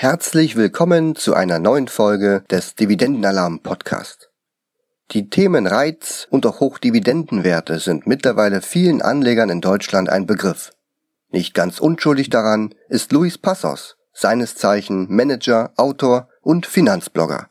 Herzlich 0.00 0.54
willkommen 0.54 1.16
zu 1.16 1.34
einer 1.34 1.58
neuen 1.58 1.88
Folge 1.88 2.44
des 2.52 2.76
Dividendenalarm 2.76 3.64
Podcast. 3.64 4.30
Die 5.10 5.28
Themen 5.28 5.66
Reiz 5.66 6.28
und 6.30 6.46
auch 6.46 6.60
Hochdividendenwerte 6.60 7.80
sind 7.80 8.06
mittlerweile 8.06 8.62
vielen 8.62 9.02
Anlegern 9.02 9.50
in 9.50 9.60
Deutschland 9.60 10.08
ein 10.08 10.24
Begriff. 10.24 10.70
Nicht 11.30 11.52
ganz 11.52 11.80
unschuldig 11.80 12.30
daran 12.30 12.76
ist 12.88 13.10
Luis 13.10 13.38
Passos, 13.38 13.96
seines 14.12 14.54
Zeichen 14.54 15.12
Manager, 15.12 15.72
Autor 15.74 16.28
und 16.42 16.66
Finanzblogger. 16.66 17.48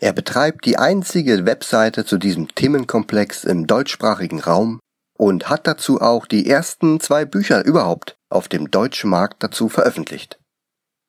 Er 0.00 0.12
betreibt 0.12 0.66
die 0.66 0.78
einzige 0.78 1.46
Webseite 1.46 2.04
zu 2.04 2.18
diesem 2.18 2.52
Themenkomplex 2.52 3.44
im 3.44 3.68
deutschsprachigen 3.68 4.40
Raum 4.40 4.80
und 5.16 5.48
hat 5.48 5.68
dazu 5.68 6.00
auch 6.00 6.26
die 6.26 6.50
ersten 6.50 6.98
zwei 6.98 7.24
Bücher 7.24 7.64
überhaupt 7.64 8.18
auf 8.28 8.48
dem 8.48 8.72
deutschen 8.72 9.08
Markt 9.08 9.40
dazu 9.44 9.68
veröffentlicht. 9.68 10.40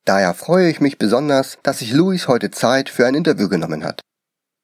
Daher 0.08 0.32
freue 0.32 0.70
ich 0.70 0.80
mich 0.80 0.96
besonders, 0.96 1.58
dass 1.62 1.80
sich 1.80 1.92
Luis 1.92 2.28
heute 2.28 2.50
Zeit 2.50 2.88
für 2.88 3.04
ein 3.04 3.14
Interview 3.14 3.46
genommen 3.46 3.84
hat. 3.84 4.00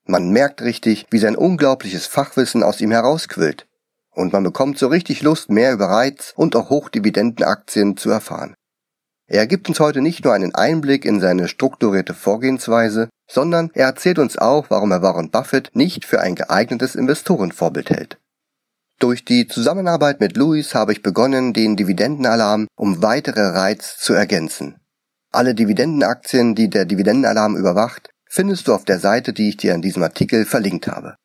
Man 0.06 0.30
merkt 0.30 0.62
richtig, 0.62 1.04
wie 1.10 1.18
sein 1.18 1.36
unglaubliches 1.36 2.06
Fachwissen 2.06 2.62
aus 2.62 2.80
ihm 2.80 2.90
herausquillt. 2.90 3.66
Und 4.10 4.32
man 4.32 4.42
bekommt 4.42 4.78
so 4.78 4.86
richtig 4.86 5.20
Lust, 5.20 5.50
mehr 5.50 5.74
über 5.74 5.90
Reiz 5.90 6.32
und 6.34 6.56
auch 6.56 6.70
Hochdividendenaktien 6.70 7.98
zu 7.98 8.08
erfahren. 8.08 8.54
Er 9.26 9.46
gibt 9.46 9.68
uns 9.68 9.80
heute 9.80 10.00
nicht 10.00 10.24
nur 10.24 10.32
einen 10.32 10.54
Einblick 10.54 11.04
in 11.04 11.20
seine 11.20 11.46
strukturierte 11.46 12.14
Vorgehensweise, 12.14 13.10
sondern 13.30 13.70
er 13.74 13.88
erzählt 13.88 14.18
uns 14.18 14.38
auch, 14.38 14.70
warum 14.70 14.92
er 14.92 15.02
Warren 15.02 15.30
Buffett 15.30 15.72
nicht 15.74 16.06
für 16.06 16.22
ein 16.22 16.36
geeignetes 16.36 16.94
Investorenvorbild 16.94 17.90
hält. 17.90 18.18
Durch 18.98 19.26
die 19.26 19.46
Zusammenarbeit 19.46 20.20
mit 20.20 20.38
Luis 20.38 20.74
habe 20.74 20.92
ich 20.92 21.02
begonnen, 21.02 21.52
den 21.52 21.76
Dividendenalarm 21.76 22.66
um 22.76 23.02
weitere 23.02 23.42
Reiz 23.42 23.98
zu 23.98 24.14
ergänzen. 24.14 24.80
Alle 25.34 25.56
Dividendenaktien, 25.56 26.54
die 26.54 26.70
der 26.70 26.84
Dividendenalarm 26.84 27.56
überwacht, 27.56 28.10
findest 28.24 28.68
du 28.68 28.72
auf 28.72 28.84
der 28.84 29.00
Seite, 29.00 29.32
die 29.32 29.48
ich 29.48 29.56
dir 29.56 29.74
in 29.74 29.82
diesem 29.82 30.04
Artikel 30.04 30.44
verlinkt 30.44 30.86
habe. 30.86 31.16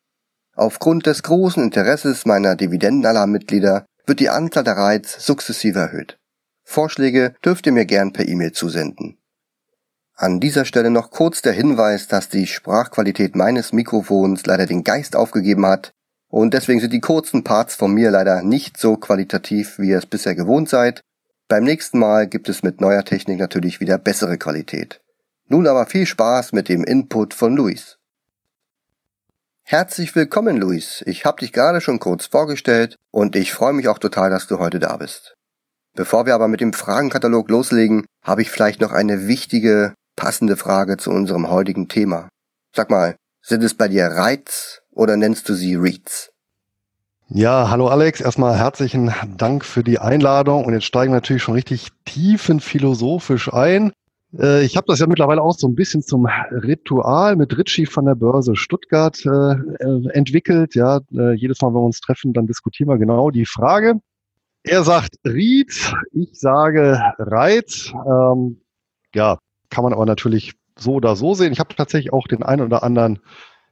Aufgrund 0.56 1.06
des 1.06 1.22
großen 1.22 1.62
Interesses 1.62 2.26
meiner 2.26 2.56
Dividendenalarm-Mitglieder 2.56 3.86
wird 4.06 4.18
die 4.18 4.28
Anzahl 4.28 4.64
der 4.64 4.76
Reiz 4.76 5.24
sukzessive 5.24 5.78
erhöht. 5.78 6.18
Vorschläge 6.64 7.36
dürft 7.44 7.66
ihr 7.66 7.72
mir 7.72 7.86
gern 7.86 8.12
per 8.12 8.26
E-Mail 8.26 8.50
zusenden. 8.50 9.16
An 10.16 10.40
dieser 10.40 10.64
Stelle 10.64 10.90
noch 10.90 11.12
kurz 11.12 11.40
der 11.40 11.52
Hinweis, 11.52 12.08
dass 12.08 12.28
die 12.28 12.48
Sprachqualität 12.48 13.36
meines 13.36 13.72
Mikrofons 13.72 14.44
leider 14.44 14.66
den 14.66 14.82
Geist 14.82 15.14
aufgegeben 15.14 15.66
hat 15.66 15.92
und 16.28 16.52
deswegen 16.52 16.80
sind 16.80 16.92
die 16.92 17.00
kurzen 17.00 17.44
Parts 17.44 17.76
von 17.76 17.94
mir 17.94 18.10
leider 18.10 18.42
nicht 18.42 18.76
so 18.76 18.96
qualitativ, 18.96 19.78
wie 19.78 19.90
ihr 19.90 19.98
es 19.98 20.06
bisher 20.06 20.34
gewohnt 20.34 20.68
seid 20.68 21.00
beim 21.50 21.64
nächsten 21.64 21.98
Mal 21.98 22.28
gibt 22.28 22.48
es 22.48 22.62
mit 22.62 22.80
neuer 22.80 23.04
Technik 23.04 23.40
natürlich 23.40 23.80
wieder 23.80 23.98
bessere 23.98 24.38
Qualität. 24.38 25.00
Nun 25.48 25.66
aber 25.66 25.84
viel 25.86 26.06
Spaß 26.06 26.52
mit 26.52 26.68
dem 26.68 26.84
Input 26.84 27.34
von 27.34 27.56
Luis. 27.56 27.98
Herzlich 29.64 30.14
willkommen, 30.14 30.58
Luis. 30.58 31.02
Ich 31.06 31.24
habe 31.24 31.40
dich 31.40 31.52
gerade 31.52 31.80
schon 31.80 31.98
kurz 31.98 32.26
vorgestellt 32.26 32.96
und 33.10 33.34
ich 33.34 33.52
freue 33.52 33.72
mich 33.72 33.88
auch 33.88 33.98
total, 33.98 34.30
dass 34.30 34.46
du 34.46 34.60
heute 34.60 34.78
da 34.78 34.96
bist. 34.96 35.34
Bevor 35.96 36.24
wir 36.24 36.36
aber 36.36 36.46
mit 36.46 36.60
dem 36.60 36.72
Fragenkatalog 36.72 37.50
loslegen, 37.50 38.06
habe 38.22 38.42
ich 38.42 38.50
vielleicht 38.50 38.80
noch 38.80 38.92
eine 38.92 39.26
wichtige, 39.26 39.94
passende 40.14 40.56
Frage 40.56 40.98
zu 40.98 41.10
unserem 41.10 41.50
heutigen 41.50 41.88
Thema. 41.88 42.28
Sag 42.76 42.90
mal, 42.90 43.16
sind 43.42 43.64
es 43.64 43.74
bei 43.74 43.88
dir 43.88 44.06
Reiz 44.06 44.82
oder 44.92 45.16
nennst 45.16 45.48
du 45.48 45.54
sie 45.54 45.74
Reads? 45.74 46.29
Ja, 47.32 47.70
hallo 47.70 47.86
Alex. 47.86 48.20
Erstmal 48.20 48.58
herzlichen 48.58 49.12
Dank 49.36 49.64
für 49.64 49.84
die 49.84 50.00
Einladung. 50.00 50.64
Und 50.64 50.72
jetzt 50.72 50.86
steigen 50.86 51.12
wir 51.12 51.18
natürlich 51.18 51.44
schon 51.44 51.54
richtig 51.54 51.90
tiefenphilosophisch 52.04 53.52
ein. 53.52 53.92
Äh, 54.36 54.64
ich 54.64 54.76
habe 54.76 54.88
das 54.88 54.98
ja 54.98 55.06
mittlerweile 55.06 55.40
auch 55.40 55.56
so 55.56 55.68
ein 55.68 55.76
bisschen 55.76 56.02
zum 56.02 56.26
Ritual 56.50 57.36
mit 57.36 57.56
Ritchie 57.56 57.86
von 57.86 58.06
der 58.06 58.16
Börse 58.16 58.56
Stuttgart 58.56 59.24
äh, 59.24 59.28
äh, 59.30 60.08
entwickelt. 60.08 60.74
Ja, 60.74 61.02
äh, 61.12 61.34
jedes 61.34 61.60
Mal, 61.60 61.68
wenn 61.68 61.74
wir 61.74 61.82
uns 61.82 62.00
treffen, 62.00 62.32
dann 62.32 62.48
diskutieren 62.48 62.88
wir 62.88 62.98
genau 62.98 63.30
die 63.30 63.46
Frage. 63.46 64.00
Er 64.64 64.82
sagt 64.82 65.14
Ried, 65.24 65.72
ich 66.10 66.30
sage 66.32 67.00
Reiz. 67.16 67.92
Ähm, 68.10 68.60
ja, 69.14 69.38
kann 69.70 69.84
man 69.84 69.92
aber 69.92 70.04
natürlich 70.04 70.54
so 70.76 70.94
oder 70.94 71.14
so 71.14 71.34
sehen. 71.34 71.52
Ich 71.52 71.60
habe 71.60 71.76
tatsächlich 71.76 72.12
auch 72.12 72.26
den 72.26 72.42
einen 72.42 72.62
oder 72.62 72.82
anderen 72.82 73.20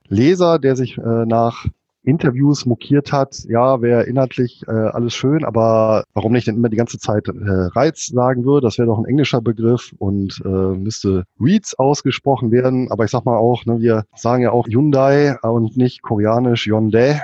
Leser, 0.06 0.60
der 0.60 0.76
sich 0.76 0.97
nach 0.97 1.66
Interviews 2.08 2.64
mokiert 2.64 3.12
hat, 3.12 3.44
ja, 3.48 3.82
wäre 3.82 4.04
inhaltlich 4.04 4.62
äh, 4.66 4.70
alles 4.70 5.14
schön, 5.14 5.44
aber 5.44 6.04
warum 6.14 6.32
nicht 6.32 6.46
denn 6.46 6.56
immer 6.56 6.70
die 6.70 6.76
ganze 6.76 6.98
Zeit 6.98 7.28
äh, 7.28 7.32
Reiz 7.32 8.06
sagen 8.06 8.44
würde, 8.44 8.66
das 8.66 8.78
wäre 8.78 8.88
doch 8.88 8.98
ein 8.98 9.04
englischer 9.04 9.41
Begriff 9.41 9.94
und 9.98 10.41
äh, 10.44 10.48
müsste 10.48 11.24
Reads 11.38 11.78
ausgesprochen 11.78 12.50
werden. 12.50 12.91
Aber 12.91 13.04
ich 13.04 13.10
sag 13.10 13.24
mal 13.26 13.36
auch, 13.36 13.66
ne, 13.66 13.80
wir 13.80 14.04
sagen 14.16 14.42
ja 14.42 14.52
auch 14.52 14.66
Hyundai 14.66 15.36
und 15.42 15.76
nicht 15.76 16.02
koreanisch 16.02 16.66
Hyundai. 16.66 17.20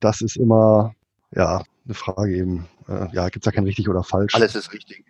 Das 0.00 0.22
ist 0.22 0.36
immer 0.36 0.94
ja 1.34 1.62
eine 1.84 1.94
Frage 1.94 2.34
eben. 2.34 2.66
Äh, 2.88 3.14
ja, 3.14 3.28
gibt's 3.28 3.44
da 3.44 3.50
kein 3.50 3.64
richtig 3.64 3.88
oder 3.88 4.02
falsch. 4.02 4.34
Alles 4.34 4.54
ist 4.54 4.72
richtig. 4.72 5.04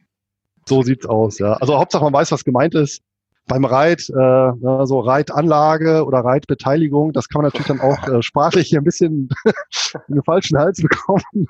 So 0.69 0.83
sieht's 0.83 1.07
aus, 1.07 1.39
ja. 1.39 1.55
Also 1.55 1.79
Hauptsache 1.79 2.05
man 2.05 2.13
weiß, 2.13 2.33
was 2.33 2.45
gemeint 2.45 2.75
ist 2.75 3.03
beim 3.47 3.65
Reit, 3.65 4.09
äh, 4.09 4.53
so 4.85 5.01
Reitanlage 5.01 6.05
oder 6.05 6.21
Reitbeteiligung, 6.21 7.13
das 7.13 7.29
kann 7.29 7.43
man 7.43 7.47
natürlich 7.47 7.67
dann 7.67 7.81
auch 7.81 8.09
äh, 8.09 8.23
sprachlich 8.23 8.69
hier 8.69 8.81
ein 8.81 8.85
bisschen 8.85 9.29
in 10.09 10.15
den 10.15 10.23
falschen 10.23 10.59
Hals 10.59 10.81
bekommen. 10.81 11.47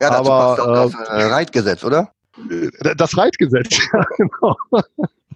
Ja, 0.00 0.10
dazu 0.10 0.30
Aber, 0.30 0.56
passt 0.56 0.60
auch 0.60 0.92
das 0.98 1.08
äh, 1.08 1.26
Reitgesetz, 1.26 1.84
oder? 1.84 2.10
Äh, 2.50 2.94
das 2.96 3.16
Reitgesetz, 3.16 3.78
ja, 3.92 4.06
genau. 4.16 4.56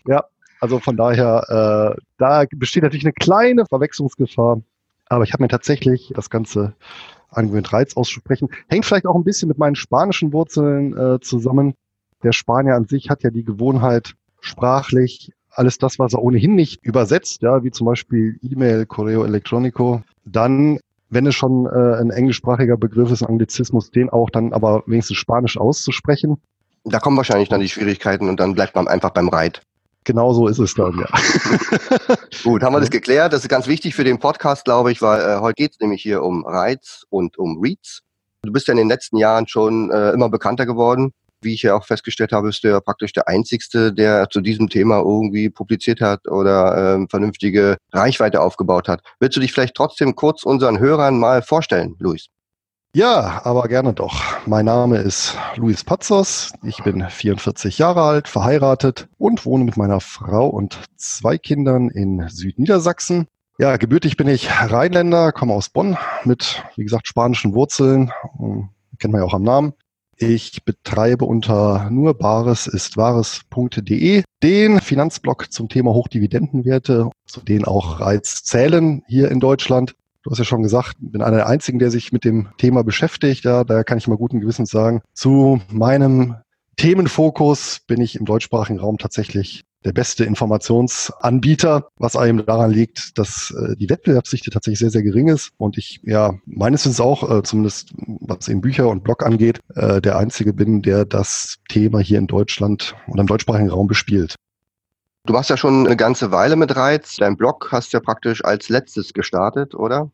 ja, 0.07 0.25
also 0.61 0.79
von 0.79 0.97
daher, 0.97 1.95
äh, 1.97 2.01
da 2.19 2.45
besteht 2.55 2.83
natürlich 2.83 3.07
eine 3.07 3.15
kleine 3.15 3.67
Verwechslungsgefahr. 3.67 4.61
Aber 5.09 5.25
ich 5.25 5.33
habe 5.33 5.43
mir 5.43 5.49
tatsächlich 5.49 6.13
das 6.15 6.31
Ganze 6.31 6.75
angewöhnt, 7.31 7.73
Reiz 7.73 7.97
auszusprechen. 7.97 8.49
Hängt 8.69 8.85
vielleicht 8.85 9.07
auch 9.07 9.15
ein 9.15 9.25
bisschen 9.25 9.49
mit 9.49 9.59
meinen 9.59 9.75
spanischen 9.75 10.33
Wurzeln 10.33 10.97
äh, 10.97 11.21
zusammen. 11.21 11.75
Der 12.23 12.33
Spanier 12.33 12.75
an 12.75 12.87
sich 12.87 13.11
hat 13.11 13.23
ja 13.23 13.31
die 13.31 13.45
Gewohnheit, 13.45 14.15
sprachlich 14.41 15.33
alles 15.53 15.79
das, 15.79 15.99
was 15.99 16.15
er 16.15 16.23
ohnehin 16.23 16.55
nicht 16.55 16.85
übersetzt, 16.85 17.43
ja, 17.43 17.63
wie 17.63 17.71
zum 17.71 17.87
Beispiel 17.87 18.39
E-Mail, 18.43 18.87
Correo 18.87 19.25
Electronico, 19.25 20.03
dann, 20.25 20.79
wenn 21.09 21.27
es 21.27 21.35
schon 21.35 21.67
äh, 21.67 22.01
ein 22.01 22.11
englischsprachiger 22.11 22.77
Begriff 22.77 23.11
ist, 23.11 23.23
ein 23.23 23.29
Anglizismus, 23.29 23.91
den 23.91 24.11
auch 24.11 24.31
dann 24.31 24.53
aber 24.53 24.83
wenigstens 24.87 25.17
Spanisch 25.17 25.59
auszusprechen. 25.59 26.39
Da 26.85 26.99
kommen 26.99 27.17
wahrscheinlich 27.17 27.49
dann 27.49 27.61
die 27.61 27.69
Schwierigkeiten 27.69 28.29
und 28.29 28.41
dann 28.41 28.55
bleibt 28.55 28.75
man 28.75 28.89
einfach 28.89 29.11
beim 29.11 29.29
Reit. 29.29 29.63
Genau 30.05 30.33
so 30.33 30.49
ist 30.49 30.59
es 30.59 30.75
dann, 30.75 30.99
ja. 30.99 31.07
Gut, 32.43 32.63
haben 32.63 32.73
wir 32.73 32.81
das 32.81 32.91
geklärt. 32.91 33.35
Das 33.35 33.43
ist 33.43 33.49
ganz 33.49 33.67
wichtig 33.67 33.95
für 33.95 34.05
den 34.05 34.19
Podcast, 34.19 34.65
glaube 34.65 34.93
ich, 34.93 35.03
weil 35.03 35.21
äh, 35.21 35.41
heute 35.41 35.55
geht 35.55 35.73
es 35.73 35.81
nämlich 35.81 36.03
hier 36.03 36.23
um 36.23 36.47
Reiz 36.47 37.05
und 37.11 37.39
um 37.39 37.61
Reads. 37.61 38.01
Du 38.43 38.53
bist 38.53 38.67
ja 38.69 38.73
in 38.73 38.79
den 38.79 38.89
letzten 38.89 39.19
Jahren 39.19 39.47
schon 39.47 39.91
äh, 39.91 40.13
immer 40.13 40.31
bekannter 40.31 40.65
geworden 40.65 41.13
wie 41.43 41.55
ich 41.55 41.63
ja 41.63 41.75
auch 41.75 41.85
festgestellt 41.87 42.33
habe, 42.33 42.49
ist 42.49 42.65
der 42.65 42.81
praktisch 42.81 43.13
der 43.13 43.29
einzigste, 43.29 43.93
der 43.93 44.29
zu 44.31 44.41
diesem 44.41 44.69
Thema 44.69 44.99
irgendwie 44.99 45.51
publiziert 45.51 46.01
hat 46.01 46.29
oder 46.29 46.95
ähm, 46.95 47.09
vernünftige 47.09 47.77
Reichweite 47.93 48.41
aufgebaut 48.41 48.89
hat. 48.89 49.03
Willst 49.19 49.37
du 49.37 49.41
dich 49.41 49.53
vielleicht 49.53 49.75
trotzdem 49.75 50.15
kurz 50.15 50.43
unseren 50.43 50.79
Hörern 50.79 51.19
mal 51.19 51.43
vorstellen, 51.43 51.97
Luis? 51.99 52.27
Ja, 52.93 53.43
aber 53.45 53.69
gerne 53.69 53.93
doch. 53.93 54.21
Mein 54.47 54.65
Name 54.65 54.99
ist 54.99 55.37
Luis 55.55 55.85
Patzos. 55.85 56.53
Ich 56.65 56.83
bin 56.83 57.09
44 57.09 57.79
Jahre 57.79 58.03
alt, 58.03 58.27
verheiratet 58.27 59.09
und 59.17 59.47
wohne 59.47 59.63
mit 59.63 59.77
meiner 59.77 60.01
Frau 60.01 60.49
und 60.49 60.81
zwei 60.97 61.39
Kindern 61.39 61.89
in 61.89 62.29
Südniedersachsen. 62.29 63.29
Ja, 63.59 63.77
gebürtig 63.77 64.17
bin 64.17 64.27
ich 64.27 64.51
Rheinländer, 64.51 65.31
komme 65.31 65.53
aus 65.53 65.69
Bonn 65.69 65.99
mit, 66.25 66.65
wie 66.75 66.83
gesagt, 66.83 67.07
spanischen 67.07 67.55
Wurzeln. 67.55 68.11
Kennt 68.99 69.13
man 69.13 69.21
ja 69.21 69.27
auch 69.27 69.35
am 69.35 69.45
Namen. 69.45 69.75
Ich 70.23 70.67
betreibe 70.67 71.25
unter 71.25 71.89
nur 71.89 72.13
bares 72.13 72.67
ist 72.67 72.99
wahres.de 72.99 74.23
den 74.43 74.81
Finanzblog 74.83 75.51
zum 75.51 75.71
Thema 75.71 75.95
Hochdividendenwerte, 75.95 77.09
zu 77.25 77.41
denen 77.41 77.65
auch 77.65 78.01
Reiz 78.01 78.43
zählen 78.43 79.03
hier 79.09 79.31
in 79.31 79.41
Deutschland. 79.41 79.95
Du 80.23 80.31
hast 80.31 80.37
ja 80.37 80.45
schon 80.45 80.63
gesagt, 80.63 80.97
bin 81.01 81.23
einer 81.23 81.39
der 81.39 81.47
einzigen, 81.47 81.79
der 81.79 81.91
sich 81.91 82.13
mit 82.13 82.25
dem 82.25 82.51
Thema 82.59 82.85
beschäftigt. 82.85 83.45
Ja, 83.45 83.65
daher 83.65 83.83
kann 83.83 83.97
ich 83.97 84.09
mal 84.09 84.19
guten 84.19 84.41
Gewissens 84.41 84.69
sagen, 84.69 85.01
zu 85.15 85.63
meinem 85.71 86.35
Themenfokus 86.77 87.81
bin 87.87 88.03
ich 88.03 88.17
im 88.17 88.27
deutschsprachigen 88.27 88.79
Raum 88.79 88.99
tatsächlich 88.99 89.65
der 89.85 89.93
beste 89.93 90.25
Informationsanbieter, 90.25 91.89
was 91.97 92.17
einem 92.17 92.45
daran 92.45 92.71
liegt, 92.71 93.17
dass 93.19 93.55
äh, 93.57 93.77
die 93.77 93.89
Wettbewerbsdichte 93.89 94.51
tatsächlich 94.51 94.79
sehr, 94.79 94.91
sehr 94.91 95.03
gering 95.03 95.29
ist 95.29 95.53
und 95.57 95.79
ich 95.79 96.01
ja 96.03 96.35
meines 96.45 96.81
Wissens 96.81 97.01
auch, 97.01 97.31
äh, 97.31 97.43
zumindest 97.43 97.93
was 98.21 98.49
eben 98.49 98.61
Bücher 98.61 98.89
und 98.89 99.05
Blog 99.05 99.25
angeht, 99.25 99.61
äh, 99.75 100.01
der 100.01 100.19
Einzige 100.19 100.53
bin, 100.53 100.83
der 100.83 101.05
das 101.05 101.59
Thema 101.69 102.01
hier 102.01 102.19
in 102.19 102.27
Deutschland 102.27 102.97
und 103.07 103.19
im 103.19 103.27
deutschsprachigen 103.27 103.71
Raum 103.71 103.87
bespielt. 103.87 104.35
Du 105.27 105.35
warst 105.35 105.51
ja 105.51 105.57
schon 105.57 105.87
eine 105.87 105.97
ganze 105.97 106.33
Weile 106.33 106.57
mit 106.57 106.75
Reiz. 106.75 107.17
Dein 107.17 107.37
Blog 107.37 107.69
hast 107.71 107.93
ja 107.93 108.01
praktisch 108.01 108.45
als 108.45 108.69
letztes 108.69 109.13
gestartet, 109.13 109.75
oder? 109.75 110.11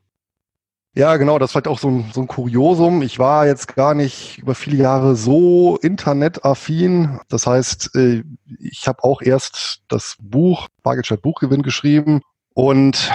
Ja, 0.96 1.19
genau, 1.19 1.38
das 1.38 1.48
ist 1.48 1.52
vielleicht 1.52 1.69
auch 1.69 1.78
so 1.78 1.88
ein, 1.88 2.10
so 2.14 2.22
ein 2.22 2.26
Kuriosum. 2.26 3.02
Ich 3.02 3.19
war 3.19 3.46
jetzt 3.46 3.75
gar 3.76 3.93
nicht 3.93 4.38
über 4.38 4.54
viele 4.54 4.78
Jahre 4.78 5.14
so 5.14 5.76
internetaffin. 5.82 7.20
Das 7.28 7.46
heißt, 7.46 7.94
äh, 7.96 8.22
ich 8.58 8.88
habe 8.88 9.04
auch 9.04 9.20
erst 9.20 9.82
das 9.88 10.16
Buch, 10.19 10.69
Bargeldstadt 10.82 11.20
Buchgewinn 11.20 11.60
geschrieben 11.60 12.22
und 12.54 13.12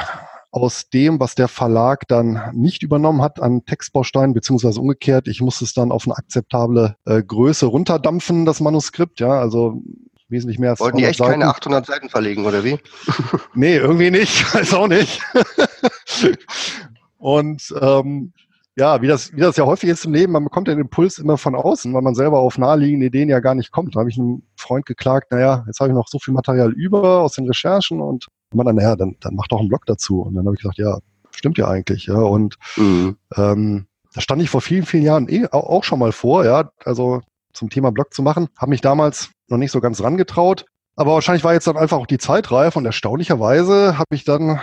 aus 0.51 0.89
dem, 0.89 1.19
was 1.19 1.33
der 1.33 1.47
Verlag 1.47 2.07
dann 2.07 2.51
nicht 2.53 2.83
übernommen 2.83 3.23
hat 3.23 3.41
an 3.41 3.65
Textbausteinen, 3.65 4.35
beziehungsweise 4.35 4.79
umgekehrt, 4.79 5.27
ich 5.27 5.41
musste 5.41 5.65
es 5.65 5.73
dann 5.73 5.91
auf 5.91 6.05
eine 6.05 6.15
akzeptable 6.15 6.97
äh, 7.05 7.23
Größe 7.23 7.65
runterdampfen, 7.65 8.45
das 8.45 8.59
Manuskript, 8.59 9.19
ja, 9.19 9.39
also 9.39 9.81
wesentlich 10.27 10.59
mehr 10.59 10.71
als 10.71 10.81
Wollten 10.81 10.97
die 10.97 11.05
echt 11.05 11.17
Seiten. 11.17 11.31
keine 11.31 11.47
800 11.47 11.85
Seiten 11.85 12.09
verlegen, 12.09 12.45
oder 12.45 12.63
wie? 12.63 12.77
nee, 13.55 13.77
irgendwie 13.77 14.11
nicht, 14.11 14.53
weiß 14.53 14.75
auch 14.75 14.87
nicht. 14.87 15.19
Und 17.21 17.73
ähm, 17.79 18.33
ja, 18.75 19.01
wie 19.01 19.07
das, 19.07 19.31
wie 19.33 19.41
das 19.41 19.57
ja 19.57 19.65
häufig 19.65 19.89
ist 19.89 20.05
im 20.05 20.13
Leben, 20.13 20.31
man 20.33 20.43
bekommt 20.43 20.67
den 20.67 20.79
Impuls 20.79 21.19
immer 21.19 21.37
von 21.37 21.55
außen, 21.55 21.93
weil 21.93 22.01
man 22.01 22.15
selber 22.15 22.39
auf 22.39 22.57
naheliegende 22.57 23.05
Ideen 23.05 23.29
ja 23.29 23.39
gar 23.39 23.53
nicht 23.53 23.71
kommt. 23.71 23.95
Da 23.95 23.99
habe 23.99 24.09
ich 24.09 24.17
einem 24.17 24.43
Freund 24.55 24.85
geklagt, 24.85 25.31
naja, 25.31 25.63
jetzt 25.67 25.79
habe 25.79 25.89
ich 25.89 25.95
noch 25.95 26.07
so 26.07 26.19
viel 26.19 26.33
Material 26.33 26.71
über 26.71 27.19
aus 27.19 27.33
den 27.33 27.45
Recherchen 27.47 28.01
und 28.01 28.27
man 28.53 28.65
dann, 28.65 28.75
naja, 28.75 28.95
dann, 28.95 29.17
dann 29.19 29.35
mach 29.35 29.47
doch 29.47 29.59
einen 29.59 29.69
Blog 29.69 29.85
dazu. 29.85 30.21
Und 30.21 30.35
dann 30.35 30.45
habe 30.45 30.55
ich 30.55 30.61
gesagt, 30.61 30.77
ja, 30.77 30.97
stimmt 31.31 31.57
ja 31.57 31.67
eigentlich, 31.67 32.07
ja. 32.07 32.15
Und 32.15 32.55
mhm. 32.75 33.17
ähm, 33.37 33.85
da 34.13 34.21
stand 34.21 34.41
ich 34.41 34.49
vor 34.49 34.61
vielen, 34.61 34.85
vielen 34.85 35.03
Jahren 35.03 35.29
eh 35.29 35.47
auch 35.51 35.83
schon 35.83 35.99
mal 35.99 36.11
vor, 36.11 36.45
ja, 36.45 36.71
also 36.83 37.21
zum 37.53 37.69
Thema 37.69 37.91
Blog 37.91 38.13
zu 38.13 38.23
machen. 38.23 38.47
Habe 38.57 38.71
mich 38.71 38.81
damals 38.81 39.29
noch 39.47 39.57
nicht 39.57 39.71
so 39.71 39.79
ganz 39.79 40.01
rangetraut. 40.01 40.65
Aber 40.95 41.13
wahrscheinlich 41.13 41.43
war 41.43 41.53
jetzt 41.53 41.67
dann 41.67 41.77
einfach 41.77 41.97
auch 41.97 42.07
die 42.07 42.17
Zeit 42.17 42.51
reif 42.51 42.75
und 42.75 42.85
erstaunlicherweise 42.85 43.97
habe 43.97 44.15
ich 44.15 44.23
dann 44.23 44.59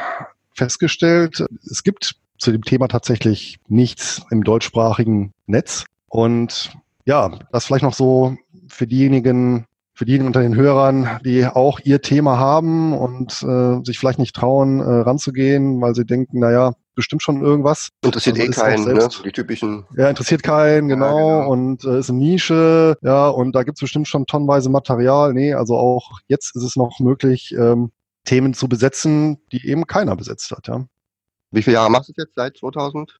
festgestellt, 0.54 1.44
es 1.70 1.82
gibt 1.82 2.16
zu 2.38 2.52
dem 2.52 2.62
Thema 2.62 2.88
tatsächlich 2.88 3.58
nichts 3.68 4.22
im 4.30 4.44
deutschsprachigen 4.44 5.32
Netz. 5.46 5.84
Und 6.08 6.72
ja, 7.04 7.30
das 7.52 7.66
vielleicht 7.66 7.84
noch 7.84 7.94
so 7.94 8.36
für 8.68 8.86
diejenigen, 8.86 9.66
für 9.94 10.04
diejenigen 10.04 10.28
unter 10.28 10.42
den 10.42 10.54
Hörern, 10.54 11.20
die 11.24 11.46
auch 11.46 11.80
ihr 11.80 12.00
Thema 12.02 12.38
haben 12.38 12.92
und 12.92 13.42
äh, 13.42 13.84
sich 13.84 13.98
vielleicht 13.98 14.18
nicht 14.18 14.36
trauen, 14.36 14.80
äh, 14.80 14.84
ranzugehen, 14.84 15.80
weil 15.80 15.94
sie 15.94 16.04
denken, 16.04 16.38
naja, 16.38 16.72
bestimmt 16.94 17.22
schon 17.22 17.42
irgendwas. 17.42 17.90
Interessiert 18.02 18.38
also 18.38 18.50
eh 18.50 18.54
keinen, 18.54 18.84
ne? 18.84 19.08
Die 19.24 19.32
typischen. 19.32 19.84
Ja, 19.96 20.08
interessiert 20.08 20.42
keinen, 20.42 20.88
genau. 20.88 21.06
Ja, 21.06 21.40
genau. 21.40 21.52
Und 21.52 21.84
äh, 21.84 22.00
ist 22.00 22.10
eine 22.10 22.18
Nische, 22.18 22.96
ja, 23.02 23.28
und 23.28 23.54
da 23.54 23.62
gibt's 23.62 23.80
bestimmt 23.80 24.08
schon 24.08 24.26
tonnenweise 24.26 24.68
Material. 24.68 25.32
Nee, 25.32 25.54
also 25.54 25.76
auch 25.76 26.18
jetzt 26.26 26.56
ist 26.56 26.62
es 26.62 26.76
noch 26.76 26.98
möglich, 26.98 27.54
ähm, 27.56 27.90
Themen 28.24 28.52
zu 28.52 28.68
besetzen, 28.68 29.38
die 29.52 29.66
eben 29.66 29.86
keiner 29.86 30.16
besetzt 30.16 30.50
hat, 30.50 30.66
ja. 30.68 30.84
Wie 31.50 31.62
viele 31.62 31.74
Jahre 31.74 31.90
machst 31.90 32.08
du 32.08 32.12
es 32.16 32.24
jetzt? 32.24 32.34
Seit 32.36 32.56
2000? 32.56 33.18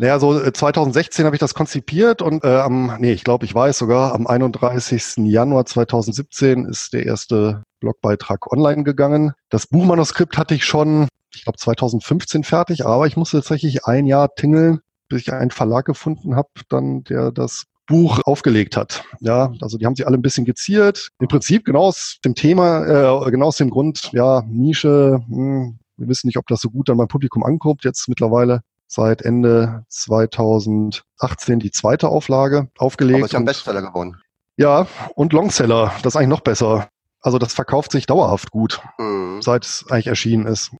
Naja, 0.00 0.20
so 0.20 0.38
2016 0.38 1.22
äh, 1.22 1.26
habe 1.26 1.34
ich 1.34 1.40
das 1.40 1.54
konzipiert 1.54 2.22
und 2.22 2.44
äh, 2.44 2.58
am, 2.58 2.96
nee, 3.00 3.12
ich 3.12 3.24
glaube, 3.24 3.44
ich 3.44 3.54
weiß 3.54 3.78
sogar, 3.78 4.14
am 4.14 4.28
31. 4.28 5.16
Januar 5.26 5.66
2017 5.66 6.66
ist 6.66 6.92
der 6.92 7.04
erste 7.04 7.64
Blogbeitrag 7.80 8.52
online 8.52 8.84
gegangen. 8.84 9.32
Das 9.48 9.66
Buchmanuskript 9.66 10.38
hatte 10.38 10.54
ich 10.54 10.64
schon, 10.64 11.08
ich 11.34 11.42
glaube, 11.42 11.58
2015 11.58 12.44
fertig, 12.44 12.86
aber 12.86 13.08
ich 13.08 13.16
musste 13.16 13.38
tatsächlich 13.38 13.86
ein 13.86 14.06
Jahr 14.06 14.32
tingeln, 14.36 14.80
bis 15.08 15.22
ich 15.22 15.32
einen 15.32 15.50
Verlag 15.50 15.84
gefunden 15.86 16.36
habe, 16.36 16.48
dann 16.68 17.02
der 17.02 17.32
das 17.32 17.64
Buch 17.88 18.20
aufgelegt 18.24 18.76
hat. 18.76 19.02
Ja, 19.18 19.52
also 19.60 19.78
die 19.78 19.86
haben 19.86 19.96
sich 19.96 20.06
alle 20.06 20.16
ein 20.16 20.22
bisschen 20.22 20.44
geziert. 20.44 21.08
Im 21.18 21.26
Prinzip 21.26 21.64
genau 21.64 21.86
aus 21.86 22.18
dem 22.24 22.36
Thema, 22.36 23.26
äh, 23.26 23.30
genau 23.32 23.46
aus 23.46 23.56
dem 23.56 23.70
Grund, 23.70 24.12
ja, 24.12 24.44
Nische, 24.46 25.20
mh, 25.26 25.36
hm, 25.36 25.78
wir 25.98 26.08
wissen 26.08 26.28
nicht, 26.28 26.38
ob 26.38 26.46
das 26.46 26.60
so 26.60 26.70
gut 26.70 26.88
dann 26.88 26.96
beim 26.96 27.08
Publikum 27.08 27.44
ankommt. 27.44 27.84
Jetzt 27.84 28.08
mittlerweile 28.08 28.62
seit 28.86 29.22
Ende 29.22 29.84
2018 29.88 31.60
die 31.60 31.70
zweite 31.70 32.08
Auflage 32.08 32.68
aufgelegt. 32.78 33.18
Aber 33.18 33.26
ist 33.26 33.32
ja 33.32 33.38
ein 33.38 33.44
Bestseller 33.44 33.82
geworden. 33.82 34.16
Ja, 34.56 34.86
und 35.14 35.32
Longseller, 35.32 35.92
das 36.02 36.14
ist 36.14 36.16
eigentlich 36.16 36.28
noch 36.28 36.40
besser. 36.40 36.88
Also 37.20 37.38
das 37.38 37.52
verkauft 37.52 37.92
sich 37.92 38.06
dauerhaft 38.06 38.50
gut, 38.50 38.80
mhm. 38.98 39.42
seit 39.42 39.64
es 39.64 39.84
eigentlich 39.90 40.06
erschienen 40.06 40.46
ist. 40.46 40.70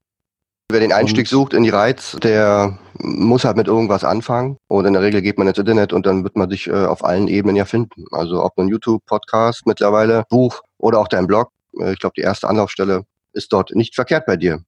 Wer 0.71 0.81
den 0.81 0.93
Einstieg 0.93 1.27
und, 1.27 1.29
sucht 1.29 1.55
in 1.55 1.63
die 1.63 1.71
Reiz, 1.71 2.17
der 2.23 2.79
muss 2.99 3.45
halt 3.45 3.57
mit 3.57 3.69
irgendwas 3.69 4.05
anfangen. 4.05 4.59
Und 4.69 4.85
in 4.85 4.93
der 4.93 5.03
Regel 5.03 5.23
geht 5.23 5.39
man 5.39 5.49
ins 5.49 5.59
Internet 5.59 5.93
und 5.93 6.07
dann 6.07 6.25
wird 6.25 6.37
man 6.37 6.51
sich 6.51 6.67
äh, 6.67 6.85
auf 6.85 7.05
allen 7.05 7.27
Ebenen 7.27 7.57
ja 7.57 7.65
finden. 7.65 8.05
Also 8.11 8.45
ob 8.45 8.57
nun 8.59 8.69
YouTube, 8.69 9.05
Podcast 9.07 9.67
mittlerweile, 9.67 10.25
Buch 10.29 10.63
oder 10.77 10.99
auch 10.99 11.09
dein 11.09 11.27
Blog. 11.27 11.51
Äh, 11.81 11.93
ich 11.93 11.99
glaube, 11.99 12.15
die 12.17 12.23
erste 12.23 12.49
Anlaufstelle 12.49 13.05
ist 13.33 13.53
dort 13.53 13.75
nicht 13.75 13.95
verkehrt 13.95 14.27
bei 14.27 14.37
dir. 14.37 14.63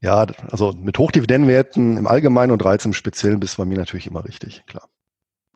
Ja, 0.00 0.26
also 0.50 0.72
mit 0.72 0.96
Hochdividendenwerten 0.98 1.96
im 1.96 2.06
Allgemeinen 2.06 2.52
und 2.52 2.64
Reiz 2.64 2.84
im 2.84 2.92
Speziellen 2.92 3.40
bist 3.40 3.58
du 3.58 3.62
bei 3.62 3.66
mir 3.66 3.78
natürlich 3.78 4.06
immer 4.06 4.24
richtig, 4.24 4.64
klar. 4.66 4.88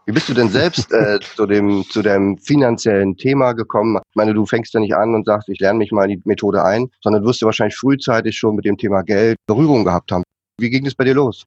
Wie 0.05 0.13
bist 0.13 0.29
du 0.29 0.35
denn 0.35 0.49
selbst 0.49 0.93
äh, 0.93 1.21
zu 1.37 1.47
dem 1.47 1.85
zu 1.89 2.03
dem 2.03 2.37
finanziellen 2.39 3.17
Thema 3.17 3.53
gekommen? 3.53 3.99
Ich 4.11 4.17
meine, 4.17 4.35
du 4.35 4.45
fängst 4.47 4.75
ja 4.75 4.81
nicht 4.81 4.97
an 4.97 5.15
und 5.15 5.27
sagst, 5.27 5.49
ich 5.49 5.61
lerne 5.61 5.79
mich 5.79 5.93
mal 5.93 6.11
in 6.11 6.19
die 6.19 6.23
Methode 6.29 6.65
ein, 6.65 6.91
sondern 7.01 7.25
wirst 7.25 7.41
du 7.41 7.47
wahrscheinlich 7.47 7.77
frühzeitig 7.77 8.37
schon 8.37 8.57
mit 8.57 8.65
dem 8.65 8.77
Thema 8.77 9.03
Geld 9.03 9.37
Berührung 9.47 9.85
gehabt 9.85 10.11
haben. 10.11 10.25
Wie 10.59 10.71
ging 10.71 10.87
es 10.87 10.97
bei 10.97 11.05
dir 11.05 11.15
los? 11.15 11.45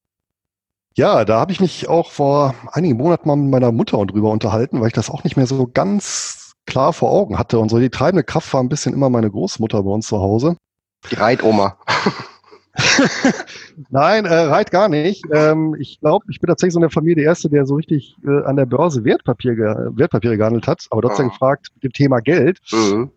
Ja, 0.95 1.25
da 1.25 1.41
habe 1.41 1.51
ich 1.51 1.59
mich 1.59 1.89
auch 1.89 2.09
vor 2.09 2.55
einigen 2.71 2.95
Monaten 2.95 3.27
mal 3.27 3.35
mit 3.35 3.51
meiner 3.51 3.73
Mutter 3.73 4.05
drüber 4.05 4.31
unterhalten, 4.31 4.79
weil 4.79 4.87
ich 4.87 4.93
das 4.93 5.09
auch 5.09 5.25
nicht 5.25 5.35
mehr 5.35 5.47
so 5.47 5.67
ganz 5.67 6.53
klar 6.65 6.93
vor 6.93 7.11
Augen 7.11 7.37
hatte. 7.37 7.59
Und 7.59 7.67
so 7.67 7.79
die 7.79 7.89
treibende 7.89 8.23
Kraft 8.23 8.53
war 8.53 8.63
ein 8.63 8.69
bisschen 8.69 8.93
immer 8.93 9.09
meine 9.09 9.29
Großmutter 9.29 9.83
bei 9.83 9.91
uns 9.91 10.07
zu 10.07 10.19
Hause. 10.19 10.55
Die 11.11 11.15
Reitoma. 11.15 11.77
Nein, 13.89 14.25
äh, 14.25 14.33
reit 14.33 14.71
gar 14.71 14.89
nicht. 14.89 15.23
Ähm, 15.31 15.75
ich 15.79 15.99
glaube, 15.99 16.25
ich 16.29 16.39
bin 16.39 16.47
tatsächlich 16.47 16.73
so 16.73 16.79
in 16.79 16.81
der 16.81 16.89
Familie 16.89 17.15
der 17.15 17.25
Erste, 17.25 17.49
der 17.49 17.65
so 17.65 17.75
richtig 17.75 18.15
äh, 18.25 18.43
an 18.43 18.55
der 18.55 18.65
Börse 18.65 19.03
Wertpapier 19.03 19.55
ge 19.55 19.65
Wertpapiere 19.95 20.37
gehandelt 20.37 20.67
hat. 20.67 20.85
Aber 20.89 21.01
dort 21.01 21.19
ah. 21.19 21.23
gefragt 21.23 21.67
mit 21.75 21.83
dem 21.83 21.93
Thema 21.93 22.19
Geld. 22.19 22.59
Mhm. 22.71 23.11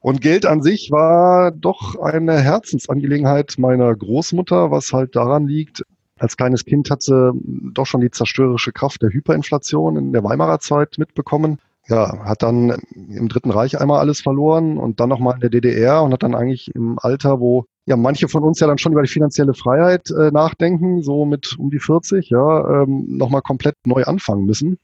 Und 0.00 0.22
Geld 0.22 0.46
an 0.46 0.62
sich 0.62 0.90
war 0.90 1.50
doch 1.50 1.96
eine 1.96 2.40
Herzensangelegenheit 2.40 3.56
meiner 3.58 3.94
Großmutter, 3.94 4.70
was 4.70 4.94
halt 4.94 5.14
daran 5.14 5.46
liegt, 5.46 5.82
als 6.20 6.36
kleines 6.36 6.66
Kind 6.66 6.90
hat 6.90 7.02
sie 7.02 7.32
doch 7.72 7.86
schon 7.86 8.02
die 8.02 8.10
zerstörerische 8.10 8.72
Kraft 8.72 9.02
der 9.02 9.10
Hyperinflation 9.10 9.96
in 9.96 10.12
der 10.12 10.22
Weimarer 10.22 10.60
Zeit 10.60 10.98
mitbekommen. 10.98 11.58
Ja, 11.88 12.24
hat 12.24 12.42
dann 12.42 12.82
im 12.94 13.28
Dritten 13.28 13.50
Reich 13.50 13.80
einmal 13.80 14.00
alles 14.00 14.20
verloren 14.20 14.76
und 14.76 15.00
dann 15.00 15.08
nochmal 15.08 15.34
in 15.34 15.40
der 15.40 15.50
DDR 15.50 16.02
und 16.02 16.12
hat 16.12 16.22
dann 16.22 16.34
eigentlich 16.34 16.72
im 16.74 16.98
Alter, 16.98 17.40
wo 17.40 17.64
ja 17.90 17.96
manche 17.96 18.28
von 18.28 18.42
uns 18.42 18.60
ja 18.60 18.66
dann 18.66 18.78
schon 18.78 18.92
über 18.92 19.02
die 19.02 19.08
finanzielle 19.08 19.52
Freiheit 19.52 20.10
äh, 20.10 20.30
nachdenken, 20.30 21.02
so 21.02 21.26
mit 21.26 21.58
um 21.58 21.70
die 21.70 21.80
40, 21.80 22.30
ja, 22.30 22.82
ähm, 22.82 23.18
nochmal 23.18 23.42
komplett 23.42 23.76
neu 23.84 24.04
anfangen 24.04 24.46
müssen. 24.46 24.78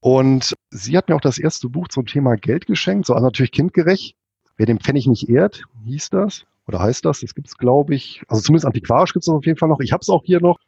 Und 0.00 0.54
sie 0.70 0.96
hat 0.96 1.08
mir 1.08 1.16
auch 1.16 1.20
das 1.20 1.38
erste 1.38 1.68
Buch 1.68 1.88
zum 1.88 2.06
Thema 2.06 2.36
Geld 2.36 2.66
geschenkt, 2.66 3.06
so 3.06 3.12
also 3.12 3.26
natürlich 3.26 3.52
kindgerecht. 3.52 4.16
Wer 4.56 4.66
den 4.66 4.80
Pfennig 4.80 5.06
nicht 5.06 5.28
ehrt, 5.28 5.64
hieß 5.84 6.10
das 6.10 6.44
oder 6.66 6.80
heißt 6.80 7.04
das. 7.04 7.20
Das 7.20 7.34
gibt 7.34 7.48
es, 7.48 7.58
glaube 7.58 7.94
ich, 7.94 8.22
also 8.28 8.40
zumindest 8.42 8.66
antiquarisch 8.66 9.12
gibt 9.12 9.24
es 9.24 9.28
auf 9.28 9.44
jeden 9.44 9.58
Fall 9.58 9.68
noch. 9.68 9.80
Ich 9.80 9.92
habe 9.92 10.00
es 10.00 10.08
auch 10.08 10.22
hier 10.24 10.40
noch. 10.40 10.58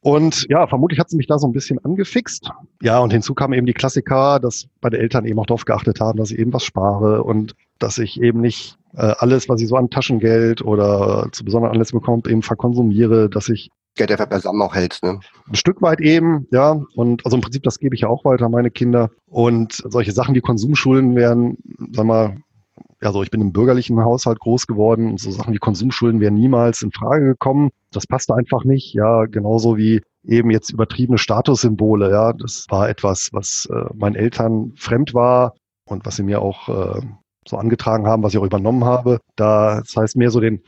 Und 0.00 0.46
ja, 0.48 0.66
vermutlich 0.66 0.98
hat 0.98 1.10
sie 1.10 1.16
mich 1.16 1.28
da 1.28 1.38
so 1.38 1.46
ein 1.46 1.52
bisschen 1.52 1.78
angefixt. 1.84 2.50
Ja, 2.82 2.98
und 2.98 3.12
hinzu 3.12 3.34
kam 3.34 3.52
eben 3.52 3.66
die 3.66 3.72
Klassiker, 3.72 4.40
dass 4.40 4.66
beide 4.80 4.98
Eltern 4.98 5.24
eben 5.24 5.38
auch 5.38 5.46
darauf 5.46 5.64
geachtet 5.64 6.00
haben, 6.00 6.18
dass 6.18 6.32
ich 6.32 6.38
eben 6.40 6.52
was 6.52 6.64
spare 6.64 7.22
und 7.22 7.54
dass 7.78 7.98
ich 7.98 8.20
eben 8.20 8.40
nicht 8.40 8.78
äh, 8.94 9.14
alles, 9.18 9.48
was 9.48 9.60
ich 9.60 9.68
so 9.68 9.76
an 9.76 9.90
Taschengeld 9.90 10.62
oder 10.62 11.28
zu 11.32 11.44
besonderen 11.44 11.72
Anlässen 11.72 11.98
bekomme, 11.98 12.22
eben 12.28 12.42
verkonsumiere, 12.42 13.28
dass 13.28 13.48
ich 13.48 13.70
Geld 13.94 14.10
einfach 14.10 14.28
beisammen 14.28 14.62
auch 14.62 14.74
hältst, 14.74 15.02
ne? 15.02 15.20
Ein 15.46 15.54
Stück 15.54 15.82
weit 15.82 16.00
eben, 16.00 16.46
ja. 16.50 16.82
Und 16.94 17.24
also 17.26 17.36
im 17.36 17.42
Prinzip, 17.42 17.62
das 17.62 17.78
gebe 17.78 17.94
ich 17.94 18.02
ja 18.02 18.08
auch 18.08 18.24
weiter 18.24 18.46
an 18.46 18.52
meine 18.52 18.70
Kinder. 18.70 19.10
Und 19.26 19.74
solche 19.84 20.12
Sachen 20.12 20.34
wie 20.34 20.40
Konsumschulden 20.40 21.14
werden, 21.14 21.58
sag 21.92 22.06
mal, 22.06 22.38
also 23.00 23.22
ich 23.22 23.30
bin 23.30 23.42
im 23.42 23.52
bürgerlichen 23.52 24.00
Haushalt 24.02 24.40
groß 24.40 24.66
geworden 24.66 25.10
und 25.10 25.20
so 25.20 25.30
Sachen 25.30 25.52
wie 25.52 25.58
Konsumschulden 25.58 26.20
wären 26.20 26.34
niemals 26.34 26.82
in 26.82 26.90
Frage 26.90 27.26
gekommen. 27.26 27.70
Das 27.90 28.06
passte 28.06 28.34
einfach 28.34 28.64
nicht, 28.64 28.94
ja, 28.94 29.26
genauso 29.26 29.76
wie 29.76 30.00
eben 30.24 30.50
jetzt 30.50 30.70
übertriebene 30.70 31.18
Statussymbole, 31.18 32.10
ja. 32.10 32.32
Das 32.32 32.66
war 32.70 32.88
etwas, 32.88 33.28
was 33.32 33.68
äh, 33.70 33.92
meinen 33.94 34.14
Eltern 34.14 34.72
fremd 34.76 35.12
war 35.12 35.54
und 35.84 36.06
was 36.06 36.16
sie 36.16 36.22
mir 36.22 36.40
auch 36.40 36.68
äh, 36.68 37.02
so 37.46 37.56
angetragen 37.56 38.06
haben, 38.06 38.22
was 38.22 38.32
ich 38.32 38.38
auch 38.38 38.44
übernommen 38.44 38.84
habe. 38.84 39.20
Da, 39.36 39.80
das 39.80 39.96
heißt 39.96 40.16
mehr 40.16 40.30
so 40.30 40.40
den, 40.40 40.62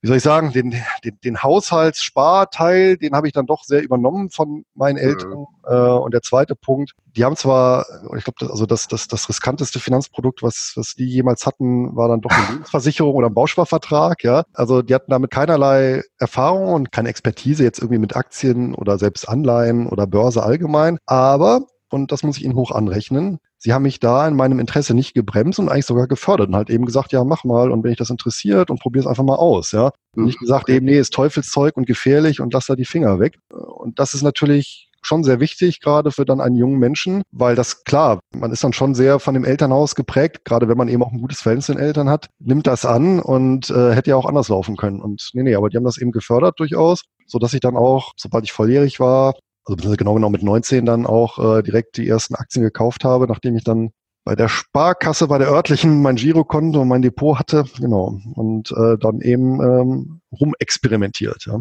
wie 0.00 0.06
soll 0.06 0.18
ich 0.18 0.22
sagen, 0.22 0.52
den, 0.52 0.74
den, 1.04 1.18
den 1.24 1.42
Haushaltssparteil, 1.42 2.96
den 2.96 3.14
habe 3.14 3.26
ich 3.26 3.32
dann 3.32 3.46
doch 3.46 3.64
sehr 3.64 3.82
übernommen 3.82 4.30
von 4.30 4.64
meinen 4.74 4.96
mhm. 4.96 5.02
Eltern. 5.02 5.46
Mhm. 5.68 6.02
Und 6.02 6.14
der 6.14 6.22
zweite 6.22 6.54
Punkt, 6.54 6.92
die 7.16 7.24
haben 7.24 7.34
zwar, 7.34 7.84
ich 8.16 8.24
glaube, 8.24 8.36
das, 8.38 8.50
also 8.50 8.64
das, 8.64 8.86
das, 8.86 9.08
das 9.08 9.28
riskanteste 9.28 9.80
Finanzprodukt, 9.80 10.42
was, 10.42 10.72
was 10.76 10.94
die 10.94 11.06
jemals 11.06 11.46
hatten, 11.46 11.96
war 11.96 12.08
dann 12.08 12.20
doch 12.20 12.30
eine 12.30 12.46
Lebensversicherung 12.50 13.14
oder 13.14 13.28
ein 13.28 13.34
Bausparvertrag, 13.34 14.22
ja. 14.22 14.44
Also 14.54 14.82
die 14.82 14.94
hatten 14.94 15.10
damit 15.10 15.32
keinerlei 15.32 16.02
Erfahrung 16.18 16.74
und 16.74 16.92
keine 16.92 17.08
Expertise 17.08 17.64
jetzt 17.64 17.80
irgendwie 17.80 17.98
mit 17.98 18.14
Aktien 18.14 18.74
oder 18.74 18.98
selbst 18.98 19.28
Anleihen 19.28 19.88
oder 19.88 20.06
Börse 20.06 20.44
allgemein. 20.44 20.98
Aber 21.06 21.66
und 21.90 22.12
das 22.12 22.22
muss 22.22 22.36
ich 22.36 22.44
Ihnen 22.44 22.54
hoch 22.54 22.70
anrechnen. 22.70 23.38
Sie 23.58 23.72
haben 23.72 23.82
mich 23.82 24.00
da 24.00 24.26
in 24.26 24.36
meinem 24.36 24.60
Interesse 24.60 24.94
nicht 24.94 25.14
gebremst 25.14 25.58
und 25.58 25.68
eigentlich 25.68 25.86
sogar 25.86 26.06
gefördert 26.06 26.48
und 26.48 26.56
halt 26.56 26.70
eben 26.70 26.86
gesagt, 26.86 27.12
ja, 27.12 27.24
mach 27.24 27.44
mal 27.44 27.70
und 27.70 27.84
wenn 27.84 27.92
ich 27.92 27.98
das 27.98 28.10
interessiert 28.10 28.70
und 28.70 28.80
probier 28.80 29.00
es 29.00 29.06
einfach 29.06 29.24
mal 29.24 29.36
aus, 29.36 29.72
ja. 29.72 29.90
Und 30.16 30.24
nicht 30.24 30.38
gesagt 30.38 30.68
eben, 30.68 30.86
nee, 30.86 30.98
ist 30.98 31.12
Teufelszeug 31.12 31.76
und 31.76 31.86
gefährlich 31.86 32.40
und 32.40 32.52
lass 32.52 32.66
da 32.66 32.76
die 32.76 32.84
Finger 32.84 33.20
weg. 33.20 33.38
Und 33.50 33.98
das 33.98 34.14
ist 34.14 34.22
natürlich 34.22 34.88
schon 35.02 35.24
sehr 35.24 35.40
wichtig, 35.40 35.80
gerade 35.80 36.10
für 36.10 36.24
dann 36.24 36.40
einen 36.40 36.56
jungen 36.56 36.78
Menschen, 36.78 37.22
weil 37.30 37.54
das 37.54 37.84
klar, 37.84 38.20
man 38.34 38.52
ist 38.52 38.64
dann 38.64 38.72
schon 38.72 38.94
sehr 38.94 39.18
von 39.18 39.34
dem 39.34 39.44
Elternhaus 39.44 39.94
geprägt, 39.94 40.44
gerade 40.44 40.68
wenn 40.68 40.76
man 40.76 40.88
eben 40.88 41.02
auch 41.02 41.12
ein 41.12 41.20
gutes 41.20 41.40
Verhältnis 41.40 41.66
zu 41.66 41.72
den 41.72 41.80
Eltern 41.80 42.08
hat, 42.08 42.26
nimmt 42.38 42.66
das 42.66 42.84
an 42.84 43.20
und 43.20 43.70
äh, 43.70 43.94
hätte 43.94 44.10
ja 44.10 44.16
auch 44.16 44.26
anders 44.26 44.48
laufen 44.48 44.76
können. 44.76 45.00
Und 45.00 45.30
nee, 45.34 45.42
nee, 45.42 45.54
aber 45.54 45.68
die 45.68 45.76
haben 45.76 45.84
das 45.84 45.98
eben 45.98 46.12
gefördert 46.12 46.58
durchaus, 46.58 47.02
so 47.26 47.38
dass 47.38 47.54
ich 47.54 47.60
dann 47.60 47.76
auch, 47.76 48.12
sobald 48.16 48.44
ich 48.44 48.52
volljährig 48.52 49.00
war, 49.00 49.34
also 49.68 49.96
genau 49.96 50.14
genau 50.14 50.30
mit 50.30 50.42
19 50.42 50.84
dann 50.84 51.06
auch 51.06 51.38
äh, 51.38 51.62
direkt 51.62 51.96
die 51.96 52.08
ersten 52.08 52.34
Aktien 52.34 52.62
gekauft 52.62 53.04
habe, 53.04 53.26
nachdem 53.26 53.56
ich 53.56 53.64
dann 53.64 53.90
bei 54.24 54.34
der 54.34 54.48
Sparkasse, 54.48 55.28
bei 55.28 55.38
der 55.38 55.50
örtlichen 55.50 56.02
mein 56.02 56.16
Girokonto 56.16 56.82
und 56.82 56.88
mein 56.88 57.02
Depot 57.02 57.38
hatte, 57.38 57.64
genau, 57.78 58.18
und 58.34 58.70
äh, 58.72 58.98
dann 58.98 59.20
eben 59.20 59.60
ähm, 59.62 60.20
rumexperimentiert. 60.32 61.46
Ja 61.46 61.60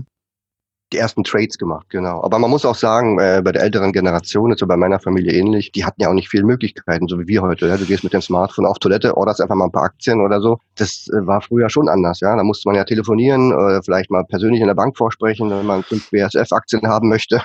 die 0.93 0.97
ersten 0.97 1.23
Trades 1.23 1.57
gemacht, 1.57 1.87
genau. 1.89 2.23
Aber 2.23 2.39
man 2.39 2.49
muss 2.49 2.65
auch 2.65 2.75
sagen, 2.75 3.19
äh, 3.19 3.41
bei 3.43 3.51
der 3.51 3.63
älteren 3.63 3.91
Generation, 3.91 4.51
jetzt 4.51 4.59
so 4.59 4.67
bei 4.67 4.77
meiner 4.77 4.99
Familie 4.99 5.33
ähnlich, 5.33 5.71
die 5.71 5.83
hatten 5.83 6.01
ja 6.01 6.09
auch 6.09 6.13
nicht 6.13 6.29
viele 6.29 6.45
Möglichkeiten, 6.45 7.07
so 7.07 7.19
wie 7.19 7.27
wir 7.27 7.41
heute. 7.41 7.67
Ja? 7.67 7.77
Du 7.77 7.85
gehst 7.85 8.03
mit 8.03 8.13
dem 8.13 8.21
Smartphone 8.21 8.65
auf 8.65 8.79
Toilette, 8.79 9.17
orderst 9.17 9.41
einfach 9.41 9.55
mal 9.55 9.65
ein 9.65 9.71
paar 9.71 9.83
Aktien 9.83 10.21
oder 10.21 10.39
so. 10.39 10.59
Das 10.75 11.07
äh, 11.09 11.27
war 11.27 11.41
früher 11.41 11.69
schon 11.69 11.89
anders, 11.89 12.21
ja. 12.21 12.35
Da 12.35 12.43
musste 12.43 12.69
man 12.69 12.75
ja 12.75 12.85
telefonieren 12.85 13.53
oder 13.53 13.83
vielleicht 13.83 14.09
mal 14.09 14.23
persönlich 14.23 14.61
in 14.61 14.67
der 14.67 14.75
Bank 14.75 14.97
vorsprechen, 14.97 15.49
wenn 15.49 15.65
man 15.65 15.83
fünf 15.83 16.09
BSF-Aktien 16.09 16.87
haben 16.87 17.09
möchte. 17.09 17.41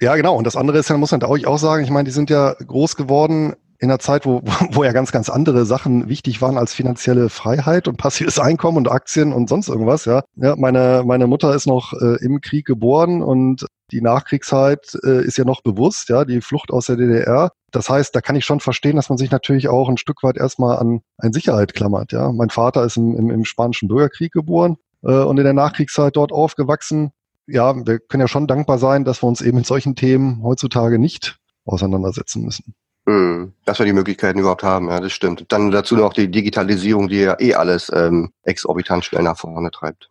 Ja, 0.00 0.16
genau. 0.16 0.34
Und 0.34 0.46
das 0.46 0.56
andere 0.56 0.78
ist 0.78 0.88
ja, 0.88 0.96
muss 0.96 1.10
man 1.10 1.20
da 1.20 1.26
auch 1.26 1.58
sagen, 1.58 1.84
ich 1.84 1.90
meine, 1.90 2.04
die 2.04 2.10
sind 2.10 2.30
ja 2.30 2.54
groß 2.54 2.96
geworden 2.96 3.54
in 3.78 3.90
einer 3.90 3.98
Zeit, 3.98 4.26
wo, 4.26 4.42
wo 4.72 4.84
ja 4.84 4.92
ganz, 4.92 5.12
ganz 5.12 5.28
andere 5.28 5.64
Sachen 5.64 6.08
wichtig 6.08 6.40
waren 6.40 6.58
als 6.58 6.74
finanzielle 6.74 7.28
Freiheit 7.28 7.88
und 7.88 7.96
passives 7.96 8.38
Einkommen 8.38 8.76
und 8.78 8.90
Aktien 8.90 9.32
und 9.32 9.48
sonst 9.48 9.68
irgendwas, 9.68 10.04
ja. 10.04 10.22
ja 10.36 10.54
meine, 10.56 11.02
meine 11.04 11.26
Mutter 11.26 11.54
ist 11.54 11.66
noch 11.66 11.92
äh, 11.94 12.16
im 12.24 12.40
Krieg 12.40 12.66
geboren 12.66 13.22
und 13.22 13.66
die 13.90 14.00
Nachkriegszeit 14.00 14.96
äh, 15.04 15.24
ist 15.24 15.36
ja 15.36 15.44
noch 15.44 15.62
bewusst, 15.62 16.08
ja, 16.10 16.24
die 16.24 16.40
Flucht 16.40 16.70
aus 16.70 16.86
der 16.86 16.96
DDR. 16.96 17.50
Das 17.72 17.90
heißt, 17.90 18.14
da 18.14 18.20
kann 18.20 18.36
ich 18.36 18.44
schon 18.44 18.60
verstehen, 18.60 18.96
dass 18.96 19.08
man 19.08 19.18
sich 19.18 19.30
natürlich 19.30 19.68
auch 19.68 19.88
ein 19.88 19.96
Stück 19.96 20.22
weit 20.22 20.36
erstmal 20.36 20.78
an 20.78 21.00
ein 21.18 21.32
Sicherheit 21.32 21.74
klammert, 21.74 22.12
ja. 22.12 22.32
Mein 22.32 22.50
Vater 22.50 22.84
ist 22.84 22.96
im, 22.96 23.16
im, 23.16 23.30
im 23.30 23.44
spanischen 23.44 23.88
Bürgerkrieg 23.88 24.32
geboren 24.32 24.76
äh, 25.02 25.12
und 25.12 25.38
in 25.38 25.44
der 25.44 25.54
Nachkriegszeit 25.54 26.16
dort 26.16 26.32
aufgewachsen. 26.32 27.10
Ja, 27.46 27.74
wir 27.74 27.98
können 27.98 28.20
ja 28.20 28.28
schon 28.28 28.46
dankbar 28.46 28.78
sein, 28.78 29.04
dass 29.04 29.22
wir 29.22 29.28
uns 29.28 29.40
eben 29.40 29.58
mit 29.58 29.66
solchen 29.66 29.96
Themen 29.96 30.42
heutzutage 30.42 30.98
nicht 30.98 31.38
auseinandersetzen 31.64 32.44
müssen. 32.44 32.74
Mhm. 33.06 33.52
Dass 33.64 33.78
wir 33.78 33.86
die 33.86 33.92
Möglichkeiten 33.92 34.38
überhaupt 34.38 34.62
haben, 34.62 34.88
ja, 34.88 35.00
das 35.00 35.12
stimmt. 35.12 35.46
Dann 35.48 35.70
dazu 35.70 35.96
noch 35.96 36.12
die 36.12 36.30
Digitalisierung, 36.30 37.08
die 37.08 37.20
ja 37.20 37.36
eh 37.40 37.54
alles 37.54 37.90
ähm, 37.94 38.30
exorbitant 38.42 39.04
schnell 39.04 39.22
nach 39.22 39.38
vorne 39.38 39.70
treibt. 39.70 40.10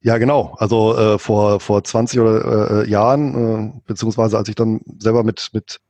Ja, 0.00 0.18
genau. 0.18 0.54
Also 0.58 0.96
äh, 0.96 1.18
vor, 1.18 1.60
vor 1.60 1.82
20 1.82 2.20
oder, 2.20 2.84
äh, 2.84 2.88
Jahren, 2.88 3.74
äh, 3.76 3.80
beziehungsweise 3.86 4.38
als 4.38 4.48
ich 4.48 4.54
dann 4.54 4.80
selber 4.98 5.24
mit, 5.24 5.50
mit 5.52 5.80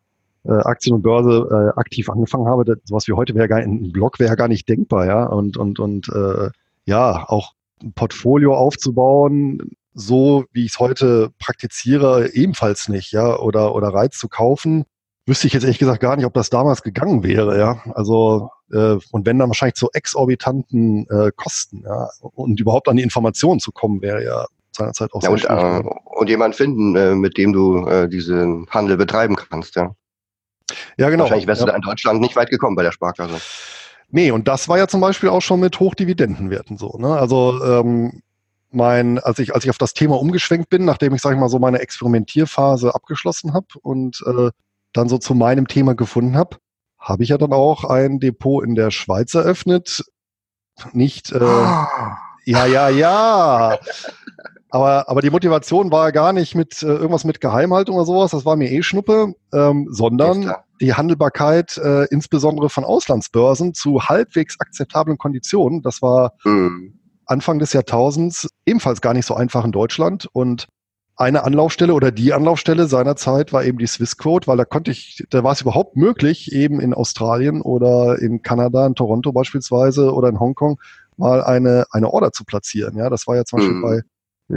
äh, 0.45 0.53
Aktien 0.53 0.95
und 0.95 1.03
Börse 1.03 1.75
äh, 1.77 1.79
aktiv 1.79 2.09
angefangen 2.09 2.49
habe, 2.49 2.65
das, 2.65 2.79
sowas 2.85 3.07
wie 3.07 3.13
heute 3.13 3.35
wäre 3.35 3.49
gar 3.49 3.59
ein 3.59 3.93
Blog 3.93 4.19
wäre 4.19 4.35
gar 4.37 4.49
nicht 4.49 4.69
denkbar, 4.69 5.07
ja. 5.07 5.25
Und, 5.27 5.59
und, 5.59 5.79
und 5.79 6.09
äh, 6.09 6.51
ja, 6.87 7.29
auch 7.29 7.53
ein 7.83 7.93
Portfolio 7.93 8.57
aufzubauen, 8.57 9.77
so 9.99 10.45
wie 10.53 10.65
ich 10.65 10.73
es 10.73 10.79
heute 10.79 11.31
praktiziere, 11.41 12.31
ebenfalls 12.33 12.89
nicht, 12.89 13.13
ja, 13.13 13.37
oder, 13.37 13.75
oder 13.75 13.89
Reiz 13.89 14.17
zu 14.17 14.29
kaufen, 14.29 14.85
wüsste 15.27 15.49
ich 15.49 15.53
jetzt 15.53 15.65
ehrlich 15.65 15.79
gesagt 15.79 16.01
gar 16.01 16.17
nicht, 16.17 16.25
ob 16.25 16.35
das 16.35 16.51
damals 16.51 16.83
gegangen 16.83 17.25
wäre, 17.25 17.59
ja. 17.59 17.83
Also 17.95 18.51
äh, 18.73 18.97
und 19.11 19.27
wenn 19.27 19.39
dann 19.39 19.49
wahrscheinlich 19.49 19.75
zu 19.75 19.89
exorbitanten 19.93 21.07
äh, 21.11 21.33
Kosten, 21.35 21.83
ja, 21.85 22.09
und 22.21 22.61
überhaupt 22.61 22.89
an 22.89 22.97
die 22.97 23.03
Informationen 23.03 23.59
zu 23.59 23.73
kommen, 23.73 24.01
wäre 24.01 24.25
ja 24.25 24.47
seinerzeit 24.71 25.13
auch 25.13 25.23
ja, 25.23 25.37
sehr 25.37 25.51
und, 25.51 25.85
äh, 25.85 25.91
und 26.05 26.29
jemand 26.29 26.55
finden, 26.55 26.95
äh, 26.95 27.15
mit 27.17 27.37
dem 27.37 27.53
du 27.53 27.87
äh, 27.87 28.09
diesen 28.09 28.67
Handel 28.71 28.97
betreiben 28.97 29.35
kannst, 29.35 29.75
ja. 29.75 29.95
Ja, 30.97 31.11
genau. 31.11 31.25
Wahrscheinlich 31.25 31.47
wärst 31.49 31.61
ja. 31.63 31.67
du 31.67 31.73
da 31.73 31.77
in 31.77 31.83
Deutschland 31.83 32.21
nicht 32.21 32.37
weit 32.37 32.51
gekommen 32.51 32.77
bei 32.77 32.83
der 32.83 32.93
Sparkasse. 32.93 33.41
Nee, 34.11 34.31
und 34.31 34.47
das 34.47 34.69
war 34.69 34.79
ja 34.79 34.87
zum 34.87 35.01
Beispiel 35.01 35.29
auch 35.29 35.43
schon 35.43 35.61
mit 35.61 35.81
Hochdividendenwerten 35.81 36.79
so. 36.79 36.97
Ne? 36.99 37.09
Also 37.09 37.63
ähm, 37.65 38.23
mein, 38.71 39.19
als 39.19 39.39
ich, 39.39 39.55
als 39.55 39.65
ich 39.65 39.71
auf 39.71 39.79
das 39.79 39.95
Thema 39.95 40.19
umgeschwenkt 40.19 40.69
bin, 40.69 40.85
nachdem 40.85 41.15
ich, 41.15 41.23
sage 41.23 41.35
ich 41.35 41.41
mal, 41.41 41.49
so 41.49 41.59
meine 41.59 41.81
Experimentierphase 41.81 42.95
abgeschlossen 42.95 43.55
habe 43.55 43.67
und 43.83 44.23
äh, 44.27 44.51
dann 44.93 45.09
so 45.09 45.19
zu 45.19 45.35
meinem 45.35 45.69
Thema 45.69 45.95
gefunden 45.95 46.37
habe, 46.37 46.57
habe 46.99 47.23
ich 47.23 47.31
ja 47.31 47.39
dann 47.39 47.53
auch 47.53 47.85
ein 47.85 48.21
Depot 48.21 48.65
in 48.65 48.75
der 48.75 48.91
Schweiz 48.91 49.35
eröffnet. 49.35 50.05
Nicht, 50.93 51.33
äh, 51.33 51.39
ah. 51.39 52.19
ja, 52.45 52.67
ja, 52.67 52.89
ja. 52.89 53.79
Aber, 54.71 55.09
aber 55.09 55.23
die 55.23 55.31
Motivation 55.31 55.91
war 55.91 56.13
gar 56.13 56.33
nicht 56.33 56.55
mit 56.55 56.83
äh, 56.83 56.87
irgendwas 56.87 57.25
mit 57.25 57.41
Geheimhaltung 57.41 57.97
oder 57.97 58.05
sowas, 58.05 58.33
das 58.33 58.45
war 58.45 58.57
mir 58.57 58.71
eh 58.71 58.83
Schnuppe, 58.83 59.35
ähm, 59.53 59.89
sondern 59.91 60.53
die 60.81 60.93
Handelbarkeit 60.93 61.79
äh, 61.79 62.05
insbesondere 62.07 62.69
von 62.69 62.85
Auslandsbörsen 62.85 63.73
zu 63.73 64.09
halbwegs 64.09 64.61
akzeptablen 64.61 65.17
Konditionen. 65.17 65.81
Das 65.83 66.03
war 66.03 66.35
mhm. 66.45 66.98
Anfang 67.29 67.59
des 67.59 67.73
Jahrtausends 67.73 68.49
ebenfalls 68.67 69.01
gar 69.01 69.15
nicht 69.15 69.27
so 69.27 69.35
einfach 69.35 69.65
in 69.65 69.73
Deutschland. 69.73 70.29
Und 70.33 70.67
eine 71.17 71.45
Anlaufstelle 71.45 71.95
oder 71.95 72.13
die 72.13 72.33
Anlaufstelle 72.33 72.87
seinerzeit 72.87 73.53
war 73.53 73.65
eben 73.65 73.79
die 73.79 73.87
Swissquote, 73.87 74.47
weil 74.47 74.57
da 74.57 74.65
konnte 74.65 74.91
ich, 74.93 75.25
da 75.31 75.43
war 75.43 75.53
es 75.53 75.61
überhaupt 75.61 75.97
möglich, 75.97 76.53
eben 76.53 76.81
in 76.81 76.95
Australien 76.95 77.61
oder 77.61 78.19
in 78.21 78.43
Kanada, 78.43 78.87
in 78.87 78.95
Toronto 78.95 79.33
beispielsweise 79.33 80.13
oder 80.13 80.29
in 80.29 80.39
Hongkong 80.39 80.81
mal 81.17 81.43
eine, 81.43 81.87
eine 81.91 82.11
Order 82.11 82.33
zu 82.33 82.45
platzieren. 82.45 82.97
Ja, 82.97 83.11
das 83.11 83.27
war 83.27 83.37
ja 83.37 83.45
zum 83.45 83.59
Beispiel 83.59 83.75
mhm. 83.75 83.83
bei, 83.83 84.01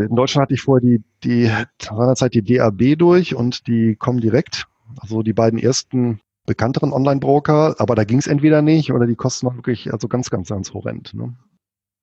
in 0.03 0.15
Deutschland 0.15 0.43
hatte 0.43 0.53
ich 0.53 0.61
vorher 0.61 0.87
die, 0.87 1.03
die, 1.23 1.51
seinerzeit 1.81 2.33
die 2.33 2.43
DAB 2.43 2.97
durch 2.97 3.35
und 3.35 3.67
die 3.67 3.95
Comdirect, 3.95 4.67
also 4.97 5.23
die 5.23 5.33
beiden 5.33 5.59
ersten 5.59 6.21
bekannteren 6.45 6.93
Online-Broker, 6.93 7.75
aber 7.79 7.95
da 7.95 8.03
ging 8.03 8.19
es 8.19 8.27
entweder 8.27 8.61
nicht 8.61 8.91
oder 8.93 9.07
die 9.07 9.15
Kosten 9.15 9.47
waren 9.47 9.57
wirklich 9.57 9.91
also 9.91 10.07
ganz, 10.07 10.29
ganz, 10.29 10.49
ganz 10.49 10.73
horrend. 10.73 11.13
Ne? 11.13 11.33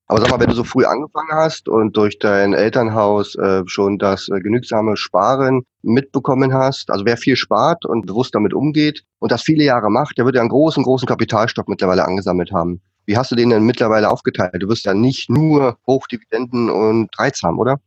Aber 0.09 0.21
sag 0.21 0.31
mal, 0.31 0.39
wenn 0.39 0.49
du 0.49 0.55
so 0.55 0.63
früh 0.63 0.85
angefangen 0.85 1.29
hast 1.31 1.69
und 1.69 1.95
durch 1.95 2.17
dein 2.17 2.53
Elternhaus 2.53 3.35
äh, 3.35 3.61
schon 3.67 3.99
das 3.99 4.27
äh, 4.27 4.39
genügsame 4.39 4.97
Sparen 4.97 5.61
mitbekommen 5.83 6.51
hast, 6.51 6.89
also 6.89 7.05
wer 7.05 7.15
viel 7.15 7.35
spart 7.35 7.85
und 7.85 8.07
bewusst 8.07 8.33
damit 8.33 8.55
umgeht 8.55 9.03
und 9.19 9.31
das 9.31 9.43
viele 9.43 9.63
Jahre 9.63 9.91
macht, 9.91 10.17
der 10.17 10.25
wird 10.25 10.33
ja 10.33 10.41
einen 10.41 10.49
großen, 10.49 10.81
großen 10.81 11.07
Kapitalstock 11.07 11.69
mittlerweile 11.69 12.05
angesammelt 12.05 12.51
haben. 12.51 12.81
Wie 13.05 13.17
hast 13.17 13.29
du 13.29 13.35
den 13.35 13.51
denn 13.51 13.67
mittlerweile 13.67 14.09
aufgeteilt? 14.09 14.55
Du 14.59 14.67
wirst 14.67 14.85
ja 14.85 14.95
nicht 14.95 15.29
nur 15.29 15.77
Hochdividenden 15.85 16.71
und 16.71 17.09
Reiz 17.19 17.43
haben, 17.43 17.59
oder? 17.59 17.79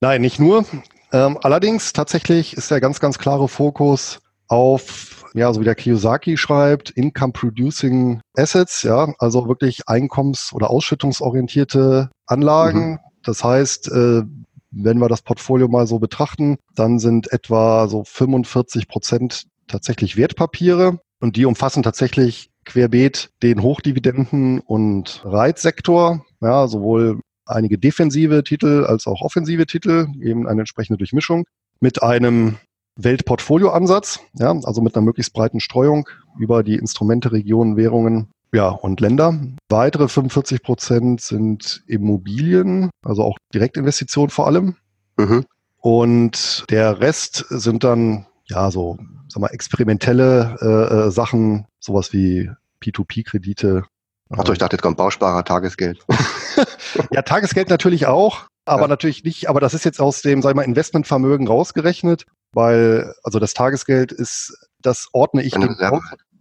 Nein, 0.00 0.20
nicht 0.20 0.38
nur. 0.38 0.64
Ähm, 1.12 1.38
allerdings 1.42 1.92
tatsächlich 1.92 2.56
ist 2.56 2.70
der 2.70 2.80
ganz, 2.80 3.00
ganz 3.00 3.18
klare 3.18 3.48
Fokus 3.48 4.20
auf 4.48 5.18
ja, 5.34 5.52
so 5.52 5.60
wie 5.60 5.64
der 5.64 5.74
Kiyosaki 5.74 6.36
schreibt, 6.36 6.90
Income 6.90 7.32
Producing 7.32 8.20
Assets, 8.36 8.82
ja, 8.82 9.12
also 9.18 9.48
wirklich 9.48 9.86
einkommens- 9.86 10.52
oder 10.52 10.70
ausschüttungsorientierte 10.70 12.10
Anlagen. 12.26 12.90
Mhm. 12.92 12.98
Das 13.22 13.44
heißt, 13.44 13.88
äh, 13.88 14.22
wenn 14.70 14.98
wir 14.98 15.08
das 15.08 15.22
Portfolio 15.22 15.68
mal 15.68 15.86
so 15.86 15.98
betrachten, 15.98 16.56
dann 16.74 16.98
sind 16.98 17.32
etwa 17.32 17.88
so 17.88 18.04
45 18.04 18.88
Prozent 18.88 19.46
tatsächlich 19.66 20.16
Wertpapiere 20.16 21.00
und 21.20 21.36
die 21.36 21.46
umfassen 21.46 21.82
tatsächlich 21.82 22.50
querbeet 22.64 23.30
den 23.42 23.60
Hochdividenden- 23.60 24.60
und 24.60 25.22
Reitsektor, 25.24 26.24
ja, 26.40 26.66
sowohl 26.68 27.20
einige 27.46 27.78
defensive 27.78 28.44
Titel 28.44 28.84
als 28.86 29.06
auch 29.06 29.22
offensive 29.22 29.66
Titel, 29.66 30.08
eben 30.20 30.46
eine 30.46 30.60
entsprechende 30.60 30.98
Durchmischung 30.98 31.44
mit 31.80 32.02
einem 32.02 32.58
Weltportfolioansatz, 32.98 34.20
ja, 34.34 34.50
also 34.50 34.82
mit 34.82 34.94
einer 34.94 35.04
möglichst 35.04 35.32
breiten 35.32 35.60
Streuung 35.60 36.08
über 36.38 36.62
die 36.62 36.74
Instrumente, 36.74 37.32
Regionen, 37.32 37.76
Währungen, 37.76 38.28
ja, 38.52 38.68
und 38.68 39.00
Länder. 39.00 39.38
Weitere 39.68 40.08
45 40.08 40.62
Prozent 40.62 41.20
sind 41.20 41.82
Immobilien, 41.86 42.90
also 43.04 43.22
auch 43.22 43.38
Direktinvestitionen 43.54 44.30
vor 44.30 44.46
allem. 44.46 44.76
Mhm. 45.16 45.44
Und 45.80 46.64
der 46.70 47.00
Rest 47.00 47.44
sind 47.50 47.84
dann, 47.84 48.26
ja, 48.46 48.70
so, 48.70 48.98
sag 49.28 49.40
mal, 49.40 49.48
experimentelle 49.48 50.56
äh, 50.60 50.94
äh 51.06 51.10
Sachen, 51.10 51.66
sowas 51.78 52.12
wie 52.12 52.50
P2P-Kredite. 52.82 53.84
Achso, 54.30 54.52
ich 54.52 54.58
dachte, 54.58 54.76
jetzt 54.76 54.82
kommt 54.82 54.96
Bausparer, 54.96 55.44
Tagesgeld. 55.44 56.04
ja, 57.12 57.22
Tagesgeld 57.22 57.70
natürlich 57.70 58.06
auch, 58.06 58.46
aber 58.64 58.82
ja. 58.82 58.88
natürlich 58.88 59.24
nicht, 59.24 59.48
aber 59.48 59.60
das 59.60 59.74
ist 59.74 59.84
jetzt 59.84 60.00
aus 60.00 60.22
dem, 60.22 60.42
sag 60.42 60.50
ich 60.50 60.56
mal, 60.56 60.62
Investmentvermögen 60.62 61.46
rausgerechnet 61.46 62.24
weil 62.52 63.14
also 63.22 63.38
das 63.38 63.54
Tagesgeld 63.54 64.12
ist, 64.12 64.68
das 64.82 65.08
ordne 65.12 65.42
ich 65.42 65.52
dem, 65.52 65.76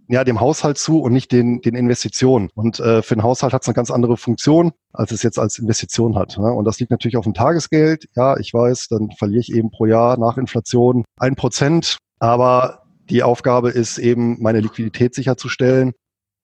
ja, 0.10 0.24
dem 0.24 0.40
Haushalt 0.40 0.78
zu 0.78 1.02
und 1.02 1.12
nicht 1.12 1.32
den, 1.32 1.60
den 1.62 1.76
Investitionen. 1.76 2.50
Und 2.56 2.80
äh, 2.80 3.02
für 3.02 3.16
den 3.16 3.24
Haushalt 3.24 3.52
hat 3.52 3.64
es 3.64 3.68
eine 3.68 3.76
ganz 3.76 3.92
andere 3.92 4.16
Funktion, 4.16 4.72
als 4.94 5.12
es 5.12 5.22
jetzt 5.22 5.38
als 5.38 5.60
Investition 5.60 6.16
hat. 6.16 6.38
Ne? 6.38 6.52
Und 6.52 6.66
das 6.66 6.80
liegt 6.80 6.92
natürlich 6.92 7.18
auf 7.18 7.26
dem 7.26 7.34
Tagesgeld. 7.34 8.08
Ja, 8.16 8.38
ich 8.38 8.54
weiß, 8.54 8.88
dann 8.88 9.12
verliere 9.18 9.42
ich 9.42 9.54
eben 9.54 9.70
pro 9.70 9.86
Jahr 9.86 10.18
nach 10.18 10.38
Inflation 10.38 11.04
ein 11.20 11.36
Prozent. 11.36 11.98
Aber 12.20 12.84
Die 13.10 13.24
Aufgabe 13.24 13.70
ist 13.70 13.98
eben, 13.98 14.42
meine 14.42 14.60
Liquidität 14.60 15.16
sicherzustellen. 15.16 15.94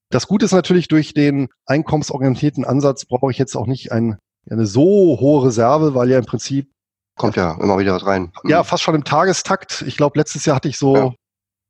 Das 0.10 0.28
Gute 0.28 0.46
ist 0.46 0.52
natürlich, 0.52 0.88
durch 0.88 1.14
den 1.14 1.48
einkommensorientierten 1.66 2.64
Ansatz 2.66 3.06
brauche 3.06 3.32
ich 3.32 3.38
jetzt 3.38 3.56
auch 3.56 3.68
nicht 3.68 3.92
ein, 3.92 4.18
eine 4.50 4.66
so 4.66 5.18
hohe 5.20 5.46
Reserve, 5.46 5.96
weil 5.96 6.10
ja 6.10 6.20
im 6.20 6.26
Prinzip 6.26 6.70
Kommt 7.16 7.36
ja 7.36 7.58
immer 7.62 7.78
wieder 7.78 7.94
was 7.94 8.06
rein. 8.06 8.32
Ja, 8.44 8.64
fast 8.64 8.84
schon 8.84 8.96
im 8.96 9.04
Tagestakt. 9.04 9.84
Ich 9.88 9.98
glaube, 9.98 10.18
letztes 10.18 10.46
Jahr 10.46 10.56
hatte 10.56 10.70
ich 10.70 10.78
so 10.78 10.96
ja. 10.96 11.12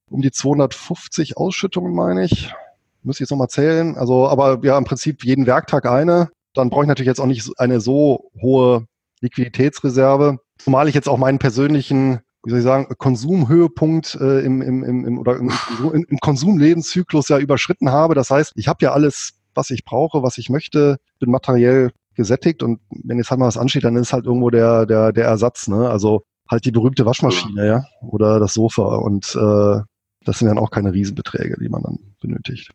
um 0.09 0.21
die 0.21 0.31
250 0.31 1.37
Ausschüttungen, 1.37 1.93
meine 1.93 2.23
ich. 2.23 2.53
Muss 3.01 3.17
ich 3.17 3.21
jetzt 3.21 3.31
nochmal 3.31 3.49
zählen. 3.49 3.97
Also, 3.97 4.29
aber 4.29 4.59
ja, 4.63 4.77
im 4.77 4.85
Prinzip 4.85 5.25
jeden 5.25 5.45
Werktag 5.45 5.85
eine. 5.85 6.29
Dann 6.53 6.69
brauche 6.69 6.83
ich 6.83 6.87
natürlich 6.87 7.07
jetzt 7.07 7.19
auch 7.19 7.25
nicht 7.25 7.49
eine 7.57 7.81
so 7.81 8.29
hohe 8.41 8.85
Liquiditätsreserve. 9.19 10.37
Zumal 10.59 10.87
ich 10.87 10.95
jetzt 10.95 11.09
auch 11.09 11.17
meinen 11.17 11.39
persönlichen, 11.39 12.19
wie 12.43 12.51
soll 12.51 12.59
ich 12.59 12.65
sagen, 12.65 12.87
Konsumhöhepunkt 12.97 14.15
äh, 14.21 14.45
im, 14.45 14.61
im, 14.61 14.83
im, 14.83 15.05
im, 15.05 15.17
oder 15.17 15.35
im, 15.35 15.51
im, 15.81 16.05
im 16.07 16.17
Konsumlebenszyklus 16.19 17.27
ja 17.27 17.39
überschritten 17.39 17.91
habe. 17.91 18.15
Das 18.15 18.29
heißt, 18.29 18.53
ich 18.55 18.69
habe 18.69 18.79
ja 18.81 18.93
alles, 18.93 19.33
was 19.53 19.71
ich 19.71 19.83
brauche, 19.83 20.23
was 20.23 20.37
ich 20.37 20.49
möchte, 20.49 20.97
bin 21.19 21.31
materiell 21.31 21.91
gesättigt 22.15 22.63
und 22.63 22.79
wenn 23.03 23.17
jetzt 23.17 23.29
halt 23.29 23.39
mal 23.39 23.47
was 23.47 23.57
ansteht, 23.57 23.83
dann 23.83 23.95
ist 23.95 24.13
halt 24.13 24.25
irgendwo 24.25 24.49
der, 24.49 24.85
der, 24.85 25.11
der 25.11 25.25
Ersatz, 25.25 25.67
ne? 25.67 25.89
Also 25.89 26.23
halt 26.49 26.65
die 26.65 26.71
berühmte 26.71 27.05
Waschmaschine, 27.05 27.65
ja, 27.65 27.85
oder 28.01 28.39
das 28.39 28.53
Sofa 28.53 28.95
und 28.97 29.35
äh, 29.35 29.81
das 30.25 30.39
sind 30.39 30.47
dann 30.47 30.57
auch 30.57 30.71
keine 30.71 30.93
Riesenbeträge, 30.93 31.57
die 31.59 31.69
man 31.69 31.83
dann 31.83 31.99
benötigt. 32.21 32.71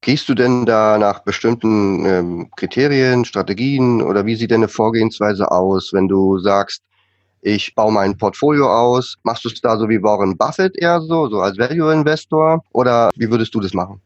Gehst 0.00 0.28
du 0.28 0.34
denn 0.34 0.66
da 0.66 0.98
nach 0.98 1.20
bestimmten 1.20 2.04
ähm, 2.04 2.50
Kriterien, 2.56 3.24
Strategien 3.24 4.02
oder 4.02 4.26
wie 4.26 4.36
sieht 4.36 4.50
deine 4.50 4.68
Vorgehensweise 4.68 5.50
aus, 5.50 5.94
wenn 5.94 6.08
du 6.08 6.38
sagst, 6.40 6.82
ich 7.40 7.74
baue 7.74 7.92
mein 7.92 8.16
Portfolio 8.18 8.70
aus? 8.70 9.16
Machst 9.22 9.44
du 9.44 9.48
es 9.48 9.60
da 9.62 9.78
so 9.78 9.88
wie 9.88 10.02
Warren 10.02 10.36
Buffett 10.36 10.76
eher 10.76 11.00
so, 11.00 11.28
so 11.28 11.40
als 11.40 11.56
Value 11.56 11.90
Investor 11.92 12.62
oder 12.72 13.10
wie 13.16 13.30
würdest 13.30 13.54
du 13.54 13.60
das 13.60 13.72
machen? 13.72 14.02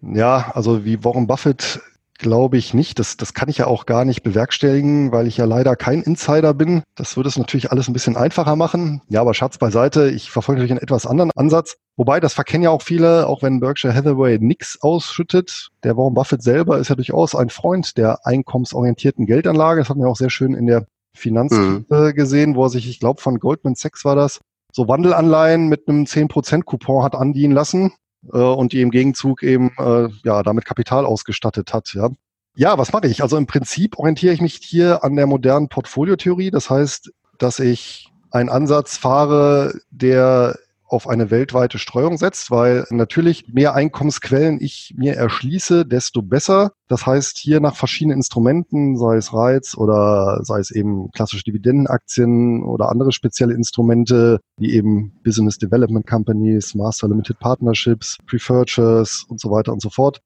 Ja, 0.00 0.50
also 0.54 0.84
wie 0.84 1.02
Warren 1.04 1.28
Buffett 1.28 1.80
glaube 2.18 2.56
ich 2.56 2.74
nicht. 2.74 2.98
Das, 2.98 3.16
das 3.16 3.34
kann 3.34 3.48
ich 3.48 3.58
ja 3.58 3.66
auch 3.66 3.86
gar 3.86 4.04
nicht 4.04 4.22
bewerkstelligen, 4.22 5.12
weil 5.12 5.26
ich 5.26 5.36
ja 5.36 5.44
leider 5.44 5.76
kein 5.76 6.02
Insider 6.02 6.54
bin. 6.54 6.82
Das 6.94 7.16
würde 7.16 7.28
es 7.28 7.38
natürlich 7.38 7.70
alles 7.70 7.88
ein 7.88 7.92
bisschen 7.92 8.16
einfacher 8.16 8.56
machen. 8.56 9.02
Ja, 9.08 9.20
aber 9.20 9.34
Schatz 9.34 9.58
beiseite, 9.58 10.10
ich 10.10 10.30
verfolge 10.30 10.58
natürlich 10.58 10.72
einen 10.72 10.82
etwas 10.82 11.06
anderen 11.06 11.30
Ansatz. 11.34 11.76
Wobei, 11.96 12.20
das 12.20 12.34
verkennen 12.34 12.64
ja 12.64 12.70
auch 12.70 12.82
viele, 12.82 13.26
auch 13.26 13.42
wenn 13.42 13.60
Berkshire 13.60 13.94
Hathaway 13.94 14.38
nichts 14.38 14.78
ausschüttet. 14.80 15.70
Der 15.82 15.96
Warren 15.96 16.14
Buffett 16.14 16.42
selber 16.42 16.78
ist 16.78 16.88
ja 16.88 16.96
durchaus 16.96 17.34
ein 17.34 17.50
Freund 17.50 17.96
der 17.96 18.26
einkommensorientierten 18.26 19.26
Geldanlage. 19.26 19.80
Das 19.80 19.88
hat 19.88 19.96
man 19.96 20.06
ja 20.06 20.10
auch 20.10 20.16
sehr 20.16 20.30
schön 20.30 20.54
in 20.54 20.66
der 20.66 20.86
Finanzkrise 21.16 21.84
mhm. 21.88 22.14
gesehen, 22.14 22.56
wo 22.56 22.64
er 22.64 22.70
sich, 22.70 22.88
ich 22.88 22.98
glaube, 22.98 23.20
von 23.20 23.38
Goldman 23.38 23.76
Sachs 23.76 24.04
war 24.04 24.16
das, 24.16 24.40
so 24.72 24.88
Wandelanleihen 24.88 25.68
mit 25.68 25.88
einem 25.88 26.04
10% 26.04 26.64
Coupon 26.64 27.04
hat 27.04 27.14
andienen 27.14 27.54
lassen 27.54 27.92
äh, 28.32 28.38
und 28.38 28.72
die 28.72 28.80
im 28.80 28.90
Gegenzug 28.90 29.42
eben 29.42 29.72
äh, 29.78 30.08
ja 30.24 30.42
damit 30.42 30.64
Kapital 30.64 31.06
ausgestattet 31.06 31.72
hat. 31.72 31.92
Ja. 31.94 32.10
Ja, 32.56 32.78
was 32.78 32.92
mache 32.92 33.08
ich? 33.08 33.22
Also 33.22 33.36
im 33.36 33.46
Prinzip 33.46 33.98
orientiere 33.98 34.32
ich 34.32 34.40
mich 34.40 34.60
hier 34.62 35.02
an 35.02 35.16
der 35.16 35.26
modernen 35.26 35.68
Portfoliotheorie. 35.68 36.50
Das 36.50 36.70
heißt, 36.70 37.10
dass 37.38 37.58
ich 37.58 38.12
einen 38.30 38.48
Ansatz 38.48 38.96
fahre, 38.96 39.74
der 39.90 40.56
auf 40.94 41.08
eine 41.08 41.30
weltweite 41.30 41.78
Streuung 41.78 42.16
setzt, 42.16 42.50
weil 42.50 42.86
natürlich 42.90 43.48
mehr 43.48 43.74
Einkommensquellen 43.74 44.58
ich 44.60 44.94
mir 44.96 45.14
erschließe, 45.14 45.84
desto 45.84 46.22
besser. 46.22 46.72
Das 46.88 47.06
heißt, 47.06 47.36
hier 47.38 47.60
nach 47.60 47.76
verschiedenen 47.76 48.18
Instrumenten, 48.18 48.96
sei 48.96 49.16
es 49.16 49.34
Reiz 49.34 49.76
oder 49.76 50.40
sei 50.42 50.60
es 50.60 50.70
eben 50.70 51.10
klassische 51.10 51.44
Dividendenaktien 51.44 52.62
oder 52.62 52.90
andere 52.90 53.12
spezielle 53.12 53.54
Instrumente, 53.54 54.40
wie 54.56 54.72
eben 54.72 55.20
Business 55.24 55.58
Development 55.58 56.06
Companies, 56.06 56.74
Master 56.74 57.08
Limited 57.08 57.38
Partnerships, 57.38 58.18
Preferred 58.26 58.70
Shares 58.70 59.24
und 59.28 59.40
so 59.40 59.50
weiter 59.50 59.72
und 59.72 59.82
so 59.82 59.90
fort. 59.90 60.20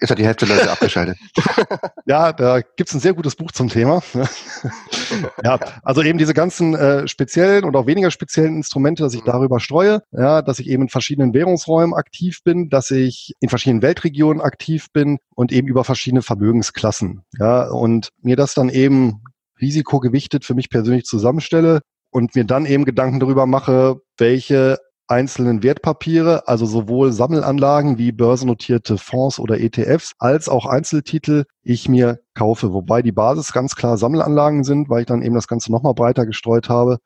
Jetzt 0.00 0.10
hat 0.10 0.18
die 0.18 0.26
Hälfte 0.26 0.46
Leute 0.46 0.70
abgeschaltet. 0.70 1.16
ja, 2.06 2.32
da 2.32 2.60
gibt's 2.60 2.94
ein 2.94 3.00
sehr 3.00 3.14
gutes 3.14 3.36
Buch 3.36 3.52
zum 3.52 3.68
Thema. 3.68 4.02
ja, 5.44 5.58
also 5.82 6.02
eben 6.02 6.18
diese 6.18 6.34
ganzen 6.34 6.74
äh, 6.74 7.06
speziellen 7.06 7.64
und 7.64 7.76
auch 7.76 7.86
weniger 7.86 8.10
speziellen 8.10 8.56
Instrumente, 8.56 9.04
dass 9.04 9.14
ich 9.14 9.22
mhm. 9.22 9.26
darüber 9.26 9.60
streue, 9.60 10.02
ja, 10.10 10.42
dass 10.42 10.58
ich 10.58 10.68
eben 10.68 10.84
in 10.84 10.88
verschiedenen 10.88 11.32
Währungsräumen 11.32 11.94
aktiv 11.94 12.42
bin, 12.42 12.68
dass 12.70 12.90
ich 12.90 13.34
in 13.40 13.48
verschiedenen 13.48 13.82
Weltregionen 13.82 14.42
aktiv 14.42 14.88
bin 14.92 15.18
und 15.36 15.52
eben 15.52 15.68
über 15.68 15.84
verschiedene 15.84 16.22
Vermögensklassen. 16.22 17.22
Ja, 17.38 17.68
und 17.70 18.08
mir 18.20 18.36
das 18.36 18.54
dann 18.54 18.70
eben 18.70 19.22
risikogewichtet 19.60 20.44
für 20.44 20.54
mich 20.54 20.70
persönlich 20.70 21.04
zusammenstelle 21.04 21.80
und 22.10 22.34
mir 22.34 22.44
dann 22.44 22.66
eben 22.66 22.84
Gedanken 22.84 23.20
darüber 23.20 23.46
mache, 23.46 23.96
welche 24.18 24.78
einzelnen 25.06 25.62
Wertpapiere, 25.62 26.48
also 26.48 26.66
sowohl 26.66 27.12
Sammelanlagen 27.12 27.98
wie 27.98 28.12
börsennotierte 28.12 28.98
Fonds 28.98 29.38
oder 29.38 29.60
ETFs, 29.60 30.12
als 30.18 30.48
auch 30.48 30.66
Einzeltitel 30.66 31.44
ich 31.62 31.88
mir 31.88 32.20
kaufe. 32.34 32.72
Wobei 32.72 33.02
die 33.02 33.12
Basis 33.12 33.52
ganz 33.52 33.76
klar 33.76 33.96
Sammelanlagen 33.96 34.64
sind, 34.64 34.88
weil 34.88 35.00
ich 35.00 35.06
dann 35.06 35.22
eben 35.22 35.34
das 35.34 35.48
Ganze 35.48 35.70
nochmal 35.70 35.94
breiter 35.94 36.26
gestreut 36.26 36.68
habe 36.68 36.98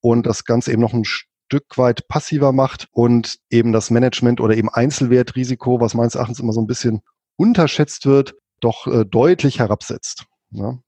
und 0.00 0.26
das 0.26 0.44
Ganze 0.44 0.72
eben 0.72 0.82
noch 0.82 0.92
ein 0.92 1.04
Stück 1.04 1.78
weit 1.78 2.08
passiver 2.08 2.52
macht 2.52 2.88
und 2.92 3.38
eben 3.50 3.72
das 3.72 3.90
Management 3.90 4.40
oder 4.40 4.56
eben 4.56 4.68
Einzelwertrisiko, 4.68 5.80
was 5.80 5.94
meines 5.94 6.14
Erachtens 6.14 6.40
immer 6.40 6.52
so 6.52 6.60
ein 6.60 6.66
bisschen 6.66 7.02
unterschätzt 7.36 8.06
wird, 8.06 8.34
doch 8.60 8.86
äh, 8.86 9.04
deutlich 9.04 9.58
herabsetzt. 9.60 10.24
Ja. 10.50 10.78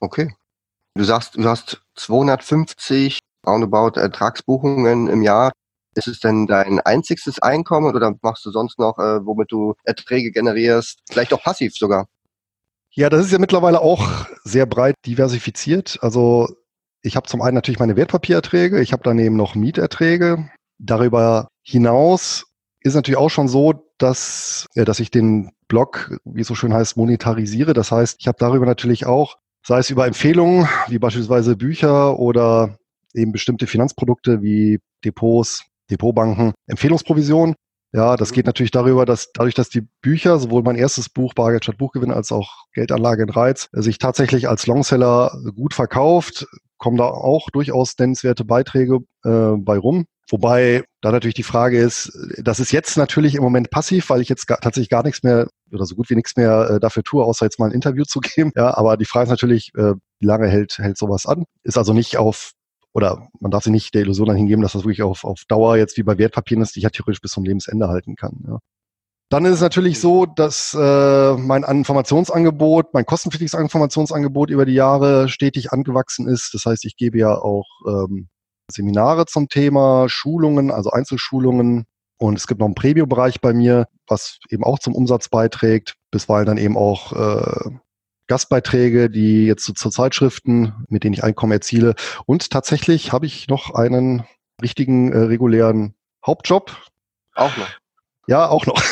Okay. 0.00 0.34
Du 0.94 1.04
sagst, 1.04 1.36
du 1.36 1.44
hast 1.44 1.82
250 1.94 3.18
roundabout 3.46 3.98
Ertragsbuchungen 3.98 5.08
im 5.08 5.22
Jahr. 5.22 5.52
Ist 5.94 6.08
es 6.08 6.20
denn 6.20 6.46
dein 6.46 6.80
einziges 6.80 7.38
Einkommen 7.40 7.94
oder 7.94 8.14
machst 8.22 8.44
du 8.46 8.50
sonst 8.50 8.78
noch, 8.78 8.98
äh, 8.98 9.24
womit 9.24 9.52
du 9.52 9.74
Erträge 9.84 10.32
generierst? 10.32 11.00
Vielleicht 11.10 11.32
auch 11.32 11.42
passiv 11.42 11.74
sogar? 11.74 12.06
Ja, 12.94 13.08
das 13.10 13.26
ist 13.26 13.32
ja 13.32 13.38
mittlerweile 13.38 13.80
auch 13.80 14.26
sehr 14.44 14.66
breit 14.66 14.94
diversifiziert. 15.06 15.98
Also 16.02 16.48
ich 17.02 17.16
habe 17.16 17.26
zum 17.26 17.42
einen 17.42 17.54
natürlich 17.54 17.80
meine 17.80 17.96
Wertpapiererträge, 17.96 18.80
ich 18.80 18.92
habe 18.92 19.02
daneben 19.02 19.36
noch 19.36 19.54
Mieterträge. 19.54 20.50
Darüber 20.78 21.48
hinaus 21.62 22.44
ist 22.80 22.94
natürlich 22.94 23.18
auch 23.18 23.30
schon 23.30 23.48
so, 23.48 23.74
dass, 23.98 24.66
ja, 24.74 24.84
dass 24.84 25.00
ich 25.00 25.10
den 25.10 25.52
Blog, 25.68 26.18
wie 26.24 26.42
es 26.42 26.48
so 26.48 26.54
schön 26.54 26.74
heißt, 26.74 26.96
monetarisiere. 26.96 27.72
Das 27.72 27.92
heißt, 27.92 28.16
ich 28.18 28.26
habe 28.26 28.38
darüber 28.38 28.66
natürlich 28.66 29.06
auch, 29.06 29.36
sei 29.66 29.78
es 29.78 29.90
über 29.90 30.06
Empfehlungen, 30.06 30.68
wie 30.88 30.98
beispielsweise 30.98 31.56
Bücher 31.56 32.18
oder 32.18 32.76
eben 33.14 33.32
bestimmte 33.32 33.66
Finanzprodukte 33.66 34.42
wie 34.42 34.80
Depots, 35.04 35.64
Depotbanken 35.92 36.52
Empfehlungsprovision. 36.66 37.54
Ja, 37.94 38.16
das 38.16 38.32
geht 38.32 38.46
natürlich 38.46 38.70
darüber, 38.70 39.04
dass 39.04 39.32
dadurch, 39.34 39.54
dass 39.54 39.68
die 39.68 39.86
Bücher, 40.00 40.38
sowohl 40.38 40.62
mein 40.62 40.76
erstes 40.76 41.10
Buch 41.10 41.34
Bargeld 41.34 41.64
statt 41.64 41.76
Buchgewinn 41.76 42.10
als 42.10 42.32
auch 42.32 42.64
Geldanlage 42.72 43.22
in 43.22 43.28
Reiz, 43.28 43.68
sich 43.72 43.98
tatsächlich 43.98 44.48
als 44.48 44.66
Longseller 44.66 45.38
gut 45.54 45.74
verkauft, 45.74 46.46
kommen 46.78 46.96
da 46.96 47.04
auch 47.04 47.50
durchaus 47.50 47.96
nennenswerte 47.98 48.44
Beiträge 48.44 49.00
äh, 49.24 49.52
bei 49.58 49.76
rum. 49.76 50.06
Wobei 50.30 50.84
da 51.02 51.12
natürlich 51.12 51.34
die 51.34 51.42
Frage 51.42 51.78
ist, 51.78 52.10
das 52.38 52.58
ist 52.60 52.72
jetzt 52.72 52.96
natürlich 52.96 53.34
im 53.34 53.42
Moment 53.42 53.70
passiv, 53.70 54.08
weil 54.08 54.22
ich 54.22 54.30
jetzt 54.30 54.46
gar, 54.46 54.58
tatsächlich 54.58 54.88
gar 54.88 55.02
nichts 55.02 55.22
mehr 55.22 55.48
oder 55.70 55.84
so 55.84 55.94
gut 55.94 56.08
wie 56.08 56.14
nichts 56.14 56.36
mehr 56.36 56.70
äh, 56.70 56.80
dafür 56.80 57.02
tue, 57.02 57.22
außer 57.22 57.44
jetzt 57.44 57.58
mal 57.58 57.66
ein 57.66 57.72
Interview 57.72 58.04
zu 58.08 58.20
geben. 58.20 58.52
Ja, 58.56 58.74
aber 58.74 58.96
die 58.96 59.04
Frage 59.04 59.24
ist 59.24 59.30
natürlich, 59.30 59.72
äh, 59.76 59.94
wie 60.20 60.26
lange 60.26 60.48
hält, 60.48 60.78
hält 60.78 60.96
sowas 60.96 61.26
an? 61.26 61.44
Ist 61.62 61.76
also 61.76 61.92
nicht 61.92 62.16
auf 62.16 62.52
oder 62.94 63.28
man 63.40 63.50
darf 63.50 63.64
sich 63.64 63.72
nicht 63.72 63.94
der 63.94 64.02
Illusion 64.02 64.28
dann 64.28 64.36
hingeben, 64.36 64.62
dass 64.62 64.72
das 64.72 64.82
wirklich 64.82 65.02
auf, 65.02 65.24
auf 65.24 65.42
Dauer 65.48 65.76
jetzt 65.76 65.96
wie 65.96 66.02
bei 66.02 66.18
Wertpapieren 66.18 66.62
ist, 66.62 66.74
die 66.74 66.80
ich 66.80 66.84
ja 66.84 66.90
theoretisch 66.90 67.20
bis 67.20 67.32
zum 67.32 67.44
Lebensende 67.44 67.88
halten 67.88 68.16
kann. 68.16 68.44
Ja. 68.46 68.58
Dann 69.30 69.46
ist 69.46 69.54
es 69.54 69.60
natürlich 69.62 69.98
so, 69.98 70.26
dass 70.26 70.74
äh, 70.78 71.36
mein 71.38 71.62
Informationsangebot, 71.62 72.92
mein 72.92 73.06
kostenpflichtiges 73.06 73.54
Informationsangebot 73.54 74.50
über 74.50 74.66
die 74.66 74.74
Jahre 74.74 75.30
stetig 75.30 75.72
angewachsen 75.72 76.28
ist. 76.28 76.50
Das 76.52 76.66
heißt, 76.66 76.84
ich 76.84 76.98
gebe 76.98 77.16
ja 77.16 77.34
auch 77.34 77.66
ähm, 77.86 78.28
Seminare 78.70 79.24
zum 79.24 79.48
Thema, 79.48 80.10
Schulungen, 80.10 80.70
also 80.70 80.90
Einzelschulungen. 80.90 81.86
Und 82.18 82.36
es 82.36 82.46
gibt 82.46 82.60
noch 82.60 82.66
einen 82.66 82.74
Premium-Bereich 82.74 83.40
bei 83.40 83.54
mir, 83.54 83.86
was 84.06 84.38
eben 84.50 84.64
auch 84.64 84.78
zum 84.78 84.94
Umsatz 84.94 85.30
beiträgt. 85.30 85.94
Bisweilen 86.10 86.46
dann 86.46 86.58
eben 86.58 86.76
auch 86.76 87.12
äh, 87.14 87.70
Gastbeiträge, 88.32 89.10
die 89.10 89.44
jetzt 89.44 89.62
zu, 89.62 89.74
zu 89.74 89.90
Zeitschriften, 89.90 90.72
mit 90.88 91.04
denen 91.04 91.12
ich 91.12 91.22
Einkommen 91.22 91.52
erziele. 91.52 91.94
Und 92.24 92.48
tatsächlich 92.48 93.12
habe 93.12 93.26
ich 93.26 93.46
noch 93.48 93.74
einen 93.74 94.24
richtigen 94.62 95.12
äh, 95.12 95.18
regulären 95.18 95.94
Hauptjob. 96.24 96.74
Auch 97.34 97.54
noch. 97.58 97.68
Ja, 98.28 98.48
auch 98.48 98.64
noch. 98.64 98.82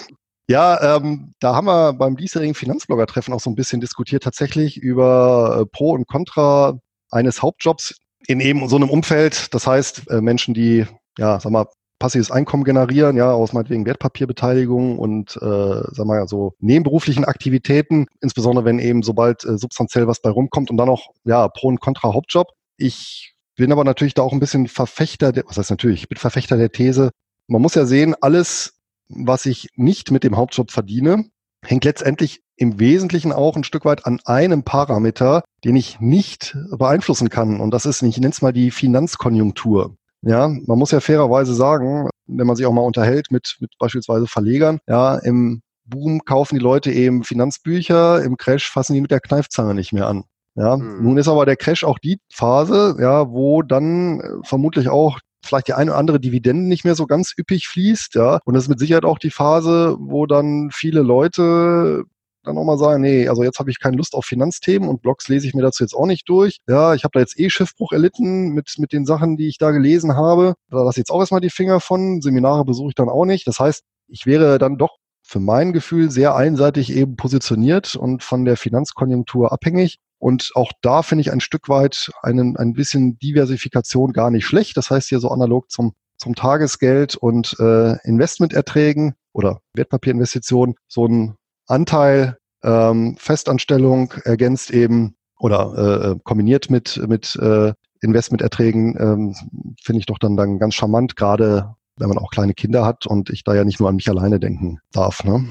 ja, 0.48 0.96
ähm, 0.96 1.32
da 1.40 1.54
haben 1.54 1.66
wir 1.66 1.94
beim 1.94 2.14
diesjährigen 2.14 2.54
Finanzblogger-Treffen 2.54 3.32
auch 3.32 3.40
so 3.40 3.48
ein 3.48 3.54
bisschen 3.54 3.80
diskutiert, 3.80 4.22
tatsächlich 4.22 4.76
über 4.76 5.60
äh, 5.62 5.64
Pro 5.64 5.92
und 5.92 6.06
Contra 6.06 6.78
eines 7.10 7.40
Hauptjobs 7.40 7.96
in 8.26 8.40
eben 8.40 8.68
so 8.68 8.76
einem 8.76 8.90
Umfeld. 8.90 9.54
Das 9.54 9.66
heißt, 9.66 10.10
äh, 10.10 10.20
Menschen, 10.20 10.52
die, 10.52 10.84
ja, 11.16 11.40
sag 11.40 11.52
mal, 11.52 11.68
passives 12.00 12.32
Einkommen 12.32 12.64
generieren, 12.64 13.16
ja, 13.16 13.30
aus 13.30 13.52
meinetwegen 13.52 13.86
Wertpapierbeteiligung 13.86 14.98
und 14.98 15.36
äh, 15.36 15.82
sag 15.92 16.06
mal 16.06 16.26
so 16.26 16.54
nebenberuflichen 16.58 17.24
Aktivitäten, 17.24 18.06
insbesondere 18.20 18.64
wenn 18.64 18.80
eben 18.80 19.04
sobald 19.04 19.44
äh, 19.44 19.56
substanziell 19.56 20.08
was 20.08 20.20
bei 20.20 20.30
rumkommt 20.30 20.70
und 20.70 20.78
dann 20.78 20.88
noch 20.88 21.10
ja 21.24 21.46
Pro 21.48 21.68
und 21.68 21.80
Contra 21.80 22.12
Hauptjob. 22.12 22.48
Ich 22.76 23.34
bin 23.54 23.70
aber 23.70 23.84
natürlich 23.84 24.14
da 24.14 24.22
auch 24.22 24.32
ein 24.32 24.40
bisschen 24.40 24.66
Verfechter, 24.66 25.30
der, 25.30 25.44
was 25.46 25.58
heißt 25.58 25.70
natürlich, 25.70 26.02
ich 26.02 26.08
bin 26.08 26.18
Verfechter 26.18 26.56
der 26.56 26.72
These, 26.72 27.10
man 27.46 27.62
muss 27.62 27.74
ja 27.74 27.84
sehen, 27.84 28.16
alles, 28.20 28.80
was 29.08 29.46
ich 29.46 29.68
nicht 29.76 30.10
mit 30.10 30.24
dem 30.24 30.36
Hauptjob 30.36 30.70
verdiene, 30.70 31.26
hängt 31.64 31.84
letztendlich 31.84 32.40
im 32.56 32.78
Wesentlichen 32.78 33.32
auch 33.32 33.56
ein 33.56 33.64
Stück 33.64 33.84
weit 33.84 34.06
an 34.06 34.20
einem 34.24 34.62
Parameter, 34.62 35.44
den 35.64 35.76
ich 35.76 36.00
nicht 36.00 36.56
beeinflussen 36.70 37.28
kann. 37.28 37.60
Und 37.60 37.72
das 37.72 37.86
ist, 37.86 38.02
ich 38.02 38.16
nenne 38.18 38.30
es 38.30 38.42
mal 38.42 38.52
die 38.52 38.70
Finanzkonjunktur. 38.70 39.96
Ja, 40.22 40.48
man 40.48 40.78
muss 40.78 40.90
ja 40.90 41.00
fairerweise 41.00 41.54
sagen, 41.54 42.08
wenn 42.26 42.46
man 42.46 42.56
sich 42.56 42.66
auch 42.66 42.72
mal 42.72 42.82
unterhält 42.82 43.30
mit, 43.30 43.56
mit 43.60 43.72
beispielsweise 43.78 44.26
Verlegern, 44.26 44.78
ja, 44.86 45.16
im 45.16 45.62
Boom 45.84 46.20
kaufen 46.24 46.56
die 46.56 46.62
Leute 46.62 46.92
eben 46.92 47.24
Finanzbücher, 47.24 48.22
im 48.22 48.36
Crash 48.36 48.70
fassen 48.70 48.94
die 48.94 49.00
mit 49.00 49.10
der 49.10 49.20
Kneifzange 49.20 49.74
nicht 49.74 49.92
mehr 49.92 50.06
an. 50.06 50.24
Ja, 50.56 50.76
mhm. 50.76 51.02
nun 51.02 51.18
ist 51.18 51.28
aber 51.28 51.46
der 51.46 51.56
Crash 51.56 51.84
auch 51.84 51.98
die 51.98 52.18
Phase, 52.32 52.96
ja, 53.00 53.30
wo 53.30 53.62
dann 53.62 54.20
äh, 54.20 54.28
vermutlich 54.44 54.88
auch 54.88 55.18
vielleicht 55.44 55.68
die 55.68 55.74
eine 55.74 55.92
oder 55.92 55.98
andere 55.98 56.20
Dividende 56.20 56.68
nicht 56.68 56.84
mehr 56.84 56.94
so 56.94 57.06
ganz 57.06 57.32
üppig 57.36 57.66
fließt, 57.66 58.14
ja. 58.14 58.40
Und 58.44 58.54
das 58.54 58.64
ist 58.64 58.68
mit 58.68 58.78
Sicherheit 58.78 59.04
auch 59.04 59.18
die 59.18 59.30
Phase, 59.30 59.96
wo 59.98 60.26
dann 60.26 60.70
viele 60.72 61.00
Leute 61.00 62.04
dann 62.42 62.56
auch 62.56 62.64
mal 62.64 62.78
sagen, 62.78 63.02
nee, 63.02 63.28
also 63.28 63.42
jetzt 63.42 63.58
habe 63.58 63.70
ich 63.70 63.80
keine 63.80 63.96
Lust 63.96 64.14
auf 64.14 64.24
Finanzthemen 64.24 64.88
und 64.88 65.02
Blogs 65.02 65.28
lese 65.28 65.46
ich 65.46 65.54
mir 65.54 65.62
dazu 65.62 65.82
jetzt 65.82 65.94
auch 65.94 66.06
nicht 66.06 66.28
durch. 66.28 66.58
Ja, 66.68 66.94
ich 66.94 67.04
habe 67.04 67.12
da 67.12 67.20
jetzt 67.20 67.38
eh 67.38 67.50
Schiffbruch 67.50 67.92
erlitten 67.92 68.50
mit, 68.50 68.74
mit 68.78 68.92
den 68.92 69.04
Sachen, 69.04 69.36
die 69.36 69.48
ich 69.48 69.58
da 69.58 69.70
gelesen 69.70 70.16
habe. 70.16 70.54
Da 70.70 70.78
lasse 70.78 70.98
ich 70.98 71.02
jetzt 71.02 71.10
auch 71.10 71.20
erstmal 71.20 71.40
die 71.40 71.50
Finger 71.50 71.80
von. 71.80 72.20
Seminare 72.20 72.64
besuche 72.64 72.90
ich 72.90 72.94
dann 72.94 73.08
auch 73.08 73.24
nicht. 73.24 73.46
Das 73.46 73.58
heißt, 73.58 73.82
ich 74.08 74.26
wäre 74.26 74.58
dann 74.58 74.78
doch 74.78 74.96
für 75.22 75.40
mein 75.40 75.72
Gefühl 75.72 76.10
sehr 76.10 76.34
einseitig 76.34 76.92
eben 76.92 77.16
positioniert 77.16 77.94
und 77.94 78.22
von 78.22 78.44
der 78.44 78.56
Finanzkonjunktur 78.56 79.52
abhängig. 79.52 79.98
Und 80.18 80.50
auch 80.54 80.72
da 80.82 81.02
finde 81.02 81.22
ich 81.22 81.32
ein 81.32 81.40
Stück 81.40 81.68
weit 81.68 82.10
einen, 82.22 82.56
ein 82.56 82.72
bisschen 82.74 83.18
Diversifikation 83.18 84.12
gar 84.12 84.30
nicht 84.30 84.44
schlecht. 84.44 84.76
Das 84.76 84.90
heißt 84.90 85.08
hier 85.08 85.20
so 85.20 85.30
analog 85.30 85.70
zum, 85.70 85.92
zum 86.18 86.34
Tagesgeld 86.34 87.16
und 87.16 87.56
äh, 87.58 87.96
Investmenterträgen 88.06 89.14
oder 89.32 89.60
Wertpapierinvestitionen 89.74 90.74
so 90.88 91.06
ein 91.06 91.36
Anteil 91.70 92.36
ähm, 92.62 93.16
Festanstellung 93.18 94.12
ergänzt 94.24 94.70
eben 94.70 95.16
oder 95.38 95.72
äh, 95.76 96.10
äh, 96.10 96.16
kombiniert 96.22 96.70
mit, 96.70 97.00
mit 97.08 97.36
äh, 97.36 97.72
Investmenterträgen, 98.02 98.96
ähm, 98.98 99.34
finde 99.82 100.00
ich 100.00 100.06
doch 100.06 100.18
dann, 100.18 100.36
dann 100.36 100.58
ganz 100.58 100.74
charmant, 100.74 101.16
gerade 101.16 101.74
wenn 101.96 102.08
man 102.08 102.18
auch 102.18 102.30
kleine 102.30 102.54
Kinder 102.54 102.84
hat 102.84 103.06
und 103.06 103.30
ich 103.30 103.44
da 103.44 103.54
ja 103.54 103.64
nicht 103.64 103.80
nur 103.80 103.88
an 103.88 103.96
mich 103.96 104.08
alleine 104.08 104.40
denken 104.40 104.80
darf. 104.92 105.24
Ne? 105.24 105.48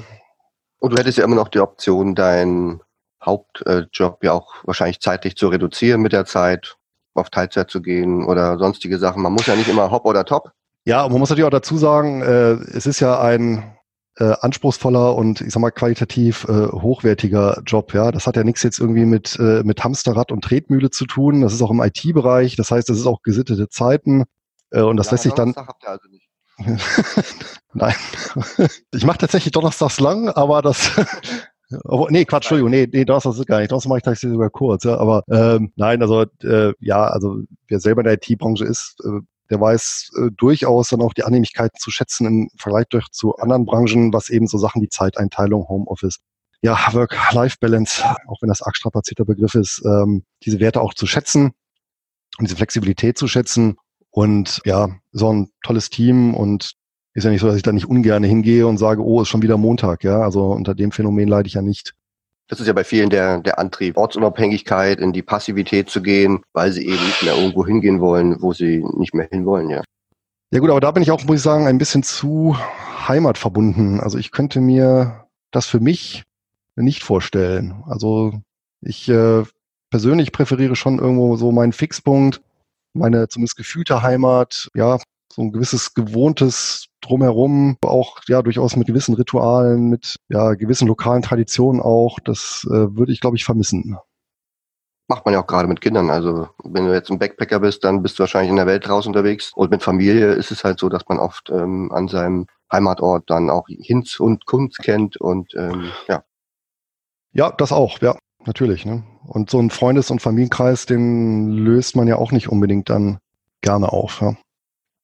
Und 0.78 0.92
du 0.92 0.96
hättest 0.96 1.18
ja 1.18 1.24
immer 1.24 1.36
noch 1.36 1.48
die 1.48 1.60
Option, 1.60 2.14
deinen 2.14 2.80
Hauptjob 3.24 4.24
ja 4.24 4.32
auch 4.32 4.54
wahrscheinlich 4.64 5.00
zeitlich 5.00 5.36
zu 5.36 5.48
reduzieren 5.48 6.00
mit 6.00 6.12
der 6.12 6.24
Zeit, 6.24 6.76
auf 7.14 7.30
Teilzeit 7.30 7.70
zu 7.70 7.82
gehen 7.82 8.24
oder 8.24 8.58
sonstige 8.58 8.98
Sachen. 8.98 9.22
Man 9.22 9.32
muss 9.32 9.46
ja 9.46 9.54
nicht 9.54 9.68
immer 9.68 9.90
hopp 9.90 10.06
oder 10.06 10.24
top. 10.24 10.52
Ja, 10.86 11.06
man 11.08 11.18
muss 11.18 11.28
natürlich 11.28 11.46
auch 11.46 11.50
dazu 11.50 11.76
sagen, 11.76 12.22
äh, 12.22 12.52
es 12.52 12.86
ist 12.86 13.00
ja 13.00 13.20
ein 13.20 13.76
äh, 14.20 14.34
anspruchsvoller 14.40 15.16
und 15.16 15.40
ich 15.40 15.52
sag 15.52 15.60
mal 15.60 15.70
qualitativ 15.70 16.44
äh, 16.44 16.68
hochwertiger 16.68 17.62
Job. 17.66 17.94
Ja, 17.94 18.12
das 18.12 18.26
hat 18.26 18.36
ja 18.36 18.44
nichts 18.44 18.62
jetzt 18.62 18.78
irgendwie 18.78 19.06
mit 19.06 19.38
äh, 19.38 19.62
mit 19.64 19.82
Hamsterrad 19.82 20.30
und 20.30 20.44
Tretmühle 20.44 20.90
zu 20.90 21.06
tun. 21.06 21.40
Das 21.40 21.52
ist 21.52 21.62
auch 21.62 21.70
im 21.70 21.80
IT-Bereich. 21.80 22.56
Das 22.56 22.70
heißt, 22.70 22.88
das 22.88 22.98
ist 22.98 23.06
auch 23.06 23.22
gesittete 23.22 23.68
Zeiten 23.68 24.24
äh, 24.70 24.82
und 24.82 24.96
das 24.96 25.06
ja, 25.06 25.12
lässt 25.12 25.24
sich 25.24 25.32
dann. 25.32 25.54
Habt 25.56 25.82
ihr 25.82 25.90
also 25.90 26.08
nicht. 26.08 26.28
Nein, 27.72 27.94
ich 28.92 29.04
mache 29.04 29.18
tatsächlich 29.18 29.52
donnerstags 29.52 29.98
lang, 29.98 30.28
aber 30.28 30.60
das 30.60 30.90
Oh, 31.84 32.08
nee, 32.10 32.24
Quatsch, 32.24 32.50
Entschuldigung, 32.50 32.70
nee, 32.70 32.88
nee, 32.92 33.04
das 33.04 33.24
ist 33.24 33.46
gar 33.46 33.60
nicht. 33.60 33.70
Das 33.70 33.86
mache 33.86 33.98
ich 33.98 34.02
tatsächlich 34.02 34.32
sogar 34.32 34.50
kurz, 34.50 34.82
ja. 34.84 34.98
Aber 34.98 35.22
ähm, 35.30 35.72
nein, 35.76 36.02
also 36.02 36.24
äh, 36.42 36.72
ja, 36.80 37.04
also 37.04 37.42
wer 37.68 37.78
selber 37.78 38.00
in 38.00 38.06
der 38.06 38.14
IT-Branche 38.14 38.64
ist, 38.64 38.96
äh, 39.04 39.20
der 39.50 39.60
weiß 39.60 40.10
äh, 40.16 40.30
durchaus 40.36 40.88
dann 40.88 41.02
auch 41.02 41.12
die 41.12 41.24
Annehmlichkeiten 41.24 41.78
zu 41.78 41.90
schätzen 41.90 42.26
im 42.26 42.50
Vergleich 42.56 42.86
zu 43.10 43.36
anderen 43.36 43.66
Branchen, 43.66 44.12
was 44.12 44.30
eben 44.30 44.46
so 44.46 44.58
Sachen 44.58 44.80
wie 44.80 44.88
Zeiteinteilung, 44.88 45.68
Homeoffice, 45.68 46.18
ja, 46.62 46.76
Work-Life-Balance, 46.92 48.04
auch 48.26 48.40
wenn 48.40 48.48
das 48.48 48.62
arg 48.62 48.76
strapazierter 48.76 49.24
Begriff 49.24 49.54
ist, 49.54 49.82
ähm, 49.84 50.24
diese 50.44 50.60
Werte 50.60 50.80
auch 50.80 50.94
zu 50.94 51.06
schätzen 51.06 51.52
und 52.38 52.48
diese 52.48 52.56
Flexibilität 52.56 53.18
zu 53.18 53.26
schätzen 53.26 53.76
und 54.10 54.60
ja, 54.64 54.88
so 55.12 55.32
ein 55.32 55.50
tolles 55.62 55.90
Team 55.90 56.34
und 56.34 56.72
ist 57.14 57.24
ja 57.24 57.30
nicht 57.30 57.40
so, 57.40 57.48
dass 57.48 57.56
ich 57.56 57.62
da 57.62 57.72
nicht 57.72 57.86
ungern 57.86 58.22
hingehe 58.22 58.66
und 58.66 58.78
sage, 58.78 59.02
oh, 59.02 59.22
ist 59.22 59.28
schon 59.28 59.42
wieder 59.42 59.56
Montag, 59.56 60.04
ja. 60.04 60.20
Also 60.20 60.52
unter 60.52 60.74
dem 60.74 60.92
Phänomen 60.92 61.28
leide 61.28 61.48
ich 61.48 61.54
ja 61.54 61.62
nicht. 61.62 61.94
Das 62.50 62.58
ist 62.58 62.66
ja 62.66 62.72
bei 62.72 62.82
vielen 62.82 63.10
der, 63.10 63.38
der 63.38 63.60
Antrieb, 63.60 63.96
Ortsunabhängigkeit, 63.96 64.98
in 64.98 65.12
die 65.12 65.22
Passivität 65.22 65.88
zu 65.88 66.02
gehen, 66.02 66.42
weil 66.52 66.72
sie 66.72 66.84
eben 66.84 67.06
nicht 67.06 67.22
mehr 67.22 67.36
irgendwo 67.36 67.64
hingehen 67.64 68.00
wollen, 68.00 68.42
wo 68.42 68.52
sie 68.52 68.84
nicht 68.96 69.14
mehr 69.14 69.28
hinwollen, 69.30 69.70
ja. 69.70 69.84
Ja 70.52 70.58
gut, 70.58 70.68
aber 70.68 70.80
da 70.80 70.90
bin 70.90 71.04
ich 71.04 71.12
auch, 71.12 71.22
muss 71.24 71.36
ich 71.36 71.42
sagen, 71.42 71.68
ein 71.68 71.78
bisschen 71.78 72.02
zu 72.02 72.56
heimatverbunden. 73.06 74.00
Also 74.00 74.18
ich 74.18 74.32
könnte 74.32 74.60
mir 74.60 75.26
das 75.52 75.66
für 75.66 75.78
mich 75.78 76.24
nicht 76.74 77.04
vorstellen. 77.04 77.84
Also 77.86 78.32
ich 78.80 79.08
äh, 79.08 79.44
persönlich 79.90 80.32
präferiere 80.32 80.74
schon 80.74 80.98
irgendwo 80.98 81.36
so 81.36 81.52
meinen 81.52 81.72
Fixpunkt, 81.72 82.42
meine 82.94 83.28
zumindest 83.28 83.58
gefühlte 83.58 84.02
Heimat, 84.02 84.70
ja, 84.74 84.98
so 85.32 85.42
ein 85.42 85.52
gewisses 85.52 85.94
gewohntes 85.94 86.86
drumherum, 87.00 87.76
auch 87.84 88.18
ja 88.28 88.42
durchaus 88.42 88.76
mit 88.76 88.86
gewissen 88.86 89.14
Ritualen, 89.14 89.88
mit 89.88 90.16
ja 90.28 90.54
gewissen 90.54 90.88
lokalen 90.88 91.22
Traditionen 91.22 91.80
auch. 91.80 92.18
Das 92.20 92.66
äh, 92.68 92.96
würde 92.96 93.12
ich, 93.12 93.20
glaube 93.20 93.36
ich, 93.36 93.44
vermissen. 93.44 93.96
Macht 95.08 95.24
man 95.24 95.34
ja 95.34 95.42
auch 95.42 95.46
gerade 95.46 95.66
mit 95.66 95.80
Kindern. 95.80 96.10
Also 96.10 96.48
wenn 96.62 96.86
du 96.86 96.92
jetzt 96.92 97.10
ein 97.10 97.18
Backpacker 97.18 97.60
bist, 97.60 97.82
dann 97.82 98.02
bist 98.02 98.18
du 98.18 98.20
wahrscheinlich 98.20 98.50
in 98.50 98.56
der 98.56 98.66
Welt 98.66 98.86
draußen 98.86 99.10
unterwegs. 99.10 99.52
Und 99.54 99.70
mit 99.70 99.82
Familie 99.82 100.32
ist 100.34 100.52
es 100.52 100.62
halt 100.62 100.78
so, 100.78 100.88
dass 100.88 101.02
man 101.08 101.18
oft 101.18 101.50
ähm, 101.50 101.90
an 101.92 102.06
seinem 102.06 102.46
Heimatort 102.72 103.28
dann 103.28 103.50
auch 103.50 103.66
Hinz 103.68 104.20
und 104.20 104.46
Kunst 104.46 104.78
kennt 104.78 105.16
und 105.16 105.52
ähm, 105.56 105.90
ja. 106.06 106.22
Ja, 107.32 107.50
das 107.50 107.72
auch, 107.72 107.98
ja, 108.00 108.16
natürlich. 108.44 108.86
Ne? 108.86 109.04
Und 109.26 109.50
so 109.50 109.58
ein 109.58 109.70
Freundes- 109.70 110.10
und 110.10 110.22
Familienkreis, 110.22 110.86
den 110.86 111.48
löst 111.48 111.96
man 111.96 112.08
ja 112.08 112.16
auch 112.16 112.32
nicht 112.32 112.48
unbedingt 112.48 112.88
dann 112.90 113.18
gerne 113.62 113.92
auf. 113.92 114.20
Ja. 114.20 114.36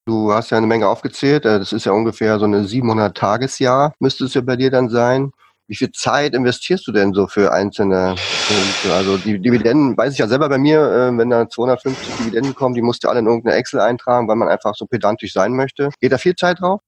Du 0.07 0.33
hast 0.33 0.51
ja 0.51 0.57
eine 0.57 0.69
Menge 0.69 0.89
aufgezählt. 0.89 1.45
Äh, 1.45 1.59
das 1.59 1.73
ist 1.73 1.85
ja 1.85 1.93
ungefähr 1.93 2.39
so 2.39 2.45
eine 2.45 2.65
700 2.65 3.17
Tagesjahr, 3.17 3.93
müsste 3.99 4.25
es 4.25 4.35
ja 4.35 4.41
bei 4.41 4.57
dir 4.57 4.71
dann 4.71 4.89
sein. 4.89 5.33
Wie 5.67 5.75
viel 5.75 5.91
Zeit 5.91 6.33
investierst 6.33 6.87
du 6.87 6.93
denn 6.93 7.13
so 7.13 7.27
für 7.27 7.53
einzelne 7.53 8.15
Punkte? 8.47 8.95
Also 8.95 9.19
die 9.19 9.41
Dividenden, 9.41 9.97
weiß 9.97 10.13
ich 10.13 10.21
ja 10.21 10.29
selber 10.29 10.49
bei 10.49 10.59
mir, 10.59 10.81
äh, 10.81 11.19
wenn 11.19 11.29
da 11.29 11.49
250 11.49 12.19
Dividenden 12.19 12.55
kommen, 12.55 12.77
die 12.77 12.83
musst 12.83 13.03
du 13.03 13.09
alle 13.09 13.19
in 13.19 13.27
irgendeine 13.27 13.57
Excel 13.57 13.81
eintragen, 13.81 14.29
weil 14.29 14.37
man 14.37 14.49
einfach 14.49 14.77
so 14.77 14.87
pedantisch 14.87 15.33
sein 15.33 15.55
möchte. 15.55 15.91
Geht 16.01 16.13
da 16.13 16.19
viel 16.19 16.37
Zeit 16.37 16.61
drauf? 16.61 16.81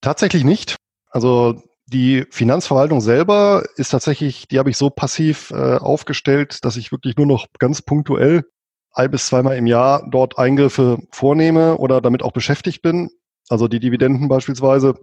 Tatsächlich 0.00 0.44
nicht. 0.44 0.76
Also 1.10 1.60
die 1.86 2.24
Finanzverwaltung 2.30 3.00
selber 3.00 3.64
ist 3.74 3.90
tatsächlich, 3.90 4.46
die 4.46 4.60
habe 4.60 4.70
ich 4.70 4.76
so 4.76 4.90
passiv 4.90 5.50
äh, 5.50 5.76
aufgestellt, 5.76 6.64
dass 6.64 6.76
ich 6.76 6.92
wirklich 6.92 7.16
nur 7.16 7.26
noch 7.26 7.46
ganz 7.58 7.82
punktuell 7.82 8.44
ein 8.96 9.10
bis 9.10 9.26
zweimal 9.26 9.56
im 9.56 9.66
Jahr 9.66 10.08
dort 10.10 10.38
Eingriffe 10.38 10.98
vornehme 11.10 11.76
oder 11.76 12.00
damit 12.00 12.22
auch 12.22 12.32
beschäftigt 12.32 12.82
bin. 12.82 13.10
Also 13.48 13.68
die 13.68 13.78
Dividenden 13.78 14.28
beispielsweise, 14.28 14.94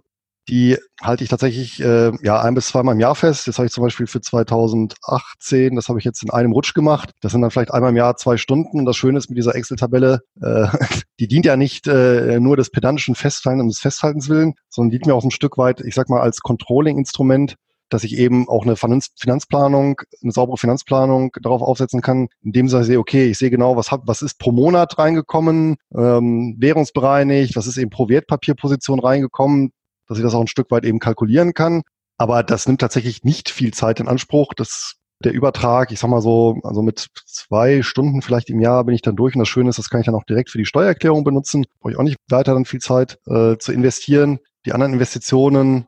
die 0.49 0.77
halte 0.99 1.23
ich 1.23 1.29
tatsächlich 1.29 1.79
äh, 1.79 2.11
ja 2.21 2.41
ein 2.41 2.55
bis 2.55 2.67
zweimal 2.67 2.95
im 2.95 2.99
Jahr 2.99 3.15
fest. 3.15 3.47
Das 3.47 3.59
habe 3.59 3.67
ich 3.67 3.71
zum 3.71 3.83
Beispiel 3.83 4.07
für 4.07 4.19
2018, 4.19 5.75
das 5.75 5.87
habe 5.87 5.99
ich 5.99 6.05
jetzt 6.05 6.23
in 6.23 6.31
einem 6.31 6.51
Rutsch 6.51 6.73
gemacht. 6.73 7.11
Das 7.21 7.31
sind 7.31 7.41
dann 7.41 7.51
vielleicht 7.51 7.71
einmal 7.71 7.91
im 7.91 7.95
Jahr 7.95 8.17
zwei 8.17 8.35
Stunden. 8.35 8.79
Und 8.79 8.85
das 8.85 8.97
Schöne 8.97 9.19
ist 9.19 9.29
mit 9.29 9.37
dieser 9.37 9.55
Excel-Tabelle, 9.55 10.21
äh, 10.41 10.67
die 11.19 11.27
dient 11.27 11.45
ja 11.45 11.55
nicht 11.55 11.87
äh, 11.87 12.39
nur 12.39 12.57
des 12.57 12.71
pedantischen 12.71 13.13
Festhalten 13.13 13.61
und 13.61 13.67
des 13.67 13.79
Festhaltens 13.79 14.27
willen, 14.27 14.55
sondern 14.69 14.89
dient 14.89 15.05
mir 15.05 15.13
auch 15.13 15.23
ein 15.23 15.31
Stück 15.31 15.57
weit, 15.59 15.81
ich 15.81 15.93
sag 15.93 16.09
mal, 16.09 16.19
als 16.19 16.39
Controlling-Instrument, 16.39 17.55
dass 17.89 18.03
ich 18.03 18.17
eben 18.17 18.47
auch 18.49 18.65
eine 18.65 18.75
Finanzplanung, 18.75 20.01
eine 20.21 20.31
saubere 20.31 20.57
Finanzplanung 20.57 21.31
darauf 21.41 21.61
aufsetzen 21.61 22.01
kann, 22.01 22.27
indem 22.41 22.65
ich 22.65 22.71
sehe, 22.71 22.99
okay, 22.99 23.25
ich 23.25 23.37
sehe 23.37 23.51
genau, 23.51 23.75
was, 23.75 23.91
hab, 23.91 24.07
was 24.07 24.21
ist 24.21 24.39
pro 24.39 24.51
Monat 24.51 24.97
reingekommen, 24.97 25.75
ähm, 25.95 26.55
währungsbereinigt, 26.59 27.55
was 27.55 27.67
ist 27.67 27.77
eben 27.77 27.91
pro 27.91 28.09
Wertpapierposition 28.09 28.99
reingekommen, 28.99 29.71
dass 30.07 30.17
ich 30.17 30.23
das 30.23 30.33
auch 30.33 30.41
ein 30.41 30.47
Stück 30.47 30.71
weit 30.71 30.85
eben 30.85 30.99
kalkulieren 30.99 31.53
kann. 31.53 31.83
Aber 32.17 32.43
das 32.43 32.67
nimmt 32.67 32.81
tatsächlich 32.81 33.23
nicht 33.23 33.49
viel 33.49 33.73
Zeit 33.73 33.99
in 33.99 34.07
Anspruch. 34.07 34.53
Das, 34.55 34.95
der 35.23 35.33
Übertrag, 35.33 35.91
ich 35.91 35.99
sag 35.99 36.09
mal 36.09 36.21
so, 36.21 36.59
also 36.63 36.81
mit 36.81 37.07
zwei 37.25 37.81
Stunden 37.81 38.21
vielleicht 38.21 38.49
im 38.49 38.59
Jahr 38.59 38.83
bin 38.83 38.95
ich 38.95 39.01
dann 39.01 39.15
durch. 39.15 39.35
Und 39.35 39.39
das 39.39 39.49
Schöne 39.49 39.69
ist, 39.69 39.79
das 39.79 39.89
kann 39.89 40.01
ich 40.01 40.05
dann 40.05 40.15
auch 40.15 40.25
direkt 40.25 40.49
für 40.49 40.57
die 40.57 40.65
Steuererklärung 40.65 41.23
benutzen. 41.23 41.65
Brauche 41.79 41.91
ich 41.91 41.97
auch 41.97 42.03
nicht 42.03 42.17
weiter 42.29 42.53
dann 42.53 42.65
viel 42.65 42.81
Zeit 42.81 43.17
äh, 43.25 43.57
zu 43.57 43.71
investieren. 43.71 44.39
Die 44.65 44.73
anderen 44.73 44.93
Investitionen, 44.93 45.87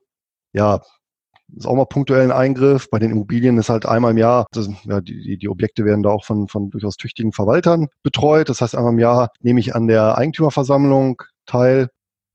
ja, 0.53 0.81
ist 1.55 1.65
auch 1.65 1.75
mal 1.75 1.85
punktuellen 1.85 2.31
Eingriff. 2.31 2.89
Bei 2.89 2.99
den 2.99 3.11
Immobilien 3.11 3.57
ist 3.57 3.69
halt 3.69 3.85
einmal 3.85 4.11
im 4.11 4.17
Jahr, 4.17 4.47
das, 4.51 4.69
ja, 4.83 5.01
die, 5.01 5.37
die 5.37 5.49
Objekte 5.49 5.85
werden 5.85 6.03
da 6.03 6.09
auch 6.09 6.25
von, 6.25 6.47
von 6.47 6.69
durchaus 6.69 6.97
tüchtigen 6.97 7.31
Verwaltern 7.31 7.87
betreut. 8.03 8.49
Das 8.49 8.61
heißt, 8.61 8.75
einmal 8.75 8.93
im 8.93 8.99
Jahr 8.99 9.31
nehme 9.41 9.59
ich 9.59 9.75
an 9.75 9.87
der 9.87 10.17
Eigentümerversammlung 10.17 11.21
teil. 11.45 11.89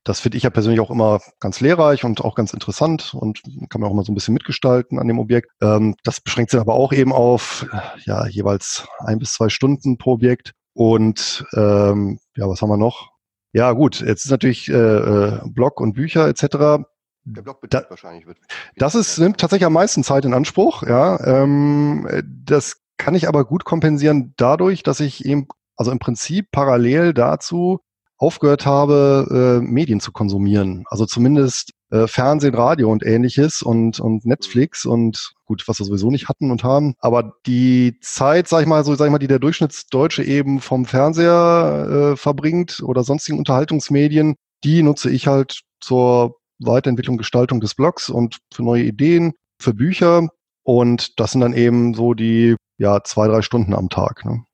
Das 0.05 0.21
finde 0.21 0.39
ich 0.39 0.45
ja 0.45 0.51
persönlich 0.51 0.81
auch 0.81 0.91
immer 0.91 1.21
ganz 1.41 1.61
lehrreich 1.61 2.05
und 2.05 2.23
auch 2.23 2.35
ganz 2.35 2.55
interessant 2.55 3.13
und 3.13 3.43
kann 3.69 3.83
man 3.83 3.91
auch 3.91 3.95
mal 3.95 4.05
so 4.05 4.13
ein 4.13 4.15
bisschen 4.15 4.33
mitgestalten 4.33 4.99
an 4.99 5.07
dem 5.07 5.19
Objekt. 5.19 5.51
Ähm, 5.61 5.95
das 6.05 6.21
beschränkt 6.23 6.53
sich 6.53 6.61
aber 6.61 6.75
auch 6.75 6.93
eben 6.93 7.13
auf 7.13 7.67
ja 8.05 8.27
jeweils 8.27 8.89
ein 8.99 9.19
bis 9.19 9.35
zwei 9.35 9.51
Stunden 9.51 9.99
pro 9.99 10.13
Objekt. 10.13 10.53
Und 10.73 11.45
ähm, 11.55 12.19
ja, 12.37 12.49
was 12.49 12.63
haben 12.63 12.71
wir 12.71 12.79
noch? 12.79 13.11
Ja, 13.53 13.73
gut, 13.73 14.01
jetzt 14.01 14.25
ist 14.25 14.31
natürlich 14.31 14.69
äh, 14.69 14.73
äh 14.73 15.41
Blog 15.45 15.81
und 15.81 15.95
Bücher 15.95 16.29
etc. 16.29 16.85
Der 17.25 17.43
Blog 17.43 17.61
da, 17.69 17.85
wahrscheinlich 17.89 18.27
wird. 18.27 18.39
Das 18.77 18.95
ist, 18.95 19.19
nimmt 19.19 19.39
tatsächlich 19.39 19.67
am 19.67 19.73
meisten 19.73 20.03
Zeit 20.03 20.25
in 20.25 20.35
Anspruch, 20.35 20.83
ja. 20.83 21.23
Ähm, 21.25 22.07
das 22.45 22.81
kann 22.97 23.15
ich 23.15 23.29
aber 23.29 23.45
gut 23.45 23.65
kompensieren 23.65 24.35
dadurch, 24.37 24.83
dass 24.83 25.01
ich 25.01 25.25
eben, 25.25 25.47
also 25.77 25.91
im 25.91 25.99
Prinzip 25.99 26.51
parallel 26.51 27.15
dazu 27.15 27.81
aufgehört 28.21 28.67
habe, 28.67 29.61
äh, 29.63 29.67
Medien 29.67 29.99
zu 29.99 30.13
konsumieren. 30.13 30.85
Also 30.89 31.07
zumindest 31.07 31.73
äh, 31.91 32.07
Fernsehen, 32.07 32.55
Radio 32.55 32.93
und 32.93 33.03
ähnliches 33.05 33.63
und, 33.63 33.99
und 33.99 34.27
Netflix 34.27 34.85
und 34.85 35.33
gut, 35.47 35.67
was 35.67 35.79
wir 35.79 35.87
sowieso 35.87 36.11
nicht 36.11 36.29
hatten 36.29 36.51
und 36.51 36.63
haben. 36.63 36.95
Aber 36.99 37.33
die 37.47 37.99
Zeit, 38.03 38.47
sag 38.47 38.61
ich 38.61 38.67
mal, 38.67 38.85
so 38.85 38.95
sag 38.95 39.07
ich 39.07 39.11
mal, 39.11 39.19
die 39.19 39.27
der 39.27 39.39
Durchschnittsdeutsche 39.39 40.23
eben 40.23 40.61
vom 40.61 40.85
Fernseher 40.85 42.13
äh, 42.13 42.17
verbringt 42.17 42.83
oder 42.85 43.03
sonstigen 43.03 43.39
Unterhaltungsmedien, 43.39 44.37
die 44.65 44.83
nutze 44.83 45.11
ich 45.11 45.27
halt 45.27 45.63
zur 45.81 46.40
Weiterentwicklung, 46.61 47.17
Gestaltung 47.17 47.61
des 47.61 47.75
Blogs 47.75 48.09
und 48.09 48.39
für 48.53 48.63
neue 48.63 48.85
Ideen, 48.85 49.33
für 49.61 49.75
Bücher. 49.75 50.29
Und 50.63 51.19
das 51.19 51.33
sind 51.33 51.41
dann 51.41 51.55
eben 51.55 51.95
so 51.95 52.15
die 52.15 52.57
ja 52.79 53.03
zwei, 53.03 53.29
drei 53.29 53.43
Stunden 53.43 53.75
am 53.75 53.89
Tag. 53.89 54.25
Ne? 54.25 54.45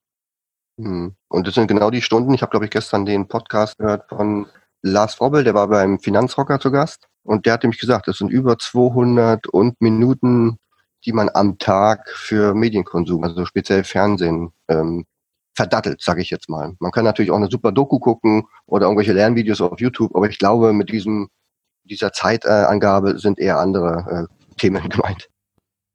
Hm. 0.79 1.15
Und 1.29 1.47
das 1.47 1.55
sind 1.55 1.69
genau 1.69 1.91
die 1.91 2.03
Stunden. 2.03 2.35
Ich 2.35 2.43
habe, 2.43 2.51
glaube 2.51 2.67
ich, 2.67 2.71
gestern 2.71 3.07
den 3.07 3.29
Podcast 3.29 3.79
gehört 3.79 4.09
von 4.09 4.47
Lars 4.83 5.15
Frobbel, 5.15 5.45
der 5.45 5.55
war 5.55 5.69
beim 5.69 5.99
Finanzrocker 5.99 6.61
zu 6.61 6.71
Gast. 6.71 7.09
Und 7.25 7.45
der 7.45 7.55
hat 7.55 7.63
nämlich 7.65 7.81
gesagt, 7.81 8.07
das 8.07 8.19
sind 8.19 8.31
über 8.31 8.59
200 8.59 9.49
und 9.49 9.81
Minuten, 9.81 10.59
die 11.05 11.13
man 11.13 11.29
am 11.33 11.59
Tag 11.59 12.09
für 12.11 12.55
Medienkonsum, 12.55 13.25
also 13.25 13.45
speziell 13.45 13.85
Fernsehen, 13.85 14.53
ähm, 14.69 15.05
verdattelt, 15.57 16.03
sage 16.03 16.21
ich 16.21 16.31
jetzt 16.31 16.49
mal. 16.49 16.75
Man 16.79 16.93
kann 16.93 17.05
natürlich 17.05 17.31
auch 17.31 17.37
eine 17.37 17.51
super 17.51 17.73
Doku 17.73 17.99
gucken 17.99 18.45
oder 18.67 18.87
irgendwelche 18.87 19.15
Lernvideos 19.15 19.61
auf 19.61 19.81
YouTube, 19.81 20.15
aber 20.15 20.29
ich 20.29 20.39
glaube, 20.39 20.73
mit 20.73 20.91
diesem 20.91 21.29
dieser 21.87 22.13
Zeitangabe 22.13 23.19
sind 23.19 23.39
eher 23.39 23.59
andere 23.59 24.29
äh, 24.29 24.57
Themen 24.57 24.89
gemeint. 24.89 25.29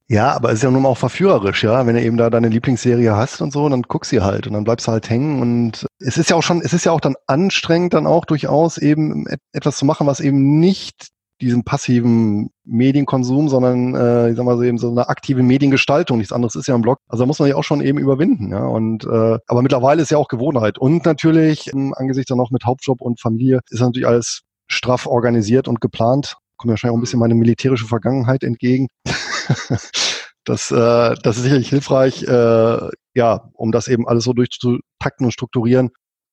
Ja, 0.08 0.34
aber 0.34 0.50
es 0.50 0.56
ist 0.56 0.64
ja 0.64 0.72
nun 0.72 0.82
mal 0.82 0.90
auch 0.90 0.98
verführerisch, 0.98 1.64
ja. 1.64 1.88
Wenn 1.88 1.96
du 1.96 2.02
eben 2.02 2.18
da 2.18 2.30
deine 2.30 2.50
Lieblingsserie 2.50 3.16
hast 3.16 3.42
und 3.42 3.54
so, 3.54 3.70
dann 3.70 3.84
guckst 3.84 4.10
sie 4.10 4.20
halt 4.20 4.46
und 4.46 4.52
dann 4.52 4.66
bleibst 4.66 4.88
du 4.88 4.92
halt 4.92 5.10
hängen 5.10 5.42
und 5.42 5.86
es 6.00 6.18
ist 6.18 6.30
ja 6.30 6.36
auch 6.36 6.44
schon, 6.44 6.62
es 6.62 6.74
ist 6.74 6.84
ja 6.84 6.92
auch 6.92 7.00
dann 7.00 7.16
anstrengend, 7.28 7.94
dann 7.94 8.06
auch 8.06 8.26
durchaus 8.26 8.78
eben 8.78 9.26
etwas 9.54 9.78
zu 9.78 9.86
machen, 9.86 10.08
was 10.08 10.20
eben 10.20 10.60
nicht 10.60 11.12
diesen 11.40 11.64
passiven 11.64 12.52
Medienkonsum, 12.66 13.50
sondern 13.50 13.96
äh, 13.96 14.30
ich 14.32 14.36
sag 14.38 14.46
mal 14.46 14.58
so 14.58 14.64
eben 14.64 14.78
so 14.78 14.92
eine 14.92 15.10
aktive 15.10 15.44
Mediengestaltung. 15.44 16.18
Nichts 16.18 16.34
anderes 16.34 16.56
ist 16.56 16.68
ja 16.68 16.76
ein 16.76 16.82
Blog. 16.82 17.00
Also 17.08 17.24
da 17.24 17.28
muss 17.28 17.40
man 17.40 17.50
ja 17.50 17.56
auch 17.56 17.64
schon 17.64 17.82
eben 17.82 17.98
überwinden, 17.98 18.52
ja. 18.52 18.66
Und 18.66 19.06
äh, 19.06 19.40
aber 19.48 19.62
mittlerweile 19.62 20.02
ist 20.02 20.12
ja 20.12 20.18
auch 20.18 20.28
Gewohnheit. 20.28 20.78
Und 20.78 21.06
natürlich, 21.06 21.72
ähm, 21.74 21.94
angesichts 21.96 22.30
dann 22.30 22.38
noch 22.38 22.52
mit 22.52 22.66
Hauptjob 22.66 23.02
und 23.02 23.20
Familie, 23.20 23.62
ist 23.70 23.80
natürlich 23.80 24.08
alles 24.08 24.42
straff 24.72 25.06
organisiert 25.06 25.68
und 25.68 25.82
geplant. 25.82 26.38
Kommt 26.58 26.70
wahrscheinlich 26.70 26.94
auch 26.94 26.98
ein 26.98 27.02
bisschen 27.02 27.20
meine 27.20 27.36
militärische 27.36 27.88
Vergangenheit 27.88 28.44
entgegen. 28.44 28.88
das, 30.46 30.72
äh, 30.72 31.16
das 31.24 31.38
ist 31.38 31.44
sicherlich 31.44 31.70
hilfreich, 31.70 32.24
äh, 32.24 32.90
ja, 33.14 33.50
um 33.54 33.72
das 33.72 33.88
eben 33.88 34.08
alles 34.08 34.24
so 34.24 34.34
durchzutakten 34.34 35.26
und 35.26 35.32
strukturieren, 35.32 35.90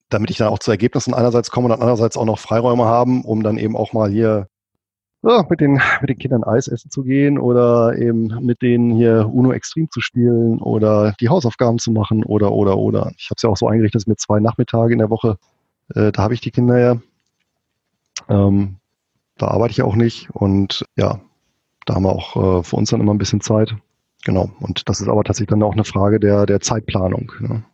damit 0.08 0.30
ich 0.30 0.36
dann 0.36 0.48
auch 0.48 0.58
zu 0.58 0.70
Ergebnissen 0.70 1.14
einerseits 1.14 1.50
komme 1.50 1.66
und 1.66 1.72
andererseits 1.72 2.16
auch 2.16 2.24
noch 2.24 2.38
Freiräume 2.38 2.84
haben, 2.84 3.24
um 3.24 3.42
dann 3.42 3.58
eben 3.58 3.76
auch 3.76 3.92
mal 3.92 4.10
hier 4.10 4.48
ja, 5.22 5.44
mit 5.48 5.60
den 5.60 5.80
mit 6.00 6.10
den 6.10 6.18
Kindern 6.18 6.44
Eis 6.44 6.68
essen 6.68 6.90
zu 6.90 7.02
gehen 7.02 7.38
oder 7.38 7.96
eben 7.98 8.28
mit 8.44 8.62
denen 8.62 8.90
hier 8.90 9.28
Uno 9.32 9.52
Extrem 9.52 9.90
zu 9.90 10.00
spielen 10.00 10.60
oder 10.60 11.14
die 11.20 11.28
Hausaufgaben 11.28 11.78
zu 11.78 11.90
machen 11.90 12.22
oder 12.24 12.52
oder 12.52 12.78
oder. 12.78 13.12
Ich 13.16 13.28
habe 13.30 13.36
es 13.36 13.42
ja 13.42 13.50
auch 13.50 13.56
so 13.56 13.66
eingerichtet, 13.66 14.02
dass 14.02 14.06
mir 14.06 14.16
zwei 14.16 14.38
Nachmittage 14.38 14.92
in 14.92 15.00
der 15.00 15.10
Woche, 15.10 15.38
äh, 15.94 16.12
da 16.12 16.22
habe 16.22 16.34
ich 16.34 16.40
die 16.40 16.52
Kinder 16.52 16.78
ja. 16.78 17.00
Ähm, 18.28 18.76
da 19.36 19.48
arbeite 19.48 19.72
ich 19.72 19.82
auch 19.82 19.94
nicht 19.94 20.30
und 20.30 20.84
ja, 20.96 21.20
da 21.86 21.94
haben 21.94 22.04
wir 22.04 22.12
auch 22.12 22.60
äh, 22.60 22.62
für 22.62 22.76
uns 22.76 22.90
dann 22.90 23.00
immer 23.00 23.14
ein 23.14 23.18
bisschen 23.18 23.40
Zeit. 23.40 23.74
Genau. 24.24 24.50
Und 24.60 24.88
das 24.88 25.00
ist 25.00 25.08
aber 25.08 25.24
tatsächlich 25.24 25.50
dann 25.50 25.62
auch 25.62 25.72
eine 25.72 25.84
Frage 25.84 26.20
der, 26.20 26.44
der 26.44 26.60
Zeitplanung. 26.60 27.32
Ne? 27.40 27.64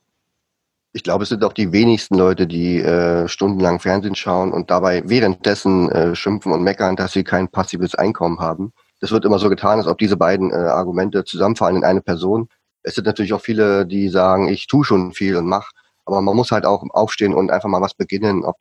Ich 0.92 1.02
glaube, 1.02 1.24
es 1.24 1.30
sind 1.30 1.42
auch 1.42 1.52
die 1.52 1.72
wenigsten 1.72 2.14
Leute, 2.16 2.46
die 2.46 2.78
äh, 2.78 3.26
stundenlang 3.26 3.80
Fernsehen 3.80 4.14
schauen 4.14 4.52
und 4.52 4.70
dabei 4.70 5.02
währenddessen 5.06 5.90
äh, 5.90 6.14
schimpfen 6.14 6.52
und 6.52 6.62
meckern, 6.62 6.94
dass 6.94 7.12
sie 7.12 7.24
kein 7.24 7.48
passives 7.48 7.96
Einkommen 7.96 8.38
haben. 8.38 8.72
Das 9.00 9.10
wird 9.10 9.24
immer 9.24 9.40
so 9.40 9.48
getan, 9.48 9.78
als 9.78 9.88
ob 9.88 9.98
diese 9.98 10.16
beiden 10.16 10.52
äh, 10.52 10.54
Argumente 10.54 11.24
zusammenfallen 11.24 11.78
in 11.78 11.84
eine 11.84 12.00
Person. 12.00 12.48
Es 12.84 12.94
sind 12.94 13.06
natürlich 13.06 13.32
auch 13.32 13.40
viele, 13.40 13.86
die 13.86 14.08
sagen, 14.08 14.48
ich 14.48 14.68
tue 14.68 14.84
schon 14.84 15.12
viel 15.12 15.36
und 15.36 15.46
mache, 15.46 15.72
aber 16.06 16.20
man 16.20 16.36
muss 16.36 16.50
halt 16.50 16.66
auch 16.66 16.84
aufstehen 16.90 17.34
und 17.34 17.50
einfach 17.50 17.68
mal 17.68 17.80
was 17.80 17.94
beginnen, 17.94 18.44
ob 18.44 18.56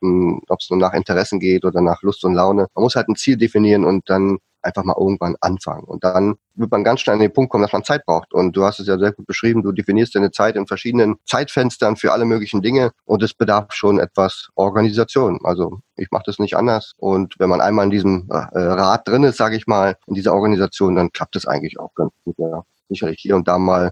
es 0.60 0.70
nur 0.70 0.80
nach 0.80 0.94
Interessen 0.94 1.40
geht 1.40 1.66
oder 1.66 1.82
nach 1.82 2.02
Lust 2.02 2.24
und 2.24 2.34
Laune. 2.34 2.68
Man 2.74 2.84
muss 2.84 2.96
halt 2.96 3.10
ein 3.10 3.16
Ziel 3.16 3.38
definieren 3.38 3.86
und 3.86 4.10
dann 4.10 4.40
einfach 4.64 4.84
mal 4.84 4.96
irgendwann 4.98 5.36
anfangen. 5.42 5.84
Und 5.84 6.04
dann 6.04 6.36
wird 6.56 6.72
man 6.72 6.84
ganz 6.84 7.02
schnell 7.02 7.16
an 7.16 7.20
den 7.20 7.34
Punkt 7.34 7.52
kommen, 7.52 7.64
dass 7.64 7.74
man 7.74 7.84
Zeit 7.84 8.06
braucht. 8.06 8.34
Und 8.34 8.56
du 8.56 8.64
hast 8.64 8.80
es 8.80 8.88
ja 8.88 8.98
sehr 8.98 9.12
gut 9.12 9.28
beschrieben, 9.28 9.62
du 9.62 9.72
definierst 9.72 10.16
deine 10.16 10.32
Zeit 10.32 10.56
in 10.56 10.68
verschiedenen 10.68 11.16
Zeitfenstern 11.26 11.98
für 11.98 12.14
alle 12.14 12.26
möglichen 12.26 12.62
Dinge 12.62 12.92
und 13.06 13.22
es 13.24 13.34
bedarf 13.34 13.74
schon 13.74 14.00
etwas 14.00 14.50
Organisation. 14.56 15.40
Also 15.44 15.80
ich 15.96 16.10
mache 16.12 16.24
das 16.26 16.40
nicht 16.40 16.56
anders. 16.56 16.94
Und 16.98 17.36
wenn 17.40 17.50
man 17.50 17.62
einmal 17.62 17.86
in 17.86 17.92
diesem 17.92 18.30
äh, 18.30 18.36
Rad 18.36 19.08
drin 19.08 19.24
ist, 19.24 19.38
sage 19.38 19.58
ich 19.58 19.68
mal, 19.68 19.98
in 20.08 20.14
dieser 20.14 20.34
Organisation, 20.34 20.96
dann 20.96 21.12
klappt 21.12 21.36
es 21.36 21.46
eigentlich 21.46 21.80
auch 21.80 21.94
ganz 21.96 22.12
gut. 22.24 22.36
Ja. 22.38 22.64
Sicherlich 22.90 23.20
hier 23.20 23.36
und 23.36 23.48
da 23.48 23.58
mal 23.58 23.92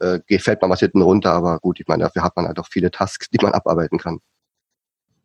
äh, 0.00 0.38
fällt 0.38 0.62
man 0.62 0.70
was 0.70 0.80
hinten 0.80 1.02
runter, 1.02 1.32
aber 1.32 1.58
gut, 1.58 1.80
ich 1.80 1.86
meine, 1.86 2.04
dafür 2.04 2.22
hat 2.22 2.36
man 2.36 2.46
halt 2.46 2.58
auch 2.58 2.68
viele 2.68 2.90
Tasks, 2.90 3.28
die 3.30 3.38
man 3.42 3.52
abarbeiten 3.52 3.98
kann. 3.98 4.18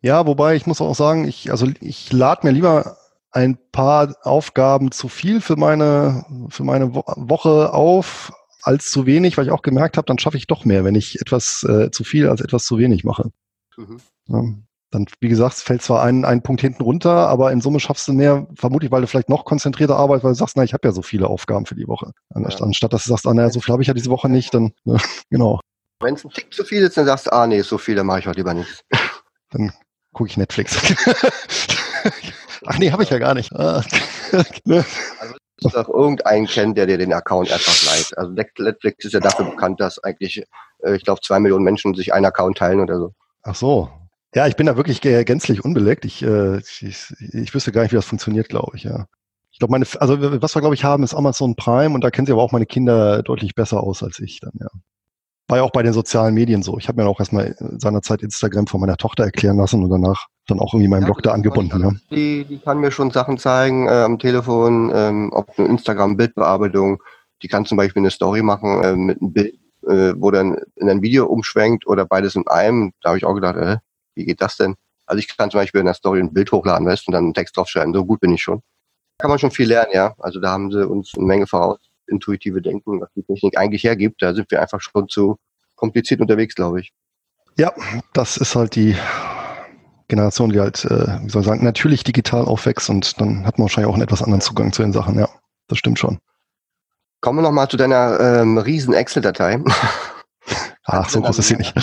Ja, 0.01 0.25
wobei 0.27 0.55
ich 0.55 0.67
muss 0.67 0.81
auch 0.81 0.93
sagen, 0.93 1.27
ich, 1.27 1.51
also 1.51 1.67
ich 1.79 2.11
lade 2.13 2.45
mir 2.45 2.53
lieber 2.53 2.97
ein 3.31 3.57
paar 3.71 4.15
Aufgaben 4.21 4.91
zu 4.91 5.09
viel 5.09 5.41
für 5.41 5.55
meine, 5.55 6.25
für 6.49 6.63
meine 6.63 6.93
Woche 6.95 7.73
auf 7.73 8.31
als 8.61 8.89
zu 8.91 9.05
wenig, 9.05 9.38
weil 9.38 9.45
ich 9.45 9.51
auch 9.51 9.61
gemerkt 9.61 9.97
habe, 9.97 10.05
dann 10.05 10.17
schaffe 10.17 10.38
ich 10.38 10.47
doch 10.47 10.65
mehr, 10.65 10.83
wenn 10.83 10.95
ich 10.95 11.21
etwas 11.21 11.63
äh, 11.63 11.91
zu 11.91 12.03
viel 12.03 12.29
als 12.29 12.41
etwas 12.41 12.65
zu 12.65 12.77
wenig 12.77 13.03
mache. 13.03 13.31
Mhm. 14.27 14.64
Dann, 14.95 15.08
wie 15.19 15.27
gesagt, 15.27 15.55
fällt 15.55 15.81
zwar 15.81 16.03
ein, 16.03 16.23
ein 16.23 16.41
Punkt 16.41 16.62
hinten 16.62 16.81
runter, 16.81 17.27
aber 17.27 17.51
in 17.51 17.60
Summe 17.60 17.81
schaffst 17.81 18.08
du 18.08 18.13
mehr, 18.13 18.47
vermutlich, 18.55 18.91
weil 18.91 19.01
du 19.01 19.08
vielleicht 19.08 19.27
noch 19.27 19.43
konzentrierter 19.43 19.97
arbeitest, 19.97 20.23
weil 20.23 20.31
du 20.31 20.38
sagst, 20.38 20.55
na, 20.55 20.63
ich 20.63 20.73
habe 20.73 20.88
ja 20.88 20.93
so 20.93 21.01
viele 21.01 21.27
Aufgaben 21.27 21.65
für 21.65 21.75
die 21.75 21.86
Woche. 21.86 22.13
Ja. 22.34 22.45
Anstatt 22.62 22.93
dass 22.93 23.03
du 23.03 23.10
sagst, 23.10 23.27
ah, 23.27 23.34
naja, 23.34 23.49
so 23.49 23.60
viel 23.60 23.73
habe 23.73 23.81
ich 23.81 23.89
ja 23.89 23.93
diese 23.93 24.10
Woche 24.10 24.29
nicht, 24.29 24.53
dann, 24.53 24.71
ne, 24.86 24.97
genau. 25.29 25.60
Wenn 25.99 26.13
es 26.13 26.23
ein 26.23 26.29
Tick 26.29 26.53
zu 26.53 26.63
viel 26.63 26.81
ist, 26.81 26.95
dann 26.95 27.05
sagst 27.05 27.27
du, 27.27 27.34
ah, 27.34 27.45
nee, 27.45 27.60
so 27.60 27.77
viel, 27.77 27.95
dann 27.95 28.05
mache 28.05 28.19
ich 28.19 28.27
heute 28.27 28.38
lieber 28.38 28.53
nichts. 28.53 28.86
Dann 29.51 29.71
gucke 30.13 30.29
ich 30.29 30.38
Netflix. 30.38 30.75
Ach 32.65 32.77
nee, 32.79 32.91
habe 32.91 33.03
ich 33.03 33.10
ja 33.10 33.19
gar 33.19 33.34
nicht. 33.34 33.53
Ah. 33.53 33.84
Ne? 34.63 34.84
also 35.19 35.36
es 35.63 35.71
doch 35.73 35.89
irgendeinen 35.89 36.47
kennen, 36.47 36.73
der 36.73 36.88
dir 36.88 36.97
den 36.97 37.13
Account 37.13 37.51
einfach 37.51 37.86
leiht. 37.86 38.17
Also 38.17 38.31
Netflix 38.31 39.05
ist 39.05 39.13
ja 39.13 39.19
dafür 39.19 39.45
bekannt, 39.45 39.79
dass 39.79 40.03
eigentlich, 40.03 40.43
äh, 40.84 40.95
ich 40.95 41.03
glaube, 41.03 41.21
zwei 41.21 41.39
Millionen 41.39 41.63
Menschen 41.63 41.93
sich 41.95 42.13
einen 42.13 42.25
Account 42.25 42.58
teilen 42.58 42.79
oder 42.79 42.97
so. 42.97 43.13
Ach 43.43 43.55
so. 43.55 43.89
Ja, 44.36 44.48
ich 44.48 44.58
bin 44.58 44.65
da 44.65 44.76
wirklich 44.76 45.00
gänzlich 45.00 45.63
unbeleckt. 45.63 46.04
Ich, 46.04 46.21
äh, 46.21 46.58
ich, 46.58 47.13
ich 47.19 47.54
wüsste 47.54 47.71
gar 47.71 47.84
nicht, 47.84 47.93
wie 47.93 47.95
das 47.95 48.06
funktioniert, 48.06 48.50
glaube 48.50 48.76
ich, 48.76 48.84
ja. 48.84 49.06
Ich 49.50 49.60
glaube, 49.60 49.71
meine, 49.71 49.86
also 50.02 50.41
was 50.41 50.54
wir, 50.54 50.60
glaube 50.60 50.76
ich, 50.76 50.84
haben, 50.84 51.04
ist 51.04 51.13
Amazon 51.13 51.56
Prime 51.56 51.95
und 51.95 52.04
da 52.04 52.12
kennen 52.12 52.28
sie 52.28 52.34
aber 52.34 52.43
auch 52.43 52.52
meine 52.52 52.65
Kinder 52.65 53.24
deutlich 53.24 53.56
besser 53.56 53.82
aus 53.82 54.04
als 54.04 54.19
ich 54.19 54.41
dann, 54.41 54.52
ja. 54.60 54.67
War 55.48 55.60
ja 55.60 55.63
auch 55.63 55.71
bei 55.71 55.84
den 55.84 55.93
sozialen 55.93 56.34
Medien 56.34 56.63
so. 56.63 56.78
Ich 56.78 56.88
habe 56.89 57.02
mir 57.02 57.08
auch 57.08 57.19
erstmal 57.19 57.56
seinerzeit 57.78 58.24
Instagram 58.24 58.67
von 58.67 58.82
meiner 58.82 58.98
Tochter 58.98 59.24
erklären 59.24 59.58
lassen 59.58 59.84
und 59.84 59.89
danach 59.89 60.26
dann 60.48 60.60
auch 60.60 60.74
irgendwie 60.74 60.89
meinen 60.89 61.04
ja, 61.04 61.06
Blog 61.06 61.21
da 61.21 61.32
angebunden. 61.32 61.82
Ja. 61.82 61.91
Die, 62.10 62.45
die 62.45 62.58
kann 62.58 62.80
mir 62.80 62.91
schon 62.91 63.12
Sachen 63.12 63.38
zeigen 63.38 63.88
äh, 63.88 63.91
am 63.91 64.19
Telefon, 64.19 64.91
ähm, 64.93 65.30
ob 65.32 65.58
eine 65.58 65.67
Instagram-Bildbearbeitung. 65.67 67.02
Die 67.43 67.48
kann 67.48 67.65
zum 67.65 67.78
Beispiel 67.78 68.02
eine 68.02 68.10
Story 68.10 68.41
machen 68.41 68.84
äh, 68.84 68.95
mit 68.95 69.21
einem 69.21 69.34
Bild, 69.34 69.54
äh, 69.88 70.13
wo 70.17 70.32
dann 70.32 70.58
in 70.76 70.89
ein 70.89 71.04
Video 71.04 71.28
umschwenkt 71.28 71.86
oder 71.86 72.06
beides 72.06 72.36
in 72.36 72.48
einem. 72.48 72.91
Da 73.02 73.10
habe 73.10 73.19
ich 73.19 73.26
auch 73.26 73.36
gedacht, 73.36 73.56
äh, 73.58 73.78
wie 74.15 74.25
geht 74.25 74.41
das 74.41 74.58
denn? 74.58 74.75
Also 75.06 75.19
ich 75.19 75.38
kann 75.38 75.51
zum 75.51 75.60
Beispiel 75.60 75.80
in 75.80 75.86
der 75.86 75.93
Story 75.93 76.19
ein 76.19 76.34
Bild 76.34 76.51
hochladen, 76.51 76.88
weißt 76.88 77.08
und 77.08 77.13
dann 77.13 77.25
einen 77.25 77.34
Text 77.34 77.56
draufschreiben. 77.56 77.93
So 77.93 78.06
gut 78.06 78.19
bin 78.19 78.34
ich 78.34 78.41
schon. 78.41 78.62
Kann 79.19 79.30
man 79.30 79.39
schon 79.39 79.51
viel 79.51 79.67
lernen, 79.67 79.91
ja. 79.93 80.15
Also 80.19 80.39
da 80.39 80.51
haben 80.51 80.71
sie 80.71 80.88
uns 80.88 81.13
eine 81.15 81.25
Menge 81.25 81.47
voraus 81.47 81.80
intuitive 82.08 82.62
Denken, 82.62 83.01
was 83.01 83.10
die 83.15 83.23
Technik 83.23 83.58
eigentlich 83.58 83.84
hergibt. 83.84 84.21
Da 84.21 84.34
sind 84.34 84.49
wir 84.51 84.62
einfach 84.62 84.82
schon 84.82 85.08
zu 85.08 85.38
kompliziert 85.75 86.21
unterwegs, 86.21 86.56
glaube 86.56 86.82
ich. 86.82 86.93
Ja, 87.58 87.73
das 88.13 88.38
ist 88.38 88.56
halt 88.56 88.75
die 88.75 88.95
Generation, 90.08 90.51
die 90.51 90.60
halt, 90.60 90.86
äh, 90.86 91.23
wie 91.23 91.30
soll 91.30 91.41
ich 91.41 91.47
sagen, 91.47 91.63
natürlich 91.63 92.04
digital 92.04 92.45
aufwächst 92.45 92.89
und 92.89 93.19
dann 93.19 93.45
hat 93.45 93.58
man 93.58 93.65
wahrscheinlich 93.65 93.89
auch 93.89 93.95
einen 93.95 94.04
etwas 94.04 94.21
anderen 94.21 94.41
Zugang 94.41 94.71
zu 94.71 94.82
den 94.82 94.93
Sachen. 94.93 95.17
Ja, 95.17 95.30
das 95.67 95.78
stimmt 95.78 95.99
schon. 95.99 96.19
Kommen 97.21 97.39
wir 97.39 97.43
nochmal 97.43 97.67
zu 97.69 97.78
deiner 97.78 98.19
ähm, 98.19 98.58
riesen 98.58 98.93
Excel-Datei. 98.93 99.60
Ach, 100.84 101.10
so 101.10 101.21
groß 101.23 101.39
ist 101.39 101.47
sie 101.47 101.56
nicht. 101.56 101.73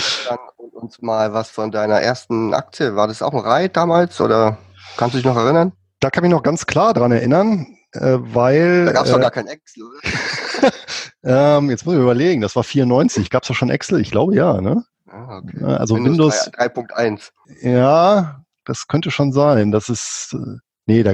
Uns 0.83 1.01
mal 1.01 1.33
was 1.33 1.49
von 1.49 1.71
deiner 1.71 2.01
ersten 2.01 2.53
Aktie. 2.53 2.95
War 2.95 3.07
das 3.07 3.21
auch 3.21 3.33
ein 3.33 3.39
Reit 3.39 3.77
damals 3.77 4.19
oder 4.19 4.57
kannst 4.97 5.13
du 5.13 5.17
dich 5.17 5.25
noch 5.25 5.37
erinnern? 5.37 5.71
Da 6.01 6.09
kann 6.09 6.23
ich 6.23 6.29
mich 6.29 6.35
noch 6.35 6.43
ganz 6.43 6.65
klar 6.65 6.93
dran 6.93 7.13
erinnern 7.13 7.77
äh, 7.93 8.17
weil. 8.19 8.85
Da 8.85 8.91
gab 8.91 9.05
es 9.05 9.11
äh, 9.11 9.13
doch 9.13 9.21
gar 9.21 9.31
kein 9.31 9.47
Excel, 9.47 9.83
oder? 9.83 10.71
ähm, 11.57 11.69
jetzt 11.69 11.85
muss 11.85 11.95
ich 11.95 12.01
überlegen, 12.01 12.41
das 12.41 12.55
war 12.55 12.63
94. 12.63 13.29
Gab 13.29 13.43
es 13.43 13.47
doch 13.47 13.55
schon 13.55 13.69
Excel? 13.69 14.01
Ich 14.01 14.11
glaube 14.11 14.35
ja, 14.35 14.61
ne? 14.61 14.83
Ah, 15.07 15.37
okay. 15.37 15.63
Also 15.63 15.95
Windows, 15.95 16.17
Windows 16.17 16.51
3.1. 16.53 17.31
Ja, 17.61 18.43
das 18.65 18.87
könnte 18.87 19.11
schon 19.11 19.31
sein. 19.31 19.71
Das 19.71 19.89
ist, 19.89 20.33
äh, 20.33 20.57
nee, 20.85 21.03
da, 21.03 21.13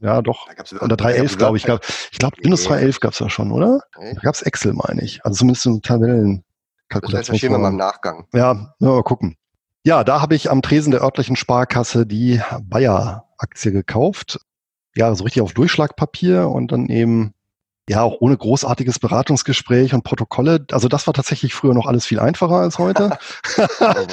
ja 0.00 0.22
doch, 0.22 0.46
oder 0.80 0.96
3.11 0.96 1.38
glaube 1.38 1.56
ich. 1.56 1.64
Glaub, 1.64 1.80
ich 2.12 2.18
glaube, 2.18 2.36
Windows 2.42 2.68
3.11 2.68 3.00
gab 3.00 3.12
es 3.12 3.18
ja 3.18 3.28
schon, 3.28 3.50
oder? 3.50 3.80
Da 3.94 4.20
gab 4.20 4.34
es 4.34 4.42
Excel, 4.42 4.74
meine 4.74 5.02
ich. 5.02 5.24
Also 5.24 5.38
zumindest 5.38 5.64
so 5.64 5.78
Tabellen. 5.80 6.44
Das 6.88 7.12
recherchieren 7.12 7.54
wir 7.54 7.58
mal 7.58 7.68
im 7.70 7.76
Nachgang. 7.76 8.26
Ja, 8.32 8.74
mal 8.78 9.02
gucken. 9.02 9.36
Ja, 9.84 10.02
da 10.02 10.20
habe 10.20 10.34
ich 10.34 10.50
am 10.50 10.62
Tresen 10.62 10.90
der 10.90 11.02
örtlichen 11.02 11.36
Sparkasse 11.36 12.06
die 12.06 12.40
Bayer-Aktie 12.62 13.72
gekauft. 13.72 14.40
Ja, 14.94 15.14
so 15.14 15.24
richtig 15.24 15.42
auf 15.42 15.52
Durchschlagpapier 15.52 16.48
und 16.48 16.72
dann 16.72 16.88
eben 16.88 17.34
ja, 17.88 18.02
auch 18.02 18.16
ohne 18.18 18.36
großartiges 18.36 18.98
Beratungsgespräch 18.98 19.94
und 19.94 20.02
Protokolle. 20.02 20.66
Also 20.72 20.88
das 20.88 21.06
war 21.06 21.14
tatsächlich 21.14 21.54
früher 21.54 21.72
noch 21.72 21.86
alles 21.86 22.04
viel 22.04 22.18
einfacher 22.18 22.56
als 22.56 22.78
heute. 22.78 23.16
oh, 23.80 24.06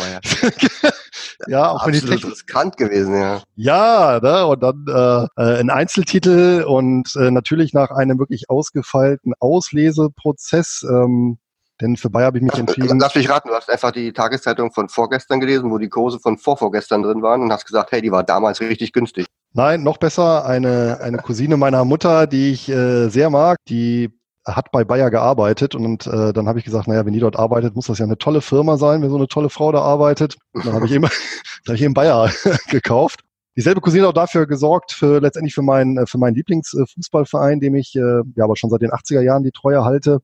ja, 1.47 1.71
auch 1.71 1.85
wenn 1.85 1.93
die 1.93 2.01
Technik 2.01 2.31
riskant 2.31 2.77
gewesen, 2.77 3.19
ja. 3.19 3.41
Ja, 3.55 4.19
ne, 4.21 4.45
und 4.45 4.61
dann 4.61 4.85
äh, 4.87 5.41
äh, 5.41 5.59
ein 5.59 5.71
Einzeltitel 5.71 6.63
und 6.67 7.15
äh, 7.15 7.31
natürlich 7.31 7.73
nach 7.73 7.89
einem 7.89 8.19
wirklich 8.19 8.49
ausgefeilten 8.49 9.33
Ausleseprozess. 9.39 10.85
Ähm, 10.87 11.39
denn 11.81 11.97
für 11.97 12.09
Bayer 12.09 12.27
habe 12.27 12.37
ich 12.37 12.43
mich 12.43 12.53
entschieden. 12.53 12.99
Lass 12.99 13.15
mich 13.15 13.29
raten, 13.29 13.49
du 13.49 13.55
hast 13.55 13.69
einfach 13.69 13.91
die 13.91 14.13
Tageszeitung 14.13 14.71
von 14.71 14.89
vorgestern 14.89 15.39
gelesen, 15.39 15.71
wo 15.71 15.77
die 15.77 15.89
Kurse 15.89 16.19
von 16.19 16.37
vorvorgestern 16.37 17.01
drin 17.03 17.21
waren 17.21 17.41
und 17.41 17.51
hast 17.51 17.65
gesagt, 17.65 17.91
hey, 17.91 18.01
die 18.01 18.11
war 18.11 18.23
damals 18.23 18.61
richtig 18.61 18.93
günstig. 18.93 19.25
Nein, 19.53 19.83
noch 19.83 19.97
besser, 19.97 20.45
eine, 20.45 20.99
eine 21.01 21.17
Cousine 21.17 21.57
meiner 21.57 21.85
Mutter, 21.85 22.25
die 22.25 22.51
ich 22.51 22.69
äh, 22.69 23.09
sehr 23.09 23.29
mag, 23.29 23.57
die 23.67 24.09
hat 24.45 24.71
bei 24.71 24.83
Bayer 24.83 25.09
gearbeitet 25.09 25.75
und 25.75 26.07
äh, 26.07 26.33
dann 26.33 26.47
habe 26.47 26.59
ich 26.59 26.65
gesagt, 26.65 26.87
naja, 26.87 27.05
wenn 27.05 27.13
die 27.13 27.19
dort 27.19 27.37
arbeitet, 27.37 27.75
muss 27.75 27.87
das 27.87 27.99
ja 27.99 28.05
eine 28.05 28.17
tolle 28.17 28.41
Firma 28.41 28.77
sein, 28.77 29.01
wenn 29.01 29.09
so 29.09 29.15
eine 29.15 29.27
tolle 29.27 29.49
Frau 29.49 29.71
da 29.71 29.81
arbeitet. 29.81 30.35
Und 30.53 30.65
dann 30.65 30.73
habe 30.73 30.85
ich 30.85 30.91
eben, 30.93 31.05
hab 31.67 31.75
ich 31.75 31.81
eben 31.81 31.93
Bayer 31.93 32.31
gekauft. 32.69 33.21
Dieselbe 33.55 33.81
Cousine 33.81 34.03
hat 34.03 34.09
auch 34.09 34.21
dafür 34.21 34.47
gesorgt, 34.47 34.91
für 34.91 35.21
letztendlich 35.21 35.53
für 35.53 35.61
meinen, 35.61 36.07
für 36.07 36.17
meinen 36.17 36.35
Lieblingsfußballverein, 36.35 37.59
dem 37.59 37.75
ich 37.75 37.95
äh, 37.95 38.21
ja 38.35 38.43
aber 38.43 38.55
schon 38.55 38.71
seit 38.71 38.81
den 38.81 38.91
80er 38.91 39.21
Jahren 39.21 39.43
die 39.43 39.51
Treue 39.51 39.85
halte. 39.85 40.19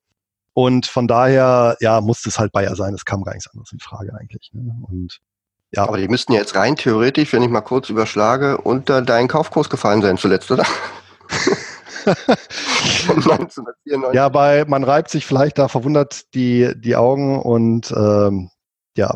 Und 0.53 0.87
von 0.87 1.07
daher, 1.07 1.77
ja, 1.79 2.01
musste 2.01 2.29
es 2.29 2.39
halt 2.39 2.51
Bayer 2.51 2.75
sein. 2.75 2.93
Es 2.93 3.05
kam 3.05 3.23
gar 3.23 3.33
nichts 3.33 3.49
anderes 3.49 3.71
in 3.71 3.79
Frage 3.79 4.13
eigentlich. 4.13 4.49
Ne? 4.53 4.73
Und 4.89 5.19
ja. 5.71 5.87
Aber 5.87 5.97
die 5.97 6.07
müssten 6.07 6.33
jetzt 6.33 6.55
rein 6.55 6.75
theoretisch, 6.75 7.31
wenn 7.31 7.43
ich 7.43 7.49
mal 7.49 7.61
kurz 7.61 7.89
überschlage, 7.89 8.57
unter 8.57 9.03
deinen 9.03 9.27
Kaufkurs 9.27 9.69
gefallen 9.69 10.01
sein 10.01 10.17
zuletzt, 10.17 10.49
oder? 10.49 10.65
ja, 14.13 14.29
bei 14.29 14.65
man 14.65 14.83
reibt 14.83 15.11
sich 15.11 15.27
vielleicht 15.27 15.59
da 15.59 15.67
verwundert 15.67 16.33
die, 16.33 16.73
die 16.75 16.95
Augen 16.95 17.39
und 17.39 17.91
ähm, 17.91 18.49
ja, 18.97 19.15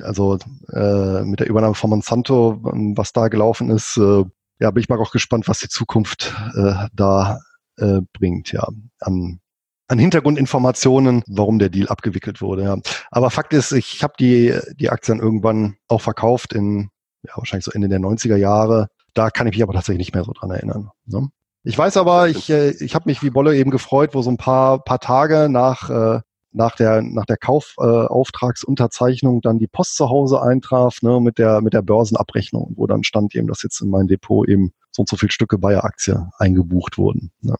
also 0.00 0.38
äh, 0.72 1.24
mit 1.24 1.40
der 1.40 1.48
Übernahme 1.48 1.74
von 1.74 1.90
Monsanto, 1.90 2.60
was 2.62 3.12
da 3.12 3.26
gelaufen 3.26 3.70
ist, 3.70 3.96
äh, 3.96 4.24
ja, 4.60 4.70
bin 4.70 4.82
ich 4.82 4.88
mal 4.88 5.00
auch 5.00 5.10
gespannt, 5.10 5.48
was 5.48 5.58
die 5.58 5.68
Zukunft 5.68 6.32
äh, 6.54 6.86
da 6.92 7.40
äh, 7.76 8.02
bringt, 8.12 8.52
ja, 8.52 8.68
an 9.00 9.40
an 9.88 9.98
Hintergrundinformationen, 9.98 11.24
warum 11.26 11.58
der 11.58 11.70
Deal 11.70 11.88
abgewickelt 11.88 12.40
wurde. 12.40 12.64
Ja. 12.64 12.76
Aber 13.10 13.30
Fakt 13.30 13.54
ist, 13.54 13.72
ich 13.72 14.02
habe 14.02 14.14
die, 14.20 14.54
die 14.78 14.90
Aktien 14.90 15.18
irgendwann 15.18 15.76
auch 15.88 16.02
verkauft 16.02 16.52
in 16.52 16.90
ja, 17.22 17.32
wahrscheinlich 17.36 17.64
so 17.64 17.72
Ende 17.72 17.88
der 17.88 17.98
90er 17.98 18.36
Jahre. 18.36 18.88
Da 19.14 19.30
kann 19.30 19.46
ich 19.46 19.54
mich 19.54 19.62
aber 19.62 19.72
tatsächlich 19.72 20.06
nicht 20.06 20.14
mehr 20.14 20.24
so 20.24 20.32
dran 20.32 20.50
erinnern. 20.50 20.90
Ne? 21.06 21.28
Ich 21.64 21.76
weiß 21.76 21.96
aber, 21.96 22.28
ich, 22.28 22.50
äh, 22.50 22.70
ich 22.70 22.94
habe 22.94 23.08
mich 23.08 23.22
wie 23.22 23.30
Bolle 23.30 23.56
eben 23.56 23.70
gefreut, 23.70 24.14
wo 24.14 24.22
so 24.22 24.30
ein 24.30 24.36
paar, 24.36 24.84
paar 24.84 25.00
Tage 25.00 25.48
nach, 25.48 25.90
äh, 25.90 26.20
nach 26.52 26.76
der, 26.76 27.02
nach 27.02 27.26
der 27.26 27.36
Kaufauftragsunterzeichnung 27.36 29.38
äh, 29.38 29.40
dann 29.42 29.58
die 29.58 29.66
Post 29.66 29.96
zu 29.96 30.08
Hause 30.08 30.42
eintraf, 30.42 31.02
ne, 31.02 31.20
mit 31.20 31.38
der, 31.38 31.60
mit 31.60 31.72
der 31.72 31.82
Börsenabrechnung, 31.82 32.74
wo 32.76 32.86
dann 32.86 33.04
stand 33.04 33.34
eben, 33.34 33.48
dass 33.48 33.62
jetzt 33.62 33.80
in 33.80 33.90
mein 33.90 34.06
Depot 34.06 34.48
eben 34.48 34.72
so 34.90 35.02
und 35.02 35.08
so 35.08 35.16
viele 35.16 35.32
Stücke 35.32 35.58
Bayer-Aktie 35.58 36.28
eingebucht 36.38 36.98
wurden. 36.98 37.32
Ne. 37.40 37.54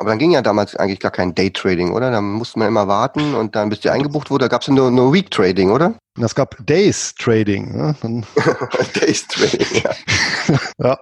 Aber 0.00 0.08
dann 0.08 0.18
ging 0.18 0.30
ja 0.30 0.40
damals 0.40 0.74
eigentlich 0.76 0.98
gar 0.98 1.10
kein 1.10 1.34
Day-Trading, 1.34 1.92
oder? 1.92 2.10
Da 2.10 2.22
musste 2.22 2.58
man 2.58 2.68
immer 2.68 2.88
warten 2.88 3.34
und 3.34 3.54
dann, 3.54 3.68
bis 3.68 3.80
die 3.80 3.90
eingebucht 3.90 4.30
wurde, 4.30 4.48
gab 4.48 4.62
es 4.62 4.68
nur, 4.68 4.90
nur 4.90 5.12
Week-Trading, 5.12 5.70
oder? 5.70 5.92
Es 6.18 6.34
gab 6.34 6.56
Days-Trading. 6.66 7.76
Ne? 7.76 7.94
Days-Trading, 8.98 9.82
ja. 9.84 10.58
ja. 10.78 10.98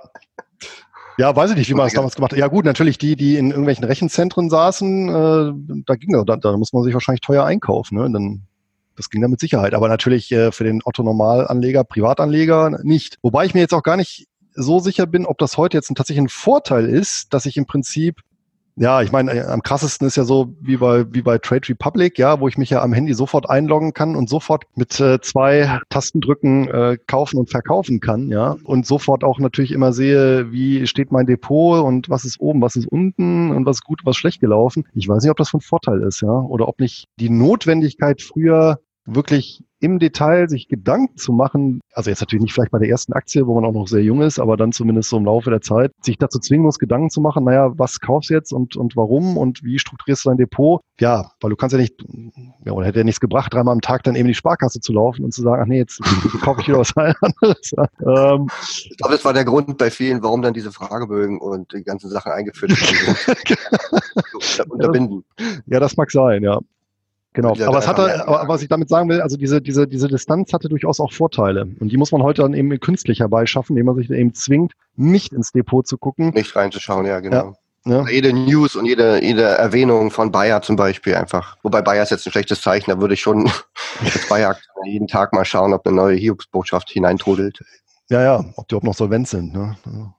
Ja, 1.17 1.37
weiß 1.37 1.53
ich 1.53 1.57
nicht, 1.57 1.71
wie 1.71 1.75
man 1.75 1.87
das 1.87 1.93
damals 1.93 2.17
gemacht 2.17 2.33
hat. 2.33 2.41
Ja 2.41 2.49
gut, 2.49 2.65
natürlich 2.65 2.99
die, 2.99 3.15
die 3.15 3.37
in 3.37 3.51
irgendwelchen 3.51 3.85
Rechenzentren 3.85 4.51
saßen, 4.51 5.09
äh, 5.09 5.83
da 5.87 5.95
ging 5.95 6.21
da, 6.27 6.37
da 6.37 6.57
muss 6.57 6.73
man 6.73 6.83
sich 6.83 6.93
wahrscheinlich 6.93 7.21
teuer 7.21 7.45
einkaufen. 7.45 7.99
Ne? 7.99 8.11
Dann, 8.11 8.43
das 8.97 9.11
ging 9.11 9.23
da 9.23 9.29
mit 9.29 9.39
Sicherheit. 9.39 9.75
Aber 9.75 9.87
natürlich 9.87 10.33
äh, 10.33 10.51
für 10.51 10.65
den 10.65 10.81
Otto-Normalanleger, 10.85 11.85
Privatanleger 11.85 12.81
nicht. 12.83 13.19
Wobei 13.23 13.47
ich 13.47 13.55
mir 13.55 13.61
jetzt 13.61 13.75
auch 13.75 13.85
gar 13.85 13.97
nicht 13.97 14.27
so 14.55 14.81
sicher 14.81 15.07
bin, 15.07 15.25
ob 15.25 15.39
das 15.39 15.57
heute 15.57 15.77
jetzt 15.77 15.89
ein, 15.89 15.95
tatsächlich 15.95 16.25
ein 16.25 16.29
Vorteil 16.29 16.87
ist, 16.87 17.33
dass 17.33 17.47
ich 17.47 17.57
im 17.57 17.67
Prinzip 17.67 18.23
ja, 18.79 19.03
ich 19.03 19.11
meine, 19.11 19.33
äh, 19.33 19.43
am 19.43 19.63
krassesten 19.63 20.07
ist 20.07 20.17
ja 20.17 20.25
so 20.25 20.55
wie 20.61 20.77
bei, 20.77 21.05
wie 21.13 21.23
bei 21.23 21.39
Trade 21.39 21.69
Republic, 21.69 22.19
ja, 22.19 22.41
wo 22.41 22.49
ich 22.49 22.57
mich 22.57 22.71
ja 22.71 22.83
am 22.83 22.93
Handy 22.93 23.13
sofort 23.13 23.51
einloggen 23.51 23.93
kann 23.93 24.15
und 24.15 24.29
sofort 24.29 24.65
mit 24.77 24.99
äh, 25.01 25.21
zwei 25.21 25.81
Tastendrücken 25.89 26.69
äh, 26.69 26.99
kaufen 27.07 27.39
und 27.39 27.51
verkaufen 27.51 28.01
kann, 28.01 28.29
ja, 28.29 28.57
und 28.65 28.87
sofort 28.87 29.25
auch 29.25 29.41
natürlich 29.41 29.73
immer 29.73 29.93
sehe, 29.93 30.53
wie 30.53 30.87
steht 30.87 31.11
mein 31.11 31.27
Depot 31.27 31.85
und 31.85 32.09
was 32.09 32.25
ist 32.25 32.41
oben, 32.41 32.63
was 32.63 32.77
ist 32.77 32.87
unten 32.87 33.51
und 33.51 33.67
was 33.67 33.79
ist 33.79 33.85
gut, 33.85 34.01
was 34.05 34.17
schlecht 34.17 34.41
gelaufen. 34.41 34.85
Ich 34.95 35.09
weiß 35.09 35.23
nicht, 35.23 35.31
ob 35.31 35.39
das 35.39 35.51
von 35.51 35.61
Vorteil 35.61 36.03
ist, 36.03 36.23
ja, 36.23 36.29
oder 36.29 36.69
ob 36.69 36.79
nicht 36.81 37.09
die 37.19 37.31
Notwendigkeit 37.31 38.23
früher 38.23 38.79
wirklich 39.15 39.65
im 39.81 39.99
Detail 39.99 40.49
sich 40.49 40.69
Gedanken 40.69 41.17
zu 41.17 41.33
machen, 41.33 41.81
also 41.93 42.11
jetzt 42.11 42.21
natürlich 42.21 42.43
nicht 42.43 42.53
vielleicht 42.53 42.73
bei 42.73 42.79
der 42.79 42.89
ersten 42.89 43.13
Aktie, 43.13 43.47
wo 43.47 43.55
man 43.55 43.65
auch 43.65 43.73
noch 43.73 43.87
sehr 43.87 44.03
jung 44.03 44.23
ist, 44.23 44.39
aber 44.39 44.57
dann 44.57 44.73
zumindest 44.73 45.09
so 45.09 45.19
im 45.19 45.25
Laufe 45.25 45.51
der 45.51 45.61
Zeit, 45.61 45.93
sich 46.03 46.19
dazu 46.19 46.39
zwingen 46.41 46.65
muss, 46.65 46.79
Gedanken 46.79 47.11
zu 47.11 47.21
machen, 47.21 47.45
naja, 47.45 47.73
was 47.77 48.01
kaufst 48.01 48.31
du 48.31 48.35
jetzt 48.35 48.53
und, 48.53 48.77
und 48.77 48.97
warum 48.97 49.37
und 49.37 49.63
wie 49.63 49.79
strukturierst 49.79 50.25
du 50.25 50.31
dein 50.31 50.39
Depot? 50.39 50.81
Ja, 50.99 51.31
weil 51.41 51.51
du 51.51 51.57
kannst 51.57 51.75
ja 51.75 51.79
nicht, 51.79 51.95
ja, 52.65 52.73
oder 52.73 52.87
hätte 52.87 52.99
ja 52.99 53.05
nichts 53.05 53.21
gebracht, 53.21 53.55
dreimal 53.55 53.73
am 53.73 53.81
Tag 53.81 54.03
dann 54.03 54.17
eben 54.17 54.27
die 54.27 54.35
Sparkasse 54.35 54.81
zu 54.81 54.93
laufen 54.93 55.25
und 55.25 55.33
zu 55.33 55.43
sagen, 55.43 55.63
ach 55.63 55.67
nee, 55.67 55.79
jetzt 55.79 56.01
kaufe 56.43 56.61
ich 56.61 56.69
wieder 56.69 56.79
was 56.79 56.97
anderes. 56.97 57.73
ähm, 58.01 58.49
ich 58.91 58.97
glaube, 58.97 59.15
das 59.15 59.25
war 59.25 59.33
der 59.33 59.45
Grund 59.45 59.79
bei 59.79 59.91
vielen, 59.91 60.23
warum 60.23 60.43
dann 60.43 60.55
diese 60.55 60.73
Fragebögen 60.73 61.39
und 61.39 61.73
die 61.73 61.85
ganzen 61.85 62.11
Sachen 62.11 62.33
eingeführt 62.33 62.73
werden. 62.73 64.69
unterbinden. 64.71 65.25
Ja, 65.67 65.79
das 65.79 65.97
mag 65.97 66.11
sein, 66.11 66.43
ja. 66.43 66.59
Genau, 67.35 67.51
aber, 67.51 67.79
es 67.79 67.87
hatte, 67.87 68.27
aber 68.27 68.49
was 68.49 68.63
ich 68.63 68.69
damit 68.69 68.89
sagen 68.89 69.09
will, 69.09 69.21
also 69.21 69.37
diese, 69.37 69.61
diese, 69.61 69.87
diese 69.87 70.09
Distanz 70.09 70.53
hatte 70.53 70.69
durchaus 70.69 70.99
auch 70.99 71.13
Vorteile. 71.13 71.69
Und 71.79 71.91
die 71.91 71.97
muss 71.97 72.11
man 72.11 72.23
heute 72.23 72.43
dann 72.43 72.55
eben 72.55 72.81
künstlich 72.81 73.21
herbeischaffen, 73.21 73.77
indem 73.77 73.87
man 73.87 73.97
sich 73.97 74.11
eben 74.11 74.35
zwingt, 74.35 74.73
nicht 74.97 75.33
ins 75.33 75.53
Depot 75.53 75.87
zu 75.87 75.99
gucken. 75.99 76.31
Nicht 76.31 76.57
reinzuschauen, 76.57 77.07
ja, 77.07 77.21
genau. 77.21 77.37
Ja. 77.37 77.55
Ja. 77.85 78.07
Jede 78.09 78.35
News 78.35 78.77
und 78.77 78.85
jede, 78.85 79.23
jede 79.25 79.45
Erwähnung 79.45 80.11
von 80.11 80.31
Bayer 80.31 80.61
zum 80.61 80.77
Beispiel 80.77 81.15
einfach. 81.15 81.57
Wobei 81.63 81.81
Bayer 81.81 82.03
ist 82.03 82.11
jetzt 82.11 82.27
ein 82.27 82.33
schlechtes 82.33 82.61
Zeichen, 82.61 82.91
da 82.91 83.01
würde 83.01 83.15
ich 83.15 83.21
schon 83.21 83.51
als 84.01 84.29
Bayer 84.29 84.57
jeden 84.85 85.07
Tag 85.07 85.33
mal 85.33 85.45
schauen, 85.45 85.73
ob 85.73 85.87
eine 85.87 85.97
neue 85.97 86.17
Hiobsbotschaft 86.17 86.91
hineintrudelt. 86.91 87.61
Ja, 88.11 88.23
ja, 88.23 88.45
ob 88.57 88.69
die 88.69 88.75
überhaupt 88.75 88.85
noch 88.85 88.95
solvent 88.95 89.29
sind. 89.29 89.55
Ne? 89.55 89.77
Ja, 89.87 90.15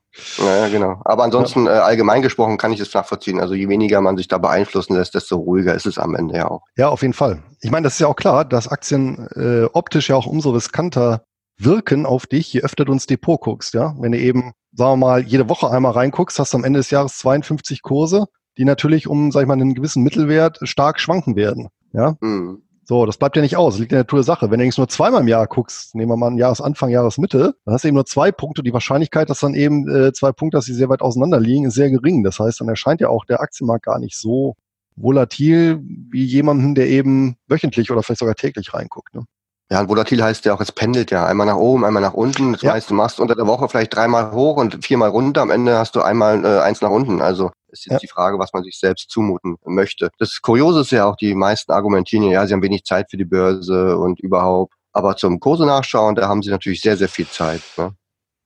genau. 0.71 1.01
Aber 1.05 1.23
ansonsten 1.23 1.65
ja. 1.65 1.75
äh, 1.75 1.79
allgemein 1.79 2.21
gesprochen 2.21 2.57
kann 2.57 2.71
ich 2.71 2.79
es 2.79 2.93
nachvollziehen. 2.93 3.39
Also 3.39 3.53
je 3.53 3.69
weniger 3.69 4.01
man 4.01 4.17
sich 4.17 4.27
da 4.27 4.37
beeinflussen 4.37 4.95
lässt, 4.95 5.15
desto 5.15 5.37
ruhiger 5.37 5.73
ist 5.73 5.85
es 5.85 5.97
am 5.97 6.15
Ende 6.15 6.37
ja 6.37 6.49
auch. 6.49 6.61
Ja, 6.77 6.89
auf 6.89 7.01
jeden 7.01 7.13
Fall. 7.13 7.43
Ich 7.61 7.71
meine, 7.71 7.83
das 7.83 7.93
ist 7.93 7.99
ja 7.99 8.07
auch 8.07 8.15
klar, 8.15 8.45
dass 8.45 8.67
Aktien 8.67 9.27
äh, 9.35 9.65
optisch 9.73 10.09
ja 10.09 10.15
auch 10.15 10.25
umso 10.27 10.51
riskanter 10.51 11.23
wirken 11.57 12.05
auf 12.05 12.25
dich, 12.25 12.53
je 12.53 12.61
öfter 12.61 12.85
du 12.85 12.93
ins 12.93 13.05
Depot 13.05 13.39
guckst. 13.39 13.73
Ja, 13.73 13.95
wenn 13.99 14.11
du 14.11 14.17
eben, 14.17 14.53
sagen 14.73 14.99
wir 14.99 15.07
mal, 15.07 15.21
jede 15.21 15.49
Woche 15.49 15.69
einmal 15.69 15.91
reinguckst, 15.91 16.39
hast 16.39 16.53
du 16.53 16.57
am 16.57 16.63
Ende 16.63 16.79
des 16.79 16.89
Jahres 16.89 17.17
52 17.17 17.81
Kurse, 17.81 18.25
die 18.57 18.65
natürlich 18.65 19.07
um, 19.07 19.31
sag 19.31 19.41
ich 19.41 19.47
mal, 19.47 19.53
einen 19.53 19.75
gewissen 19.75 20.03
Mittelwert 20.03 20.59
stark 20.63 20.99
schwanken 20.99 21.35
werden. 21.35 21.67
Ja. 21.91 22.15
Mhm. 22.21 22.63
So, 22.89 23.05
das 23.05 23.17
bleibt 23.17 23.35
ja 23.35 23.43
nicht 23.43 23.55
aus, 23.55 23.75
das 23.75 23.81
liegt 23.81 23.91
in 23.91 23.97
der 23.97 24.01
Natur 24.01 24.17
der 24.17 24.23
Sache. 24.23 24.49
Wenn 24.49 24.59
du 24.59 24.67
nur 24.75 24.87
zweimal 24.87 25.21
im 25.21 25.27
Jahr 25.27 25.45
guckst, 25.45 25.93
nehmen 25.93 26.09
wir 26.11 26.17
mal 26.17 26.31
ein 26.31 26.39
Jahresanfang, 26.39 26.89
Jahresmitte, 26.89 27.53
dann 27.63 27.73
hast 27.75 27.83
du 27.83 27.87
eben 27.87 27.93
nur 27.93 28.07
zwei 28.07 28.31
Punkte. 28.31 28.63
Die 28.63 28.73
Wahrscheinlichkeit, 28.73 29.29
dass 29.29 29.41
dann 29.41 29.53
eben 29.53 29.87
äh, 29.87 30.11
zwei 30.11 30.31
Punkte, 30.31 30.57
dass 30.57 30.65
sie 30.65 30.73
sehr 30.73 30.89
weit 30.89 31.03
auseinander 31.03 31.39
liegen, 31.39 31.65
ist 31.65 31.75
sehr 31.75 31.91
gering. 31.91 32.23
Das 32.23 32.39
heißt, 32.39 32.61
dann 32.61 32.67
erscheint 32.67 32.99
ja 32.99 33.09
auch 33.09 33.25
der 33.25 33.41
Aktienmarkt 33.41 33.85
gar 33.85 33.99
nicht 33.99 34.17
so 34.17 34.55
volatil 34.95 35.79
wie 35.83 36.23
jemanden, 36.23 36.73
der 36.73 36.87
eben 36.87 37.35
wöchentlich 37.47 37.91
oder 37.91 38.01
vielleicht 38.01 38.21
sogar 38.21 38.33
täglich 38.33 38.73
reinguckt. 38.73 39.13
Ne? 39.13 39.23
Ja, 39.69 39.81
und 39.81 39.89
volatil 39.89 40.23
heißt 40.23 40.45
ja 40.45 40.55
auch, 40.55 40.59
es 40.59 40.71
pendelt 40.71 41.11
ja 41.11 41.27
einmal 41.27 41.45
nach 41.45 41.57
oben, 41.57 41.85
einmal 41.85 42.01
nach 42.01 42.15
unten. 42.15 42.53
Das 42.53 42.63
ja. 42.63 42.73
heißt, 42.73 42.89
du 42.89 42.95
machst 42.95 43.19
unter 43.19 43.35
der 43.35 43.45
Woche 43.45 43.69
vielleicht 43.69 43.93
dreimal 43.93 44.31
hoch 44.31 44.57
und 44.57 44.83
viermal 44.83 45.09
runter. 45.09 45.43
Am 45.43 45.51
Ende 45.51 45.77
hast 45.77 45.95
du 45.95 46.01
einmal 46.01 46.43
äh, 46.43 46.61
eins 46.61 46.81
nach 46.81 46.89
unten. 46.89 47.21
Also 47.21 47.51
ist 47.71 47.85
jetzt 47.85 47.93
ja. 47.93 47.99
die 47.99 48.07
Frage, 48.07 48.39
was 48.39 48.53
man 48.53 48.63
sich 48.63 48.79
selbst 48.79 49.09
zumuten 49.09 49.57
möchte. 49.65 50.09
Das 50.19 50.41
Kuriose 50.41 50.81
ist 50.81 50.91
ja 50.91 51.05
auch, 51.05 51.15
die 51.15 51.35
meisten 51.35 51.71
argumentieren 51.71 52.23
ja, 52.23 52.45
sie 52.45 52.53
haben 52.53 52.63
wenig 52.63 52.83
Zeit 52.83 53.09
für 53.09 53.17
die 53.17 53.25
Börse 53.25 53.97
und 53.97 54.19
überhaupt. 54.19 54.73
Aber 54.91 55.15
zum 55.15 55.39
Kurse 55.39 55.65
nachschauen, 55.65 56.15
da 56.15 56.27
haben 56.27 56.41
sie 56.41 56.49
natürlich 56.49 56.81
sehr, 56.81 56.97
sehr 56.97 57.09
viel 57.09 57.27
Zeit. 57.27 57.61
Ne? 57.77 57.93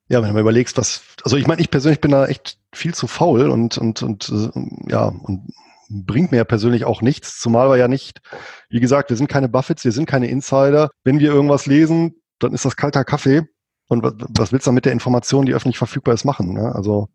Ja, 0.10 0.22
wenn 0.22 0.28
du 0.28 0.34
mal 0.34 0.42
überlegst, 0.42 0.78
was, 0.78 1.02
also 1.24 1.38
ich 1.38 1.48
meine, 1.48 1.62
ich 1.62 1.72
persönlich 1.72 2.02
bin 2.02 2.12
da 2.12 2.28
echt 2.28 2.58
viel 2.74 2.94
zu 2.94 3.08
faul 3.08 3.50
und, 3.50 3.78
und, 3.78 4.04
und 4.04 4.30
äh, 4.30 4.92
ja, 4.92 5.06
und 5.08 5.54
bringt 5.90 6.32
mir 6.32 6.38
ja 6.38 6.44
persönlich 6.44 6.86
auch 6.86 7.02
nichts, 7.02 7.40
zumal 7.40 7.70
wir 7.70 7.78
ja 7.78 7.88
nicht, 7.88 8.22
wie 8.70 8.80
gesagt, 8.80 9.10
wir 9.10 9.18
sind 9.18 9.28
keine 9.28 9.50
Buffets, 9.50 9.86
wir 9.86 9.92
sind 9.92 10.06
keine 10.06 10.28
Insider. 10.28 10.90
Wenn 11.04 11.20
wir 11.20 11.32
irgendwas 11.32 11.66
lesen, 11.66 12.16
dann 12.40 12.54
ist 12.54 12.66
das 12.66 12.76
kalter 12.76 13.04
Kaffee 13.04 13.44
Und 13.88 14.04
was, 14.04 14.14
was 14.30 14.52
willst 14.52 14.66
du 14.66 14.70
dann 14.70 14.76
mit 14.76 14.86
der 14.86 14.94
Information, 14.94 15.46
die 15.46 15.54
öffentlich 15.54 15.78
verfügbar 15.78 16.14
ist, 16.14 16.26
machen? 16.26 16.54
Ne? 16.54 16.74
Also 16.74 17.10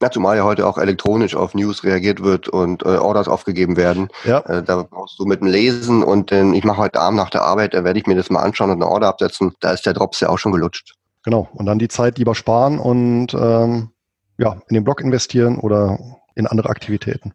ja, 0.00 0.10
zumal 0.10 0.36
ja 0.36 0.44
heute 0.44 0.66
auch 0.66 0.78
elektronisch 0.78 1.34
auf 1.34 1.54
News 1.54 1.84
reagiert 1.84 2.22
wird 2.22 2.48
und 2.48 2.82
äh, 2.84 2.96
Orders 2.96 3.28
aufgegeben 3.28 3.76
werden. 3.76 4.08
Ja. 4.24 4.40
Äh, 4.40 4.62
da 4.62 4.82
brauchst 4.82 5.18
du 5.18 5.24
mit 5.24 5.40
dem 5.40 5.48
Lesen 5.48 6.02
und 6.02 6.30
äh, 6.32 6.44
ich 6.52 6.64
mache 6.64 6.78
heute 6.78 7.00
Abend 7.00 7.16
nach 7.16 7.30
der 7.30 7.42
Arbeit, 7.42 7.74
da 7.74 7.84
werde 7.84 7.98
ich 7.98 8.06
mir 8.06 8.14
das 8.14 8.30
mal 8.30 8.42
anschauen 8.42 8.70
und 8.70 8.82
eine 8.82 8.90
Order 8.90 9.08
absetzen. 9.08 9.54
Da 9.60 9.72
ist 9.72 9.86
der 9.86 9.94
Drops 9.94 10.20
ja 10.20 10.28
auch 10.28 10.38
schon 10.38 10.52
gelutscht. 10.52 10.94
Genau. 11.24 11.48
Und 11.52 11.66
dann 11.66 11.78
die 11.78 11.88
Zeit 11.88 12.18
lieber 12.18 12.34
sparen 12.34 12.78
und 12.78 13.34
ähm, 13.34 13.90
ja, 14.38 14.52
in 14.68 14.74
den 14.74 14.84
Blog 14.84 15.00
investieren 15.00 15.58
oder 15.58 15.98
in 16.34 16.46
andere 16.46 16.68
Aktivitäten. 16.68 17.32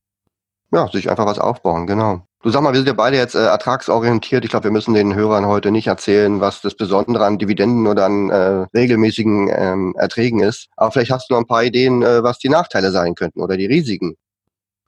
Ja, 0.71 0.87
sich 0.87 1.09
einfach 1.09 1.25
was 1.25 1.39
aufbauen, 1.39 1.85
genau. 1.85 2.21
Du 2.43 2.49
sag 2.49 2.61
mal, 2.61 2.73
wir 2.73 2.77
sind 2.79 2.87
ja 2.87 2.93
beide 2.93 3.15
jetzt 3.15 3.35
äh, 3.35 3.45
ertragsorientiert. 3.45 4.43
Ich 4.43 4.49
glaube, 4.49 4.65
wir 4.65 4.71
müssen 4.71 4.93
den 4.93 5.15
Hörern 5.15 5.45
heute 5.45 5.71
nicht 5.71 5.87
erzählen, 5.87 6.41
was 6.41 6.59
das 6.59 6.75
Besondere 6.75 7.25
an 7.25 7.37
Dividenden 7.37 7.87
oder 7.87 8.05
an 8.05 8.29
äh, 8.29 8.65
regelmäßigen 8.75 9.49
ähm, 9.49 9.95
Erträgen 9.97 10.41
ist. 10.41 10.67
Aber 10.75 10.91
vielleicht 10.91 11.11
hast 11.11 11.29
du 11.29 11.35
noch 11.35 11.39
ein 11.39 11.47
paar 11.47 11.63
Ideen, 11.63 12.03
äh, 12.03 12.21
was 12.21 12.39
die 12.39 12.49
Nachteile 12.49 12.91
sein 12.91 13.15
könnten 13.15 13.41
oder 13.41 13.55
die 13.55 13.65
Risiken. 13.65 14.17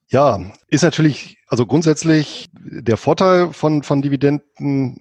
Ja, 0.10 0.42
ist 0.68 0.84
natürlich, 0.84 1.38
also 1.48 1.66
grundsätzlich 1.66 2.50
der 2.54 2.98
Vorteil 2.98 3.54
von, 3.54 3.84
von 3.84 4.02
Dividenden, 4.02 5.00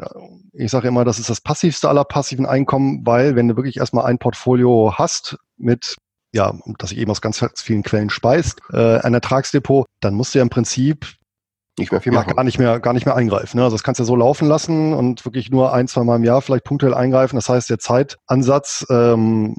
ich 0.53 0.71
sage 0.71 0.89
immer, 0.89 1.05
das 1.05 1.19
ist 1.19 1.29
das 1.29 1.41
passivste 1.41 1.89
aller 1.89 2.05
passiven 2.05 2.47
Einkommen, 2.47 3.05
weil 3.05 3.35
wenn 3.35 3.49
du 3.49 3.57
wirklich 3.57 3.79
erstmal 3.79 4.07
ein 4.07 4.19
Portfolio 4.19 4.95
hast 4.97 5.37
mit 5.57 5.97
ja, 6.33 6.53
das 6.79 6.91
sich 6.91 6.99
eben 6.99 7.11
aus 7.11 7.21
ganz 7.21 7.45
vielen 7.57 7.83
Quellen 7.83 8.11
speist, 8.11 8.61
äh, 8.73 8.99
ein 8.99 9.15
Ertragsdepot, 9.15 9.87
dann 10.01 10.15
musst 10.15 10.35
du 10.35 10.39
ja 10.39 10.43
im 10.43 10.51
Prinzip 10.51 11.07
nicht 11.79 11.93
mehr 11.93 12.01
viel 12.01 12.13
machen. 12.13 12.29
Ja, 12.29 12.35
gar 12.35 12.45
nicht 12.45 12.59
mehr, 12.59 12.81
gar 12.81 12.93
nicht 12.93 13.07
mehr 13.07 13.17
eingreifen. 13.17 13.59
Ne? 13.59 13.65
Also 13.65 13.75
das 13.75 13.83
kannst 13.83 13.99
du 13.99 14.05
ja 14.05 14.07
so 14.07 14.17
laufen 14.17 14.47
lassen 14.47 14.93
und 14.93 15.25
wirklich 15.25 15.51
nur 15.51 15.73
ein, 15.73 15.89
zwei 15.89 16.05
Mal 16.05 16.17
im 16.17 16.25
Jahr 16.25 16.41
vielleicht 16.41 16.65
punktuell 16.65 16.95
eingreifen. 16.95 17.37
Das 17.37 17.49
heißt, 17.49 17.69
der 17.71 17.79
Zeitansatz, 17.79 18.87
ähm, 18.91 19.57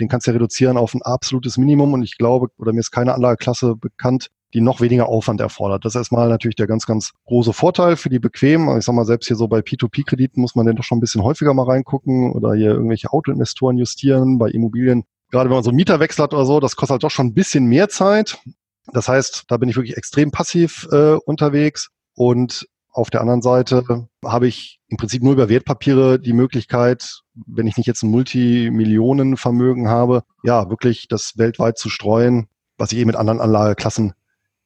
den 0.00 0.08
kannst 0.08 0.26
du 0.26 0.30
ja 0.30 0.34
reduzieren 0.34 0.76
auf 0.76 0.94
ein 0.94 1.02
absolutes 1.02 1.58
Minimum. 1.58 1.92
Und 1.92 2.02
ich 2.02 2.16
glaube, 2.16 2.48
oder 2.58 2.72
mir 2.72 2.80
ist 2.80 2.90
keine 2.90 3.14
Anlageklasse 3.14 3.76
bekannt, 3.76 4.28
die 4.54 4.60
noch 4.60 4.80
weniger 4.80 5.08
Aufwand 5.08 5.40
erfordert. 5.40 5.84
Das 5.84 5.94
ist 5.94 6.00
erstmal 6.00 6.28
natürlich 6.28 6.56
der 6.56 6.66
ganz, 6.66 6.86
ganz 6.86 7.12
große 7.26 7.52
Vorteil 7.52 7.96
für 7.96 8.08
die 8.08 8.18
bequem. 8.18 8.74
Ich 8.78 8.84
sag 8.84 8.94
mal, 8.94 9.04
selbst 9.04 9.26
hier 9.26 9.36
so 9.36 9.48
bei 9.48 9.60
P2P-Krediten 9.60 10.40
muss 10.40 10.54
man 10.54 10.66
denn 10.66 10.76
doch 10.76 10.84
schon 10.84 10.98
ein 10.98 11.00
bisschen 11.00 11.22
häufiger 11.22 11.54
mal 11.54 11.64
reingucken 11.64 12.32
oder 12.32 12.54
hier 12.54 12.70
irgendwelche 12.70 13.12
Autoinvestoren 13.12 13.78
justieren. 13.78 14.38
Bei 14.38 14.48
Immobilien 14.48 15.04
gerade 15.32 15.48
wenn 15.48 15.56
man 15.56 15.64
so 15.64 15.70
einen 15.70 15.76
Mieterwechsel 15.76 16.22
hat 16.22 16.34
oder 16.34 16.44
so, 16.44 16.60
das 16.60 16.76
kostet 16.76 16.92
halt 16.92 17.02
doch 17.02 17.10
schon 17.10 17.28
ein 17.28 17.34
bisschen 17.34 17.64
mehr 17.64 17.88
Zeit. 17.88 18.38
Das 18.92 19.08
heißt, 19.08 19.44
da 19.48 19.56
bin 19.56 19.68
ich 19.68 19.76
wirklich 19.76 19.96
extrem 19.96 20.30
passiv 20.30 20.88
äh, 20.90 21.14
unterwegs 21.24 21.88
und 22.14 22.66
auf 22.90 23.08
der 23.08 23.22
anderen 23.22 23.40
Seite 23.40 24.06
habe 24.24 24.46
ich 24.46 24.78
im 24.88 24.98
Prinzip 24.98 25.22
nur 25.22 25.32
über 25.32 25.48
Wertpapiere 25.48 26.18
die 26.18 26.34
Möglichkeit, 26.34 27.22
wenn 27.46 27.66
ich 27.66 27.78
nicht 27.78 27.86
jetzt 27.86 28.02
ein 28.02 28.10
Multimillionenvermögen 28.10 29.88
habe, 29.88 30.24
ja, 30.42 30.68
wirklich 30.68 31.08
das 31.08 31.38
weltweit 31.38 31.78
zu 31.78 31.88
streuen, 31.88 32.48
was 32.76 32.92
ich 32.92 32.98
eben 32.98 33.06
mit 33.06 33.16
anderen 33.16 33.40
Anlageklassen 33.40 34.12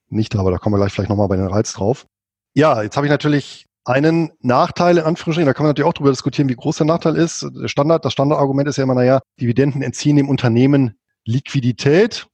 nicht 0.09 0.35
habe. 0.35 0.51
Da 0.51 0.59
kommen 0.59 0.75
wir 0.75 0.79
gleich 0.79 0.93
vielleicht 0.93 1.11
nochmal 1.11 1.29
bei 1.29 1.37
den 1.37 1.47
Reiz 1.47 1.73
drauf. 1.73 2.07
Ja, 2.55 2.83
jetzt 2.83 2.97
habe 2.97 3.07
ich 3.07 3.11
natürlich 3.11 3.67
einen 3.85 4.33
Nachteil, 4.41 4.99
in 4.99 5.05
Anführungsstrichen, 5.05 5.47
da 5.47 5.55
kann 5.55 5.65
man 5.65 5.71
natürlich 5.71 5.89
auch 5.89 5.95
darüber 5.95 6.11
diskutieren, 6.11 6.49
wie 6.49 6.57
groß 6.57 6.79
der 6.79 6.87
Nachteil 6.87 7.15
ist. 7.17 7.47
Standard, 7.67 8.05
das 8.05 8.13
Standardargument 8.13 8.69
ist 8.69 8.79
ja 8.79 8.83
immer, 8.83 8.95
naja, 8.95 9.21
Dividenden 9.41 9.83
entziehen 9.83 10.17
dem 10.17 10.29
Unternehmen 10.29 10.99
Liquidität. 11.25 12.27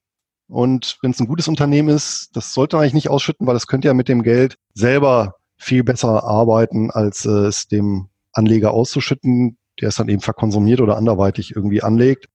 Und 0.48 0.98
wenn 1.02 1.12
es 1.12 1.20
ein 1.20 1.26
gutes 1.26 1.48
Unternehmen 1.48 1.88
ist, 1.88 2.30
das 2.34 2.52
sollte 2.52 2.76
man 2.76 2.82
eigentlich 2.82 2.94
nicht 2.94 3.10
ausschütten, 3.10 3.46
weil 3.46 3.56
es 3.56 3.66
könnte 3.66 3.88
ja 3.88 3.94
mit 3.94 4.08
dem 4.08 4.22
Geld 4.22 4.56
selber 4.74 5.36
viel 5.56 5.84
besser 5.84 6.24
arbeiten, 6.24 6.90
als 6.90 7.24
äh, 7.24 7.46
es 7.46 7.68
dem 7.68 8.08
Anleger 8.32 8.72
auszuschütten, 8.72 9.56
der 9.80 9.88
es 9.88 9.96
dann 9.96 10.08
eben 10.08 10.20
verkonsumiert 10.20 10.80
oder 10.80 10.96
anderweitig 10.96 11.54
irgendwie 11.54 11.82
anlegt. 11.82 12.26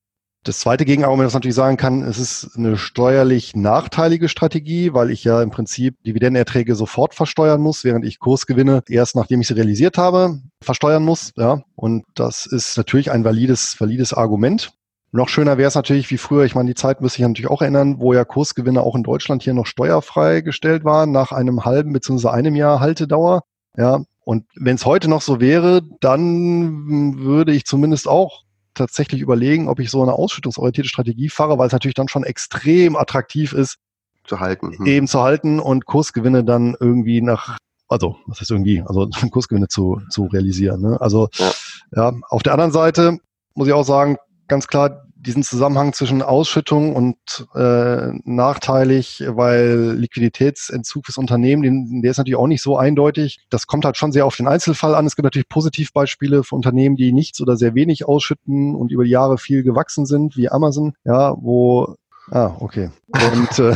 Das 0.43 0.59
zweite 0.59 0.85
Gegenargument, 0.85 1.27
das 1.27 1.33
natürlich 1.33 1.55
sagen 1.55 1.75
kann, 1.75 2.03
es 2.03 2.17
ist 2.17 2.55
eine 2.55 2.77
steuerlich 2.77 3.55
nachteilige 3.55 4.29
Strategie, 4.29 4.93
weil 4.93 5.11
ich 5.11 5.25
ja 5.25 5.41
im 5.41 5.49
Prinzip 5.51 6.01
Dividendenerträge 6.03 6.75
sofort 6.75 7.15
versteuern 7.15 7.59
muss, 7.59 7.83
während 7.83 8.05
ich 8.05 8.19
Kursgewinne 8.19 8.81
erst 8.87 9.15
nachdem 9.15 9.41
ich 9.41 9.47
sie 9.47 9.55
realisiert 9.55 9.97
habe, 9.97 10.39
versteuern 10.61 11.03
muss. 11.03 11.33
Ja, 11.35 11.63
und 11.75 12.05
das 12.15 12.45
ist 12.45 12.77
natürlich 12.77 13.11
ein 13.11 13.25
valides, 13.25 13.79
valides 13.81 14.13
Argument. 14.13 14.71
Noch 15.17 15.29
schöner 15.29 15.57
wäre 15.57 15.67
es 15.67 15.73
natürlich 15.73 16.11
wie 16.11 16.19
früher, 16.19 16.45
ich 16.45 16.53
meine, 16.53 16.69
die 16.69 16.75
Zeit 16.75 17.01
müsste 17.01 17.23
ich 17.23 17.27
natürlich 17.27 17.49
auch 17.49 17.63
erinnern, 17.63 17.95
wo 17.97 18.13
ja 18.13 18.23
Kursgewinne 18.23 18.83
auch 18.83 18.93
in 18.95 19.01
Deutschland 19.01 19.41
hier 19.41 19.55
noch 19.55 19.65
steuerfrei 19.65 20.41
gestellt 20.41 20.85
waren, 20.85 21.11
nach 21.11 21.31
einem 21.31 21.65
halben 21.65 21.91
bzw. 21.91 22.27
einem 22.27 22.55
Jahr 22.55 22.81
Haltedauer. 22.81 23.41
Ja, 23.75 24.03
und 24.25 24.45
wenn 24.55 24.75
es 24.75 24.85
heute 24.85 25.09
noch 25.09 25.23
so 25.23 25.41
wäre, 25.41 25.81
dann 26.01 27.17
würde 27.17 27.51
ich 27.51 27.65
zumindest 27.65 28.07
auch 28.07 28.43
tatsächlich 28.75 29.21
überlegen, 29.21 29.69
ob 29.69 29.79
ich 29.79 29.89
so 29.89 30.03
eine 30.03 30.13
ausschüttungsorientierte 30.13 30.87
Strategie 30.87 31.29
fahre, 31.29 31.57
weil 31.57 31.65
es 31.65 31.73
natürlich 31.73 31.95
dann 31.95 32.09
schon 32.09 32.23
extrem 32.23 32.95
attraktiv 32.95 33.53
ist, 33.53 33.77
zu 34.23 34.39
halten. 34.39 34.77
Hm. 34.77 34.85
Eben 34.85 35.07
zu 35.07 35.23
halten 35.23 35.59
und 35.59 35.87
Kursgewinne 35.87 36.43
dann 36.43 36.75
irgendwie 36.79 37.21
nach, 37.21 37.57
also 37.87 38.17
was 38.27 38.39
heißt 38.39 38.51
irgendwie, 38.51 38.83
also 38.85 39.09
Kursgewinne 39.31 39.67
zu, 39.67 39.99
zu 40.11 40.25
realisieren. 40.25 40.79
Ne? 40.79 41.01
Also 41.01 41.27
ja. 41.33 41.51
ja, 41.95 42.13
auf 42.29 42.43
der 42.43 42.53
anderen 42.53 42.71
Seite 42.71 43.17
muss 43.55 43.67
ich 43.67 43.73
auch 43.73 43.83
sagen, 43.83 44.17
ganz 44.47 44.67
klar 44.67 45.06
diesen 45.27 45.43
Zusammenhang 45.43 45.93
zwischen 45.93 46.21
Ausschüttung 46.21 46.95
und 46.95 47.47
äh, 47.53 48.13
nachteilig, 48.23 49.23
weil 49.27 49.95
Liquiditätsentzug 49.97 51.05
fürs 51.05 51.17
Unternehmen, 51.17 51.61
den, 51.61 52.01
der 52.01 52.11
ist 52.11 52.17
natürlich 52.17 52.37
auch 52.37 52.47
nicht 52.47 52.63
so 52.63 52.77
eindeutig. 52.77 53.39
Das 53.49 53.67
kommt 53.67 53.85
halt 53.85 53.97
schon 53.97 54.11
sehr 54.11 54.25
auf 54.25 54.37
den 54.37 54.47
Einzelfall 54.47 54.95
an. 54.95 55.05
Es 55.05 55.15
gibt 55.15 55.25
natürlich 55.25 55.49
Positivbeispiele 55.49 56.43
für 56.43 56.55
Unternehmen, 56.55 56.95
die 56.95 57.11
nichts 57.11 57.41
oder 57.41 57.57
sehr 57.57 57.75
wenig 57.75 58.07
ausschütten 58.07 58.75
und 58.75 58.91
über 58.91 59.03
die 59.03 59.11
Jahre 59.11 59.37
viel 59.37 59.63
gewachsen 59.63 60.05
sind, 60.05 60.37
wie 60.37 60.49
Amazon, 60.49 60.93
ja, 61.03 61.35
wo 61.39 61.95
Ah, 62.29 62.53
okay. 62.59 62.89
Und, 63.07 63.59
äh, 63.59 63.73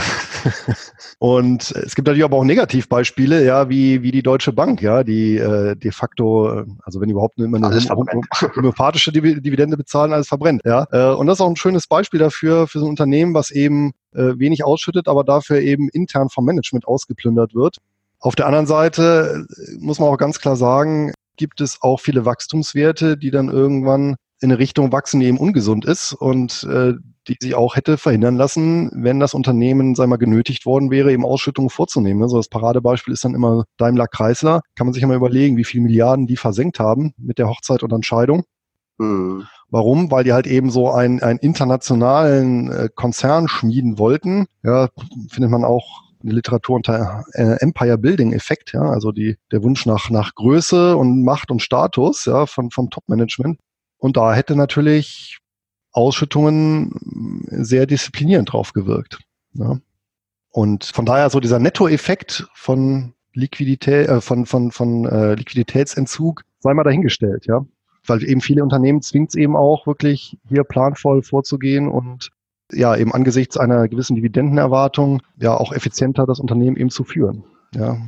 und 1.20 1.72
es 1.72 1.96
gibt 1.96 2.08
natürlich 2.08 2.26
aber 2.26 2.38
auch 2.38 2.44
Negativbeispiele, 2.44 3.46
ja, 3.46 3.70
wie, 3.70 4.02
wie 4.02 4.12
die 4.12 4.24
Deutsche 4.24 4.52
Bank, 4.52 4.82
ja, 4.82 5.04
die 5.04 5.38
äh, 5.38 5.76
de 5.76 5.92
facto, 5.92 6.52
äh, 6.52 6.66
also 6.84 7.00
wenn 7.00 7.10
überhaupt 7.10 7.40
immer 7.40 7.58
eine 7.58 7.80
homöopathische 7.80 9.14
Dividende 9.14 9.78
bezahlen, 9.78 10.12
alles 10.12 10.28
verbrennt, 10.28 10.64
ja. 10.66 10.86
Äh, 10.92 11.16
und 11.16 11.28
das 11.28 11.38
ist 11.38 11.42
auch 11.42 11.50
ein 11.50 11.56
schönes 11.56 11.88
Beispiel 11.88 12.20
dafür, 12.20 12.68
für 12.68 12.80
so 12.80 12.86
ein 12.86 12.90
Unternehmen, 12.90 13.34
was 13.34 13.52
eben 13.52 13.94
äh, 14.14 14.38
wenig 14.38 14.66
ausschüttet, 14.66 15.08
aber 15.08 15.24
dafür 15.24 15.62
eben 15.62 15.88
intern 15.88 16.28
vom 16.28 16.44
Management 16.44 16.86
ausgeplündert 16.88 17.56
wird. 17.56 17.78
Auf 18.20 18.36
der 18.36 18.48
anderen 18.48 18.68
Seite 18.68 19.46
äh, 19.48 19.78
muss 19.80 20.00
man 20.00 20.10
auch 20.10 20.18
ganz 20.18 20.40
klar 20.40 20.58
sagen, 20.58 21.14
gibt 21.38 21.62
es 21.62 21.82
auch 21.82 22.02
viele 22.02 22.26
Wachstumswerte, 22.26 23.18
die 23.18 23.32
dann 23.32 23.48
irgendwann 23.48 24.16
in 24.42 24.52
eine 24.52 24.60
Richtung 24.60 24.92
wachsen, 24.92 25.20
die 25.20 25.28
eben 25.28 25.38
ungesund 25.38 25.86
ist 25.86 26.14
und 26.14 26.64
äh, 26.64 26.94
die 27.28 27.38
sie 27.40 27.54
auch 27.54 27.76
hätte 27.76 27.98
verhindern 27.98 28.36
lassen, 28.36 28.90
wenn 28.94 29.20
das 29.20 29.36
Unternehmen, 29.36 29.94
sei 29.94 30.08
mal, 30.08 30.18
genötigt 30.18 30.66
worden 30.66 30.90
wäre, 30.90 31.12
eben 31.12 31.26
Ausschüttungen 31.26 31.70
vorzunehmen. 31.70 32.24
Also 32.24 32.38
das 32.38 32.50
Paradebeispiel 32.50 33.14
ist 33.14 33.24
dann 33.24 33.36
immer 33.36 33.66
Daimler 33.78 34.08
Chrysler. 34.08 34.62
Kann 34.76 34.88
man 34.88 34.94
sich 34.94 35.04
immer 35.04 35.16
überlegen, 35.16 35.58
wie 35.58 35.64
viele 35.64 35.84
Milliarden 35.84 36.26
die 36.26 36.38
versenkt 36.38 36.80
haben 36.80 37.14
mit 37.18 37.38
der 37.38 37.48
Hochzeit 37.48 37.84
und 37.84 37.94
Entscheidung. 37.94 38.44
Mhm. 38.98 39.46
Warum? 39.70 40.10
Weil 40.10 40.24
die 40.24 40.34
halt 40.34 40.48
eben 40.48 40.72
so 40.72 40.90
einen, 40.90 41.22
einen 41.22 41.40
internationalen 41.40 42.72
äh, 42.72 42.90
Konzern 42.94 43.48
schmieden 43.48 44.00
wollten. 44.00 44.48
Ja, 44.64 44.90
findet 45.30 45.52
man 45.52 45.64
auch 45.64 46.02
in 46.22 46.30
der 46.30 46.36
Literatur 46.36 46.76
unter 46.76 47.24
äh, 47.34 47.58
Empire 47.62 47.98
Building 47.98 48.34
Effekt, 48.34 48.74
ja, 48.74 48.82
also 48.82 49.12
die, 49.12 49.38
der 49.52 49.64
Wunsch 49.64 49.86
nach, 49.86 50.10
nach 50.12 50.36
Größe 50.36 50.96
und 50.96 51.24
Macht 51.24 51.50
und 51.50 51.62
Status, 51.62 52.26
ja, 52.26 52.46
von, 52.46 52.70
vom 52.70 52.90
Top-Management. 52.90 53.60
Und 54.02 54.18
da 54.18 54.34
hätte 54.34 54.56
natürlich 54.56 55.38
Ausschüttungen 55.92 57.46
sehr 57.50 57.86
disziplinierend 57.86 58.52
drauf 58.52 58.74
gewirkt. 58.74 59.20
Ja. 59.54 59.78
Und 60.50 60.86
von 60.86 61.06
daher 61.06 61.30
so 61.30 61.40
dieser 61.40 61.60
Nettoeffekt 61.60 62.48
von 62.56 63.14
Liquidität, 63.34 64.10
äh, 64.10 64.20
von, 64.20 64.48
von, 64.48 64.72
von 64.72 65.06
äh, 65.06 65.36
Liquiditätsentzug 65.36 66.42
sei 66.60 66.74
mal 66.74 66.84
dahingestellt, 66.84 67.46
ja. 67.46 67.64
Weil 68.08 68.24
eben 68.24 68.42
viele 68.42 68.64
Unternehmen 68.64 69.04
zwingt 69.04 69.30
es 69.30 69.36
eben 69.36 69.56
auch 69.56 69.86
wirklich 69.86 70.36
hier 70.50 70.64
planvoll 70.64 71.22
vorzugehen 71.22 71.88
und 71.88 72.32
ja, 72.74 72.96
eben 72.96 73.14
angesichts 73.14 73.56
einer 73.56 73.88
gewissen 73.88 74.16
Dividendenerwartung 74.16 75.22
ja 75.38 75.56
auch 75.56 75.74
effizienter 75.74 76.26
das 76.26 76.40
Unternehmen 76.40 76.76
eben 76.76 76.90
zu 76.90 77.04
führen. 77.04 77.44
Ja, 77.76 78.00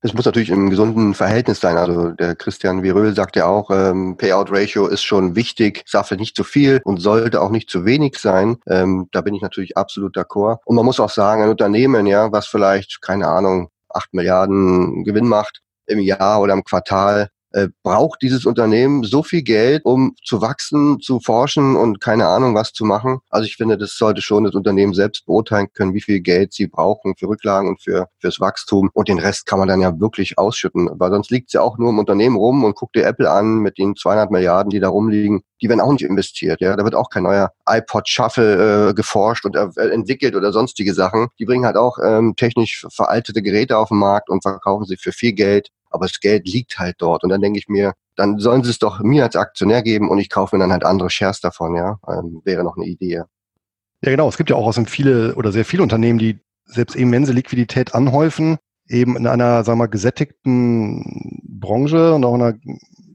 es 0.00 0.14
muss 0.14 0.24
natürlich 0.24 0.50
im 0.50 0.70
gesunden 0.70 1.14
Verhältnis 1.14 1.60
sein. 1.60 1.76
Also 1.76 2.10
der 2.10 2.36
Christian 2.36 2.82
Viröl 2.82 3.14
sagt 3.14 3.36
ja 3.36 3.46
auch, 3.46 3.70
ähm, 3.70 4.16
Payout-Ratio 4.16 4.86
ist 4.86 5.02
schon 5.02 5.34
wichtig, 5.34 5.84
darf 5.90 6.10
nicht 6.12 6.36
zu 6.36 6.44
viel 6.44 6.80
und 6.84 7.00
sollte 7.00 7.40
auch 7.40 7.50
nicht 7.50 7.68
zu 7.68 7.84
wenig 7.84 8.18
sein. 8.18 8.58
Ähm, 8.68 9.08
da 9.12 9.22
bin 9.22 9.34
ich 9.34 9.42
natürlich 9.42 9.76
absolut 9.76 10.16
d'accord. 10.16 10.58
Und 10.64 10.76
man 10.76 10.84
muss 10.84 11.00
auch 11.00 11.10
sagen, 11.10 11.42
ein 11.42 11.50
Unternehmen, 11.50 12.06
ja, 12.06 12.30
was 12.30 12.46
vielleicht, 12.46 13.02
keine 13.02 13.26
Ahnung, 13.26 13.70
acht 13.88 14.14
Milliarden 14.14 15.04
Gewinn 15.04 15.26
macht 15.26 15.62
im 15.86 15.98
Jahr 15.98 16.40
oder 16.40 16.52
im 16.52 16.64
Quartal, 16.64 17.30
äh, 17.52 17.68
braucht 17.82 18.22
dieses 18.22 18.46
Unternehmen 18.46 19.04
so 19.04 19.22
viel 19.22 19.42
Geld, 19.42 19.84
um 19.84 20.14
zu 20.24 20.40
wachsen, 20.40 21.00
zu 21.00 21.20
forschen 21.20 21.76
und 21.76 22.00
keine 22.00 22.26
Ahnung 22.26 22.54
was 22.54 22.72
zu 22.72 22.84
machen. 22.84 23.18
Also 23.30 23.46
ich 23.46 23.56
finde, 23.56 23.78
das 23.78 23.96
sollte 23.96 24.22
schon 24.22 24.44
das 24.44 24.54
Unternehmen 24.54 24.94
selbst 24.94 25.26
beurteilen 25.26 25.68
können, 25.72 25.94
wie 25.94 26.00
viel 26.00 26.20
Geld 26.20 26.52
sie 26.52 26.66
brauchen 26.66 27.14
für 27.16 27.28
Rücklagen 27.28 27.68
und 27.68 27.82
für 27.82 28.08
fürs 28.20 28.40
Wachstum. 28.40 28.90
Und 28.92 29.08
den 29.08 29.18
Rest 29.18 29.46
kann 29.46 29.58
man 29.58 29.68
dann 29.68 29.80
ja 29.80 29.98
wirklich 30.00 30.38
ausschütten, 30.38 30.90
weil 30.94 31.10
sonst 31.10 31.30
liegt 31.30 31.48
es 31.48 31.54
ja 31.54 31.62
auch 31.62 31.78
nur 31.78 31.90
im 31.90 31.98
Unternehmen 31.98 32.36
rum 32.36 32.64
und 32.64 32.76
guckt 32.76 32.96
dir 32.96 33.06
Apple 33.06 33.30
an 33.30 33.58
mit 33.58 33.78
den 33.78 33.96
200 33.96 34.30
Milliarden, 34.30 34.70
die 34.70 34.80
da 34.80 34.88
rumliegen. 34.88 35.42
Die 35.60 35.68
werden 35.68 35.80
auch 35.80 35.92
nicht 35.92 36.04
investiert. 36.04 36.60
Ja, 36.60 36.76
da 36.76 36.84
wird 36.84 36.94
auch 36.94 37.10
kein 37.10 37.24
neuer 37.24 37.52
iPod 37.68 38.08
Shuffle 38.08 38.90
äh, 38.90 38.94
geforscht 38.94 39.44
und 39.44 39.56
äh, 39.56 39.88
entwickelt 39.88 40.36
oder 40.36 40.52
sonstige 40.52 40.94
Sachen. 40.94 41.28
Die 41.38 41.44
bringen 41.44 41.64
halt 41.64 41.76
auch 41.76 41.98
ähm, 42.04 42.34
technisch 42.36 42.86
veraltete 42.90 43.42
Geräte 43.42 43.76
auf 43.76 43.88
den 43.88 43.98
Markt 43.98 44.30
und 44.30 44.42
verkaufen 44.42 44.84
sie 44.84 44.96
für 44.96 45.12
viel 45.12 45.32
Geld 45.32 45.70
aber 45.90 46.06
das 46.06 46.20
Geld 46.20 46.46
liegt 46.46 46.78
halt 46.78 46.96
dort. 46.98 47.24
Und 47.24 47.30
dann 47.30 47.40
denke 47.40 47.58
ich 47.58 47.68
mir, 47.68 47.94
dann 48.16 48.38
sollen 48.38 48.64
sie 48.64 48.70
es 48.70 48.78
doch 48.78 49.00
mir 49.00 49.24
als 49.24 49.36
Aktionär 49.36 49.82
geben 49.82 50.10
und 50.10 50.18
ich 50.18 50.30
kaufe 50.30 50.56
mir 50.56 50.60
dann 50.60 50.72
halt 50.72 50.84
andere 50.84 51.10
Shares 51.10 51.40
davon, 51.40 51.74
ja. 51.74 51.98
Ähm, 52.08 52.40
wäre 52.44 52.64
noch 52.64 52.76
eine 52.76 52.86
Idee. 52.86 53.22
Ja, 54.02 54.10
genau. 54.10 54.28
Es 54.28 54.36
gibt 54.36 54.50
ja 54.50 54.56
auch 54.56 54.66
außerdem 54.66 54.86
viele 54.86 55.34
oder 55.34 55.52
sehr 55.52 55.64
viele 55.64 55.82
Unternehmen, 55.82 56.18
die 56.18 56.40
selbst 56.64 56.96
immense 56.96 57.32
Liquidität 57.32 57.94
anhäufen, 57.94 58.58
eben 58.88 59.16
in 59.16 59.26
einer, 59.26 59.64
sagen 59.64 59.78
wir 59.78 59.84
mal, 59.84 59.90
gesättigten 59.90 61.40
Branche 61.42 62.14
und 62.14 62.24
auch 62.24 62.34
in 62.34 62.42
einer 62.42 62.58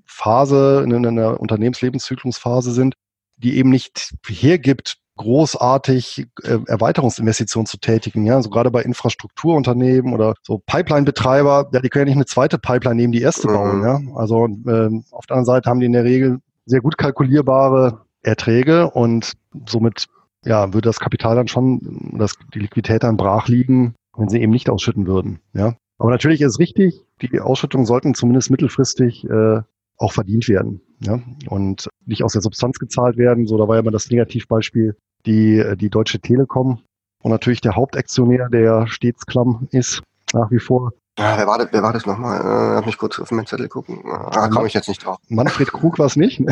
Phase, 0.06 0.84
in 0.86 1.06
einer 1.06 1.40
Unternehmenslebenszyklusphase 1.40 2.72
sind, 2.72 2.96
die 3.38 3.58
eben 3.58 3.70
nicht 3.70 4.14
hergibt, 4.28 4.98
großartig 5.18 6.28
äh, 6.44 6.58
Erweiterungsinvestitionen 6.66 7.66
zu 7.66 7.78
tätigen. 7.78 8.26
Ja, 8.26 8.42
so 8.42 8.50
gerade 8.50 8.72
bei 8.72 8.82
Infrastrukturunternehmen 8.82 10.14
oder 10.14 10.34
so 10.42 10.62
Pipeline-Betreiber, 10.66 11.70
ja, 11.72 11.80
die 11.80 11.90
können 11.90 12.08
ja 12.08 12.12
nicht 12.12 12.18
eine 12.18 12.26
zweite 12.26 12.58
Pipeline 12.58 12.96
nehmen, 12.96 13.14
die 13.14 13.22
erste 13.22 13.48
mhm. 13.48 13.54
bauen. 13.54 13.84
Ja, 13.84 14.02
also 14.16 14.46
ähm, 14.46 15.04
auf 15.12 15.26
der 15.26 15.38
anderen 15.38 15.46
Seite 15.46 15.70
haben 15.70 15.80
die 15.80 15.86
in 15.86 15.94
der 15.94 16.04
Regel 16.04 16.40
sehr 16.66 16.82
gut 16.82 16.98
kalkulierbare 16.98 18.02
Erträge 18.22 18.90
und 18.90 19.34
somit 19.68 20.08
ja 20.46 20.74
würde 20.74 20.90
das 20.90 21.00
Kapital 21.00 21.36
dann 21.36 21.48
schon, 21.48 22.16
das, 22.18 22.36
die 22.54 22.60
Liquidität 22.60 23.04
dann 23.04 23.18
brach 23.18 23.48
liegen, 23.48 23.96
wenn 24.16 24.30
sie 24.30 24.42
eben 24.42 24.52
nicht 24.52 24.70
ausschütten 24.70 25.06
würden. 25.06 25.40
Ja, 25.54 25.76
aber 25.98 26.10
natürlich 26.10 26.42
ist 26.42 26.54
es 26.54 26.60
richtig, 26.60 27.06
die 27.22 27.40
Ausschüttungen 27.40 27.86
sollten 27.86 28.14
zumindest 28.14 28.50
mittelfristig 28.50 29.26
äh, 29.26 29.62
auch 30.04 30.12
verdient 30.14 30.48
werden 30.48 30.82
ja? 31.00 31.20
und 31.48 31.88
nicht 32.06 32.24
aus 32.24 32.34
der 32.34 32.42
Substanz 32.42 32.78
gezahlt 32.78 33.18
werden. 33.18 33.48
So, 33.48 33.58
da 33.58 33.68
war 33.68 33.76
ja 33.76 33.82
immer 33.82 33.92
das 33.92 34.10
Negativbeispiel 34.10 34.96
die, 35.26 35.58
äh, 35.58 35.76
die 35.76 35.90
Deutsche 35.90 36.20
Telekom 36.20 36.82
und 37.22 37.32
natürlich 37.32 37.62
der 37.62 37.76
Hauptaktionär, 37.76 38.50
der 38.50 38.88
stets 38.88 39.26
klamm 39.26 39.68
ist, 39.72 40.04
nach 40.34 40.52
wie 40.52 40.60
vor. 40.60 40.92
Ja, 41.18 41.38
wer 41.38 41.46
war 41.46 41.60
das, 41.60 41.68
wer 41.72 41.84
war 41.84 41.94
das 41.94 42.08
nochmal? 42.08 42.42
Äh, 42.42 42.76
hab 42.78 42.88
mich 42.88 42.98
kurz 42.98 43.20
auf 43.20 43.30
meinen 43.32 43.46
Zettel 43.46 43.70
gucken. 43.70 44.02
Ah, 44.06 44.50
komme 44.50 44.66
ich 44.66 44.74
jetzt 44.74 44.90
nicht 44.90 45.06
drauf. 45.06 45.18
Manfred 45.30 45.72
Krug 45.72 46.00
war 46.00 46.08
es 46.08 46.16
nicht. 46.16 46.40
nee, 46.40 46.50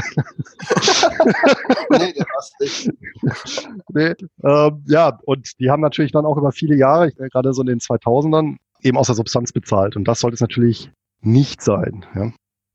der 1.89 2.25
war 2.25 2.39
es 2.39 2.53
nicht. 2.59 2.91
nee, 3.89 4.13
ähm, 4.43 4.83
ja, 4.87 5.17
und 5.25 5.59
die 5.59 5.71
haben 5.71 5.81
natürlich 5.81 6.11
dann 6.11 6.27
auch 6.27 6.37
über 6.37 6.51
viele 6.51 6.75
Jahre, 6.75 7.11
gerade 7.11 7.53
so 7.53 7.61
in 7.61 7.67
den 7.67 7.79
2000ern, 7.79 8.57
eben 8.81 8.97
aus 8.97 9.07
der 9.07 9.15
Substanz 9.15 9.51
bezahlt. 9.51 9.95
Und 9.95 10.07
das 10.07 10.19
sollte 10.19 10.35
es 10.35 10.41
natürlich 10.41 10.91
nicht 11.21 11.63
sein. 11.63 12.05
Ja. 12.13 12.31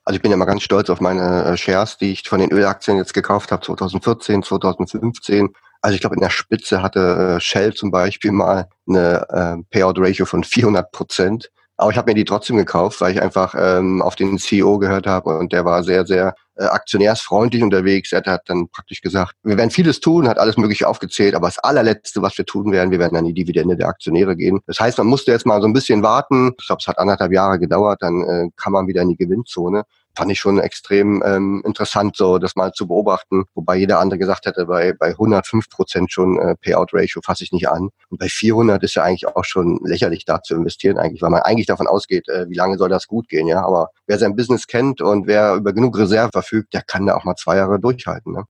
Also 0.06 0.18
ich 0.18 0.22
bin 0.22 0.30
ja 0.30 0.36
mal 0.36 0.44
ganz 0.44 0.62
stolz 0.62 0.88
auf 0.88 1.00
meine 1.00 1.44
äh, 1.44 1.56
Shares, 1.56 1.98
die 1.98 2.12
ich 2.12 2.28
von 2.28 2.38
den 2.38 2.52
Ölaktien 2.52 2.96
jetzt 2.96 3.12
gekauft 3.12 3.50
habe, 3.50 3.66
2014, 3.66 4.44
2015. 4.44 5.52
Also 5.82 5.96
ich 5.96 6.00
glaube, 6.00 6.14
in 6.14 6.20
der 6.20 6.30
Spitze 6.30 6.80
hatte 6.80 7.38
äh, 7.38 7.40
Shell 7.40 7.74
zum 7.74 7.90
Beispiel 7.90 8.30
mal 8.30 8.68
eine 8.88 9.26
äh, 9.28 9.56
Payout-Ratio 9.68 10.24
von 10.24 10.44
400 10.44 10.92
Prozent. 10.92 11.50
Aber 11.78 11.90
ich 11.90 11.98
habe 11.98 12.10
mir 12.10 12.14
die 12.14 12.24
trotzdem 12.24 12.56
gekauft, 12.56 13.00
weil 13.00 13.12
ich 13.12 13.20
einfach 13.20 13.54
ähm, 13.58 14.00
auf 14.00 14.16
den 14.16 14.38
CEO 14.38 14.78
gehört 14.78 15.06
habe 15.06 15.38
und 15.38 15.52
der 15.52 15.64
war 15.66 15.82
sehr, 15.82 16.06
sehr 16.06 16.34
äh, 16.56 16.64
aktionärsfreundlich 16.64 17.62
unterwegs. 17.62 18.12
Er 18.12 18.22
hat 18.24 18.48
dann 18.48 18.68
praktisch 18.68 19.02
gesagt, 19.02 19.34
wir 19.42 19.58
werden 19.58 19.70
vieles 19.70 20.00
tun, 20.00 20.26
hat 20.26 20.38
alles 20.38 20.56
Mögliche 20.56 20.88
aufgezählt, 20.88 21.34
aber 21.34 21.48
das 21.48 21.58
allerletzte, 21.58 22.22
was 22.22 22.38
wir 22.38 22.46
tun 22.46 22.72
werden, 22.72 22.90
wir 22.90 22.98
werden 22.98 23.16
an 23.16 23.26
die 23.26 23.34
Dividende 23.34 23.76
der 23.76 23.88
Aktionäre 23.88 24.36
gehen. 24.36 24.60
Das 24.66 24.80
heißt, 24.80 24.96
man 24.96 25.06
musste 25.06 25.32
jetzt 25.32 25.44
mal 25.44 25.60
so 25.60 25.66
ein 25.66 25.74
bisschen 25.74 26.02
warten. 26.02 26.54
Ich 26.58 26.66
glaube, 26.66 26.80
es 26.80 26.88
hat 26.88 26.98
anderthalb 26.98 27.32
Jahre 27.32 27.58
gedauert, 27.58 27.98
dann 28.00 28.22
äh, 28.22 28.48
kann 28.56 28.72
man 28.72 28.86
wieder 28.86 29.02
in 29.02 29.10
die 29.10 29.16
Gewinnzone 29.16 29.84
fand 30.16 30.32
ich 30.32 30.38
schon 30.38 30.58
extrem 30.58 31.22
ähm, 31.24 31.62
interessant, 31.64 32.16
so 32.16 32.38
das 32.38 32.56
mal 32.56 32.72
zu 32.72 32.86
beobachten. 32.86 33.44
Wobei 33.54 33.76
jeder 33.76 34.00
andere 34.00 34.18
gesagt 34.18 34.46
hätte, 34.46 34.66
bei, 34.66 34.92
bei 34.92 35.08
105 35.08 35.68
Prozent 35.68 36.12
schon 36.12 36.38
äh, 36.38 36.54
Payout-Ratio 36.56 37.20
fasse 37.22 37.44
ich 37.44 37.52
nicht 37.52 37.68
an. 37.68 37.90
Und 38.08 38.18
bei 38.18 38.28
400 38.28 38.82
ist 38.82 38.94
ja 38.94 39.02
eigentlich 39.02 39.26
auch 39.26 39.44
schon 39.44 39.80
lächerlich 39.84 40.24
da 40.24 40.42
zu 40.42 40.54
investieren 40.54 40.98
eigentlich, 40.98 41.22
weil 41.22 41.30
man 41.30 41.42
eigentlich 41.42 41.66
davon 41.66 41.86
ausgeht, 41.86 42.28
äh, 42.28 42.48
wie 42.48 42.54
lange 42.56 42.78
soll 42.78 42.88
das 42.88 43.06
gut 43.06 43.28
gehen, 43.28 43.46
ja. 43.46 43.64
Aber 43.64 43.90
wer 44.06 44.18
sein 44.18 44.36
Business 44.36 44.66
kennt 44.66 45.00
und 45.00 45.26
wer 45.26 45.54
über 45.54 45.72
genug 45.72 45.98
Reserve 45.98 46.30
verfügt, 46.32 46.74
der 46.74 46.82
kann 46.82 47.06
da 47.06 47.16
auch 47.16 47.24
mal 47.24 47.36
zwei 47.36 47.56
Jahre 47.56 47.78
durchhalten. 47.78 48.32
Ne? 48.32 48.44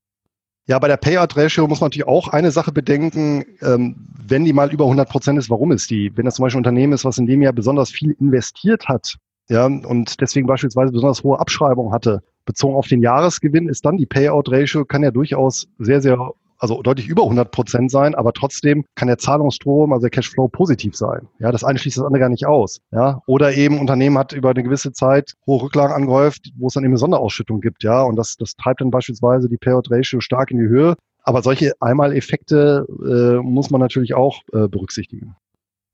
Ja, 0.68 0.80
bei 0.80 0.88
der 0.88 0.96
Payout-Ratio 0.96 1.68
muss 1.68 1.80
man 1.80 1.88
natürlich 1.88 2.08
auch 2.08 2.28
eine 2.28 2.50
Sache 2.50 2.72
bedenken. 2.72 3.44
Ähm, 3.62 4.08
wenn 4.26 4.44
die 4.44 4.52
mal 4.52 4.72
über 4.72 4.84
100 4.84 5.08
Prozent 5.08 5.38
ist, 5.38 5.48
warum 5.48 5.70
ist 5.70 5.90
die? 5.90 6.10
Wenn 6.16 6.24
das 6.24 6.34
zum 6.34 6.42
Beispiel 6.42 6.58
ein 6.58 6.66
Unternehmen 6.66 6.92
ist, 6.92 7.04
was 7.04 7.18
in 7.18 7.26
dem 7.26 7.40
Jahr 7.40 7.52
besonders 7.52 7.90
viel 7.90 8.16
investiert 8.18 8.88
hat, 8.88 9.16
ja, 9.48 9.66
und 9.66 10.20
deswegen 10.20 10.46
beispielsweise 10.46 10.92
besonders 10.92 11.22
hohe 11.22 11.38
Abschreibung 11.38 11.92
hatte, 11.92 12.22
bezogen 12.44 12.74
auf 12.74 12.88
den 12.88 13.00
Jahresgewinn, 13.00 13.68
ist 13.68 13.84
dann 13.84 13.96
die 13.96 14.06
Payout-Ratio, 14.06 14.84
kann 14.84 15.02
ja 15.02 15.10
durchaus 15.10 15.68
sehr, 15.78 16.00
sehr, 16.00 16.30
also 16.58 16.82
deutlich 16.82 17.08
über 17.08 17.22
100 17.22 17.50
Prozent 17.50 17.90
sein, 17.90 18.14
aber 18.14 18.32
trotzdem 18.32 18.84
kann 18.94 19.08
der 19.08 19.18
Zahlungsstrom, 19.18 19.92
also 19.92 20.02
der 20.02 20.10
Cashflow 20.10 20.48
positiv 20.48 20.96
sein. 20.96 21.28
Ja, 21.38 21.52
das 21.52 21.62
eine 21.62 21.78
schließt 21.78 21.98
das 21.98 22.04
andere 22.04 22.20
gar 22.20 22.28
nicht 22.28 22.46
aus. 22.46 22.80
Ja, 22.90 23.20
oder 23.26 23.52
eben 23.54 23.78
Unternehmen 23.78 24.18
hat 24.18 24.32
über 24.32 24.50
eine 24.50 24.62
gewisse 24.62 24.92
Zeit 24.92 25.34
hohe 25.46 25.62
Rücklagen 25.62 25.94
angehäuft, 25.94 26.52
wo 26.56 26.66
es 26.68 26.74
dann 26.74 26.84
eben 26.84 26.92
eine 26.92 26.98
Sonderausschüttung 26.98 27.60
gibt. 27.60 27.84
Ja, 27.84 28.02
und 28.02 28.16
das, 28.16 28.36
das 28.36 28.54
treibt 28.54 28.80
dann 28.80 28.90
beispielsweise 28.90 29.48
die 29.48 29.58
Payout-Ratio 29.58 30.20
stark 30.20 30.50
in 30.50 30.58
die 30.58 30.68
Höhe. 30.68 30.94
Aber 31.22 31.42
solche 31.42 31.72
Einmaleffekte 31.80 32.86
äh, 32.88 33.42
muss 33.42 33.70
man 33.70 33.80
natürlich 33.80 34.14
auch 34.14 34.42
äh, 34.52 34.68
berücksichtigen. 34.68 35.34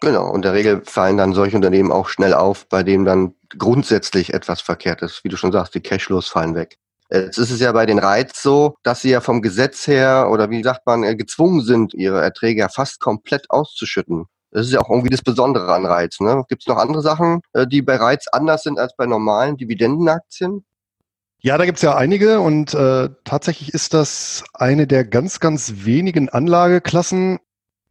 Genau, 0.03 0.28
und 0.28 0.44
der 0.44 0.53
Regel 0.53 0.82
fallen 0.84 1.16
dann 1.16 1.32
solche 1.32 1.55
Unternehmen 1.55 1.92
auch 1.92 2.09
schnell 2.09 2.34
auf, 2.34 2.68
bei 2.68 2.82
denen 2.82 3.05
dann 3.05 3.34
grundsätzlich 3.57 4.34
etwas 4.34 4.61
verkehrt 4.61 5.00
ist. 5.00 5.22
Wie 5.22 5.28
du 5.28 5.36
schon 5.36 5.53
sagst, 5.53 5.76
die 5.76 5.80
Cashflows 5.80 6.26
fallen 6.26 6.57
weg. 6.57 6.76
Jetzt 7.09 7.38
ist 7.38 7.53
es 7.53 7.61
ja 7.61 7.70
bei 7.70 7.86
den 7.86 8.00
Reiz 8.00 8.42
so, 8.42 8.74
dass 8.82 9.03
sie 9.03 9.11
ja 9.11 9.20
vom 9.20 9.42
Gesetz 9.42 9.86
her 9.86 10.28
oder 10.28 10.50
wie 10.50 10.61
sagt 10.64 10.86
man, 10.86 11.05
äh, 11.05 11.14
gezwungen 11.14 11.61
sind, 11.61 11.94
ihre 11.94 12.20
Erträge 12.20 12.62
ja 12.62 12.68
fast 12.68 12.98
komplett 12.98 13.48
auszuschütten. 13.50 14.24
Das 14.50 14.66
ist 14.66 14.72
ja 14.72 14.80
auch 14.80 14.90
irgendwie 14.90 15.11
das 15.11 15.22
Besondere 15.22 15.72
an 15.72 15.86
Reiz. 15.86 16.18
Ne? 16.18 16.42
Gibt 16.48 16.62
es 16.62 16.66
noch 16.66 16.78
andere 16.78 17.00
Sachen, 17.00 17.40
äh, 17.53 17.64
die 17.68 17.80
bei 17.80 17.94
Reiz 17.94 18.26
anders 18.32 18.64
sind 18.64 18.80
als 18.80 18.96
bei 18.96 19.07
normalen 19.07 19.57
Dividendenaktien? 19.57 20.64
Ja, 21.42 21.59
da 21.59 21.64
gibt's 21.64 21.82
ja 21.82 21.94
einige 21.94 22.40
und 22.40 22.74
äh, 22.74 23.09
tatsächlich 23.22 23.72
ist 23.72 23.94
das 23.94 24.42
eine 24.53 24.88
der 24.88 25.05
ganz, 25.05 25.38
ganz 25.38 25.84
wenigen 25.84 26.28
Anlageklassen, 26.28 27.38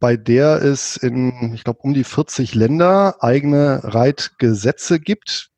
bei 0.02 0.16
der 0.16 0.60
es 0.60 0.96
in, 0.96 1.54
ich 1.54 1.62
glaube, 1.62 1.78
um 1.82 1.94
die 1.94 2.02
40 2.02 2.56
Länder 2.56 3.22
eigene 3.22 3.82
Reitgesetze 3.84 4.98
gibt. 4.98 5.50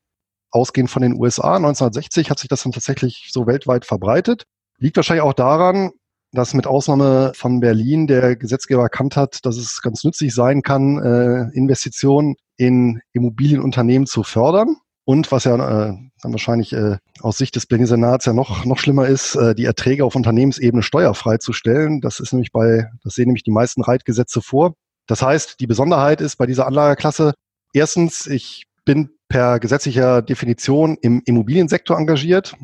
Ausgehend 0.51 0.91
von 0.91 1.01
den 1.01 1.19
USA. 1.19 1.57
1960 1.57 2.29
hat 2.29 2.39
sich 2.39 2.51
das 2.51 2.63
dann 2.63 2.73
tatsächlich 2.73 3.31
so 3.33 3.47
weltweit 3.47 3.87
verbreitet. 3.87 4.45
Liegt 4.77 4.97
wahrscheinlich 4.97 5.23
auch 5.23 5.33
daran, 5.33 5.93
dass 6.33 6.53
mit 6.53 6.67
Ausnahme 6.67 7.33
von 7.35 7.61
Berlin 7.61 8.07
der 8.07 8.37
Gesetzgeber 8.37 8.83
erkannt 8.83 9.17
hat, 9.17 9.47
dass 9.47 9.57
es 9.57 9.81
ganz 9.81 10.05
nützlich 10.05 10.35
sein 10.35 10.61
kann, 10.61 10.99
äh, 10.99 11.57
Investitionen 11.57 12.35
in 12.59 13.01
Immobilienunternehmen 13.15 14.07
zu 14.07 14.25
fördern. 14.25 14.77
Und 15.07 15.31
was 15.31 15.45
ja 15.45 15.55
äh, 15.55 15.97
dann 16.23 16.33
wahrscheinlich 16.33 16.73
äh, 16.73 16.97
aus 17.21 17.37
Sicht 17.37 17.57
des 17.57 17.67
Berliner 17.67 17.89
Senats 17.89 18.25
ja 18.25 18.33
noch, 18.33 18.65
noch 18.65 18.79
schlimmer 18.79 19.07
ist, 19.07 19.35
äh, 19.35 19.55
die 19.55 19.67
Erträge 19.67 20.05
auf 20.05 20.17
Unternehmensebene 20.17 20.83
steuerfrei 20.83 21.37
zu 21.37 21.53
stellen. 21.53 22.01
Das 22.01 22.21
ist 22.21 22.33
nämlich 22.33 22.53
bei, 22.53 22.91
das 23.03 23.15
sehen 23.15 23.27
nämlich 23.27 23.43
die 23.43 23.51
meisten 23.51 23.83
Reitgesetze 23.83 24.41
vor. 24.41 24.75
Das 25.07 25.21
heißt, 25.21 25.61
die 25.61 25.67
Besonderheit 25.67 26.23
ist 26.23 26.37
bei 26.37 26.47
dieser 26.47 26.67
Anlageklasse, 26.67 27.35
erstens, 27.75 28.27
ich 28.27 28.65
bin 28.87 29.11
per 29.29 29.59
gesetzlicher 29.59 30.23
Definition 30.23 30.97
im 31.03 31.21
Immobiliensektor 31.25 31.99
engagiert, 31.99 32.55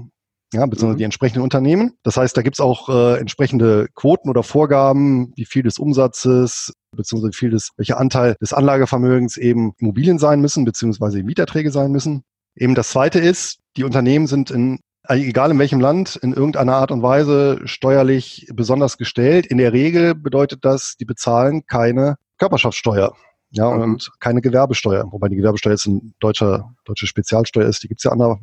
ja, 0.52 0.66
beziehungsweise 0.66 0.94
mhm. 0.94 0.98
die 0.98 1.04
entsprechenden 1.04 1.42
Unternehmen. 1.42 1.94
Das 2.02 2.16
heißt, 2.16 2.36
da 2.36 2.42
gibt's 2.42 2.60
auch 2.60 2.88
äh, 2.88 3.18
entsprechende 3.18 3.88
Quoten 3.94 4.28
oder 4.28 4.42
Vorgaben, 4.42 5.32
wie 5.36 5.44
viel 5.44 5.62
des 5.62 5.78
Umsatzes, 5.78 6.72
beziehungsweise 6.96 7.32
wie 7.32 7.36
viel 7.36 7.50
des, 7.50 7.70
welcher 7.76 7.98
Anteil 7.98 8.34
des 8.40 8.52
Anlagevermögens 8.52 9.36
eben 9.36 9.72
Immobilien 9.78 10.18
sein 10.18 10.40
müssen, 10.40 10.64
beziehungsweise 10.64 11.22
Mieterträge 11.22 11.70
sein 11.70 11.92
müssen. 11.92 12.22
Eben 12.56 12.74
das 12.74 12.90
zweite 12.90 13.18
ist, 13.18 13.58
die 13.76 13.84
Unternehmen 13.84 14.26
sind 14.26 14.50
in 14.50 14.80
egal 15.08 15.50
in 15.50 15.58
welchem 15.58 15.80
Land, 15.80 16.16
in 16.16 16.32
irgendeiner 16.32 16.76
Art 16.76 16.90
und 16.90 17.02
Weise 17.02 17.60
steuerlich 17.64 18.46
besonders 18.52 18.98
gestellt. 18.98 19.46
In 19.46 19.58
der 19.58 19.72
Regel 19.72 20.14
bedeutet 20.14 20.64
das, 20.64 20.96
die 21.00 21.04
bezahlen 21.04 21.66
keine 21.66 22.16
Körperschaftssteuer. 22.38 23.14
Ja, 23.52 23.68
mhm. 23.70 23.82
und 23.82 24.12
keine 24.20 24.40
Gewerbesteuer, 24.40 25.08
wobei 25.10 25.28
die 25.28 25.34
Gewerbesteuer 25.34 25.72
jetzt 25.72 25.86
ein 25.86 26.14
deutscher, 26.20 26.72
deutsche 26.84 27.08
Spezialsteuer 27.08 27.66
ist, 27.66 27.82
die 27.82 27.88
gibt's 27.88 28.04
ja 28.04 28.12
ander, 28.12 28.38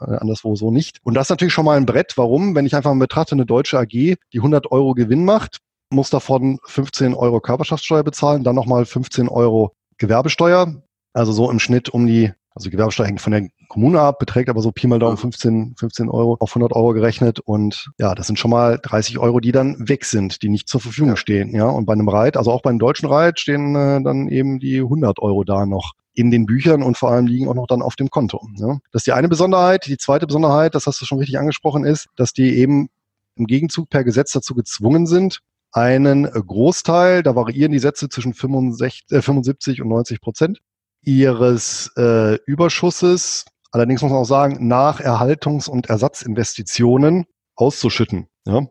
äh, 0.00 0.04
anderswo 0.04 0.54
so 0.54 0.70
nicht. 0.70 1.00
Und 1.02 1.14
das 1.14 1.26
ist 1.26 1.30
natürlich 1.30 1.52
schon 1.52 1.64
mal 1.64 1.76
ein 1.76 1.86
Brett. 1.86 2.12
Warum? 2.16 2.54
Wenn 2.54 2.64
ich 2.64 2.76
einfach 2.76 2.94
mal 2.94 3.00
betrachte, 3.00 3.34
eine 3.34 3.46
deutsche 3.46 3.80
AG, 3.80 3.88
die 3.88 4.18
100 4.36 4.70
Euro 4.70 4.94
Gewinn 4.94 5.24
macht, 5.24 5.58
muss 5.90 6.10
davon 6.10 6.60
15 6.66 7.14
Euro 7.14 7.40
Körperschaftssteuer 7.40 8.04
bezahlen, 8.04 8.44
dann 8.44 8.54
nochmal 8.54 8.84
15 8.84 9.28
Euro 9.28 9.74
Gewerbesteuer. 9.98 10.82
Also 11.12 11.32
so 11.32 11.50
im 11.50 11.58
Schnitt 11.58 11.88
um 11.88 12.06
die 12.06 12.32
Also 12.54 12.70
Gewerbesteuer 12.70 13.06
hängt 13.06 13.20
von 13.20 13.32
der 13.32 13.48
Kommune 13.68 14.00
ab, 14.00 14.20
beträgt 14.20 14.48
aber 14.48 14.60
so 14.62 14.70
Pi 14.70 14.86
mal 14.86 15.00
Daumen 15.00 15.16
15, 15.16 15.74
15 15.76 16.08
Euro 16.08 16.36
auf 16.38 16.50
100 16.50 16.72
Euro 16.72 16.92
gerechnet. 16.92 17.40
Und 17.40 17.90
ja, 17.98 18.14
das 18.14 18.28
sind 18.28 18.38
schon 18.38 18.52
mal 18.52 18.78
30 18.80 19.18
Euro, 19.18 19.40
die 19.40 19.50
dann 19.50 19.88
weg 19.88 20.04
sind, 20.04 20.42
die 20.42 20.48
nicht 20.48 20.68
zur 20.68 20.80
Verfügung 20.80 21.16
stehen. 21.16 21.52
Ja, 21.52 21.66
und 21.66 21.84
bei 21.84 21.92
einem 21.92 22.08
Reit, 22.08 22.36
also 22.36 22.52
auch 22.52 22.62
beim 22.62 22.78
deutschen 22.78 23.08
Reit, 23.08 23.40
stehen 23.40 23.74
äh, 23.74 24.00
dann 24.02 24.28
eben 24.28 24.60
die 24.60 24.78
100 24.78 25.18
Euro 25.18 25.42
da 25.42 25.66
noch 25.66 25.94
in 26.14 26.30
den 26.30 26.46
Büchern 26.46 26.84
und 26.84 26.96
vor 26.96 27.10
allem 27.10 27.26
liegen 27.26 27.48
auch 27.48 27.54
noch 27.54 27.66
dann 27.66 27.82
auf 27.82 27.96
dem 27.96 28.08
Konto. 28.08 28.40
Ja. 28.56 28.78
Das 28.92 29.00
ist 29.00 29.06
die 29.06 29.12
eine 29.12 29.28
Besonderheit. 29.28 29.86
Die 29.86 29.98
zweite 29.98 30.28
Besonderheit, 30.28 30.76
das 30.76 30.86
hast 30.86 31.00
du 31.00 31.06
schon 31.06 31.18
richtig 31.18 31.38
angesprochen, 31.38 31.84
ist, 31.84 32.06
dass 32.14 32.32
die 32.32 32.56
eben 32.56 32.88
im 33.34 33.46
Gegenzug 33.46 33.90
per 33.90 34.04
Gesetz 34.04 34.30
dazu 34.30 34.54
gezwungen 34.54 35.08
sind, 35.08 35.40
einen 35.72 36.24
Großteil, 36.24 37.24
da 37.24 37.34
variieren 37.34 37.72
die 37.72 37.80
Sätze 37.80 38.08
zwischen 38.08 38.32
65, 38.32 39.06
äh, 39.10 39.20
75 39.20 39.82
und 39.82 39.88
90 39.88 40.20
Prozent, 40.20 40.60
ihres 41.04 41.90
äh, 41.96 42.36
Überschusses, 42.46 43.44
allerdings 43.72 44.02
muss 44.02 44.10
man 44.10 44.20
auch 44.20 44.26
sagen, 44.26 44.66
nach 44.66 45.00
Erhaltungs- 45.00 45.68
und 45.68 45.86
Ersatzinvestitionen 45.86 47.26
auszuschütten. 47.56 48.28
Ja? 48.46 48.66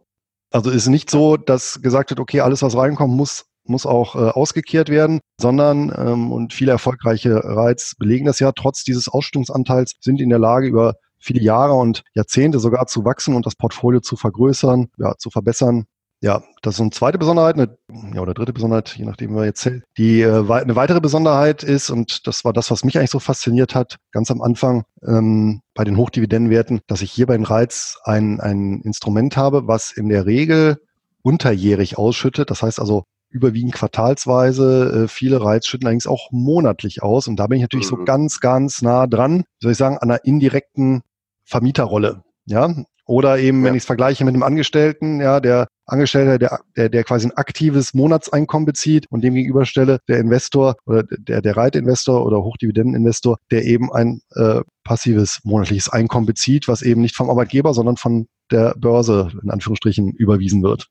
Also 0.52 0.70
ist 0.70 0.88
nicht 0.88 1.10
so, 1.10 1.38
dass 1.38 1.82
gesagt 1.82 2.12
wird, 2.12 2.20
okay, 2.20 2.42
alles, 2.42 2.62
was 2.62 2.76
reinkommt, 2.76 3.14
muss 3.14 3.46
muss 3.66 3.86
auch 3.86 4.16
äh, 4.16 4.20
ausgekehrt 4.20 4.90
werden, 4.90 5.20
sondern 5.40 5.94
ähm, 5.98 6.32
und 6.32 6.54
viele 6.54 6.72
erfolgreiche 6.72 7.44
Reiz 7.44 7.96
belegen 7.98 8.26
das 8.26 8.40
ja, 8.40 8.52
trotz 8.52 8.84
dieses 8.84 9.08
Ausschüttungsanteils 9.08 9.96
sind 10.02 10.20
in 10.20 10.30
der 10.30 10.40
Lage, 10.40 10.68
über 10.68 10.96
viele 11.20 11.42
Jahre 11.42 11.74
und 11.74 12.04
Jahrzehnte 12.14 12.60
sogar 12.60 12.88
zu 12.88 13.06
wachsen 13.06 13.36
und 13.36 13.46
das 13.46 13.56
Portfolio 13.56 14.02
zu 14.02 14.18
vergrößern, 14.18 14.90
ja, 14.98 15.16
zu 15.18 15.30
verbessern 15.30 15.86
ja, 16.24 16.42
das 16.62 16.76
ist 16.76 16.82
eine 16.82 16.92
zweite 16.92 17.18
Besonderheit, 17.18 17.56
eine, 17.56 17.78
ja, 18.16 18.22
oder 18.22 18.34
dritte 18.34 18.54
Besonderheit, 18.54 18.96
je 18.96 19.04
nachdem, 19.04 19.36
wer 19.36 19.44
jetzt 19.44 19.60
zählt. 19.60 19.84
Die 19.98 20.22
äh, 20.22 20.50
eine 20.50 20.78
weitere 20.78 21.02
Besonderheit 21.02 21.64
ist, 21.64 21.90
und 21.90 22.26
das 22.28 22.46
war 22.46 22.54
das, 22.54 22.72
was 22.72 22.86
mich 22.86 22.98
eigentlich 22.98 23.12
so 23.12 23.20
fasziniert 23.20 23.76
hat, 23.76 23.98
ganz 24.14 24.32
am 24.32 24.42
Anfang 24.42 24.86
ähm, 25.06 25.60
bei 25.74 25.84
den 25.84 25.98
Hochdividendenwerten, 25.98 26.80
dass 26.88 27.02
ich 27.02 27.12
hier 27.12 27.28
bei 27.28 27.36
den 27.36 27.46
Reiz 27.46 27.98
ein, 28.06 28.40
ein 28.40 28.80
Instrument 28.84 29.36
habe, 29.36 29.68
was 29.68 29.92
in 29.92 30.08
der 30.08 30.26
Regel 30.26 30.78
unterjährig 31.24 31.98
ausschüttet. 31.98 32.50
Das 32.50 32.64
heißt 32.64 32.80
also 32.80 33.04
überwiegend 33.30 33.74
quartalsweise. 33.74 35.04
Äh, 35.04 35.08
viele 35.10 35.44
Reiz 35.44 35.68
schütten 35.68 35.88
allerdings 35.88 36.08
auch 36.08 36.30
monatlich 36.32 37.04
aus. 37.04 37.28
Und 37.28 37.36
da 37.36 37.48
bin 37.48 37.58
ich 37.58 37.64
natürlich 37.64 37.92
mhm. 37.92 37.98
so 37.98 38.06
ganz, 38.06 38.40
ganz 38.40 38.82
nah 38.82 39.08
dran, 39.08 39.40
wie 39.40 39.64
soll 39.64 39.72
ich 39.74 39.78
sagen, 39.78 39.98
an 39.98 40.10
einer 40.10 40.24
indirekten 40.24 41.02
Vermieterrolle. 41.44 42.24
Ja, 42.46 42.74
oder 43.06 43.38
eben, 43.40 43.60
ja. 43.60 43.66
wenn 43.66 43.76
ich 43.76 43.84
es 43.84 43.88
vergleiche 43.88 44.24
mit 44.26 44.34
einem 44.34 44.44
Angestellten, 44.44 45.20
ja, 45.20 45.40
der 45.40 45.68
Angestellter, 45.86 46.40
der, 46.40 46.60
der, 46.78 46.90
der 46.90 47.04
quasi 47.04 47.28
ein 47.28 47.38
aktives 47.38 47.94
Monatseinkommen 47.94 48.66
bezieht 48.66 49.08
und 49.10 49.22
dem 49.22 49.34
gegenüberstelle 49.34 50.00
der 50.08 50.20
Investor 50.20 50.76
oder 50.86 51.04
der, 51.04 51.42
der 51.42 51.58
Reitinvestor 51.58 52.26
oder 52.26 52.42
Hochdividendeninvestor, 52.44 53.38
der 53.52 53.66
eben 53.66 53.92
ein 53.92 54.22
äh, 54.36 54.62
passives 54.84 55.40
monatliches 55.44 55.90
Einkommen 55.90 56.26
bezieht, 56.26 56.68
was 56.68 56.82
eben 56.82 57.02
nicht 57.02 57.16
vom 57.16 57.30
Arbeitgeber, 57.30 57.74
sondern 57.74 57.98
von 57.98 58.28
der 58.52 58.76
Börse 58.78 59.32
in 59.42 59.50
Anführungsstrichen 59.50 60.12
überwiesen 60.12 60.64
wird. 60.64 60.88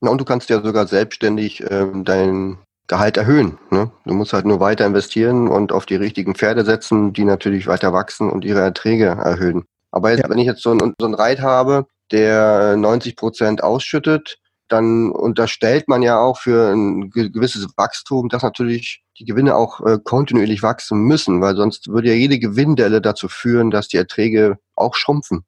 Na, 0.00 0.10
und 0.10 0.20
du 0.20 0.24
kannst 0.24 0.50
ja 0.50 0.60
sogar 0.62 0.86
selbstständig 0.86 1.64
ähm, 1.68 2.04
dein 2.04 2.58
Gehalt 2.88 3.16
erhöhen. 3.16 3.58
Ne? 3.70 3.90
Du 4.04 4.14
musst 4.14 4.32
halt 4.32 4.44
nur 4.44 4.60
weiter 4.60 4.84
investieren 4.84 5.48
und 5.48 5.72
auf 5.72 5.86
die 5.86 5.94
richtigen 5.94 6.34
Pferde 6.34 6.64
setzen, 6.64 7.12
die 7.12 7.24
natürlich 7.24 7.66
weiter 7.66 7.92
wachsen 7.92 8.30
und 8.30 8.44
ihre 8.44 8.60
Erträge 8.60 9.06
erhöhen. 9.06 9.64
Aber 9.92 10.10
jetzt, 10.10 10.22
ja. 10.22 10.28
wenn 10.28 10.38
ich 10.38 10.46
jetzt 10.46 10.62
so 10.62 10.72
ein, 10.72 10.94
so 10.98 11.06
ein 11.06 11.14
Reit 11.14 11.40
habe, 11.40 11.86
der 12.10 12.76
90 12.76 13.16
Prozent 13.16 13.62
ausschüttet, 13.62 14.38
dann 14.68 15.10
unterstellt 15.10 15.86
man 15.86 16.02
ja 16.02 16.18
auch 16.18 16.38
für 16.38 16.72
ein 16.72 17.10
gewisses 17.10 17.68
Wachstum, 17.76 18.28
dass 18.28 18.42
natürlich 18.42 19.02
die 19.18 19.24
Gewinne 19.24 19.54
auch 19.54 19.80
äh, 19.84 19.98
kontinuierlich 20.02 20.62
wachsen 20.62 21.02
müssen, 21.02 21.42
weil 21.42 21.56
sonst 21.56 21.88
würde 21.88 22.08
ja 22.08 22.14
jede 22.14 22.38
Gewinndelle 22.38 23.02
dazu 23.02 23.28
führen, 23.28 23.70
dass 23.70 23.88
die 23.88 23.98
Erträge 23.98 24.58
auch 24.74 24.94
schrumpfen. 24.94 25.44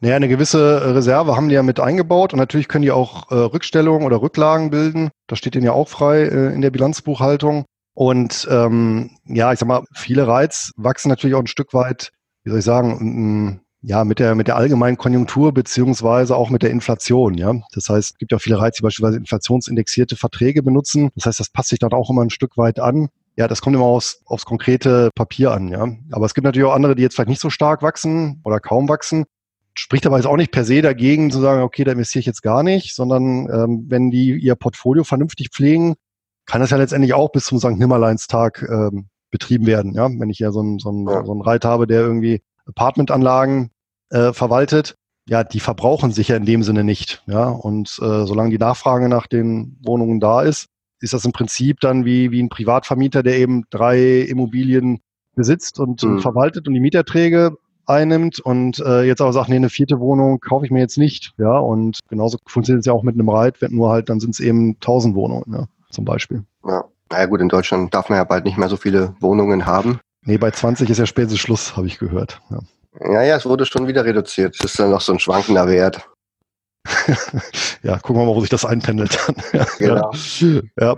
Naja, 0.00 0.16
eine 0.16 0.28
gewisse 0.28 0.94
Reserve 0.94 1.36
haben 1.36 1.48
die 1.48 1.54
ja 1.54 1.62
mit 1.62 1.80
eingebaut 1.80 2.32
und 2.32 2.40
natürlich 2.40 2.68
können 2.68 2.82
die 2.82 2.90
auch 2.90 3.30
äh, 3.30 3.36
Rückstellungen 3.36 4.04
oder 4.04 4.20
Rücklagen 4.20 4.70
bilden. 4.70 5.10
Das 5.28 5.38
steht 5.38 5.54
ihnen 5.54 5.64
ja 5.64 5.72
auch 5.72 5.88
frei 5.88 6.22
äh, 6.22 6.52
in 6.52 6.60
der 6.60 6.70
Bilanzbuchhaltung. 6.70 7.64
Und 7.94 8.48
ähm, 8.50 9.10
ja, 9.26 9.52
ich 9.52 9.60
sag 9.60 9.68
mal, 9.68 9.84
viele 9.94 10.26
Reiz 10.26 10.72
wachsen 10.76 11.08
natürlich 11.08 11.36
auch 11.36 11.40
ein 11.40 11.46
Stück 11.46 11.72
weit, 11.72 12.10
wie 12.44 12.50
soll 12.50 12.58
ich 12.58 12.64
sagen, 12.64 13.60
ja, 13.84 14.04
mit 14.04 14.20
der, 14.20 14.36
mit 14.36 14.46
der 14.46 14.56
allgemeinen 14.56 14.96
Konjunktur 14.96 15.52
beziehungsweise 15.52 16.36
auch 16.36 16.50
mit 16.50 16.62
der 16.62 16.70
Inflation, 16.70 17.34
ja. 17.34 17.52
Das 17.72 17.88
heißt, 17.88 18.12
es 18.12 18.18
gibt 18.18 18.30
ja 18.30 18.38
viele 18.38 18.60
Reize, 18.60 18.76
die 18.78 18.82
beispielsweise 18.82 19.18
inflationsindexierte 19.18 20.16
Verträge 20.16 20.62
benutzen. 20.62 21.10
Das 21.16 21.26
heißt, 21.26 21.40
das 21.40 21.50
passt 21.50 21.70
sich 21.70 21.80
dann 21.80 21.92
auch 21.92 22.08
immer 22.08 22.22
ein 22.22 22.30
Stück 22.30 22.56
weit 22.56 22.78
an. 22.78 23.08
Ja, 23.36 23.48
das 23.48 23.60
kommt 23.60 23.74
immer 23.74 23.84
aus, 23.84 24.22
aufs 24.24 24.44
konkrete 24.44 25.10
Papier 25.16 25.50
an, 25.50 25.68
ja. 25.68 25.88
Aber 26.12 26.26
es 26.26 26.34
gibt 26.34 26.44
natürlich 26.44 26.68
auch 26.68 26.74
andere, 26.74 26.94
die 26.94 27.02
jetzt 27.02 27.16
vielleicht 27.16 27.30
nicht 27.30 27.40
so 27.40 27.50
stark 27.50 27.82
wachsen 27.82 28.40
oder 28.44 28.60
kaum 28.60 28.88
wachsen. 28.88 29.24
Spricht 29.74 30.06
aber 30.06 30.16
jetzt 30.16 30.26
auch 30.26 30.36
nicht 30.36 30.52
per 30.52 30.64
se 30.64 30.80
dagegen 30.80 31.30
zu 31.32 31.40
sagen, 31.40 31.62
okay, 31.62 31.82
da 31.82 31.92
investiere 31.92 32.20
ich 32.20 32.26
jetzt 32.26 32.42
gar 32.42 32.62
nicht, 32.62 32.94
sondern 32.94 33.48
ähm, 33.50 33.86
wenn 33.88 34.10
die 34.10 34.38
ihr 34.38 34.54
Portfolio 34.54 35.02
vernünftig 35.02 35.48
pflegen, 35.50 35.94
kann 36.46 36.60
das 36.60 36.70
ja 36.70 36.76
letztendlich 36.76 37.14
auch 37.14 37.32
bis 37.32 37.46
zum 37.46 37.58
St. 37.58 37.78
Nimmerleinstag 37.78 38.62
ähm, 38.68 39.08
betrieben 39.32 39.66
werden. 39.66 39.94
Ja, 39.94 40.08
wenn 40.08 40.30
ich 40.30 40.38
ja 40.38 40.52
so 40.52 40.60
einen, 40.60 40.78
so 40.78 40.90
einen, 40.90 41.06
so 41.06 41.32
einen 41.32 41.40
Reit 41.40 41.64
habe, 41.64 41.88
der 41.88 42.02
irgendwie 42.02 42.42
Apartmentanlagen 42.66 43.70
äh, 44.10 44.32
verwaltet, 44.32 44.94
ja, 45.28 45.42
die 45.42 45.60
verbrauchen 45.60 46.12
sich 46.12 46.28
ja 46.28 46.36
in 46.36 46.44
dem 46.44 46.62
Sinne 46.62 46.84
nicht. 46.84 47.24
Ja, 47.26 47.48
und 47.48 47.88
äh, 48.00 48.26
solange 48.26 48.50
die 48.50 48.58
Nachfrage 48.58 49.08
nach 49.08 49.26
den 49.26 49.78
Wohnungen 49.82 50.20
da 50.20 50.42
ist, 50.42 50.66
ist 51.00 51.12
das 51.12 51.24
im 51.24 51.32
Prinzip 51.32 51.80
dann 51.80 52.04
wie, 52.04 52.30
wie 52.30 52.42
ein 52.42 52.48
Privatvermieter, 52.48 53.22
der 53.22 53.38
eben 53.38 53.64
drei 53.70 54.20
Immobilien 54.20 55.00
besitzt 55.34 55.80
und, 55.80 56.02
mhm. 56.02 56.20
verwaltet 56.20 56.68
und 56.68 56.74
die 56.74 56.80
Mieterträge 56.80 57.56
einnimmt 57.86 58.38
und 58.38 58.78
äh, 58.80 59.02
jetzt 59.02 59.20
aber 59.20 59.32
sagt, 59.32 59.48
nee, 59.48 59.56
eine 59.56 59.70
vierte 59.70 59.98
Wohnung 59.98 60.38
kaufe 60.38 60.64
ich 60.64 60.70
mir 60.70 60.80
jetzt 60.80 60.98
nicht. 60.98 61.32
Ja, 61.38 61.58
und 61.58 61.98
genauso 62.08 62.38
funktioniert 62.46 62.80
es 62.80 62.86
ja 62.86 62.92
auch 62.92 63.02
mit 63.02 63.14
einem 63.14 63.28
Reit, 63.28 63.60
wenn 63.60 63.72
nur 63.72 63.90
halt, 63.90 64.08
dann 64.08 64.20
sind 64.20 64.30
es 64.30 64.40
eben 64.40 64.78
tausend 64.78 65.14
Wohnungen, 65.16 65.52
ja, 65.52 65.66
zum 65.90 66.04
Beispiel. 66.04 66.44
Ja. 67.12 67.18
Naja 67.18 67.26
gut, 67.26 67.40
in 67.40 67.48
Deutschland 67.48 67.94
darf 67.94 68.08
man 68.08 68.18
ja 68.18 68.24
bald 68.24 68.44
nicht 68.44 68.56
mehr 68.56 68.68
so 68.68 68.76
viele 68.76 69.14
Wohnungen 69.20 69.66
haben. 69.66 70.00
Nee, 70.24 70.38
bei 70.38 70.50
20 70.50 70.88
ist 70.88 70.98
ja 70.98 71.06
spätestens 71.06 71.40
Schluss, 71.40 71.76
habe 71.76 71.86
ich 71.86 71.98
gehört. 71.98 72.40
Ja. 72.50 72.58
ja, 73.12 73.22
ja, 73.22 73.36
es 73.36 73.44
wurde 73.44 73.66
schon 73.66 73.86
wieder 73.86 74.04
reduziert. 74.04 74.56
Es 74.58 74.64
ist 74.64 74.78
dann 74.78 74.90
noch 74.90 75.00
so 75.00 75.12
ein 75.12 75.18
schwankender 75.18 75.66
Wert. 75.66 76.08
ja, 77.82 77.98
gucken 77.98 78.22
wir 78.22 78.26
mal, 78.26 78.34
wo 78.34 78.40
sich 78.40 78.50
das 78.50 78.64
einpendelt 78.64 79.18
dann. 79.26 79.66
genau. 79.78 80.10
Ja. 80.78 80.96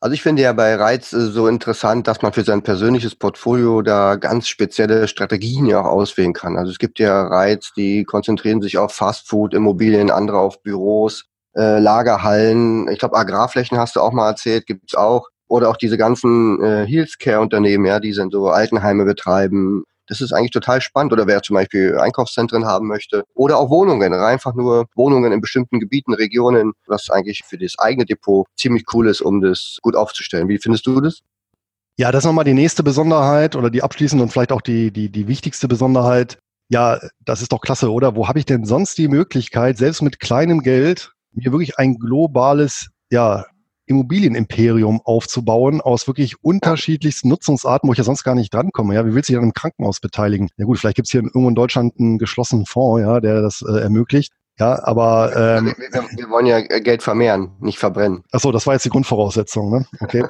Also 0.00 0.14
ich 0.14 0.22
finde 0.22 0.42
ja 0.42 0.52
bei 0.52 0.74
Reiz 0.74 1.10
so 1.10 1.46
interessant, 1.46 2.08
dass 2.08 2.22
man 2.22 2.32
für 2.32 2.42
sein 2.42 2.62
persönliches 2.62 3.14
Portfolio 3.14 3.82
da 3.82 4.16
ganz 4.16 4.48
spezielle 4.48 5.06
Strategien 5.06 5.66
ja 5.66 5.80
auch 5.80 5.86
auswählen 5.92 6.32
kann. 6.32 6.58
Also 6.58 6.72
es 6.72 6.78
gibt 6.80 6.98
ja 6.98 7.24
Reiz, 7.24 7.72
die 7.76 8.02
konzentrieren 8.02 8.60
sich 8.60 8.78
auf 8.78 8.92
Fastfood, 8.92 9.54
Immobilien, 9.54 10.10
andere 10.10 10.38
auf 10.38 10.60
Büros, 10.62 11.26
äh, 11.54 11.78
Lagerhallen. 11.78 12.88
Ich 12.88 12.98
glaube, 12.98 13.16
Agrarflächen 13.16 13.78
hast 13.78 13.96
du 13.96 14.00
auch 14.00 14.12
mal 14.12 14.28
erzählt, 14.28 14.66
gibt's 14.66 14.94
auch 14.94 15.28
oder 15.52 15.68
auch 15.68 15.76
diese 15.76 15.98
ganzen 15.98 16.62
äh, 16.64 16.86
Healthcare-Unternehmen, 16.86 17.84
ja, 17.84 18.00
die 18.00 18.14
sind 18.14 18.32
so 18.32 18.48
Altenheime 18.48 19.04
betreiben. 19.04 19.84
Das 20.06 20.22
ist 20.22 20.32
eigentlich 20.32 20.50
total 20.50 20.80
spannend. 20.80 21.12
Oder 21.12 21.26
wer 21.26 21.42
zum 21.42 21.54
Beispiel 21.54 21.98
Einkaufszentren 21.98 22.64
haben 22.64 22.88
möchte. 22.88 23.24
Oder 23.34 23.58
auch 23.58 23.68
Wohnungen, 23.68 24.14
einfach 24.14 24.54
nur 24.54 24.86
Wohnungen 24.94 25.30
in 25.30 25.42
bestimmten 25.42 25.78
Gebieten, 25.78 26.14
Regionen, 26.14 26.72
was 26.86 27.10
eigentlich 27.10 27.42
für 27.46 27.58
das 27.58 27.78
eigene 27.78 28.06
Depot 28.06 28.46
ziemlich 28.56 28.84
cool 28.94 29.08
ist, 29.08 29.20
um 29.20 29.42
das 29.42 29.76
gut 29.82 29.94
aufzustellen. 29.94 30.48
Wie 30.48 30.58
findest 30.58 30.86
du 30.86 31.02
das? 31.02 31.20
Ja, 31.98 32.10
das 32.10 32.24
ist 32.24 32.26
nochmal 32.26 32.46
die 32.46 32.54
nächste 32.54 32.82
Besonderheit 32.82 33.54
oder 33.54 33.68
die 33.68 33.82
abschließende 33.82 34.22
und 34.22 34.30
vielleicht 34.30 34.52
auch 34.52 34.62
die, 34.62 34.90
die, 34.90 35.10
die 35.10 35.28
wichtigste 35.28 35.68
Besonderheit. 35.68 36.38
Ja, 36.70 36.98
das 37.20 37.42
ist 37.42 37.52
doch 37.52 37.60
klasse, 37.60 37.92
oder? 37.92 38.16
Wo 38.16 38.26
habe 38.26 38.38
ich 38.38 38.46
denn 38.46 38.64
sonst 38.64 38.96
die 38.96 39.08
Möglichkeit, 39.08 39.76
selbst 39.76 40.00
mit 40.00 40.18
kleinem 40.18 40.62
Geld, 40.62 41.12
mir 41.32 41.52
wirklich 41.52 41.78
ein 41.78 41.96
globales 41.96 42.90
ja, 43.10 43.44
Immobilienimperium 43.86 45.00
aufzubauen 45.04 45.80
aus 45.80 46.06
wirklich 46.06 46.42
unterschiedlichsten 46.42 47.28
Nutzungsarten, 47.28 47.88
wo 47.88 47.92
ich 47.92 47.98
ja 47.98 48.04
sonst 48.04 48.24
gar 48.24 48.34
nicht 48.34 48.52
drankomme. 48.52 48.94
Ja, 48.94 49.04
wie 49.06 49.14
willst 49.14 49.28
du 49.28 49.32
dich 49.32 49.38
an 49.38 49.44
einem 49.44 49.54
Krankenhaus 49.54 50.00
beteiligen? 50.00 50.48
Ja 50.56 50.64
gut, 50.64 50.78
vielleicht 50.78 50.96
gibt 50.96 51.08
es 51.08 51.12
hier 51.12 51.22
irgendwo 51.22 51.48
in 51.48 51.54
Deutschland 51.54 51.94
einen 51.98 52.18
geschlossenen 52.18 52.66
Fonds, 52.66 53.02
ja, 53.02 53.20
der 53.20 53.42
das 53.42 53.62
äh, 53.62 53.80
ermöglicht. 53.80 54.32
Ja, 54.58 54.84
aber 54.84 55.34
ähm, 55.34 55.74
wir, 55.78 56.04
wir, 56.16 56.30
wollen 56.30 56.44
ja 56.44 56.60
Geld 56.60 57.02
vermehren, 57.02 57.52
nicht 57.60 57.78
verbrennen. 57.78 58.22
Ach 58.32 58.40
so, 58.40 58.52
das 58.52 58.66
war 58.66 58.74
jetzt 58.74 58.84
die 58.84 58.90
Grundvoraussetzung, 58.90 59.70
ne? 59.70 59.86
Okay. 60.00 60.24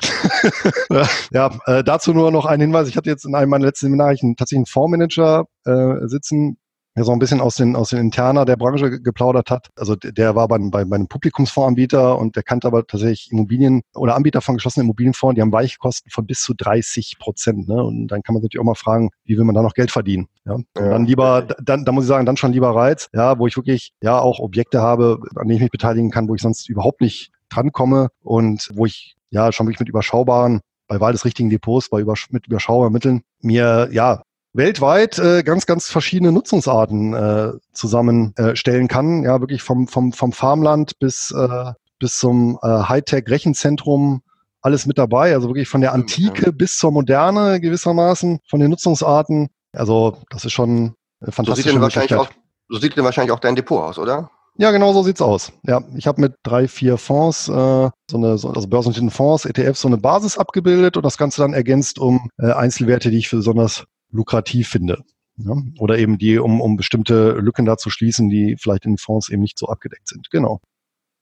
ja, 1.32 1.50
äh, 1.66 1.82
dazu 1.82 2.14
nur 2.14 2.30
noch 2.30 2.46
ein 2.46 2.60
Hinweis. 2.60 2.88
Ich 2.88 2.96
hatte 2.96 3.10
jetzt 3.10 3.24
in 3.24 3.34
einem 3.34 3.50
meiner 3.50 3.66
letzten 3.66 3.86
Seminare 3.86 4.14
tatsächlich 4.36 4.58
einen 4.58 4.66
Fondsmanager 4.66 5.46
äh, 5.64 6.06
sitzen, 6.06 6.56
ja 6.96 7.04
so 7.04 7.12
ein 7.12 7.18
bisschen 7.18 7.40
aus 7.40 7.56
den, 7.56 7.74
aus 7.74 7.90
den 7.90 7.98
Interna 7.98 8.44
der 8.44 8.56
Branche 8.56 9.00
geplaudert 9.00 9.50
hat. 9.50 9.68
Also 9.76 9.96
der 9.96 10.34
war 10.34 10.48
bei, 10.48 10.58
bei, 10.58 10.84
bei 10.84 10.96
einem 10.96 11.08
Publikumsfondsanbieter 11.08 12.18
und 12.18 12.36
der 12.36 12.42
kannte 12.42 12.66
aber 12.66 12.86
tatsächlich 12.86 13.30
Immobilien 13.32 13.82
oder 13.94 14.14
Anbieter 14.14 14.40
von 14.40 14.56
geschlossenen 14.56 14.86
Immobilienfonds, 14.86 15.34
die 15.36 15.40
haben 15.40 15.52
Weichkosten 15.52 16.10
von 16.10 16.26
bis 16.26 16.40
zu 16.40 16.54
30 16.54 17.16
Prozent. 17.18 17.68
Ne? 17.68 17.82
Und 17.82 18.08
dann 18.08 18.22
kann 18.22 18.34
man 18.34 18.42
natürlich 18.42 18.60
auch 18.60 18.66
mal 18.66 18.74
fragen, 18.74 19.10
wie 19.24 19.36
will 19.36 19.44
man 19.44 19.54
da 19.54 19.62
noch 19.62 19.74
Geld 19.74 19.90
verdienen? 19.90 20.28
Ja? 20.44 20.54
Und 20.54 20.68
dann 20.74 21.06
lieber, 21.06 21.46
dann, 21.62 21.84
da 21.84 21.92
muss 21.92 22.04
ich 22.04 22.08
sagen, 22.08 22.26
dann 22.26 22.36
schon 22.36 22.52
lieber 22.52 22.74
Reiz, 22.74 23.08
ja, 23.14 23.38
wo 23.38 23.46
ich 23.46 23.56
wirklich 23.56 23.92
ja 24.02 24.18
auch 24.18 24.38
Objekte 24.38 24.80
habe, 24.80 25.20
an 25.36 25.48
denen 25.48 25.56
ich 25.56 25.62
mich 25.62 25.70
beteiligen 25.70 26.10
kann, 26.10 26.28
wo 26.28 26.34
ich 26.34 26.42
sonst 26.42 26.68
überhaupt 26.68 27.00
nicht 27.00 27.30
drankomme 27.48 28.08
und 28.22 28.68
wo 28.74 28.86
ich 28.86 29.16
ja 29.30 29.52
schon 29.52 29.66
wirklich 29.66 29.80
mit 29.80 29.88
überschaubaren 29.88 30.60
bei 30.88 31.00
Wahl 31.00 31.12
des 31.12 31.24
richtigen 31.24 31.48
Depots, 31.48 31.88
bei 31.88 32.00
übersch 32.00 32.30
mit 32.30 32.46
überschaubaren 32.46 32.92
Mitteln, 32.92 33.22
mir 33.40 33.88
ja 33.92 34.22
weltweit 34.52 35.18
äh, 35.18 35.42
ganz, 35.42 35.66
ganz 35.66 35.88
verschiedene 35.88 36.32
Nutzungsarten 36.32 37.14
äh, 37.14 37.52
zusammenstellen 37.72 38.86
äh, 38.86 38.88
kann. 38.88 39.22
Ja, 39.22 39.40
wirklich 39.40 39.62
vom, 39.62 39.88
vom, 39.88 40.12
vom 40.12 40.32
Farmland 40.32 40.98
bis, 40.98 41.30
äh, 41.30 41.72
bis 41.98 42.18
zum 42.18 42.58
äh, 42.62 42.66
Hightech-Rechenzentrum 42.66 44.22
alles 44.60 44.86
mit 44.86 44.98
dabei. 44.98 45.34
Also 45.34 45.48
wirklich 45.48 45.68
von 45.68 45.80
der 45.80 45.92
Antike 45.92 46.46
ja. 46.46 46.52
bis 46.52 46.78
zur 46.78 46.92
Moderne 46.92 47.60
gewissermaßen, 47.60 48.40
von 48.48 48.60
den 48.60 48.70
Nutzungsarten. 48.70 49.48
Also 49.72 50.18
das 50.30 50.44
ist 50.44 50.52
schon 50.52 50.94
fantastisch. 51.22 51.64
So 51.72 51.88
sieht 51.88 52.10
denn 52.10 52.18
auch, 52.18 52.28
so 52.68 52.78
sieht 52.78 52.96
denn 52.96 53.04
wahrscheinlich 53.04 53.32
auch 53.32 53.40
dein 53.40 53.56
Depot 53.56 53.82
aus, 53.82 53.98
oder? 53.98 54.30
Ja, 54.58 54.70
genau 54.70 54.92
so 54.92 55.02
sieht's 55.02 55.22
aus. 55.22 55.50
Ja, 55.62 55.82
ich 55.96 56.06
habe 56.06 56.20
mit 56.20 56.34
drei, 56.42 56.68
vier 56.68 56.98
Fonds, 56.98 57.48
äh, 57.48 57.52
so 57.52 57.90
eine, 58.12 58.36
so, 58.36 58.50
also 58.50 58.68
börsennotierten 58.68 59.10
Fonds, 59.10 59.46
ETFs, 59.46 59.80
so 59.80 59.88
eine 59.88 59.96
Basis 59.96 60.36
abgebildet 60.36 60.98
und 60.98 61.04
das 61.04 61.16
Ganze 61.16 61.40
dann 61.40 61.54
ergänzt 61.54 61.98
um 61.98 62.28
äh, 62.38 62.52
Einzelwerte, 62.52 63.10
die 63.10 63.18
ich 63.18 63.28
für 63.28 63.36
besonders 63.36 63.84
lukrativ 64.12 64.68
finde. 64.68 65.02
Ja? 65.36 65.54
Oder 65.78 65.98
eben 65.98 66.18
die, 66.18 66.38
um, 66.38 66.60
um 66.60 66.76
bestimmte 66.76 67.32
Lücken 67.32 67.64
da 67.64 67.76
zu 67.76 67.90
schließen, 67.90 68.28
die 68.28 68.56
vielleicht 68.58 68.84
in 68.84 68.98
Fonds 68.98 69.28
eben 69.28 69.42
nicht 69.42 69.58
so 69.58 69.66
abgedeckt 69.66 70.08
sind. 70.08 70.30
Genau. 70.30 70.60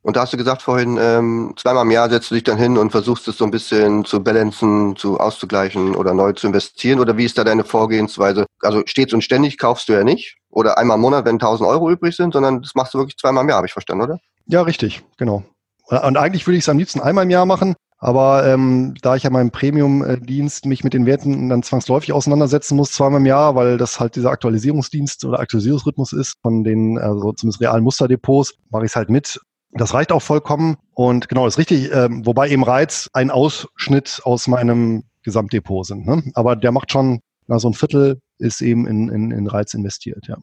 Und 0.02 0.16
da 0.16 0.22
hast 0.22 0.32
du 0.32 0.38
gesagt 0.38 0.62
vorhin, 0.62 0.98
ähm, 0.98 1.52
zweimal 1.56 1.84
im 1.84 1.90
Jahr 1.90 2.08
setzt 2.08 2.30
du 2.30 2.34
dich 2.34 2.44
dann 2.44 2.56
hin 2.56 2.78
und 2.78 2.90
versuchst 2.90 3.28
es 3.28 3.36
so 3.36 3.44
ein 3.44 3.50
bisschen 3.50 4.06
zu 4.06 4.22
balancen, 4.22 4.96
zu 4.96 5.20
auszugleichen 5.20 5.94
oder 5.94 6.14
neu 6.14 6.32
zu 6.32 6.46
investieren? 6.46 7.00
Oder 7.00 7.18
wie 7.18 7.26
ist 7.26 7.36
da 7.36 7.44
deine 7.44 7.64
Vorgehensweise? 7.64 8.46
Also 8.60 8.82
stets 8.86 9.12
und 9.12 9.22
ständig 9.22 9.58
kaufst 9.58 9.88
du 9.88 9.92
ja 9.92 10.02
nicht 10.02 10.38
oder 10.48 10.78
einmal 10.78 10.96
im 10.96 11.02
Monat, 11.02 11.26
wenn 11.26 11.34
1000 11.34 11.68
Euro 11.68 11.90
übrig 11.90 12.16
sind, 12.16 12.32
sondern 12.32 12.62
das 12.62 12.74
machst 12.74 12.94
du 12.94 12.98
wirklich 12.98 13.18
zweimal 13.18 13.44
im 13.44 13.50
Jahr, 13.50 13.58
habe 13.58 13.66
ich 13.66 13.74
verstanden, 13.74 14.04
oder? 14.04 14.18
Ja, 14.46 14.62
richtig, 14.62 15.02
genau. 15.18 15.44
Und 15.86 16.16
eigentlich 16.16 16.46
würde 16.46 16.56
ich 16.56 16.64
es 16.64 16.68
am 16.68 16.78
liebsten 16.78 17.00
einmal 17.00 17.24
im 17.24 17.30
Jahr 17.30 17.46
machen, 17.46 17.74
aber 18.00 18.46
ähm, 18.46 18.94
da 19.02 19.14
ich 19.14 19.24
ja 19.24 19.30
meinem 19.30 19.50
Premium-Dienst 19.50 20.64
mich 20.64 20.82
mit 20.82 20.94
den 20.94 21.04
Werten 21.04 21.50
dann 21.50 21.62
zwangsläufig 21.62 22.14
auseinandersetzen 22.14 22.74
muss, 22.74 22.92
zweimal 22.92 23.20
im 23.20 23.26
Jahr, 23.26 23.54
weil 23.54 23.76
das 23.76 24.00
halt 24.00 24.16
dieser 24.16 24.30
Aktualisierungsdienst 24.30 25.26
oder 25.26 25.38
Aktualisierungsrhythmus 25.38 26.14
ist 26.14 26.36
von 26.40 26.64
den, 26.64 26.98
also 26.98 27.32
zumindest 27.32 27.60
realen 27.60 27.84
Musterdepots, 27.84 28.54
mache 28.70 28.86
ich 28.86 28.92
es 28.92 28.96
halt 28.96 29.10
mit. 29.10 29.38
Das 29.72 29.92
reicht 29.92 30.12
auch 30.12 30.22
vollkommen. 30.22 30.76
Und 30.94 31.28
genau, 31.28 31.46
ist 31.46 31.58
richtig, 31.58 31.92
ähm, 31.92 32.24
wobei 32.24 32.48
eben 32.48 32.64
Reiz 32.64 33.10
ein 33.12 33.30
Ausschnitt 33.30 34.22
aus 34.24 34.48
meinem 34.48 35.04
Gesamtdepot 35.22 35.84
sind. 35.84 36.06
Ne? 36.06 36.22
Aber 36.32 36.56
der 36.56 36.72
macht 36.72 36.90
schon, 36.90 37.20
na, 37.48 37.58
so 37.58 37.68
ein 37.68 37.74
Viertel 37.74 38.20
ist 38.38 38.62
eben 38.62 38.86
in, 38.86 39.10
in, 39.10 39.30
in 39.30 39.46
Reiz 39.46 39.74
investiert, 39.74 40.26
ja. 40.26 40.38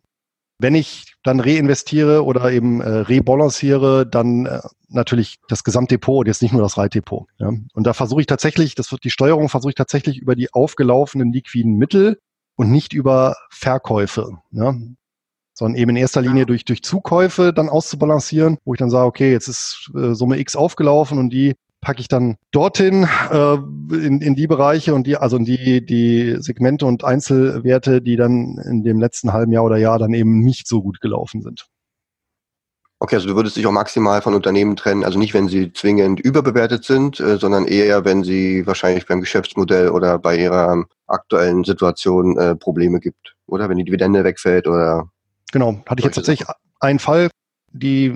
Wenn 0.60 0.74
ich 0.74 1.14
dann 1.24 1.40
reinvestiere 1.40 2.24
oder 2.24 2.52
eben 2.52 2.82
äh, 2.82 2.90
rebalanciere, 2.90 4.08
dann 4.08 4.48
äh, 4.48 4.60
natürlich 4.90 5.38
das 5.48 5.64
Gesamtdepot 5.64 6.22
und 6.22 6.28
jetzt 6.28 6.42
nicht 6.42 6.52
nur 6.52 6.62
das 6.62 6.78
Reitdepot. 6.78 7.28
Ja. 7.38 7.52
Und 7.74 7.84
da 7.86 7.94
versuche 7.94 8.22
ich 8.22 8.28
tatsächlich, 8.28 8.74
das 8.74 8.92
wird 8.92 9.04
die 9.04 9.12
Steuerung, 9.12 9.50
versuche 9.50 9.72
ich 9.72 9.76
tatsächlich 9.76 10.18
über 10.18 10.36
die 10.36 10.52
aufgelaufenen 10.54 11.32
liquiden 11.32 11.78
Mittel 11.78 12.20
und 12.56 12.72
nicht 12.72 12.94
über 12.94 13.36
Verkäufe. 13.52 14.40
Ja. 14.52 14.76
Sondern 15.54 15.80
eben 15.80 15.92
in 15.92 15.98
erster 15.98 16.22
Linie 16.22 16.46
durch, 16.46 16.66
durch 16.66 16.84
Zukäufe 16.84 17.54
dann 17.54 17.70
auszubalancieren, 17.70 18.58
wo 18.66 18.74
ich 18.74 18.80
dann 18.80 18.90
sage, 18.90 19.06
okay, 19.06 19.32
jetzt 19.32 19.48
ist 19.48 19.92
äh, 19.96 20.14
Summe 20.14 20.40
X 20.40 20.56
aufgelaufen 20.56 21.20
und 21.20 21.30
die 21.30 21.56
packe 21.82 22.02
ich 22.02 22.08
dann 22.08 22.38
dorthin 22.52 23.08
äh, 23.32 23.54
in, 23.96 24.22
in 24.22 24.36
die 24.36 24.48
Bereiche 24.48 24.94
und 24.94 25.08
die, 25.08 25.18
also 25.18 25.38
in 25.38 25.46
die, 25.46 25.86
die 25.86 26.38
Segmente 26.40 26.86
und 26.86 27.04
Einzelwerte, 27.04 28.02
die 28.02 28.16
dann 28.16 28.58
in 28.58 28.84
dem 28.84 29.00
letzten 29.00 29.34
halben 29.34 29.52
Jahr 29.52 29.64
oder 29.64 29.78
Jahr 29.78 30.00
dann 30.00 30.14
eben 30.14 30.40
nicht 30.40 30.68
so 30.68 30.82
gut 30.82 31.02
gelaufen 31.02 31.42
sind. 31.42 31.68
Okay, 33.00 33.16
also 33.16 33.28
du 33.28 33.36
würdest 33.36 33.56
dich 33.56 33.68
auch 33.68 33.72
maximal 33.72 34.24
von 34.24 34.34
Unternehmen 34.34 34.76
trennen, 34.76 35.04
also 35.04 35.20
nicht, 35.20 35.36
wenn 35.36 35.48
sie 35.48 35.72
zwingend 35.72 36.20
überbewertet 36.20 36.84
sind, 36.84 37.20
äh, 37.20 37.38
sondern 37.38 37.66
eher, 37.66 38.06
wenn 38.06 38.24
sie 38.24 38.66
wahrscheinlich 38.66 39.06
beim 39.06 39.22
Geschäftsmodell 39.22 39.90
oder 39.90 40.18
bei 40.18 40.36
ihrer 40.36 40.86
aktuellen 41.06 41.64
Situation 41.64 42.38
äh, 42.40 42.56
Probleme 42.56 43.00
gibt, 43.00 43.36
oder? 43.46 43.70
Wenn 43.70 43.78
die 43.78 43.84
Dividende 43.84 44.24
wegfällt 44.24 44.68
oder. 44.68 45.10
Genau, 45.52 45.80
hatte 45.86 46.00
ich 46.00 46.06
jetzt 46.06 46.16
tatsächlich 46.16 46.48
einen 46.80 46.98
Fall, 46.98 47.30
die 47.78 48.10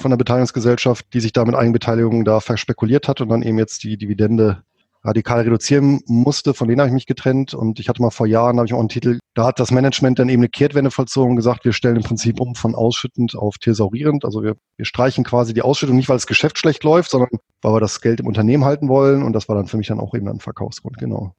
von 0.00 0.10
der 0.10 0.16
Beteiligungsgesellschaft, 0.16 1.06
die 1.12 1.20
sich 1.20 1.32
da 1.32 1.44
mit 1.44 1.54
Eigenbeteiligung 1.54 2.24
da 2.24 2.40
verspekuliert 2.40 3.08
hat 3.08 3.20
und 3.20 3.28
dann 3.28 3.42
eben 3.42 3.58
jetzt 3.58 3.82
die 3.82 3.96
Dividende 3.96 4.62
radikal 5.04 5.42
reduzieren 5.42 6.00
musste. 6.06 6.54
Von 6.54 6.68
denen 6.68 6.80
habe 6.80 6.88
ich 6.88 6.94
mich 6.94 7.06
getrennt 7.06 7.54
und 7.54 7.80
ich 7.80 7.88
hatte 7.88 8.02
mal 8.02 8.10
vor 8.10 8.26
Jahren, 8.26 8.56
habe 8.58 8.66
ich 8.66 8.74
auch 8.74 8.80
einen 8.80 8.88
Titel, 8.88 9.18
da 9.34 9.46
hat 9.46 9.60
das 9.60 9.70
Management 9.70 10.18
dann 10.18 10.28
eben 10.28 10.40
eine 10.40 10.48
Kehrtwende 10.48 10.90
vollzogen 10.90 11.30
und 11.30 11.36
gesagt, 11.36 11.64
wir 11.64 11.72
stellen 11.72 11.96
im 11.96 12.02
Prinzip 12.02 12.40
um 12.40 12.54
von 12.54 12.74
ausschüttend 12.74 13.36
auf 13.36 13.58
thesaurierend. 13.58 14.24
Also 14.24 14.42
wir, 14.42 14.56
wir 14.76 14.84
streichen 14.84 15.24
quasi 15.24 15.54
die 15.54 15.62
Ausschüttung 15.62 15.96
nicht, 15.96 16.08
weil 16.08 16.16
das 16.16 16.26
Geschäft 16.26 16.58
schlecht 16.58 16.84
läuft, 16.84 17.10
sondern 17.10 17.30
weil 17.62 17.74
wir 17.74 17.80
das 17.80 18.00
Geld 18.00 18.20
im 18.20 18.26
Unternehmen 18.26 18.64
halten 18.64 18.88
wollen 18.88 19.22
und 19.22 19.32
das 19.32 19.48
war 19.48 19.56
dann 19.56 19.66
für 19.66 19.76
mich 19.76 19.88
dann 19.88 20.00
auch 20.00 20.14
eben 20.14 20.28
ein 20.28 20.40
Verkaufsgrund, 20.40 20.98
genau. 20.98 21.32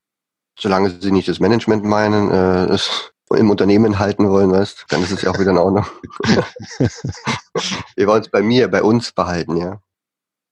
Solange 0.57 0.89
Sie 0.89 1.11
nicht 1.11 1.27
das 1.27 1.39
Management 1.39 1.85
meinen, 1.85 2.31
äh, 2.31 2.73
ist 2.73 3.13
im 3.35 3.49
Unternehmen 3.49 3.99
halten 3.99 4.29
wollen, 4.29 4.51
weißt, 4.51 4.85
dann 4.89 5.03
ist 5.03 5.11
es 5.11 5.21
ja 5.21 5.31
auch 5.31 5.39
wieder 5.39 5.51
in 5.51 5.57
Ordnung. 5.57 5.85
Wir 7.95 8.07
wollen 8.07 8.21
es 8.21 8.29
bei 8.29 8.41
mir, 8.41 8.69
bei 8.69 8.81
uns 8.81 9.11
behalten, 9.11 9.57
ja. 9.57 9.79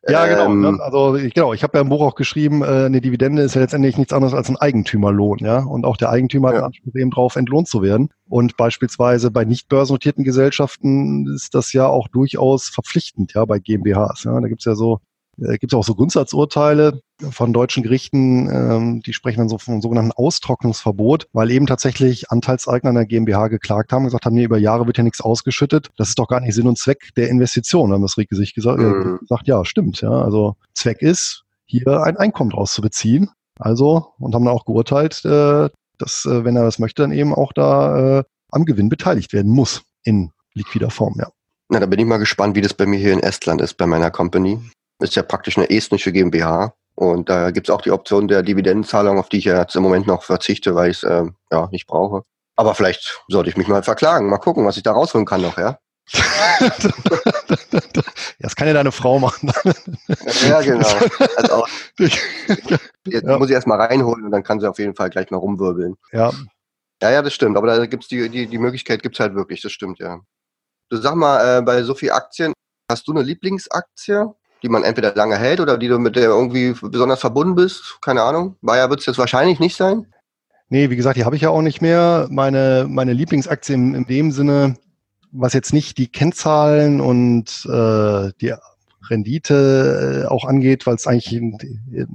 Ja, 0.10 0.26
genau. 0.26 0.46
Ähm, 0.46 0.62
ne? 0.62 0.78
also 0.80 1.16
ich, 1.16 1.34
genau, 1.34 1.54
ich 1.54 1.64
habe 1.64 1.78
ja 1.78 1.82
im 1.82 1.90
Buch 1.90 2.02
auch 2.02 2.16
geschrieben, 2.16 2.62
äh, 2.62 2.86
eine 2.86 3.02
Dividende 3.02 3.42
ist 3.42 3.56
ja 3.56 3.62
letztendlich 3.62 3.98
nichts 3.98 4.14
anderes 4.14 4.34
als 4.34 4.48
ein 4.48 4.56
Eigentümerlohn, 4.56 5.40
ja. 5.40 5.60
Und 5.60 5.86
auch 5.86 5.98
der 5.98 6.10
Eigentümer 6.10 6.52
ja. 6.52 6.58
hat 6.58 6.64
Anspruch 6.66 6.96
eben 6.96 7.12
drauf, 7.12 7.36
entlohnt 7.36 7.68
zu 7.68 7.82
werden. 7.82 8.10
Und 8.30 8.56
beispielsweise 8.58 9.32
bei 9.32 9.44
nicht 9.44 9.68
börsennotierten 9.68 10.24
Gesellschaften 10.24 11.28
ist 11.36 11.56
das 11.56 11.74
ja 11.74 11.88
auch 11.88 12.08
durchaus 12.08 12.70
verpflichtend, 12.70 13.34
ja, 13.34 13.44
bei 13.46 13.60
GmbHs. 13.60 14.24
Ja. 14.24 14.40
Da 14.40 14.48
gibt's 14.48 14.66
ja 14.66 14.76
so 14.76 15.00
äh, 15.42 15.58
gibt 15.58 15.74
es 15.74 15.78
auch 15.78 15.84
so 15.84 15.96
Grundsatzurteile 15.96 17.02
von 17.32 17.54
deutschen 17.54 17.84
Gerichten, 17.84 18.50
ähm, 18.50 19.02
die 19.02 19.14
sprechen 19.14 19.40
dann 19.40 19.50
so 19.50 19.58
vom 19.58 19.82
sogenannten 19.82 20.12
Austrocknungsverbot, 20.12 21.28
weil 21.34 21.52
eben 21.52 21.68
tatsächlich 21.68 22.32
Anteilseigner 22.32 22.90
einer 22.90 23.06
GmbH 23.06 23.48
geklagt 23.48 23.92
haben, 23.92 24.06
gesagt 24.06 24.26
haben, 24.26 24.36
nee, 24.36 24.44
über 24.44 24.58
Jahre 24.58 24.86
wird 24.88 24.98
ja 24.98 25.04
nichts 25.04 25.22
ausgeschüttet. 25.22 25.90
Das 25.98 26.10
ist 26.10 26.20
doch 26.20 26.28
gar 26.28 26.40
nicht 26.40 26.54
Sinn 26.54 26.68
und 26.68 26.78
Zweck 26.78 27.10
der 27.16 27.30
Investition. 27.30 27.90
Dann 27.90 27.96
haben 27.96 28.02
das 28.04 28.18
Rieke 28.18 28.36
sich 28.36 28.54
gesagt, 28.54 28.80
mhm. 28.80 29.20
gesagt, 29.20 29.48
ja, 29.48 29.64
stimmt. 29.66 30.02
Ja, 30.02 30.12
also 30.12 30.56
Zweck 30.74 31.02
ist, 31.02 31.44
hier 31.66 32.04
ein 32.04 32.18
Einkommen 32.18 32.50
draus 32.50 32.74
zu 32.74 32.82
beziehen. 32.82 33.30
Also, 33.60 34.14
und 34.20 34.36
haben 34.36 34.46
dann 34.46 34.54
auch 34.54 34.66
geurteilt, 34.66 35.26
äh, 35.26 35.70
dass, 35.98 36.26
äh, 36.26 36.46
wenn 36.46 36.56
er 36.56 36.64
das 36.64 36.80
möchte, 36.80 37.02
dann 37.02 37.12
eben 37.12 37.34
auch 37.34 37.54
da 37.54 38.20
äh, 38.20 38.24
am 38.52 38.66
Gewinn 38.66 38.90
beteiligt 38.90 39.34
werden 39.34 39.52
muss 39.52 39.82
in 40.04 40.32
liquider 40.54 40.90
Form, 40.90 41.16
ja. 41.18 41.28
Na, 41.70 41.80
da 41.80 41.86
bin 41.86 42.00
ich 42.00 42.06
mal 42.06 42.18
gespannt, 42.18 42.56
wie 42.56 42.62
das 42.62 42.74
bei 42.74 42.86
mir 42.86 42.98
hier 42.98 43.12
in 43.12 43.20
Estland 43.20 43.62
ist, 43.62 43.74
bei 43.74 43.88
meiner 43.88 44.10
Company 44.10 44.60
ist 45.00 45.16
ja 45.16 45.24
praktisch 45.24 45.58
eine 45.58 45.70
estnische 45.70 46.12
GmbH. 46.12 46.74
Und 46.96 47.30
da 47.30 47.52
gibt 47.52 47.70
es 47.70 47.74
auch 47.74 47.82
die 47.82 47.92
Option 47.92 48.28
der 48.28 48.42
Dividendenzahlung, 48.42 49.20
auf 49.20 49.30
die 49.30 49.38
ich 49.38 49.46
ja 49.46 49.60
jetzt 49.60 49.76
im 49.76 49.84
Moment 49.84 50.08
noch 50.08 50.24
verzichte, 50.24 50.74
weil 50.74 50.90
ich 50.90 51.04
es 51.04 51.04
äh, 51.04 51.26
ja, 51.52 51.68
nicht 51.72 51.86
brauche. 51.86 52.24
Aber 52.56 52.74
vielleicht 52.74 53.22
sollte 53.28 53.52
ich 53.52 53.58
mich 53.58 53.68
mal 53.68 53.84
verklagen. 53.84 54.30
Mal 54.30 54.40
gucken, 54.40 54.66
was 54.66 54.78
ich 54.78 54.84
da 54.84 54.94
rausholen 54.94 55.28
kann 55.28 55.44
noch, 55.44 55.60
ja? 55.60 55.78
das 58.40 58.56
kann 58.56 58.68
ja 58.68 58.74
deine 58.74 58.92
Frau 58.92 59.20
machen. 59.20 59.52
ja, 60.48 60.62
genau. 60.62 60.88
Also 61.36 61.66
jetzt 62.00 63.28
ja. 63.28 63.38
muss 63.38 63.50
ich 63.50 63.54
erst 63.54 63.68
mal 63.68 63.80
reinholen 63.80 64.26
und 64.26 64.32
dann 64.32 64.44
kann 64.44 64.60
sie 64.60 64.68
auf 64.68 64.80
jeden 64.80 64.96
Fall 64.96 65.12
gleich 65.12 65.30
mal 65.30 65.38
rumwirbeln. 65.38 65.98
Ja. 66.12 66.32
Ja, 67.02 67.12
ja, 67.12 67.22
das 67.22 67.34
stimmt. 67.34 67.58
Aber 67.58 67.68
da 67.68 67.86
gibt's 67.86 68.08
die, 68.08 68.28
die, 68.30 68.48
die 68.48 68.58
Möglichkeit 68.58 69.04
gibt's 69.04 69.20
halt 69.20 69.36
wirklich, 69.36 69.62
das 69.62 69.72
stimmt, 69.72 70.00
ja. 70.00 70.20
Du 70.90 70.98
sag 70.98 71.16
mal, 71.16 71.60
äh, 71.60 71.62
bei 71.62 71.84
so 71.84 71.94
viel 71.94 72.12
Aktien, 72.12 72.54
hast 72.90 73.08
du 73.08 73.12
eine 73.12 73.22
Lieblingsaktie? 73.22 74.34
Die 74.64 74.70
man 74.70 74.84
entweder 74.84 75.14
lange 75.16 75.38
hält 75.38 75.60
oder 75.60 75.78
die 75.78 75.88
du 75.88 76.00
mit 76.00 76.16
der 76.16 76.30
irgendwie 76.30 76.74
besonders 76.82 77.20
verbunden 77.20 77.56
bist? 77.56 77.98
Keine 78.02 78.24
Ahnung. 78.24 78.56
Bayer 78.62 78.90
wird 78.90 79.02
es 79.02 79.06
jetzt 79.06 79.18
wahrscheinlich 79.18 79.60
nicht 79.60 79.76
sein. 79.76 80.08
Nee, 80.70 80.90
wie 80.90 80.96
gesagt, 80.96 81.18
die 81.18 81.24
habe 81.24 81.36
ich 81.36 81.44
ja 81.44 81.50
auch 81.50 81.62
nicht 81.62 81.82
mehr. 81.82 82.28
Meine, 82.30 82.88
meine 82.90 83.14
Lieblingsaktie 83.14 83.74
in, 83.74 83.96
in 83.96 84.06
dem 84.06 84.32
Sinne, 84.32 84.76
was 85.32 85.54
jetzt 85.54 85.74
nicht 85.74 85.98
die 85.98 86.08
Kennzahlen 86.08 87.00
und 87.00 87.66
äh, 87.66 88.32
die 88.42 88.54
Rendite 89.10 90.26
äh, 90.26 90.28
auch 90.28 90.44
angeht, 90.44 90.86
weil 90.86 90.96
es 90.96 91.08
eigentlich 91.08 91.42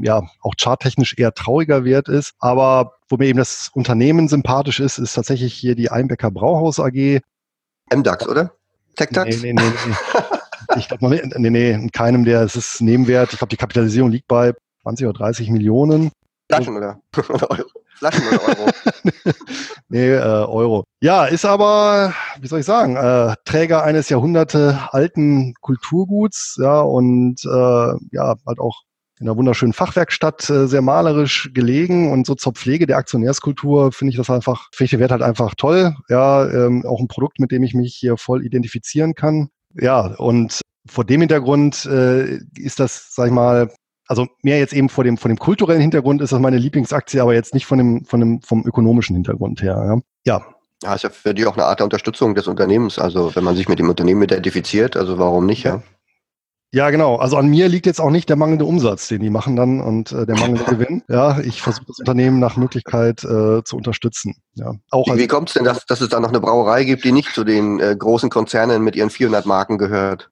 ja 0.01 0.23
auch 0.43 0.55
charttechnisch 0.61 1.15
eher 1.17 1.33
trauriger 1.33 1.85
Wert 1.85 2.09
ist. 2.09 2.35
Aber 2.39 2.93
wo 3.09 3.17
mir 3.17 3.27
eben 3.27 3.39
das 3.39 3.71
Unternehmen 3.73 4.29
sympathisch 4.29 4.81
ist, 4.81 4.99
ist 4.99 5.15
tatsächlich 5.15 5.55
hier 5.55 5.75
die 5.75 5.91
Einbecker 5.91 6.31
Brauhaus 6.31 6.79
AG. 6.79 7.21
MDAX, 7.95 8.29
oder? 8.29 8.53
TechDAX? 8.97 9.43
Nee, 9.43 9.55
nee, 9.55 9.63
nee. 9.63 9.73
nee. 9.87 9.95
ich 10.77 10.89
glaube, 10.89 11.09
nee, 11.09 11.51
nee, 11.51 11.71
in 11.73 11.91
keinem 11.91 12.25
der, 12.25 12.43
es 12.43 12.57
ist 12.57 12.81
Nebenwert. 12.81 13.33
Ich 13.33 13.39
glaube, 13.39 13.51
die 13.51 13.57
Kapitalisierung 13.57 14.11
liegt 14.11 14.29
bei 14.29 14.53
20 14.83 15.07
oder 15.07 15.19
30 15.19 15.51
Millionen. 15.51 16.11
Flaschen 16.49 16.77
oder, 16.77 17.01
oder 17.29 17.51
Euro? 17.51 17.69
Flaschen 17.97 18.27
oder 18.29 18.43
Euro? 18.49 18.71
nee, 19.89 20.13
äh, 20.13 20.19
Euro. 20.19 20.85
Ja, 21.01 21.25
ist 21.25 21.45
aber, 21.45 22.15
wie 22.41 22.49
soll 22.49 22.61
ich 22.61 22.67
sagen, 22.67 22.97
äh, 22.97 23.35
Träger 23.45 23.85
eines 23.85 24.09
Jahrhunderte 24.09 24.79
alten 24.91 25.55
Kulturguts, 25.61 26.59
ja, 26.61 26.81
und 26.81 27.45
äh, 27.45 27.95
ja, 28.13 28.35
halt 28.47 28.59
auch 28.59 28.83
in 29.23 29.29
einer 29.29 29.37
wunderschönen 29.37 29.73
Fachwerkstatt 29.73 30.51
äh, 30.51 30.67
sehr 30.67 30.83
malerisch 30.83 31.51
gelegen 31.55 32.11
und 32.11 32.27
so 32.27 32.35
zur 32.35 32.55
Pflege 32.55 32.87
der 32.87 32.97
Aktionärskultur 32.97 33.93
finde 33.93 34.11
ich 34.11 34.17
das 34.17 34.29
einfach, 34.31 34.69
finde 34.73 34.87
ich 34.87 34.91
den 34.91 35.01
Wert 35.01 35.13
halt 35.13 35.23
einfach 35.23 35.55
toll. 35.57 35.95
Ja, 36.09 36.45
ähm, 36.51 36.85
auch 36.85 36.99
ein 36.99 37.07
Produkt, 37.07 37.39
mit 37.39 37.53
dem 37.53 37.63
ich 37.63 37.73
mich 37.73 37.95
hier 37.95 38.17
voll 38.17 38.45
identifizieren 38.45 39.15
kann. 39.15 39.49
Ja, 39.75 40.15
und 40.19 40.61
vor 40.87 41.05
dem 41.05 41.21
Hintergrund 41.21 41.85
äh, 41.87 42.39
ist 42.57 42.81
das, 42.81 43.15
sag 43.15 43.27
ich 43.27 43.33
mal, 43.33 43.71
also 44.09 44.27
mehr 44.43 44.59
jetzt 44.59 44.73
eben 44.73 44.89
vor 44.89 45.05
dem, 45.05 45.17
von 45.17 45.31
dem 45.31 45.39
kulturellen 45.39 45.81
Hintergrund 45.81 46.21
ist 46.21 46.33
das 46.33 46.41
meine 46.41 46.59
Lieblingsaktie, 46.59 47.21
aber 47.21 47.35
jetzt 47.35 47.55
nicht 47.55 47.67
von 47.67 47.79
dem, 47.79 48.05
von 48.05 48.21
dem, 48.21 48.43
vom 48.43 48.67
ökonomischen 48.67 49.17
Hintergrund 49.17 49.63
her. 49.63 50.03
Ja. 50.27 50.39
ja. 50.39 50.47
Ja, 50.83 50.95
ist 50.95 51.03
ja 51.05 51.11
für 51.11 51.33
dich 51.33 51.47
auch 51.47 51.57
eine 51.57 51.65
Art 51.65 51.79
der 51.79 51.85
Unterstützung 51.85 52.35
des 52.35 52.49
Unternehmens. 52.49 52.99
Also 52.99 53.35
wenn 53.37 53.45
man 53.45 53.55
sich 53.55 53.69
mit 53.69 53.79
dem 53.79 53.89
Unternehmen 53.89 54.23
identifiziert, 54.23 54.97
also 54.97 55.17
warum 55.17 55.47
nicht, 55.47 55.63
ja? 55.63 55.81
Ja, 56.75 56.89
genau. 56.89 57.17
Also 57.17 57.37
an 57.37 57.49
mir 57.49 57.69
liegt 57.69 57.85
jetzt 57.85 58.01
auch 58.01 58.11
nicht 58.11 58.31
der 58.31 58.37
mangelnde 58.37 58.65
Umsatz, 58.65 59.09
den 59.09 59.21
die 59.21 59.29
machen 59.29 59.57
dann 59.57 59.81
und 59.81 60.11
äh, 60.13 60.25
der 60.25 60.39
mangelnde 60.39 60.65
Gewinn. 60.75 61.03
Ja, 61.07 61.39
ich 61.41 61.61
versuche 61.61 61.85
das 61.89 61.99
Unternehmen 61.99 62.39
nach 62.39 62.57
Möglichkeit 62.57 63.23
äh, 63.25 63.63
zu 63.63 63.77
unterstützen. 63.77 64.37
Ja, 64.55 64.75
auch 64.91 65.07
wie 65.09 65.19
wie 65.19 65.27
kommt 65.27 65.51
es 65.51 65.55
denn, 65.55 65.65
dass, 65.65 65.85
dass 65.85 66.01
es 66.01 66.09
da 66.09 66.19
noch 66.19 66.31
eine 66.31 66.41
Brauerei 66.41 66.85
gibt, 66.85 67.05
die 67.05 67.13
nicht 67.13 67.35
zu 67.35 67.45
den 67.45 67.79
äh, 67.79 67.95
großen 67.95 68.31
Konzernen 68.31 68.83
mit 68.83 68.97
ihren 68.97 69.11
400 69.11 69.45
Marken 69.45 69.77
gehört? 69.77 70.31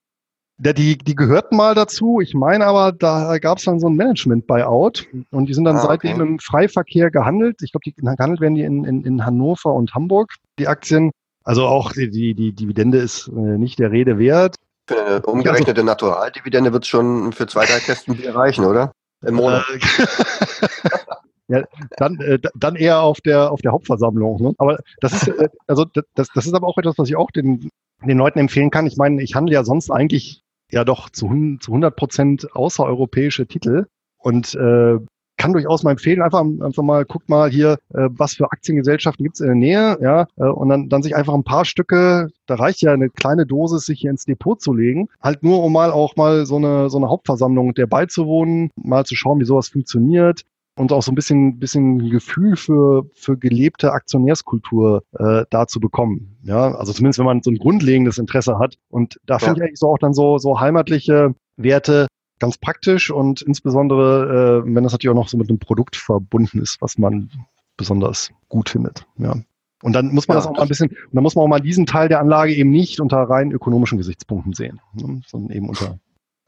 Ja, 0.62 0.72
die, 0.72 0.96
die 0.96 1.14
gehörten 1.14 1.56
mal 1.56 1.74
dazu. 1.74 2.20
Ich 2.20 2.34
meine 2.34 2.66
aber, 2.66 2.92
da 2.92 3.38
gab 3.38 3.58
es 3.58 3.64
dann 3.64 3.80
so 3.80 3.88
ein 3.88 3.96
Management-Buyout 3.96 5.06
und 5.30 5.46
die 5.46 5.54
sind 5.54 5.64
dann 5.64 5.76
ah, 5.76 5.80
seitdem 5.80 6.20
okay. 6.20 6.22
im 6.22 6.38
Freiverkehr 6.38 7.10
gehandelt. 7.10 7.62
Ich 7.62 7.72
glaube, 7.72 7.84
die 7.84 7.94
gehandelt 7.94 8.40
werden 8.40 8.54
die 8.54 8.62
in, 8.62 8.84
in, 8.84 9.04
in 9.04 9.24
Hannover 9.24 9.74
und 9.74 9.94
Hamburg, 9.94 10.34
die 10.58 10.68
Aktien. 10.68 11.10
Also 11.44 11.66
auch 11.66 11.92
die, 11.92 12.10
die, 12.10 12.34
die 12.34 12.52
Dividende 12.52 12.98
ist 12.98 13.28
äh, 13.28 13.58
nicht 13.58 13.78
der 13.78 13.90
Rede 13.90 14.18
wert. 14.18 14.56
Für 14.90 15.06
eine 15.06 15.22
umgerechnete 15.22 15.84
Naturaldividende 15.84 16.72
wird 16.72 16.82
es 16.82 16.88
schon 16.88 17.32
für 17.32 17.46
zwei, 17.46 17.64
drei 17.64 17.78
Kästen 17.78 18.16
Bier 18.16 18.34
reichen, 18.34 18.64
oder? 18.64 18.90
Im 19.24 19.36
Monat. 19.36 19.64
ja, 21.48 21.62
dann, 21.96 22.18
äh, 22.18 22.40
dann 22.56 22.74
eher 22.74 23.00
auf 23.00 23.20
der, 23.20 23.52
auf 23.52 23.60
der 23.60 23.70
Hauptversammlung. 23.70 24.42
Ne? 24.42 24.54
Aber 24.58 24.80
das 25.00 25.12
ist, 25.12 25.28
äh, 25.28 25.48
also 25.68 25.84
das, 25.84 26.26
das 26.34 26.44
ist 26.44 26.54
aber 26.54 26.66
auch 26.66 26.76
etwas, 26.76 26.98
was 26.98 27.08
ich 27.08 27.14
auch 27.14 27.30
den, 27.30 27.70
den 28.04 28.18
Leuten 28.18 28.40
empfehlen 28.40 28.72
kann. 28.72 28.88
Ich 28.88 28.96
meine, 28.96 29.22
ich 29.22 29.36
handle 29.36 29.54
ja 29.54 29.62
sonst 29.62 29.92
eigentlich 29.92 30.42
ja 30.72 30.84
doch 30.84 31.08
zu, 31.08 31.28
zu 31.60 31.70
100 31.70 31.94
Prozent 31.94 32.56
außereuropäische 32.56 33.46
Titel 33.46 33.86
und 34.18 34.56
äh, 34.56 34.98
kann 35.40 35.54
durchaus 35.54 35.82
mal 35.82 35.92
empfehlen, 35.92 36.20
einfach, 36.20 36.40
einfach 36.40 36.82
mal, 36.82 37.06
guckt 37.06 37.30
mal 37.30 37.50
hier, 37.50 37.78
äh, 37.94 38.08
was 38.10 38.34
für 38.34 38.44
Aktiengesellschaften 38.44 39.24
gibt's 39.24 39.40
in 39.40 39.46
der 39.46 39.56
Nähe, 39.56 39.98
ja, 40.02 40.26
äh, 40.36 40.44
und 40.44 40.68
dann, 40.68 40.90
dann 40.90 41.02
sich 41.02 41.16
einfach 41.16 41.32
ein 41.32 41.44
paar 41.44 41.64
Stücke, 41.64 42.28
da 42.46 42.56
reicht 42.56 42.82
ja 42.82 42.92
eine 42.92 43.08
kleine 43.08 43.46
Dosis, 43.46 43.86
sich 43.86 44.00
hier 44.00 44.10
ins 44.10 44.26
Depot 44.26 44.60
zu 44.60 44.74
legen, 44.74 45.08
halt 45.22 45.42
nur, 45.42 45.64
um 45.64 45.72
mal 45.72 45.92
auch 45.92 46.14
mal 46.16 46.44
so 46.44 46.56
eine, 46.56 46.90
so 46.90 46.98
eine 46.98 47.08
Hauptversammlung 47.08 47.72
der 47.72 47.86
beizuwohnen, 47.86 48.70
mal 48.76 49.06
zu 49.06 49.16
schauen, 49.16 49.40
wie 49.40 49.46
sowas 49.46 49.68
funktioniert, 49.68 50.42
und 50.76 50.92
auch 50.92 51.02
so 51.02 51.10
ein 51.10 51.14
bisschen, 51.14 51.58
bisschen 51.58 52.10
Gefühl 52.10 52.56
für, 52.56 53.04
für 53.14 53.36
gelebte 53.36 53.92
Aktionärskultur 53.92 55.02
äh, 55.18 55.44
da 55.50 55.66
zu 55.66 55.80
bekommen. 55.80 56.38
Ja, 56.42 56.74
also 56.74 56.92
zumindest 56.92 57.18
wenn 57.18 57.26
man 57.26 57.42
so 57.42 57.50
ein 57.50 57.58
grundlegendes 57.58 58.18
Interesse 58.18 58.58
hat. 58.58 58.76
Und 58.88 59.20
da 59.26 59.38
finde 59.38 59.56
ich 59.56 59.62
eigentlich 59.62 59.78
so 59.78 59.88
auch 59.88 59.98
dann 59.98 60.14
so, 60.14 60.38
so 60.38 60.58
heimatliche 60.58 61.34
Werte 61.56 62.06
ganz 62.40 62.58
praktisch 62.58 63.10
und 63.10 63.42
insbesondere, 63.42 64.62
äh, 64.66 64.74
wenn 64.74 64.82
das 64.82 64.92
natürlich 64.92 65.10
auch 65.10 65.20
noch 65.20 65.28
so 65.28 65.36
mit 65.36 65.48
einem 65.48 65.58
Produkt 65.58 65.94
verbunden 65.94 66.60
ist, 66.60 66.78
was 66.80 66.98
man 66.98 67.30
besonders 67.76 68.30
gut 68.48 68.70
findet. 68.70 69.06
Ja. 69.18 69.36
Und 69.82 69.92
dann 69.94 70.12
muss 70.12 70.28
man 70.28 70.36
ja, 70.36 70.40
das 70.40 70.46
auch 70.46 70.56
mal 70.56 70.62
ein 70.62 70.68
bisschen, 70.68 70.90
und 70.90 71.14
dann 71.14 71.22
muss 71.22 71.34
man 71.34 71.44
auch 71.44 71.48
mal 71.48 71.60
diesen 71.60 71.86
Teil 71.86 72.08
der 72.08 72.20
Anlage 72.20 72.54
eben 72.54 72.70
nicht 72.70 73.00
unter 73.00 73.18
rein 73.18 73.52
ökonomischen 73.52 73.98
Gesichtspunkten 73.98 74.52
sehen, 74.52 74.80
ne, 74.94 75.22
sondern 75.26 75.56
eben 75.56 75.68
unter. 75.68 75.98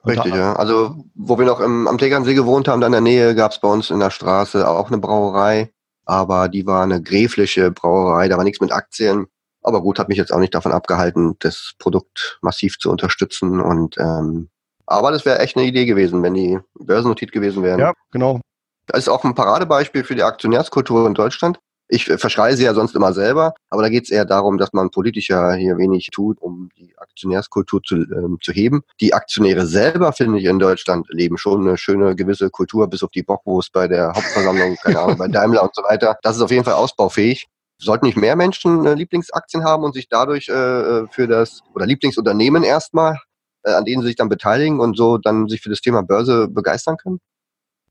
Richtig, 0.04 0.34
ja. 0.34 0.54
Also, 0.54 1.04
wo 1.14 1.38
wir 1.38 1.46
noch 1.46 1.60
im, 1.60 1.86
am 1.86 1.96
Tegernsee 1.96 2.34
gewohnt 2.34 2.66
haben, 2.66 2.80
da 2.80 2.88
in 2.88 2.92
der 2.92 3.00
Nähe, 3.00 3.34
gab 3.34 3.52
es 3.52 3.60
bei 3.60 3.68
uns 3.68 3.90
in 3.90 4.00
der 4.00 4.10
Straße 4.10 4.68
auch 4.68 4.88
eine 4.88 4.98
Brauerei, 4.98 5.70
aber 6.04 6.48
die 6.48 6.66
war 6.66 6.82
eine 6.82 7.00
gräfliche 7.00 7.70
Brauerei, 7.70 8.28
da 8.28 8.36
war 8.36 8.44
nichts 8.44 8.60
mit 8.60 8.72
Aktien. 8.72 9.26
Aber 9.62 9.80
gut, 9.80 10.00
hat 10.00 10.08
mich 10.08 10.18
jetzt 10.18 10.32
auch 10.32 10.40
nicht 10.40 10.54
davon 10.54 10.72
abgehalten, 10.72 11.36
das 11.38 11.74
Produkt 11.78 12.38
massiv 12.42 12.78
zu 12.78 12.90
unterstützen 12.90 13.60
und 13.60 13.96
ähm, 13.98 14.48
aber 14.92 15.10
das 15.10 15.24
wäre 15.24 15.38
echt 15.38 15.56
eine 15.56 15.66
Idee 15.66 15.86
gewesen, 15.86 16.22
wenn 16.22 16.34
die 16.34 16.58
börsennotiert 16.78 17.32
gewesen 17.32 17.62
wären. 17.62 17.80
Ja, 17.80 17.92
genau. 18.10 18.40
Das 18.86 19.00
ist 19.00 19.08
auch 19.08 19.24
ein 19.24 19.34
Paradebeispiel 19.34 20.04
für 20.04 20.14
die 20.14 20.22
Aktionärskultur 20.22 21.06
in 21.06 21.14
Deutschland. 21.14 21.58
Ich 21.88 22.06
verschreie 22.06 22.56
sie 22.56 22.64
ja 22.64 22.72
sonst 22.72 22.94
immer 22.94 23.12
selber, 23.12 23.52
aber 23.68 23.82
da 23.82 23.90
geht 23.90 24.04
es 24.04 24.10
eher 24.10 24.24
darum, 24.24 24.56
dass 24.56 24.72
man 24.72 24.90
politischer 24.90 25.52
hier 25.54 25.76
wenig 25.76 26.08
tut, 26.10 26.40
um 26.40 26.70
die 26.78 26.94
Aktionärskultur 26.96 27.82
zu, 27.82 27.96
ähm, 27.96 28.38
zu 28.42 28.52
heben. 28.52 28.82
Die 29.00 29.12
Aktionäre 29.12 29.66
selber, 29.66 30.12
finde 30.12 30.38
ich, 30.38 30.46
in 30.46 30.58
Deutschland 30.58 31.06
leben 31.10 31.36
schon 31.36 31.66
eine 31.66 31.76
schöne 31.76 32.16
gewisse 32.16 32.48
Kultur, 32.48 32.88
bis 32.88 33.02
auf 33.02 33.10
die 33.10 33.22
Bockwurst 33.22 33.72
bei 33.72 33.88
der 33.88 34.08
Hauptversammlung, 34.08 34.76
keine 34.76 35.00
Ahnung, 35.00 35.18
bei 35.18 35.28
Daimler 35.28 35.62
und 35.64 35.74
so 35.74 35.82
weiter. 35.82 36.16
Das 36.22 36.36
ist 36.36 36.42
auf 36.42 36.50
jeden 36.50 36.64
Fall 36.64 36.74
ausbaufähig. 36.74 37.48
Sollten 37.78 38.06
nicht 38.06 38.16
mehr 38.16 38.36
Menschen 38.36 38.86
äh, 38.86 38.94
Lieblingsaktien 38.94 39.64
haben 39.64 39.84
und 39.84 39.92
sich 39.92 40.08
dadurch 40.08 40.48
äh, 40.48 40.52
äh 40.52 41.06
für 41.10 41.26
das, 41.26 41.60
oder 41.74 41.84
Lieblingsunternehmen 41.84 42.62
erstmal 42.62 43.14
äh, 43.14 43.31
an 43.64 43.84
denen 43.84 44.02
sie 44.02 44.08
sich 44.08 44.16
dann 44.16 44.28
beteiligen 44.28 44.80
und 44.80 44.96
so 44.96 45.18
dann 45.18 45.48
sich 45.48 45.60
für 45.60 45.70
das 45.70 45.80
Thema 45.80 46.02
Börse 46.02 46.48
begeistern 46.48 46.96
können? 46.96 47.18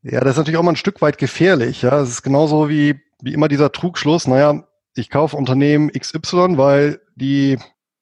Ja, 0.04 0.20
das 0.20 0.32
ist 0.32 0.38
natürlich 0.38 0.58
auch 0.58 0.64
mal 0.64 0.72
ein 0.72 0.78
Stück 0.78 1.02
weit 1.02 1.18
gefährlich. 1.18 1.84
Ja, 1.84 2.02
es 2.02 2.10
ist 2.10 2.24
genauso 2.24 2.70
wie, 2.70 3.00
wie 3.22 3.34
immer 3.34 3.48
dieser 3.48 3.72
Trugschluss. 3.72 4.28
Naja, 4.28 4.64
ich 4.96 5.10
kaufe 5.10 5.38
Unternehmen 5.38 5.92
XY, 5.92 6.58
weil 6.58 7.02
die 7.16 7.60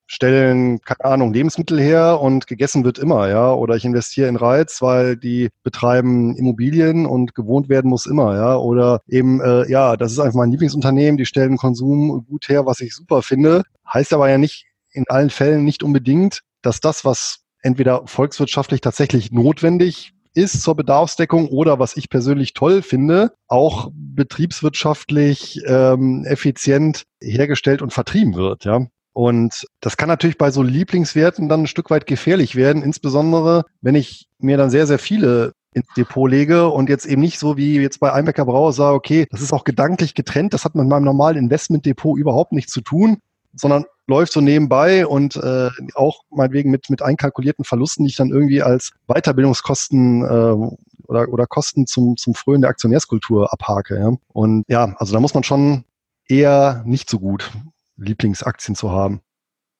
stellen, 0.07 0.82
keine 0.82 1.05
Ahnung, 1.11 1.34
Lebensmittel 1.34 1.80
her 1.80 2.20
und 2.20 2.47
gegessen 2.47 2.84
wird 2.84 2.97
immer, 2.97 3.30
ja. 3.30 3.53
Oder 3.53 3.76
ich 3.76 3.86
investiere 3.86 4.28
in 4.28 4.38
Reiz, 4.38 4.82
weil 4.82 5.15
die 5.17 5.49
betreiben 5.63 6.36
Immobilien 6.36 7.05
und 7.05 7.36
gewohnt 7.36 7.70
werden 7.70 7.89
muss 7.89 8.07
immer, 8.07 8.36
ja. 8.36 8.57
Oder 8.57 9.01
eben, 9.07 9.39
äh, 9.39 9.70
ja, 9.70 9.97
das 9.97 10.11
ist 10.11 10.20
einfach 10.20 10.38
mein 10.38 10.51
Lieblingsunternehmen, 10.51 11.17
die 11.17 11.28
stellen 11.28 11.57
Konsum 11.57 12.26
gut 12.28 12.49
her, 12.49 12.65
was 12.65 12.80
ich 12.80 12.95
super 12.95 13.22
finde. 13.22 13.63
Heißt 13.93 14.11
aber 14.11 14.30
ja 14.30 14.39
nicht 14.39 14.65
in 14.91 15.05
allen 15.09 15.30
Fällen 15.30 15.63
nicht 15.63 15.84
unbedingt, 15.84 16.41
dass 16.63 16.80
das, 16.80 17.05
was 17.05 17.39
entweder 17.62 18.03
volkswirtschaftlich 18.05 18.82
tatsächlich 18.82 19.32
notwendig 19.32 20.14
ist 20.34 20.62
zur 20.62 20.76
Bedarfsdeckung 20.76 21.47
oder 21.47 21.80
was 21.80 21.97
ich 21.97 22.10
persönlich 22.10 22.53
toll 22.53 22.82
finde, 22.82 23.34
auch 23.47 23.89
betriebswirtschaftlich 23.93 25.62
ähm, 25.66 26.24
effizient 26.26 27.03
hergestellt 27.22 27.82
und 27.82 27.93
vertrieben 27.93 28.36
wird. 28.36 28.66
Ja. 28.66 28.86
Und 29.14 29.66
das 29.82 29.97
kann 29.97 30.07
natürlich 30.07 30.38
bei 30.38 30.51
so 30.51 30.62
Lieblingswerten 30.62 31.49
dann 31.49 31.64
ein 31.64 31.68
Stück 31.68 31.89
weit 31.89 32.05
gefährlich 32.05 32.55
werden, 32.55 32.84
insbesondere 32.84 33.64
wenn 33.82 33.95
ich 33.95 34.28
mir 34.38 34.57
dann 34.57 34.70
sehr, 34.70 34.88
sehr 34.88 34.99
viele 34.99 35.53
ins 35.74 35.88
Depot 35.95 36.30
lege 36.30 36.70
und 36.70 36.89
jetzt 36.89 37.05
eben 37.05 37.22
nicht 37.22 37.39
so 37.39 37.57
wie 37.57 37.80
jetzt 37.80 37.99
bei 37.99 38.12
Einbecker 38.12 38.45
Brauer 38.45 38.74
sage, 38.74 38.95
okay, 38.95 39.28
das 39.30 39.41
ist 39.41 39.53
auch 39.53 39.64
gedanklich 39.64 40.16
getrennt, 40.16 40.53
das 40.53 40.66
hat 40.66 40.76
mit 40.76 40.88
meinem 40.88 41.03
normalen 41.03 41.38
Investmentdepot 41.38 42.18
überhaupt 42.18 42.53
nichts 42.53 42.72
zu 42.72 42.82
tun, 42.82 43.18
sondern 43.53 43.86
läuft 44.10 44.34
so 44.34 44.41
nebenbei 44.41 45.07
und 45.07 45.38
äh, 45.38 45.70
auch 45.93 46.24
meinetwegen 46.32 46.72
mit, 46.72 46.89
mit 46.89 47.01
einkalkulierten 47.01 47.64
Verlusten, 47.64 48.03
die 48.03 48.10
ich 48.10 48.18
dann 48.18 48.30
irgendwie 48.30 48.62
als 48.62 48.91
Weiterbildungskosten 49.07 50.24
äh, 50.24 51.07
oder, 51.07 51.30
oder 51.30 51.47
Kosten 51.47 51.88
zum, 51.88 52.18
zum 52.18 52.34
Fröhen 52.34 52.62
der 52.62 52.72
Aktionärskultur 52.72 53.53
abhake. 53.53 53.97
Ja? 53.97 54.12
Und 54.34 54.64
ja, 54.68 54.95
also 54.97 55.14
da 55.14 55.20
muss 55.20 55.34
man 55.34 55.43
schon 55.43 55.86
eher 56.28 56.84
nicht 56.86 57.10
so 57.10 57.20
gut 57.20 57.51
Lieblingsaktien 57.97 58.76
zu 58.76 58.91
haben. 58.91 59.22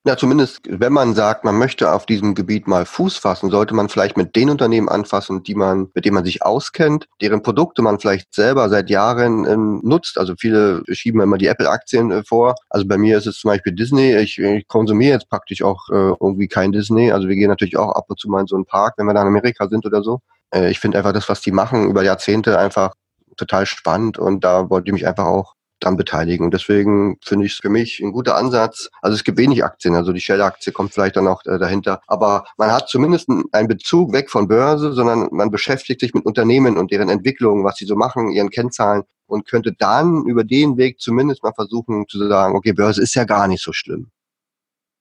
Ja, 0.10 0.18
zumindest 0.18 0.62
wenn 0.68 0.91
man 0.91 1.14
sagt, 1.14 1.43
man 1.43 1.55
möchte 1.60 1.93
auf 1.93 2.07
diesem 2.07 2.34
Gebiet 2.34 2.68
mal 2.68 2.88
Fuß 2.88 3.18
fassen, 3.18 3.51
sollte 3.51 3.76
man 3.76 3.89
vielleicht 3.89 4.18
mit 4.18 4.36
den 4.36 4.49
Unternehmen 4.49 4.89
anfassen, 4.89 5.43
die 5.43 5.53
man, 5.53 5.91
mit 5.93 6.03
denen 6.03 6.16
man 6.16 6.26
sich 6.26 6.41
auskennt, 6.41 7.05
deren 7.22 7.43
Produkte 7.43 7.84
man 7.84 7.99
vielleicht 7.99 8.34
selber 8.34 8.70
seit 8.70 8.89
Jahren 8.89 9.45
ähm, 9.45 9.82
nutzt. 9.84 10.18
Also 10.18 10.34
viele 10.36 10.82
schieben 10.89 11.22
immer 11.22 11.38
die 11.38 11.45
Apple-Aktien 11.45 12.10
äh, 12.10 12.24
vor. 12.24 12.55
Also 12.72 12.88
bei 12.88 12.97
mir 12.97 13.20
ist 13.20 13.28
es 13.28 13.38
zum 13.38 13.49
Beispiel 13.49 13.72
Disney. 13.72 14.16
Ich, 14.16 14.39
ich 14.39 14.68
konsumiere 14.68 15.14
jetzt 15.14 15.30
praktisch 15.30 15.62
auch 15.62 15.88
äh, 15.89 16.16
irgendwie 16.20 16.47
kein 16.47 16.72
Disney. 16.72 17.12
Also 17.12 17.28
wir 17.28 17.36
gehen 17.36 17.49
natürlich 17.49 17.78
auch 17.78 17.91
ab 17.91 18.05
und 18.07 18.20
zu 18.20 18.30
mal 18.30 18.41
in 18.41 18.47
so 18.47 18.55
einen 18.55 18.66
Park, 18.66 18.95
wenn 18.97 19.05
wir 19.05 19.14
da 19.14 19.22
in 19.22 19.28
Amerika 19.28 19.68
sind 19.68 19.86
oder 19.86 20.01
so. 20.01 20.22
Äh, 20.49 20.72
ich 20.72 20.80
finde 20.80 20.97
einfach 20.97 21.14
das, 21.14 21.30
was 21.30 21.41
die 21.41 21.51
machen 21.51 21.88
über 21.88 22.01
Jahrzehnte 22.01 22.57
einfach 22.57 22.95
total 23.38 23.68
spannend 23.68 24.18
und 24.18 24.43
da 24.43 24.72
wollte 24.72 24.89
ich 24.89 24.93
mich 24.93 25.05
einfach 25.05 25.26
auch 25.26 25.53
dran 25.80 25.97
beteiligen. 25.97 26.45
Und 26.45 26.53
deswegen 26.53 27.17
finde 27.23 27.45
ich 27.45 27.53
es 27.53 27.59
für 27.59 27.69
mich 27.69 27.99
ein 27.99 28.11
guter 28.11 28.36
Ansatz. 28.36 28.89
Also 29.01 29.15
es 29.15 29.23
gibt 29.23 29.38
wenig 29.38 29.63
Aktien, 29.63 29.95
also 29.95 30.13
die 30.13 30.21
Shell-Aktie 30.21 30.73
kommt 30.73 30.93
vielleicht 30.93 31.15
dann 31.15 31.27
auch 31.27 31.45
äh, 31.45 31.57
dahinter. 31.57 32.01
Aber 32.07 32.45
man 32.57 32.71
hat 32.71 32.89
zumindest 32.89 33.30
einen 33.51 33.67
Bezug 33.67 34.13
weg 34.13 34.30
von 34.30 34.47
Börse, 34.47 34.93
sondern 34.93 35.30
man 35.32 35.51
beschäftigt 35.51 36.01
sich 36.01 36.13
mit 36.13 36.25
Unternehmen 36.25 36.77
und 36.77 36.91
deren 36.91 37.09
Entwicklung, 37.09 37.63
was 37.63 37.77
sie 37.77 37.86
so 37.86 37.95
machen, 37.95 38.32
ihren 38.32 38.49
Kennzahlen 38.49 39.03
und 39.27 39.47
könnte 39.47 39.73
dann 39.73 40.25
über 40.25 40.43
den 40.43 40.77
Weg 40.77 40.99
zumindest 40.99 41.43
mal 41.43 41.53
versuchen 41.53 42.05
zu 42.07 42.27
sagen, 42.27 42.55
okay, 42.55 42.73
Börse 42.73 43.01
ist 43.01 43.15
ja 43.15 43.23
gar 43.23 43.47
nicht 43.47 43.63
so 43.63 43.73
schlimm. 43.73 44.09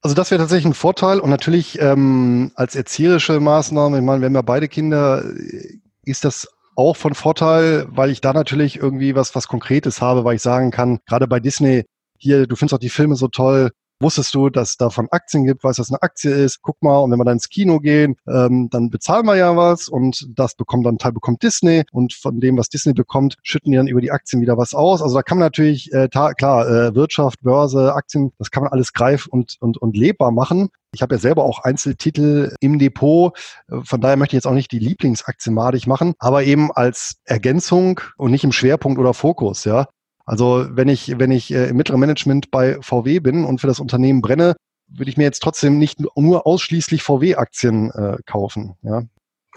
Also 0.01 0.14
das 0.14 0.31
wäre 0.31 0.41
tatsächlich 0.41 0.66
ein 0.66 0.74
Vorteil 0.74 1.18
und 1.18 1.31
natürlich 1.31 1.81
ähm, 1.81 2.53
als 2.55 2.76
erzieherische 2.76 3.41
Maßnahme, 3.41 3.99
ich 3.99 4.05
meine, 4.05 4.20
wir 4.20 4.26
haben 4.26 4.35
ja 4.35 4.43
beide 4.43 4.68
Kinder, 4.68 5.24
äh, 5.24 5.79
ist 6.05 6.24
das 6.24 6.47
auch 6.79 6.97
von 6.97 7.14
Vorteil, 7.14 7.87
weil 7.91 8.11
ich 8.11 8.20
da 8.20 8.33
natürlich 8.33 8.76
irgendwie 8.76 9.16
was, 9.16 9.35
was 9.35 9.49
Konkretes 9.49 10.01
habe, 10.01 10.24
weil 10.24 10.37
ich 10.37 10.43
sagen 10.43 10.70
kann, 10.70 11.01
gerade 11.07 11.26
bei 11.26 11.41
Disney, 11.41 11.85
hier, 12.16 12.47
du 12.47 12.55
findest 12.55 12.74
auch 12.74 12.79
die 12.79 12.89
Filme 12.89 13.16
so 13.16 13.26
toll, 13.26 13.72
Wusstest 14.01 14.32
du, 14.34 14.49
dass 14.49 14.76
davon 14.76 15.09
Aktien 15.11 15.44
gibt? 15.44 15.64
Weißt 15.64 15.78
du, 15.78 15.80
was 15.80 15.90
eine 15.90 16.03
Aktie 16.03 16.30
ist? 16.30 16.62
Guck 16.62 16.80
mal, 16.82 16.99
und 16.99 17.11
wenn 17.11 17.18
wir 17.18 17.24
dann 17.24 17.34
ins 17.34 17.49
Kino 17.49 17.80
gehen, 17.80 18.16
ähm, 18.28 18.68
dann 18.70 18.90
bezahlen 18.90 19.26
wir 19.26 19.36
ja 19.36 19.57
was 19.57 19.88
und 19.88 20.28
das 20.38 20.55
bekommt 20.55 20.86
dann 20.86 20.99
Teil 20.99 21.12
bekommt 21.12 21.42
Disney 21.42 21.82
und 21.90 22.12
von 22.14 22.38
dem, 22.38 22.57
was 22.57 22.68
Disney 22.68 22.92
bekommt, 22.92 23.36
schütten 23.42 23.72
die 23.72 23.76
dann 23.76 23.88
über 23.88 24.01
die 24.01 24.12
Aktien 24.12 24.40
wieder 24.40 24.57
was 24.57 24.72
aus. 24.72 25.03
Also 25.03 25.16
da 25.16 25.22
kann 25.22 25.38
man 25.38 25.46
natürlich, 25.46 25.92
äh, 25.92 26.09
klar, 26.09 26.68
äh, 26.68 26.94
Wirtschaft, 26.94 27.42
Börse, 27.42 27.92
Aktien, 27.94 28.32
das 28.38 28.53
kann 28.53 28.62
man 28.62 28.72
alles 28.72 28.92
greif 28.92 29.26
und, 29.26 29.57
und, 29.61 29.78
und 29.78 29.96
lebbar 29.96 30.30
machen. 30.30 30.68
Ich 30.94 31.03
habe 31.03 31.16
ja 31.16 31.18
selber 31.18 31.44
auch 31.44 31.64
Einzeltitel 31.64 32.55
im 32.61 32.78
Depot. 32.78 33.36
Von 33.84 34.01
daher 34.01 34.16
möchte 34.16 34.36
ich 34.36 34.38
jetzt 34.38 34.46
auch 34.46 34.55
nicht 34.55 34.72
die 34.72 34.78
Lieblingsaktien 34.78 35.55
madig 35.55 35.86
machen, 35.86 36.14
aber 36.18 36.44
eben 36.44 36.72
als 36.72 37.16
Ergänzung 37.24 38.01
und 38.16 38.30
nicht 38.30 38.44
im 38.44 38.53
Schwerpunkt 38.53 38.99
oder 38.99 39.12
Fokus, 39.12 39.64
ja. 39.64 39.86
Also 40.29 40.66
wenn 40.68 40.89
ich, 40.89 41.18
wenn 41.18 41.31
ich 41.31 41.51
äh, 41.55 41.68
im 41.68 41.76
mittleren 41.79 42.01
Management 42.01 42.51
bei 42.51 42.76
VW 42.83 43.18
bin 43.20 43.47
und 43.47 43.62
für 43.62 43.66
das 43.66 43.81
Unternehmen 43.81 44.20
brenne, 44.20 44.57
würde 44.87 45.11
ich 45.11 45.16
mir 45.16 45.24
jetzt 45.24 45.43
trotzdem 45.43 45.79
nicht 45.79 46.01
nur 46.01 46.47
ausschließlich 46.47 47.03
VW-Aktien 47.03 47.91
äh, 47.93 48.18
kaufen. 48.26 48.74
Ja, 48.83 49.05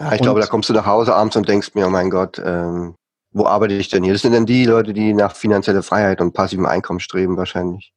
ja 0.00 0.06
ich 0.06 0.12
und, 0.12 0.22
glaube, 0.22 0.40
da 0.40 0.46
kommst 0.46 0.70
du 0.70 0.72
nach 0.72 0.86
Hause 0.86 1.14
abends 1.14 1.36
und 1.36 1.46
denkst 1.46 1.74
mir, 1.74 1.86
oh 1.86 1.90
mein 1.90 2.08
Gott, 2.08 2.40
ähm, 2.42 2.94
wo 3.32 3.44
arbeite 3.44 3.74
ich 3.74 3.90
denn 3.90 4.02
hier? 4.02 4.14
Das 4.14 4.22
sind 4.22 4.32
denn 4.32 4.46
die 4.46 4.64
Leute, 4.64 4.94
die 4.94 5.12
nach 5.12 5.36
finanzieller 5.36 5.82
Freiheit 5.82 6.22
und 6.22 6.32
passivem 6.32 6.64
Einkommen 6.64 7.00
streben 7.00 7.36
wahrscheinlich. 7.36 7.92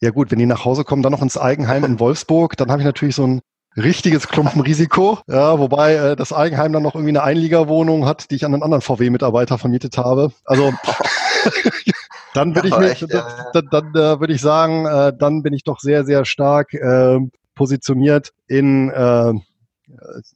Ja 0.00 0.10
gut, 0.10 0.30
wenn 0.30 0.38
die 0.38 0.46
nach 0.46 0.64
Hause 0.64 0.84
kommen, 0.84 1.02
dann 1.02 1.12
noch 1.12 1.22
ins 1.22 1.36
Eigenheim 1.36 1.82
in 1.82 1.98
Wolfsburg, 1.98 2.56
dann 2.56 2.70
habe 2.70 2.82
ich 2.82 2.86
natürlich 2.86 3.16
so 3.16 3.26
ein 3.26 3.40
richtiges 3.76 4.28
Klumpenrisiko. 4.28 5.18
Ja, 5.26 5.58
wobei 5.58 5.94
äh, 5.94 6.16
das 6.16 6.32
Eigenheim 6.32 6.72
dann 6.72 6.84
noch 6.84 6.94
irgendwie 6.94 7.10
eine 7.10 7.24
Einliegerwohnung 7.24 8.06
hat, 8.06 8.30
die 8.30 8.36
ich 8.36 8.44
an 8.44 8.54
einen 8.54 8.62
anderen 8.62 8.82
VW-Mitarbeiter 8.82 9.58
vermietet 9.58 9.98
habe. 9.98 10.30
Also 10.44 10.72
dann 12.36 12.54
würde 12.54 12.68
ich 12.68 12.76
mir, 12.76 12.90
echt, 12.90 13.06
dann, 13.12 13.24
dann, 13.52 13.68
dann 13.70 13.88
äh, 13.94 14.20
würde 14.20 14.32
ich 14.32 14.40
sagen, 14.40 14.86
äh, 14.86 15.12
dann 15.18 15.42
bin 15.42 15.54
ich 15.54 15.64
doch 15.64 15.80
sehr, 15.80 16.04
sehr 16.04 16.24
stark 16.24 16.74
äh, 16.74 17.18
positioniert 17.54 18.32
in, 18.46 18.90
äh, 18.90 19.32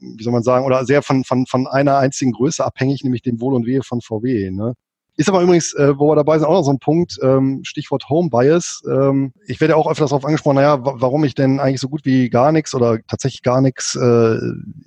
wie 0.01 0.23
soll 0.23 0.33
man 0.33 0.43
sagen, 0.43 0.65
oder 0.65 0.85
sehr 0.87 1.03
von, 1.03 1.25
von, 1.25 1.47
von 1.47 1.67
einer 1.67 1.99
einzigen 1.99 2.33
Größe 2.33 2.65
abhängig, 2.65 3.05
nämlich 3.05 3.23
dem 3.23 3.41
Wohl 3.41 3.55
und 3.55 3.67
Wehe 3.67 3.83
von 3.83 4.01
VW. 4.01 4.51
Ne? 4.51 4.75
Ist 5.17 5.29
aber 5.29 5.43
übrigens, 5.43 5.75
äh, 5.75 5.99
wo 5.99 6.09
wir 6.09 6.17
dabei 6.17 6.39
sind, 6.39 6.49
auch 6.49 6.55
noch 6.55 6.63
so 6.63 6.71
ein 6.71 6.79
Punkt, 6.79 7.19
ähm, 7.23 7.61
Stichwort 7.63 8.09
Home 8.09 8.31
Bias. 8.31 8.83
Ähm, 8.91 9.35
ich 9.47 9.61
werde 9.61 9.73
ja 9.73 9.77
auch 9.77 9.91
öfters 9.91 10.09
darauf 10.09 10.25
angesprochen, 10.25 10.57
naja, 10.57 10.79
warum 10.83 11.25
ich 11.25 11.35
denn 11.35 11.61
eigentlich 11.61 11.81
so 11.81 11.91
gut 11.91 12.07
wie 12.07 12.31
gar 12.31 12.53
nichts 12.53 12.75
oder 12.75 12.99
tatsächlich 13.07 13.43
gar 13.43 13.61
nichts 13.61 13.95
äh, 13.97 14.39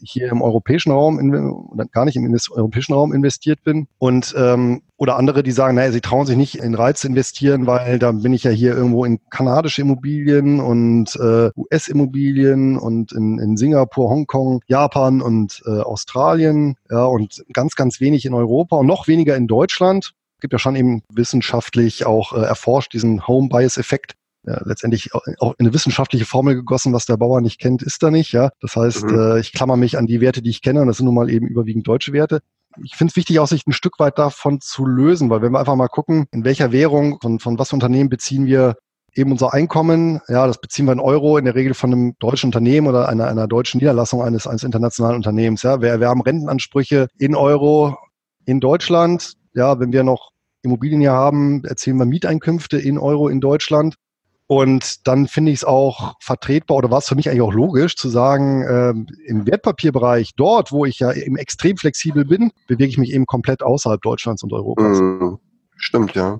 hier 0.01 0.29
im 0.29 0.41
europäischen 0.41 0.91
Raum, 0.91 1.19
in, 1.19 1.87
gar 1.91 2.05
nicht 2.05 2.15
im 2.15 2.35
europäischen 2.51 2.93
Raum 2.93 3.13
investiert 3.13 3.63
bin. 3.63 3.87
Und 3.99 4.33
ähm, 4.35 4.81
oder 4.97 5.17
andere, 5.17 5.43
die 5.43 5.51
sagen, 5.51 5.75
naja, 5.75 5.91
sie 5.91 6.01
trauen 6.01 6.25
sich 6.25 6.37
nicht 6.37 6.55
in 6.55 6.75
Reiz 6.75 7.01
zu 7.01 7.07
investieren, 7.07 7.65
weil 7.67 7.99
da 7.99 8.11
bin 8.11 8.33
ich 8.33 8.43
ja 8.43 8.51
hier 8.51 8.75
irgendwo 8.75 9.05
in 9.05 9.19
kanadische 9.29 9.81
Immobilien 9.81 10.59
und 10.59 11.15
äh, 11.15 11.49
US-Immobilien 11.55 12.77
und 12.77 13.11
in, 13.11 13.39
in 13.39 13.57
Singapur, 13.57 14.09
Hongkong, 14.09 14.61
Japan 14.67 15.21
und 15.21 15.61
äh, 15.65 15.79
Australien, 15.79 16.75
ja, 16.89 17.05
und 17.05 17.43
ganz, 17.53 17.75
ganz 17.75 17.99
wenig 17.99 18.25
in 18.25 18.33
Europa 18.33 18.77
und 18.77 18.85
noch 18.85 19.07
weniger 19.07 19.35
in 19.35 19.47
Deutschland 19.47 20.13
gibt 20.43 20.53
ja 20.53 20.59
schon 20.59 20.75
eben 20.75 21.01
wissenschaftlich 21.09 22.05
auch 22.05 22.33
äh, 22.33 22.41
erforscht, 22.41 22.93
diesen 22.93 23.25
Home-Bias-Effekt. 23.25 24.13
Ja, 24.45 24.61
letztendlich 24.65 25.13
auch 25.13 25.23
in 25.57 25.65
eine 25.65 25.73
wissenschaftliche 25.73 26.25
Formel 26.25 26.55
gegossen, 26.55 26.91
was 26.91 27.05
der 27.05 27.15
Bauer 27.15 27.39
nicht 27.39 27.61
kennt, 27.61 27.81
ist 27.81 28.03
da 28.03 28.11
nicht. 28.11 28.33
Ja, 28.33 28.49
das 28.59 28.75
heißt, 28.75 29.05
mhm. 29.05 29.17
äh, 29.17 29.39
ich 29.39 29.53
klammer 29.53 29.77
mich 29.77 29.97
an 29.97 30.05
die 30.05 30.19
Werte, 30.19 30.41
die 30.41 30.49
ich 30.49 30.61
kenne, 30.61 30.81
und 30.81 30.87
das 30.87 30.97
sind 30.97 31.05
nun 31.05 31.15
mal 31.15 31.29
eben 31.29 31.47
überwiegend 31.47 31.87
deutsche 31.87 32.11
Werte. 32.11 32.41
Ich 32.83 32.95
finde 32.95 33.11
es 33.11 33.15
wichtig, 33.15 33.39
auch 33.39 33.47
sich 33.47 33.67
ein 33.67 33.73
Stück 33.73 33.99
weit 33.99 34.17
davon 34.17 34.61
zu 34.61 34.85
lösen, 34.85 35.29
weil 35.29 35.41
wenn 35.41 35.51
wir 35.51 35.59
einfach 35.59 35.75
mal 35.75 35.87
gucken, 35.87 36.25
in 36.31 36.43
welcher 36.45 36.71
Währung, 36.71 37.19
von, 37.21 37.39
von 37.39 37.59
was 37.59 37.73
Unternehmen 37.73 38.09
beziehen 38.09 38.45
wir 38.45 38.75
eben 39.15 39.31
unser 39.31 39.53
Einkommen, 39.53 40.21
ja, 40.27 40.47
das 40.47 40.59
beziehen 40.59 40.85
wir 40.85 40.93
in 40.93 40.99
Euro, 40.99 41.37
in 41.37 41.45
der 41.45 41.55
Regel 41.55 41.73
von 41.73 41.91
einem 41.91 42.13
deutschen 42.19 42.47
Unternehmen 42.47 42.87
oder 42.87 43.09
einer, 43.09 43.27
einer 43.27 43.47
deutschen 43.47 43.77
Niederlassung 43.77 44.23
eines, 44.23 44.47
eines 44.47 44.63
internationalen 44.63 45.17
Unternehmens. 45.17 45.61
Ja, 45.61 45.81
wir, 45.81 46.07
haben 46.07 46.21
Rentenansprüche 46.21 47.07
in 47.17 47.35
Euro 47.35 47.95
in 48.45 48.59
Deutschland. 48.59 49.33
Ja, 49.53 49.79
wenn 49.79 49.93
wir 49.93 50.03
noch 50.03 50.31
Immobilien 50.63 51.01
hier 51.01 51.11
haben, 51.11 51.63
erzielen 51.65 51.97
wir 51.97 52.05
Mieteinkünfte 52.05 52.77
in 52.77 52.97
Euro 52.97 53.27
in 53.27 53.39
Deutschland. 53.39 53.95
Und 54.53 55.07
dann 55.07 55.27
finde 55.27 55.51
ich 55.51 55.59
es 55.59 55.63
auch 55.63 56.13
vertretbar 56.19 56.77
oder 56.77 56.91
war 56.91 56.99
es 56.99 57.07
für 57.07 57.15
mich 57.15 57.27
eigentlich 57.27 57.41
auch 57.41 57.53
logisch 57.53 57.95
zu 57.95 58.07
sagen, 58.07 58.63
ähm, 58.69 59.07
im 59.25 59.47
Wertpapierbereich, 59.47 60.33
dort, 60.35 60.71
wo 60.71 60.85
ich 60.85 60.99
ja 60.99 61.11
eben 61.11 61.37
extrem 61.37 61.75
flexibel 61.75 62.23
bin, 62.23 62.51
bewege 62.67 62.87
ich 62.87 62.99
mich 62.99 63.13
eben 63.13 63.25
komplett 63.25 63.63
außerhalb 63.63 63.99
Deutschlands 63.99 64.43
und 64.43 64.53
Europas. 64.53 64.99
Mm, 64.99 65.39
stimmt, 65.75 66.13
ja. 66.13 66.39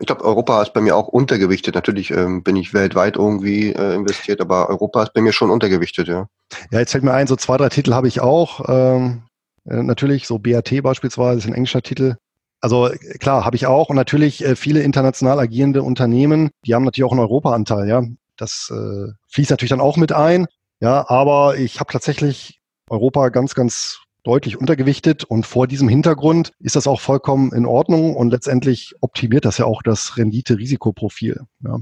Ich 0.00 0.06
glaube, 0.06 0.22
Europa 0.22 0.60
ist 0.60 0.74
bei 0.74 0.82
mir 0.82 0.94
auch 0.94 1.08
untergewichtet. 1.08 1.74
Natürlich 1.74 2.10
ähm, 2.10 2.42
bin 2.42 2.56
ich 2.56 2.74
weltweit 2.74 3.16
irgendwie 3.16 3.72
äh, 3.72 3.94
investiert, 3.94 4.42
aber 4.42 4.68
Europa 4.68 5.04
ist 5.04 5.14
bei 5.14 5.22
mir 5.22 5.32
schon 5.32 5.48
untergewichtet, 5.48 6.08
ja. 6.08 6.26
Ja, 6.70 6.80
jetzt 6.80 6.92
fällt 6.92 7.04
mir 7.04 7.14
ein, 7.14 7.26
so 7.26 7.36
zwei, 7.36 7.56
drei 7.56 7.70
Titel 7.70 7.94
habe 7.94 8.08
ich 8.08 8.20
auch. 8.20 8.68
Ähm, 8.68 9.22
äh, 9.64 9.82
natürlich, 9.82 10.26
so 10.26 10.38
BAT 10.38 10.82
beispielsweise 10.82 11.38
ist 11.38 11.46
ein 11.46 11.54
englischer 11.54 11.80
Titel. 11.80 12.16
Also 12.60 12.90
klar, 13.18 13.44
habe 13.44 13.56
ich 13.56 13.66
auch. 13.66 13.88
Und 13.88 13.96
natürlich 13.96 14.44
äh, 14.44 14.56
viele 14.56 14.82
international 14.82 15.38
agierende 15.38 15.82
Unternehmen, 15.82 16.50
die 16.66 16.74
haben 16.74 16.84
natürlich 16.84 17.06
auch 17.06 17.12
einen 17.12 17.20
Europaanteil, 17.20 17.88
ja. 17.88 18.02
Das 18.36 18.72
äh, 18.72 19.12
fließt 19.28 19.50
natürlich 19.50 19.70
dann 19.70 19.80
auch 19.80 19.96
mit 19.96 20.12
ein. 20.12 20.46
Ja, 20.80 21.08
aber 21.08 21.58
ich 21.58 21.78
habe 21.78 21.92
tatsächlich 21.92 22.60
Europa 22.88 23.28
ganz, 23.28 23.54
ganz 23.54 24.00
deutlich 24.22 24.58
untergewichtet 24.58 25.24
und 25.24 25.46
vor 25.46 25.66
diesem 25.66 25.88
Hintergrund 25.88 26.52
ist 26.58 26.76
das 26.76 26.86
auch 26.86 27.00
vollkommen 27.00 27.52
in 27.52 27.66
Ordnung 27.66 28.16
und 28.16 28.30
letztendlich 28.30 28.94
optimiert 29.00 29.44
das 29.44 29.58
ja 29.58 29.64
auch 29.64 29.82
das 29.82 30.16
Rendite-Risikoprofil. 30.16 31.40
Ja. 31.64 31.80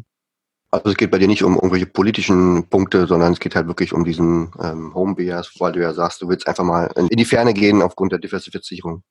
Also 0.70 0.91
es 0.91 0.97
geht 0.97 1.11
bei 1.11 1.18
dir 1.18 1.29
nicht 1.29 1.43
um 1.43 1.55
irgendwelche 1.55 1.87
politischen 1.87 2.68
Punkte, 2.68 3.07
sondern 3.07 3.33
es 3.33 3.41
geht 3.41 3.57
halt 3.57 3.68
wirklich 3.68 3.93
um 3.93 4.05
diesen 4.05 4.53
ähm, 4.62 4.95
Home 4.95 5.14
Bias, 5.14 5.53
weil 5.59 5.72
du 5.72 5.81
ja 5.81 5.95
sagst, 5.95 6.20
du 6.20 6.29
willst 6.29 6.47
einfach 6.47 6.64
mal 6.64 6.91
in 6.97 7.16
die 7.16 7.24
Ferne 7.24 7.55
gehen 7.55 7.81
aufgrund 7.81 8.12
der 8.12 8.18
Diversifizierung. 8.18 9.03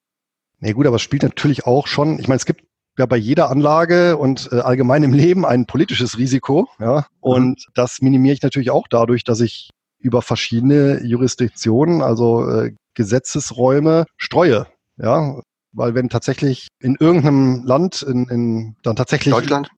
Na 0.59 0.67
nee, 0.67 0.73
gut, 0.73 0.87
aber 0.87 0.95
es 0.95 1.01
spielt 1.01 1.23
natürlich 1.23 1.65
auch 1.65 1.87
schon, 1.87 2.19
ich 2.19 2.27
meine, 2.27 2.37
es 2.37 2.45
gibt 2.45 2.63
ja 2.97 3.05
bei 3.05 3.17
jeder 3.17 3.51
Anlage 3.51 4.17
und 4.17 4.49
äh, 4.51 4.59
allgemein 4.59 5.03
im 5.03 5.13
Leben 5.13 5.45
ein 5.45 5.65
politisches 5.65 6.17
Risiko, 6.17 6.67
ja, 6.79 7.05
und 7.19 7.49
mhm. 7.49 7.71
das 7.75 8.01
minimiere 8.01 8.33
ich 8.33 8.41
natürlich 8.41 8.71
auch 8.71 8.87
dadurch, 8.87 9.23
dass 9.23 9.39
ich 9.39 9.69
über 9.99 10.21
verschiedene 10.21 11.03
Jurisdiktionen, 11.03 12.01
also 12.01 12.49
äh, 12.49 12.73
Gesetzesräume 12.95 14.05
streue, 14.17 14.67
ja, 14.97 15.39
weil 15.73 15.93
wenn 15.93 16.09
tatsächlich 16.09 16.67
in 16.79 16.95
irgendeinem 16.99 17.63
Land, 17.63 18.01
in, 18.01 18.27
in 18.29 18.75
dann 18.81 18.95
tatsächlich 18.95 19.33
Deutschland? 19.33 19.69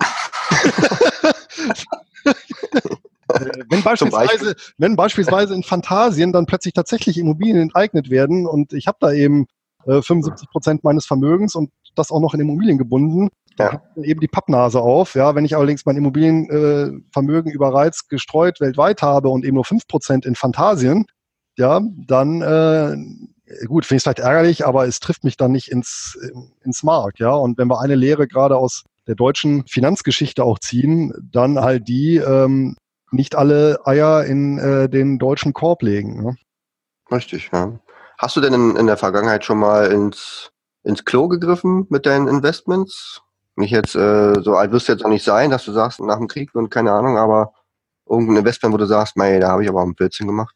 Wenn 3.69 3.83
beispielsweise, 3.83 4.55
wenn 4.79 4.95
beispielsweise 4.95 5.53
in 5.53 5.61
Fantasien 5.61 6.33
dann 6.33 6.47
plötzlich 6.47 6.73
tatsächlich 6.73 7.17
Immobilien 7.19 7.57
enteignet 7.57 8.09
werden 8.09 8.47
und 8.47 8.73
ich 8.73 8.87
habe 8.87 8.97
da 8.99 9.11
eben 9.11 9.45
75 9.85 10.47
äh, 10.47 10.51
Prozent 10.51 10.83
meines 10.83 11.05
Vermögens 11.05 11.55
und 11.55 11.71
das 11.95 12.11
auch 12.11 12.19
noch 12.19 12.33
in 12.33 12.39
Immobilien 12.39 12.77
gebunden. 12.77 13.29
Ja. 13.57 13.81
eben 13.97 14.21
die 14.21 14.29
Pappnase 14.29 14.79
auf. 14.79 15.15
Ja, 15.15 15.35
wenn 15.35 15.43
ich 15.43 15.57
allerdings 15.57 15.85
mein 15.85 15.97
Immobilienvermögen 15.97 17.51
äh, 17.51 17.53
überreizt 17.53 18.07
gestreut 18.07 18.61
weltweit 18.61 19.01
habe 19.01 19.27
und 19.27 19.43
eben 19.43 19.55
nur 19.55 19.65
fünf 19.65 19.85
Prozent 19.85 20.25
in 20.25 20.35
Fantasien, 20.35 21.05
ja, 21.57 21.81
dann 22.07 22.41
äh, 22.41 22.95
gut, 23.65 23.85
finde 23.85 23.97
ich 23.97 23.99
es 23.99 24.03
vielleicht 24.03 24.19
ärgerlich, 24.19 24.65
aber 24.65 24.87
es 24.87 25.01
trifft 25.01 25.25
mich 25.25 25.35
dann 25.35 25.51
nicht 25.51 25.69
ins, 25.69 26.17
ins 26.63 26.83
Mark, 26.83 27.19
ja. 27.19 27.31
Und 27.31 27.57
wenn 27.57 27.67
wir 27.67 27.81
eine 27.81 27.95
Lehre 27.95 28.27
gerade 28.27 28.55
aus 28.55 28.85
der 29.07 29.15
deutschen 29.15 29.65
Finanzgeschichte 29.67 30.43
auch 30.43 30.59
ziehen, 30.59 31.13
dann 31.31 31.59
halt 31.59 31.87
die, 31.87 32.17
ähm, 32.17 32.77
nicht 33.11 33.35
alle 33.35 33.79
Eier 33.85 34.23
in 34.25 34.59
äh, 34.59 34.87
den 34.87 35.17
deutschen 35.17 35.53
Korb 35.53 35.81
legen. 35.81 36.23
Ne? 36.23 36.35
Richtig, 37.11 37.49
ja. 37.51 37.79
Hast 38.19 38.35
du 38.35 38.41
denn 38.41 38.53
in, 38.53 38.75
in 38.75 38.85
der 38.85 38.97
Vergangenheit 38.97 39.45
schon 39.45 39.59
mal 39.59 39.85
ins, 39.93 40.51
ins 40.83 41.05
Klo 41.05 41.29
gegriffen 41.29 41.87
mit 41.89 42.05
deinen 42.05 42.27
Investments? 42.27 43.21
Nicht 43.55 43.71
jetzt, 43.71 43.95
äh, 43.95 44.33
so 44.41 44.55
alt 44.55 44.73
wirst 44.73 44.89
du 44.89 44.91
jetzt 44.91 45.05
auch 45.05 45.09
nicht 45.09 45.23
sein, 45.23 45.49
dass 45.49 45.63
du 45.63 45.71
sagst, 45.71 46.01
nach 46.01 46.17
dem 46.17 46.27
Krieg 46.27 46.53
und 46.53 46.69
keine 46.69 46.91
Ahnung, 46.91 47.17
aber 47.17 47.53
irgendein 48.09 48.37
Investment, 48.37 48.73
wo 48.73 48.77
du 48.77 48.85
sagst, 48.85 49.15
mei, 49.15 49.39
da 49.39 49.49
habe 49.51 49.63
ich 49.63 49.69
aber 49.69 49.81
auch 49.81 49.85
ein 49.85 49.95
Blödsinn 49.95 50.27
gemacht. 50.27 50.53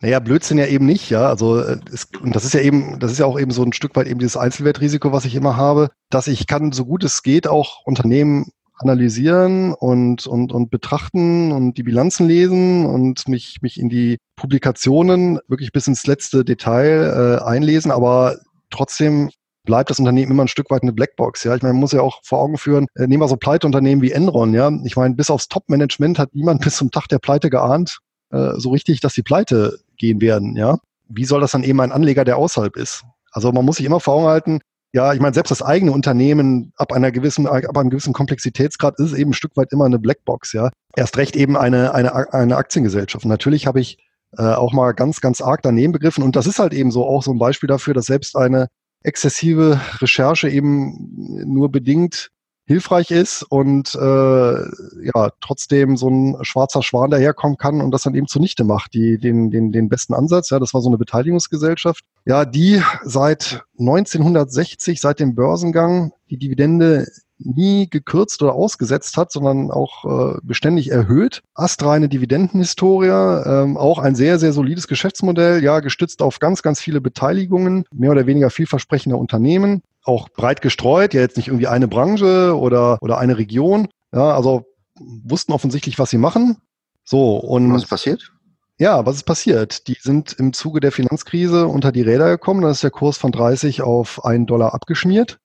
Naja, 0.00 0.20
Blödsinn 0.20 0.58
ja 0.58 0.66
eben 0.66 0.86
nicht, 0.86 1.10
ja. 1.10 1.26
Also 1.26 1.58
äh, 1.58 1.80
es, 1.92 2.06
und 2.20 2.36
das 2.36 2.44
ist 2.44 2.54
ja 2.54 2.60
eben, 2.60 3.00
das 3.00 3.10
ist 3.10 3.18
ja 3.18 3.26
auch 3.26 3.40
eben 3.40 3.50
so 3.50 3.64
ein 3.64 3.72
Stück 3.72 3.96
weit 3.96 4.06
eben 4.06 4.20
dieses 4.20 4.36
Einzelwertrisiko, 4.36 5.10
was 5.10 5.24
ich 5.24 5.34
immer 5.34 5.56
habe, 5.56 5.90
dass 6.10 6.28
ich 6.28 6.46
kann, 6.46 6.70
so 6.70 6.84
gut 6.84 7.02
es 7.02 7.24
geht, 7.24 7.48
auch 7.48 7.84
Unternehmen 7.86 8.52
analysieren 8.76 9.72
und, 9.72 10.26
und, 10.26 10.52
und 10.52 10.70
betrachten 10.70 11.52
und 11.52 11.78
die 11.78 11.82
Bilanzen 11.82 12.26
lesen 12.26 12.86
und 12.86 13.28
mich, 13.28 13.58
mich 13.62 13.78
in 13.78 13.88
die 13.88 14.18
Publikationen 14.36 15.38
wirklich 15.48 15.72
bis 15.72 15.86
ins 15.86 16.06
letzte 16.06 16.44
Detail 16.44 17.40
äh, 17.40 17.44
einlesen, 17.44 17.90
aber 17.90 18.36
trotzdem 18.70 19.30
bleibt 19.64 19.90
das 19.90 19.98
Unternehmen 19.98 20.32
immer 20.32 20.44
ein 20.44 20.48
Stück 20.48 20.70
weit 20.70 20.82
eine 20.82 20.92
Blackbox. 20.92 21.44
Ja, 21.44 21.54
ich 21.54 21.62
meine, 21.62 21.72
man 21.72 21.80
muss 21.80 21.92
ja 21.92 22.02
auch 22.02 22.20
vor 22.22 22.40
Augen 22.40 22.58
führen, 22.58 22.86
äh, 22.94 23.06
nehmen 23.06 23.22
wir 23.22 23.28
so 23.28 23.36
Pleiteunternehmen 23.36 24.02
wie 24.02 24.12
Enron. 24.12 24.52
Ja, 24.54 24.70
ich 24.84 24.96
meine, 24.96 25.14
bis 25.14 25.30
aufs 25.30 25.48
Top-Management 25.48 26.18
hat 26.18 26.34
niemand 26.34 26.60
bis 26.64 26.76
zum 26.76 26.90
Tag 26.90 27.08
der 27.08 27.18
Pleite 27.18 27.50
geahnt, 27.50 27.98
äh, 28.30 28.52
so 28.56 28.70
richtig, 28.70 29.00
dass 29.00 29.14
die 29.14 29.22
Pleite 29.22 29.78
gehen 29.96 30.20
werden. 30.20 30.56
Ja, 30.56 30.78
wie 31.08 31.24
soll 31.24 31.40
das 31.40 31.52
dann 31.52 31.64
eben 31.64 31.80
ein 31.80 31.92
Anleger, 31.92 32.24
der 32.24 32.36
außerhalb 32.36 32.76
ist? 32.76 33.04
Also 33.30 33.50
man 33.52 33.64
muss 33.64 33.76
sich 33.76 33.86
immer 33.86 34.00
vor 34.00 34.14
Augen 34.14 34.26
halten, 34.26 34.60
ja, 34.94 35.12
ich 35.12 35.18
meine, 35.18 35.34
selbst 35.34 35.50
das 35.50 35.60
eigene 35.60 35.90
Unternehmen 35.90 36.72
ab 36.76 36.92
einer 36.92 37.10
gewissen, 37.10 37.48
ab 37.48 37.76
einem 37.76 37.90
gewissen 37.90 38.12
Komplexitätsgrad 38.12 39.00
ist 39.00 39.12
eben 39.12 39.30
ein 39.30 39.34
Stück 39.34 39.56
weit 39.56 39.72
immer 39.72 39.86
eine 39.86 39.98
Blackbox, 39.98 40.52
ja. 40.52 40.70
Erst 40.94 41.16
recht 41.16 41.34
eben 41.34 41.56
eine, 41.56 41.92
eine, 41.92 42.32
eine 42.32 42.56
Aktiengesellschaft. 42.56 43.24
Und 43.24 43.28
natürlich 43.28 43.66
habe 43.66 43.80
ich 43.80 43.98
äh, 44.38 44.42
auch 44.42 44.72
mal 44.72 44.92
ganz, 44.92 45.20
ganz 45.20 45.40
arg 45.40 45.62
daneben 45.62 45.92
begriffen. 45.92 46.22
Und 46.22 46.36
das 46.36 46.46
ist 46.46 46.60
halt 46.60 46.72
eben 46.72 46.92
so 46.92 47.04
auch 47.04 47.24
so 47.24 47.32
ein 47.32 47.40
Beispiel 47.40 47.66
dafür, 47.66 47.92
dass 47.92 48.06
selbst 48.06 48.36
eine 48.36 48.68
exzessive 49.02 49.80
Recherche 50.00 50.48
eben 50.48 51.10
nur 51.44 51.72
bedingt 51.72 52.30
hilfreich 52.66 53.10
ist 53.10 53.42
und 53.42 53.94
äh, 53.94 53.98
ja 53.98 55.30
trotzdem 55.40 55.96
so 55.96 56.08
ein 56.08 56.36
schwarzer 56.42 56.82
Schwan 56.82 57.10
daherkommen 57.10 57.58
kann 57.58 57.80
und 57.80 57.90
das 57.90 58.02
dann 58.02 58.14
eben 58.14 58.26
zunichte 58.26 58.64
macht, 58.64 58.94
die 58.94 59.18
den 59.18 59.50
den 59.50 59.70
den 59.70 59.88
besten 59.88 60.14
Ansatz. 60.14 60.50
Ja, 60.50 60.58
das 60.58 60.72
war 60.72 60.80
so 60.80 60.88
eine 60.88 60.98
Beteiligungsgesellschaft, 60.98 62.04
ja, 62.24 62.44
die 62.44 62.82
seit 63.02 63.64
1960 63.78 65.00
seit 65.00 65.20
dem 65.20 65.34
Börsengang 65.34 66.12
die 66.30 66.38
Dividende 66.38 67.06
nie 67.44 67.88
gekürzt 67.88 68.42
oder 68.42 68.54
ausgesetzt 68.54 69.16
hat, 69.16 69.30
sondern 69.32 69.70
auch 69.70 70.04
äh, 70.04 70.38
beständig 70.42 70.90
erhöht. 70.90 71.42
Astreine 71.54 72.08
Dividendenhistorie, 72.08 73.08
ähm, 73.08 73.76
auch 73.76 73.98
ein 73.98 74.14
sehr, 74.14 74.38
sehr 74.38 74.52
solides 74.52 74.88
Geschäftsmodell, 74.88 75.62
ja, 75.62 75.80
gestützt 75.80 76.22
auf 76.22 76.38
ganz, 76.38 76.62
ganz 76.62 76.80
viele 76.80 77.00
Beteiligungen, 77.00 77.84
mehr 77.92 78.10
oder 78.10 78.26
weniger 78.26 78.50
vielversprechender 78.50 79.18
Unternehmen, 79.18 79.82
auch 80.02 80.28
breit 80.28 80.62
gestreut, 80.62 81.14
ja 81.14 81.20
jetzt 81.20 81.36
nicht 81.36 81.48
irgendwie 81.48 81.68
eine 81.68 81.88
Branche 81.88 82.56
oder, 82.56 82.98
oder 83.00 83.18
eine 83.18 83.38
Region, 83.38 83.88
ja, 84.12 84.34
also 84.34 84.64
wussten 84.98 85.52
offensichtlich, 85.52 85.98
was 85.98 86.10
sie 86.10 86.18
machen. 86.18 86.58
So, 87.04 87.36
und. 87.36 87.72
Was 87.72 87.82
ist 87.82 87.88
passiert? 87.88 88.32
Ja, 88.78 89.06
was 89.06 89.16
ist 89.16 89.24
passiert? 89.24 89.86
Die 89.86 89.96
sind 90.00 90.32
im 90.32 90.52
Zuge 90.52 90.80
der 90.80 90.90
Finanzkrise 90.90 91.68
unter 91.68 91.92
die 91.92 92.02
Räder 92.02 92.28
gekommen. 92.30 92.62
Da 92.62 92.70
ist 92.70 92.82
der 92.82 92.90
Kurs 92.90 93.18
von 93.18 93.30
30 93.30 93.82
auf 93.82 94.24
einen 94.24 94.46
Dollar 94.46 94.74
abgeschmiert. 94.74 95.38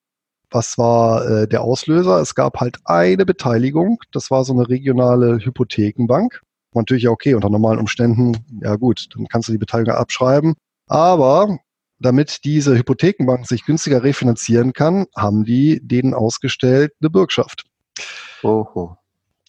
Was 0.50 0.78
war 0.78 1.26
äh, 1.26 1.48
der 1.48 1.62
Auslöser? 1.62 2.20
Es 2.20 2.34
gab 2.34 2.60
halt 2.60 2.78
eine 2.84 3.24
Beteiligung, 3.24 4.00
das 4.12 4.30
war 4.30 4.44
so 4.44 4.52
eine 4.52 4.68
regionale 4.68 5.38
Hypothekenbank. 5.38 6.42
Natürlich 6.74 7.04
ja 7.04 7.10
okay, 7.10 7.34
unter 7.34 7.50
normalen 7.50 7.78
Umständen, 7.78 8.36
ja 8.62 8.76
gut, 8.76 9.08
dann 9.14 9.26
kannst 9.26 9.48
du 9.48 9.52
die 9.52 9.58
Beteiligung 9.58 9.94
abschreiben. 9.94 10.54
Aber 10.86 11.58
damit 12.00 12.44
diese 12.44 12.76
Hypothekenbank 12.76 13.46
sich 13.46 13.64
günstiger 13.64 14.02
refinanzieren 14.02 14.72
kann, 14.72 15.06
haben 15.16 15.44
die 15.44 15.80
denen 15.82 16.14
ausgestellt 16.14 16.92
eine 17.00 17.10
Bürgschaft. 17.10 17.64
Oho. 18.42 18.96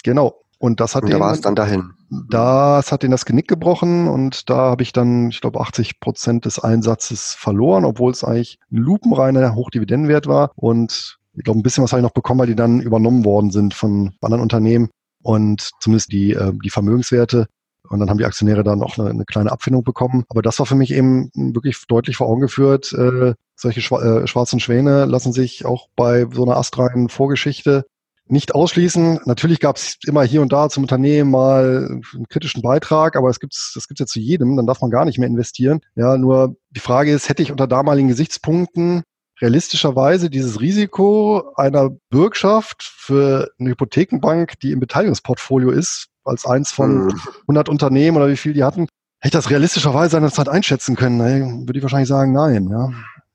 Genau. 0.04 0.42
Und 0.60 0.80
das 0.80 0.96
hat 0.96 1.04
und 1.04 1.12
da 1.12 1.20
war 1.20 1.34
es 1.34 1.42
dann 1.42 1.56
dahin. 1.56 1.94
Das 2.30 2.92
hat 2.92 3.04
ihnen 3.04 3.12
das 3.12 3.24
Genick 3.24 3.48
gebrochen 3.48 4.10
und 4.10 4.50
da 4.50 4.58
habe 4.58 4.84
ich 4.84 4.92
dann, 4.92 5.30
ich 5.30 5.40
glaube, 5.40 5.62
80 5.62 6.02
Prozent 6.02 6.44
des 6.44 6.60
Einsatzes 6.60 7.34
verloren, 7.34 7.86
obwohl 7.86 8.12
es 8.12 8.26
eigentlich 8.26 8.60
ein 8.70 8.78
lupenreiner 8.78 9.56
Hochdividendenwert 9.56 10.28
war. 10.28 10.52
Und 10.56 11.20
ich 11.34 11.46
glaube, 11.46 11.60
ein 11.60 11.64
bisschen 11.64 11.86
was 11.86 11.94
habe 11.94 12.02
ich 12.02 12.04
noch 12.04 12.12
bekommen, 12.12 12.42
weil 12.42 12.48
die 12.48 12.56
dann 12.56 12.82
übernommen 12.82 13.24
worden 13.24 13.50
sind 13.50 13.74
von 13.74 14.12
anderen 14.20 14.42
Unternehmen 14.42 14.90
und 15.24 15.72
zumindest 15.80 16.12
die, 16.12 16.34
äh, 16.34 16.52
die 16.62 16.70
Vermögenswerte. 16.70 17.48
Und 17.90 18.00
dann 18.00 18.10
haben 18.10 18.18
die 18.18 18.26
Aktionäre 18.26 18.64
dann 18.64 18.84
auch 18.84 18.98
eine, 18.98 19.10
eine, 19.10 19.24
kleine 19.24 19.52
Abfindung 19.52 19.86
bekommen. 19.86 20.26
Aber 20.28 20.42
das 20.42 20.60
war 20.60 20.66
für 20.66 20.76
mich 20.76 20.92
eben 20.92 21.30
wirklich 21.34 21.82
deutlich 21.88 22.18
vor 22.18 22.28
Augen 22.28 22.42
geführt. 22.42 22.92
Äh, 22.92 23.36
solche 23.56 23.80
schwa 23.80 24.02
äh, 24.02 24.28
schwarzen 24.28 24.60
Schwäne 24.60 25.06
lassen 25.06 25.32
sich 25.32 25.66
auch 25.66 25.88
bei 25.96 26.28
so 26.30 26.44
einer 26.44 26.58
astreinen 26.58 27.08
Vorgeschichte 27.08 27.86
nicht 28.32 28.56
ausschließen. 28.56 29.20
Natürlich 29.26 29.60
gab 29.60 29.76
es 29.76 29.98
immer 30.06 30.24
hier 30.24 30.42
und 30.42 30.54
da 30.54 30.70
zum 30.70 30.84
Unternehmen 30.84 31.32
mal 31.32 32.02
einen 32.14 32.28
kritischen 32.30 32.62
Beitrag, 32.62 33.16
aber 33.16 33.30
es 33.30 33.40
gibt's, 33.40 33.72
das 33.76 33.88
gibt's 33.88 34.00
ja 34.00 34.06
zu 34.06 34.20
jedem, 34.20 34.56
dann 34.56 34.68
darf 34.68 34.82
man 34.82 34.90
gar 34.90 35.06
nicht 35.06 35.20
mehr 35.20 35.28
investieren. 35.28 35.82
Ja, 35.96 36.18
nur 36.18 36.56
die 36.72 36.80
Frage 36.80 37.12
ist, 37.12 37.30
hätte 37.30 37.44
ich 37.44 37.52
unter 37.52 37.68
damaligen 37.68 38.08
Gesichtspunkten 38.08 39.04
realistischerweise 39.42 40.30
dieses 40.30 40.62
Risiko 40.62 41.54
einer 41.56 41.90
Bürgschaft 42.10 42.84
für 42.84 43.50
eine 43.60 43.72
Hypothekenbank, 43.72 44.60
die 44.60 44.72
im 44.72 44.80
Beteiligungsportfolio 44.80 45.72
ist, 45.72 46.08
als 46.24 46.46
eins 46.46 46.72
von 46.72 47.14
100 47.42 47.68
mhm. 47.68 47.72
Unternehmen 47.72 48.18
oder 48.18 48.30
wie 48.30 48.38
viel 48.38 48.54
die 48.54 48.64
hatten, 48.64 48.88
hätte 49.20 49.38
ich 49.38 49.44
das 49.44 49.50
realistischerweise 49.50 50.12
seinerzeit 50.12 50.50
einschätzen 50.50 50.96
können? 50.96 51.68
Würde 51.68 51.78
ich 51.78 51.84
wahrscheinlich 51.84 52.10
sagen, 52.10 52.32
nein. 52.32 52.70
Ja. 52.70 52.90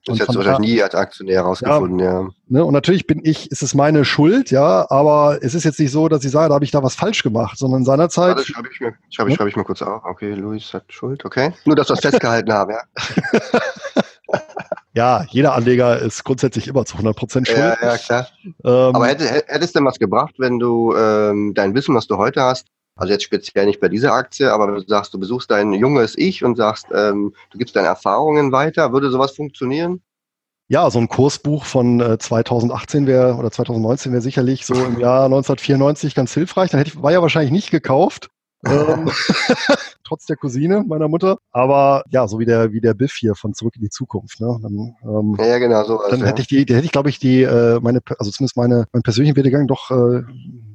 Das 0.07 0.21
hättest 0.21 0.37
du 0.37 0.39
wahrscheinlich 0.39 0.75
nie 0.75 0.83
als 0.83 0.95
Aktionär 0.95 1.43
rausgefunden, 1.43 1.99
ja. 1.99 2.21
ja. 2.21 2.29
Ne, 2.49 2.65
und 2.65 2.73
natürlich 2.73 3.09
bin 3.09 3.21
ich, 3.25 3.51
ist 3.51 3.63
es 3.63 3.75
meine 3.75 4.05
Schuld, 4.05 4.53
ja, 4.53 4.89
aber 4.89 5.39
es 5.43 5.55
ist 5.55 5.65
jetzt 5.65 5.81
nicht 5.81 5.91
so, 5.91 6.09
dass 6.09 6.25
ich 6.25 6.31
sage, 6.31 6.49
da 6.49 6.55
habe 6.55 6.65
ich 6.65 6.71
da 6.71 6.81
was 6.83 6.95
falsch 6.95 7.25
gemacht, 7.25 7.59
sondern 7.59 7.85
seinerzeit. 7.85 8.39
Das 8.39 8.47
schreibe 8.47 8.69
ich 8.73 8.81
mir, 8.81 8.95
schreibe, 9.11 9.31
ich, 9.31 9.37
schreibe 9.37 9.51
ich 9.51 9.57
mir 9.57 9.65
kurz 9.65 9.83
auf. 9.83 10.05
Okay, 10.05 10.33
Luis 10.33 10.73
hat 10.73 10.85
Schuld, 10.93 11.25
okay. 11.25 11.53
Nur, 11.65 11.75
dass 11.75 11.89
wir 11.89 11.95
es 11.95 12.01
festgehalten 12.01 12.53
haben, 12.53 12.73
ja. 12.73 13.41
ja, 14.95 15.27
jeder 15.29 15.55
Anleger 15.55 15.99
ist 15.99 16.23
grundsätzlich 16.23 16.69
immer 16.69 16.85
zu 16.85 16.95
100 16.95 17.17
Prozent 17.17 17.49
schuld. 17.49 17.59
Ja, 17.59 17.77
ja, 17.83 17.97
klar. 17.99 18.29
Ähm, 18.45 18.95
aber 18.95 19.09
hätte, 19.09 19.25
hättest 19.25 19.75
du 19.75 19.81
denn 19.81 19.87
was 19.87 19.99
gebracht, 19.99 20.35
wenn 20.39 20.61
du 20.61 20.95
ähm, 20.95 21.53
dein 21.53 21.75
Wissen, 21.75 21.97
was 21.97 22.07
du 22.07 22.17
heute 22.17 22.43
hast, 22.43 22.69
also 22.97 23.13
jetzt 23.13 23.25
speziell 23.25 23.67
nicht 23.67 23.81
bei 23.81 23.89
dieser 23.89 24.13
Aktie, 24.15 24.51
aber 24.51 24.67
du 24.69 24.81
sagst, 24.87 25.13
du 25.13 25.19
besuchst 25.19 25.51
dein 25.51 25.73
junges 25.75 26.17
Ich 26.17 26.43
und 26.43 26.57
sagst, 26.57 26.87
ähm, 26.93 27.35
du 27.51 27.59
gibst 27.59 27.77
deine 27.77 27.89
Erfahrungen 27.89 28.53
weiter. 28.53 28.93
Würde 28.93 29.11
sowas 29.11 29.33
funktionieren? 29.33 30.01
Ja, 30.69 30.91
so 30.91 30.99
ein 30.99 31.09
Kursbuch 31.09 31.67
von 31.67 32.01
äh, 32.01 32.19
2018 32.19 33.07
wäre 33.07 33.35
oder 33.35 33.51
2019 33.51 34.13
wäre 34.13 34.23
sicherlich 34.23 34.67
so 34.67 34.75
im 34.75 34.99
Jahr 34.99 35.27
1994 35.27 36.15
ganz 36.15 36.33
hilfreich. 36.33 36.71
Dann 36.71 36.79
hätte 36.79 36.91
ich, 36.91 37.03
war 37.03 37.13
ja 37.13 37.23
wahrscheinlich 37.23 37.53
nicht 37.53 37.71
gekauft. 37.71 38.31
ähm, 38.67 39.11
trotz 40.05 40.25
der 40.25 40.37
Cousine 40.37 40.83
meiner 40.89 41.07
Mutter. 41.07 41.37
Aber 41.53 42.03
ja, 42.11 42.27
so 42.27 42.39
wie 42.39 42.47
der, 42.47 42.73
wie 42.73 42.81
der 42.81 42.95
Biff 42.95 43.13
hier 43.13 43.35
von 43.35 43.53
Zurück 43.53 43.77
in 43.77 43.83
die 43.83 43.91
Zukunft. 43.91 44.41
Ne? 44.41 44.59
Dann, 44.63 44.97
ähm, 45.05 45.37
ja, 45.39 45.59
genau, 45.59 45.85
so. 45.85 46.01
Dann 46.09 46.25
hätte 46.25 46.41
ich 46.41 46.49
die, 46.49 46.65
die 46.65 46.75
hätte 46.75 46.87
ich, 46.87 46.93
glaube 46.93 47.11
ich, 47.11 47.19
die, 47.19 47.43
äh, 47.43 47.79
meine, 47.81 48.01
also 48.19 48.31
zumindest 48.31 48.57
meine, 48.57 48.87
meinen 48.93 49.03
persönlichen 49.03 49.37
Werdegang 49.37 49.67
doch 49.67 49.91
äh, 49.91 50.23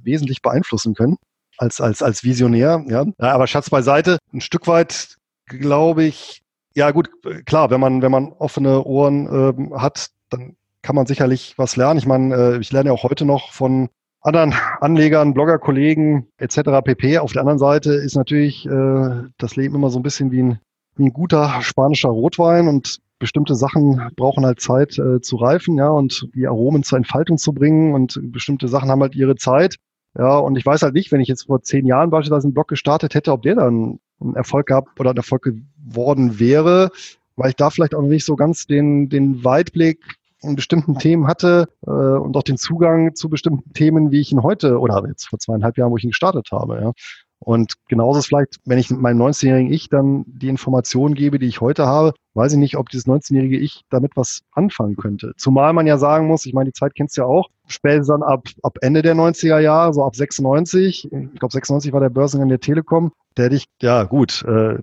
wesentlich 0.03 0.43
beeinflussen 0.43 0.93
können 0.93 1.17
als, 1.62 1.80
als, 1.80 2.01
als 2.01 2.24
Visionär. 2.24 2.84
Ja. 2.88 3.05
aber 3.18 3.47
Schatz 3.47 3.70
beiseite, 3.70 4.18
ein 4.34 4.41
Stück 4.41 4.68
weit 4.68 5.16
glaube 5.45 6.03
ich, 6.03 6.41
ja 6.76 6.91
gut, 6.91 7.09
klar, 7.45 7.70
wenn 7.70 7.80
man, 7.80 8.01
wenn 8.01 8.12
man 8.12 8.32
offene 8.32 8.84
Ohren 8.84 9.28
äh, 9.28 9.78
hat, 9.78 10.09
dann 10.30 10.55
kann 10.82 10.95
man 10.95 11.05
sicherlich 11.05 11.53
was 11.57 11.76
lernen. 11.76 11.99
Ich 11.99 12.07
meine, 12.07 12.36
äh, 12.36 12.57
ich 12.59 12.72
lerne 12.72 12.89
ja 12.89 12.93
auch 12.93 13.03
heute 13.03 13.26
noch 13.26 13.51
von 13.51 13.89
anderen 14.22 14.53
Anlegern, 14.80 15.34
Blogger, 15.34 15.59
Kollegen 15.59 16.28
etc. 16.38 16.82
pp. 16.84 17.20
Auf 17.20 17.34
der 17.34 17.41
anderen 17.41 17.59
Seite 17.59 17.93
ist 17.93 18.16
natürlich 18.16 18.66
äh, 18.66 19.24
das 19.38 19.55
Leben 19.55 19.76
immer 19.76 19.89
so 19.89 19.99
ein 19.99 20.03
bisschen 20.03 20.32
wie 20.32 20.41
ein, 20.41 20.59
wie 20.95 21.05
ein 21.05 21.14
guter 21.14 21.62
spanischer 21.62 22.09
Rotwein 22.09 22.68
und 22.68 22.99
bestimmte 23.20 23.53
Sachen 23.53 24.01
brauchen 24.16 24.45
halt 24.45 24.62
Zeit 24.62 24.97
äh, 24.97 25.22
zu 25.22 25.36
reifen, 25.36 25.78
ja, 25.78 25.89
und 25.89 26.28
die 26.34 26.47
Aromen 26.47 26.82
zur 26.82 26.97
Entfaltung 26.97 27.38
zu 27.38 27.53
bringen 27.53 27.93
und 27.93 28.20
bestimmte 28.32 28.68
Sachen 28.68 28.89
haben 28.89 29.01
halt 29.01 29.16
ihre 29.16 29.36
Zeit. 29.36 29.76
Ja, 30.18 30.38
und 30.38 30.57
ich 30.57 30.66
weiß 30.66 30.82
halt 30.82 30.93
nicht, 30.93 31.12
wenn 31.12 31.22
ich 31.22 31.28
jetzt 31.28 31.47
vor 31.47 31.62
zehn 31.62 31.86
Jahren 31.86 32.09
beispielsweise 32.09 32.47
einen 32.47 32.53
Blog 32.53 32.68
gestartet 32.68 33.16
hätte, 33.16 33.32
ob 33.32 33.43
der 33.43 33.55
dann 33.55 33.99
einen 34.20 34.36
Erfolg 34.36 34.68
gehabt 34.68 34.99
oder 34.99 35.12
ein 35.12 35.18
Erfolg 35.18 35.43
geworden 35.43 36.39
wäre, 36.39 36.91
weil 37.38 37.49
ich 37.49 37.55
da 37.55 37.70
vielleicht 37.70 37.95
auch 37.95 38.01
nicht 38.01 38.26
so 38.26 38.36
ganz 38.36 38.68
den, 38.68 39.09
den 39.09 39.43
Weitblick 39.43 39.99
in 40.41 40.55
bestimmten 40.55 40.97
Themen 40.97 41.28
hatte 41.28 41.68
äh, 41.86 41.91
und 41.91 42.36
auch 42.36 42.43
den 42.43 42.57
Zugang 42.57 43.16
zu 43.16 43.30
bestimmten 43.30 43.74
Themen, 43.74 44.12
wie 44.12 44.20
ich 44.20 44.32
ihn 44.32 44.43
heute 44.43 44.80
oder 44.80 45.03
jetzt 45.07 45.30
vor 45.30 45.39
zweieinhalb 45.39 45.78
Jahren, 45.78 45.91
wo 45.91 45.97
ich 45.97 46.03
ihn 46.03 46.09
gestartet 46.09 46.49
habe. 46.51 46.82
Ja. 46.82 46.91
Und 47.43 47.73
genauso 47.87 48.19
ist 48.19 48.27
vielleicht, 48.27 48.57
wenn 48.65 48.77
ich 48.77 48.91
meinem 48.91 49.19
19-jährigen 49.19 49.73
Ich 49.73 49.89
dann 49.89 50.23
die 50.27 50.47
Informationen 50.47 51.15
gebe, 51.15 51.39
die 51.39 51.47
ich 51.47 51.59
heute 51.59 51.87
habe, 51.87 52.13
weiß 52.35 52.53
ich 52.53 52.59
nicht, 52.59 52.77
ob 52.77 52.89
dieses 52.89 53.07
19-jährige 53.07 53.57
Ich 53.57 53.81
damit 53.89 54.11
was 54.15 54.41
anfangen 54.51 54.95
könnte. 54.95 55.33
Zumal 55.37 55.73
man 55.73 55.87
ja 55.87 55.97
sagen 55.97 56.27
muss, 56.27 56.45
ich 56.45 56.53
meine, 56.53 56.69
die 56.69 56.73
Zeit 56.73 56.93
kennst 56.93 57.17
du 57.17 57.21
ja 57.21 57.27
auch, 57.27 57.49
spätestens 57.65 58.07
dann 58.07 58.21
ab, 58.21 58.47
ab 58.61 58.77
Ende 58.81 59.01
der 59.01 59.15
90er 59.15 59.57
Jahre, 59.57 59.91
so 59.91 60.03
ab 60.03 60.15
96, 60.15 61.11
ich 61.11 61.39
glaube 61.39 61.51
96 61.51 61.91
war 61.93 61.99
der 61.99 62.09
Börsengang 62.09 62.49
der 62.49 62.59
Telekom, 62.59 63.11
da 63.33 63.43
hätte 63.43 63.55
ich, 63.55 63.65
ja 63.81 64.03
gut, 64.03 64.43
äh, 64.43 64.77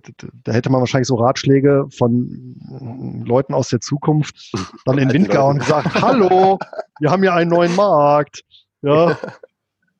da 0.45 0.53
hätte 0.53 0.71
man 0.71 0.81
wahrscheinlich 0.81 1.09
so 1.09 1.15
Ratschläge 1.15 1.87
von 1.91 2.57
Leuten 3.25 3.55
aus 3.55 3.69
der 3.69 3.81
Zukunft 3.81 4.53
dann 4.85 4.99
in 4.99 5.09
den 5.09 5.15
Wind 5.15 5.31
gehauen 5.31 5.55
und 5.55 5.61
gesagt, 5.61 6.03
hallo, 6.03 6.59
wir 6.99 7.11
haben 7.11 7.23
ja 7.23 7.35
einen 7.35 7.51
neuen 7.51 7.77
Markt. 7.77 8.43
Ja, 8.83 9.17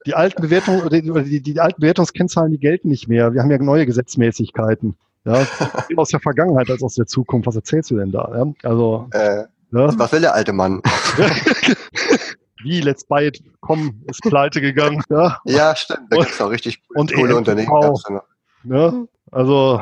die 0.07 0.15
alten 0.15 0.43
Bewertungen 0.43 0.83
oder 0.83 1.23
die, 1.23 1.41
die, 1.41 1.61
alten 1.61 1.81
Bewertungskennzahlen, 1.81 2.53
die 2.53 2.59
gelten 2.59 2.89
nicht 2.89 3.09
mehr. 3.09 3.33
Wir 3.35 3.43
haben 3.43 3.51
ja 3.51 3.59
neue 3.59 3.87
Gesetzmäßigkeiten. 3.87 4.97
Ja, 5.25 5.47
aus 5.97 6.09
der 6.09 6.21
Vergangenheit 6.21 6.71
als 6.71 6.83
aus 6.83 6.95
der 6.95 7.07
Zukunft. 7.07 7.47
Was 7.47 7.57
erzählst 7.57 7.91
du 7.91 7.97
denn 7.97 8.13
da? 8.13 8.31
Ja, 8.35 8.69
also, 8.69 9.09
äh, 9.13 9.45
ja. 9.73 9.99
Was 9.99 10.13
will 10.13 10.21
der 10.21 10.35
alte 10.35 10.53
Mann? 10.53 10.81
Wie 12.63 12.81
Let's 12.81 13.05
Buy 13.05 13.29
It 13.29 13.43
komm, 13.61 14.03
ist 14.07 14.23
pleite 14.23 14.61
gegangen. 14.61 15.03
Ja, 15.11 15.39
ja 15.45 15.77
stimmt. 15.77 16.11
Da 16.11 16.17
gibt 16.19 16.31
es 16.31 16.41
auch 16.41 16.51
richtig 16.51 16.83
und 16.95 17.13
coole 17.13 17.37
Unternehmen. 17.37 17.71
Ja, 18.65 18.93
also 19.31 19.81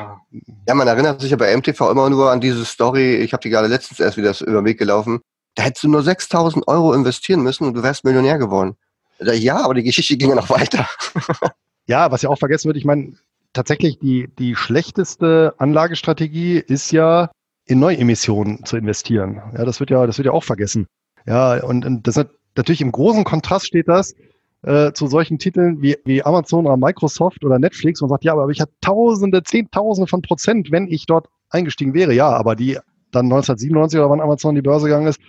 ja, 0.69 0.75
man 0.75 0.89
erinnert 0.89 1.21
sich 1.21 1.31
ja 1.31 1.37
bei 1.37 1.57
MTV 1.57 1.91
immer 1.91 2.11
nur 2.11 2.31
an 2.31 2.41
diese 2.41 2.65
Story. 2.65 3.17
Ich 3.17 3.33
habe 3.33 3.43
die 3.43 3.51
gerade 3.51 3.69
letztens 3.69 4.01
erst 4.01 4.17
wieder 4.17 4.35
über 4.41 4.61
den 4.61 4.65
Weg 4.65 4.79
gelaufen. 4.79 5.21
Da 5.55 5.63
hättest 5.63 5.85
du 5.85 5.89
nur 5.89 6.03
6.000 6.03 6.67
Euro 6.67 6.93
investieren 6.93 7.43
müssen 7.43 7.67
und 7.67 7.75
du 7.75 7.83
wärst 7.83 8.05
Millionär 8.05 8.39
geworden. 8.39 8.77
Ja, 9.21 9.65
aber 9.65 9.75
die 9.75 9.83
Geschichte 9.83 10.17
ging 10.17 10.31
ja 10.31 10.35
noch 10.35 10.51
weiter. 10.51 10.89
ja, 11.87 12.11
was 12.11 12.23
ja 12.23 12.31
auch 12.31 12.39
vergessen 12.39 12.69
wird, 12.69 12.77
ich 12.77 12.85
meine, 12.85 13.15
tatsächlich 13.53 13.99
die, 13.99 14.29
die 14.39 14.55
schlechteste 14.55 15.55
Anlagestrategie 15.59 16.59
ist 16.59 16.93
ja, 16.93 17.31
in 17.65 17.81
Neuemissionen 17.81 18.65
zu 18.65 18.77
investieren. 18.77 19.43
Ja, 19.57 19.65
das 19.65 19.81
wird 19.81 19.91
ja, 19.91 20.07
das 20.07 20.19
wird 20.19 20.27
ja 20.27 20.33
auch 20.33 20.45
vergessen. 20.45 20.87
Ja, 21.27 21.65
und, 21.65 21.85
und 21.85 22.07
das 22.07 22.25
natürlich 22.55 22.81
im 22.81 22.93
großen 22.93 23.25
Kontrast 23.25 23.67
steht 23.67 23.89
das 23.89 24.15
äh, 24.63 24.93
zu 24.93 25.09
solchen 25.09 25.39
Titeln 25.39 25.83
wie, 25.83 25.97
wie 26.05 26.23
Amazon 26.23 26.67
oder 26.67 26.77
Microsoft 26.77 27.45
oder 27.45 27.59
Netflix 27.59 28.01
und 28.03 28.09
sagt, 28.09 28.25
ja, 28.25 28.33
aber 28.33 28.49
ich 28.51 28.61
hatte 28.61 28.73
Tausende, 28.81 29.43
Zehntausende 29.43 30.07
von 30.07 30.23
Prozent, 30.23 30.71
wenn 30.71 30.87
ich 30.87 31.07
dort 31.07 31.29
eingestiegen 31.51 31.95
wäre. 31.95 32.13
Ja, 32.13 32.29
aber 32.29 32.55
die 32.55 32.79
dann 33.11 33.27
1997 33.27 33.99
oder 33.99 34.11
wann 34.11 34.21
Amazon 34.21 34.55
die 34.55 34.63
Börse 34.63 34.87
gegangen 34.87 35.09
ist, 35.09 35.21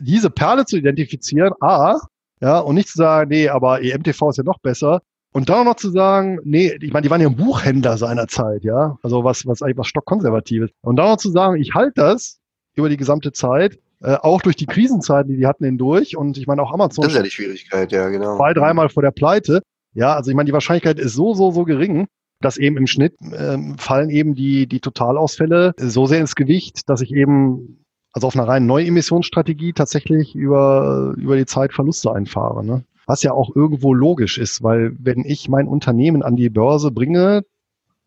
diese 0.00 0.30
Perle 0.30 0.64
zu 0.64 0.78
identifizieren, 0.78 1.52
A, 1.60 1.98
ja, 2.44 2.58
und 2.58 2.74
nicht 2.74 2.88
zu 2.88 2.98
sagen, 2.98 3.30
nee, 3.30 3.48
aber 3.48 3.82
EMTV 3.82 4.28
ist 4.28 4.36
ja 4.36 4.44
noch 4.44 4.58
besser. 4.58 5.00
Und 5.32 5.48
dann 5.48 5.60
auch 5.60 5.64
noch 5.64 5.76
zu 5.76 5.90
sagen, 5.90 6.38
nee, 6.44 6.76
ich 6.78 6.92
meine, 6.92 7.02
die 7.02 7.10
waren 7.10 7.22
ja 7.22 7.26
ein 7.26 7.36
Buchhändler 7.36 7.96
seinerzeit, 7.96 8.64
ja, 8.64 8.98
also 9.02 9.24
was, 9.24 9.46
was 9.46 9.62
eigentlich 9.62 9.78
was 9.78 9.86
stockkonservatives. 9.86 10.70
Und 10.82 10.96
dann 10.96 11.08
noch 11.08 11.16
zu 11.16 11.30
sagen, 11.30 11.56
ich 11.56 11.72
halte 11.72 12.02
das 12.02 12.40
über 12.74 12.90
die 12.90 12.98
gesamte 12.98 13.32
Zeit, 13.32 13.78
äh, 14.02 14.16
auch 14.16 14.42
durch 14.42 14.56
die 14.56 14.66
Krisenzeiten, 14.66 15.32
die 15.32 15.38
die 15.38 15.46
hatten 15.46 15.64
hindurch. 15.64 16.18
Und 16.18 16.36
ich 16.36 16.46
meine, 16.46 16.62
auch 16.62 16.70
Amazon. 16.70 17.04
Das 17.04 17.12
ist 17.12 17.16
ja 17.16 17.22
die 17.22 17.30
Schwierigkeit, 17.30 17.90
ja, 17.92 18.10
genau. 18.10 18.36
Zwei, 18.36 18.52
dreimal 18.52 18.90
vor 18.90 19.02
der 19.02 19.10
Pleite. 19.10 19.62
Ja, 19.94 20.14
also 20.14 20.30
ich 20.30 20.36
meine, 20.36 20.46
die 20.46 20.52
Wahrscheinlichkeit 20.52 20.98
ist 20.98 21.14
so, 21.14 21.32
so, 21.32 21.50
so 21.50 21.64
gering, 21.64 22.08
dass 22.42 22.58
eben 22.58 22.76
im 22.76 22.86
Schnitt 22.86 23.14
ähm, 23.34 23.78
fallen 23.78 24.10
eben 24.10 24.34
die, 24.34 24.66
die 24.66 24.80
Totalausfälle 24.80 25.72
so 25.78 26.04
sehr 26.04 26.20
ins 26.20 26.34
Gewicht, 26.34 26.90
dass 26.90 27.00
ich 27.00 27.14
eben 27.14 27.83
also 28.14 28.28
auf 28.28 28.36
einer 28.36 28.48
reinen 28.48 28.66
Neuemissionsstrategie 28.66 29.72
tatsächlich 29.72 30.34
über, 30.34 31.14
über 31.16 31.36
die 31.36 31.46
Zeit 31.46 31.72
Verluste 31.72 32.12
einfahre. 32.12 32.64
Ne? 32.64 32.84
Was 33.06 33.22
ja 33.22 33.32
auch 33.32 33.54
irgendwo 33.54 33.92
logisch 33.92 34.38
ist, 34.38 34.62
weil 34.62 34.96
wenn 34.98 35.24
ich 35.24 35.48
mein 35.48 35.66
Unternehmen 35.66 36.22
an 36.22 36.36
die 36.36 36.48
Börse 36.48 36.92
bringe, 36.92 37.44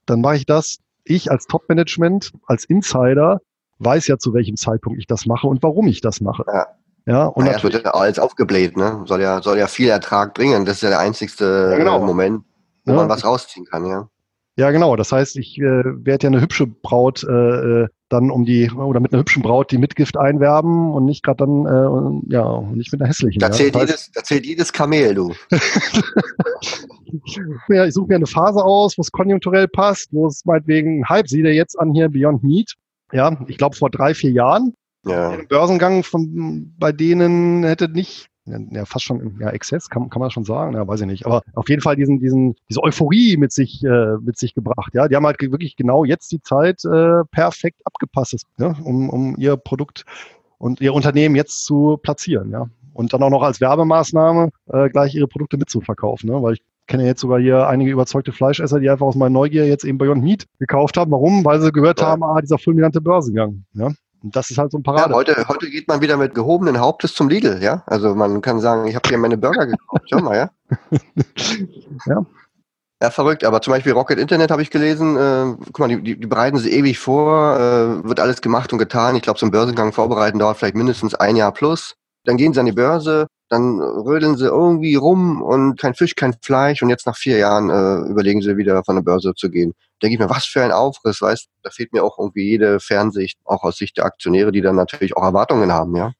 dann 0.05 0.21
mache 0.21 0.37
ich 0.37 0.45
das, 0.45 0.79
ich 1.03 1.29
als 1.29 1.45
Top-Management, 1.45 2.31
als 2.45 2.63
Insider, 2.63 3.41
weiß 3.79 4.07
ja, 4.07 4.17
zu 4.17 4.33
welchem 4.33 4.55
Zeitpunkt 4.55 4.97
ich 4.97 5.07
das 5.07 5.25
mache 5.25 5.45
und 5.45 5.61
warum 5.61 5.87
ich 5.87 6.01
das 6.01 6.21
mache. 6.21 6.43
Ja. 6.47 6.67
Ja, 7.05 7.27
und 7.27 7.45
naja, 7.45 7.55
es 7.55 7.63
wird 7.63 7.73
ja 7.73 7.91
alles 7.91 8.19
aufgebläht, 8.19 8.75
ne? 8.75 9.03
Soll 9.05 9.21
ja, 9.21 9.41
soll 9.41 9.57
ja 9.57 9.67
viel 9.67 9.87
Ertrag 9.87 10.33
bringen. 10.33 10.65
Das 10.65 10.75
ist 10.75 10.81
ja 10.81 10.89
der 10.89 10.99
einzigste 10.99 11.69
ja, 11.71 11.77
genau. 11.77 12.05
Moment, 12.05 12.43
wo 12.83 12.91
ja. 12.91 12.97
man 12.97 13.07
was 13.07 13.23
rausziehen 13.23 13.65
kann, 13.65 13.85
ja. 13.85 14.09
Ja, 14.57 14.71
genau. 14.71 14.97
Das 14.97 15.13
heißt, 15.13 15.37
ich 15.37 15.57
äh, 15.57 15.61
werde 15.61 16.23
ja 16.23 16.27
eine 16.31 16.41
hübsche 16.41 16.67
Braut 16.67 17.23
äh, 17.23 17.83
äh, 17.83 17.87
dann 18.09 18.31
um 18.31 18.45
die 18.45 18.71
oder 18.71 18.99
mit 18.99 19.11
einer 19.11 19.19
hübschen 19.19 19.43
Braut 19.43 19.71
die 19.71 19.77
Mitgift 19.77 20.17
einwerben 20.17 20.93
und 20.93 21.05
nicht 21.05 21.23
gerade 21.23 21.45
dann 21.45 21.65
äh, 21.65 22.33
ja 22.33 22.43
und 22.43 22.77
nicht 22.77 22.91
mit 22.91 23.01
einer 23.01 23.09
hässlichen. 23.09 23.39
Da 23.39 23.51
zählt, 23.51 23.75
ja. 23.75 23.81
jedes, 23.81 24.11
da 24.11 24.23
zählt 24.23 24.45
jedes 24.45 24.73
Kamel, 24.73 25.15
du. 25.15 25.33
ja, 27.69 27.85
ich 27.85 27.93
suche 27.93 28.07
mir 28.07 28.15
eine 28.15 28.27
Phase 28.27 28.63
aus, 28.63 28.97
wo 28.97 29.01
es 29.01 29.11
konjunkturell 29.11 29.67
passt, 29.67 30.09
wo 30.11 30.27
es 30.27 30.43
meinetwegen 30.45 31.07
Hype, 31.07 31.27
sieh 31.27 31.43
dir 31.43 31.53
jetzt 31.53 31.79
an 31.79 31.93
hier 31.93 32.09
Beyond 32.09 32.43
Meat. 32.43 32.73
Ja, 33.11 33.37
ich 33.47 33.57
glaube 33.57 33.75
vor 33.75 33.89
drei, 33.89 34.13
vier 34.13 34.31
Jahren. 34.31 34.73
Ja. 35.05 35.37
Börsengang 35.47 36.03
von 36.03 36.73
bei 36.77 36.91
denen 36.91 37.63
hätte 37.63 37.89
nicht 37.89 38.27
ja, 38.47 38.85
fast 38.85 39.05
schon 39.05 39.37
ja, 39.39 39.49
Exzess, 39.49 39.89
kann, 39.89 40.09
kann 40.09 40.19
man 40.19 40.31
schon 40.31 40.43
sagen, 40.43 40.73
ja, 40.73 40.87
weiß 40.87 41.01
ich 41.01 41.07
nicht. 41.07 41.25
Aber 41.25 41.41
auf 41.53 41.69
jeden 41.69 41.81
Fall 41.81 41.95
diesen, 41.95 42.19
diesen, 42.19 42.55
diese 42.69 42.83
Euphorie 42.83 43.37
mit 43.37 43.51
sich, 43.51 43.83
äh, 43.83 44.17
mit 44.21 44.37
sich 44.37 44.53
gebracht. 44.53 44.93
Ja, 44.93 45.07
die 45.07 45.15
haben 45.15 45.25
halt 45.25 45.39
wirklich 45.39 45.75
genau 45.75 46.05
jetzt 46.05 46.31
die 46.31 46.41
Zeit 46.41 46.83
äh, 46.85 47.23
perfekt 47.31 47.81
abgepasst, 47.85 48.45
ja, 48.57 48.75
um, 48.83 49.09
um 49.09 49.35
ihr 49.37 49.57
Produkt 49.57 50.05
und 50.57 50.81
ihr 50.81 50.93
Unternehmen 50.93 51.35
jetzt 51.35 51.65
zu 51.65 51.97
platzieren, 52.01 52.51
ja. 52.51 52.69
Und 52.93 53.13
dann 53.13 53.21
auch 53.21 53.29
noch 53.29 53.43
als 53.43 53.61
Werbemaßnahme 53.61 54.49
äh, 54.71 54.89
gleich 54.89 55.13
ihre 55.13 55.27
Produkte 55.27 55.57
mitzuverkaufen, 55.57 56.31
ne? 56.31 56.41
weil 56.41 56.53
ich 56.53 56.63
kenne 56.87 57.05
jetzt 57.05 57.21
sogar 57.21 57.39
hier 57.39 57.67
einige 57.67 57.91
überzeugte 57.91 58.31
Fleischesser, 58.31 58.79
die 58.79 58.89
einfach 58.89 59.05
aus 59.05 59.15
meiner 59.15 59.29
Neugier 59.29 59.67
jetzt 59.67 59.83
eben 59.83 59.99
Beyond 59.99 60.23
Meat 60.23 60.47
gekauft 60.57 60.97
haben. 60.97 61.11
Warum? 61.11 61.45
Weil 61.45 61.61
sie 61.61 61.71
gehört 61.71 62.01
haben, 62.01 62.23
ah, 62.23 62.41
dieser 62.41 62.57
fulminante 62.57 63.01
Börsengang. 63.01 63.65
Ja? 63.73 63.91
Und 64.23 64.35
das 64.35 64.49
ist 64.49 64.57
halt 64.57 64.71
so 64.71 64.79
ein 64.79 64.83
Parade. 64.83 65.11
Ja, 65.11 65.15
heute, 65.15 65.47
heute 65.47 65.69
geht 65.69 65.87
man 65.87 66.01
wieder 66.01 66.17
mit 66.17 66.33
gehobenen 66.33 66.79
Hauptes 66.79 67.13
zum 67.13 67.29
Lidl, 67.29 67.61
ja. 67.61 67.83
Also 67.85 68.15
man 68.15 68.41
kann 68.41 68.59
sagen, 68.59 68.87
ich 68.87 68.95
habe 68.95 69.07
hier 69.07 69.17
meine 69.17 69.37
Burger 69.37 69.67
gekauft. 69.67 70.03
Schau 70.09 70.19
mal, 70.19 70.35
ja. 70.35 70.49
ja. 72.05 72.25
Ja, 73.01 73.11
verrückt. 73.11 73.43
Aber 73.43 73.61
zum 73.61 73.73
Beispiel 73.73 73.91
Rocket 73.91 74.17
Internet 74.17 74.49
habe 74.49 74.63
ich 74.63 74.71
gelesen. 74.71 75.15
Äh, 75.17 75.55
guck 75.65 75.79
mal, 75.79 75.87
die, 75.87 76.01
die, 76.01 76.19
die 76.19 76.27
bereiten 76.27 76.57
sie 76.57 76.71
ewig 76.71 76.97
vor, 76.97 77.55
äh, 77.55 78.03
wird 78.07 78.19
alles 78.19 78.41
gemacht 78.41 78.73
und 78.73 78.79
getan. 78.79 79.15
Ich 79.15 79.21
glaube, 79.21 79.39
so 79.39 79.45
ein 79.45 79.51
Börsengang 79.51 79.93
vorbereiten 79.93 80.39
dauert 80.39 80.57
vielleicht 80.57 80.75
mindestens 80.75 81.13
ein 81.13 81.35
Jahr 81.35 81.51
plus. 81.51 81.95
Dann 82.23 82.37
gehen 82.37 82.53
sie 82.53 82.59
an 82.59 82.65
die 82.65 82.71
Börse, 82.71 83.27
dann 83.49 83.79
rödeln 83.79 84.35
sie 84.35 84.45
irgendwie 84.45 84.95
rum 84.95 85.41
und 85.41 85.79
kein 85.79 85.93
Fisch, 85.93 86.15
kein 86.15 86.33
Fleisch 86.41 86.81
und 86.81 86.89
jetzt 86.89 87.05
nach 87.05 87.15
vier 87.15 87.37
Jahren 87.37 87.69
äh, 87.69 88.09
überlegen 88.09 88.41
sie 88.41 88.57
wieder 88.57 88.83
von 88.83 88.95
der 88.95 89.03
Börse 89.03 89.33
zu 89.35 89.49
gehen. 89.49 89.73
Denke 90.01 90.15
ich 90.15 90.19
mir, 90.19 90.29
was 90.29 90.45
für 90.45 90.63
ein 90.63 90.71
Aufriss, 90.71 91.21
weißt 91.21 91.47
da 91.63 91.69
fehlt 91.69 91.93
mir 91.93 92.03
auch 92.03 92.19
irgendwie 92.19 92.43
jede 92.43 92.79
Fernsicht, 92.79 93.39
auch 93.45 93.63
aus 93.63 93.77
Sicht 93.77 93.97
der 93.97 94.05
Aktionäre, 94.05 94.51
die 94.51 94.61
dann 94.61 94.75
natürlich 94.75 95.15
auch 95.15 95.23
Erwartungen 95.23 95.71
haben, 95.71 95.95
ja. 95.95 96.11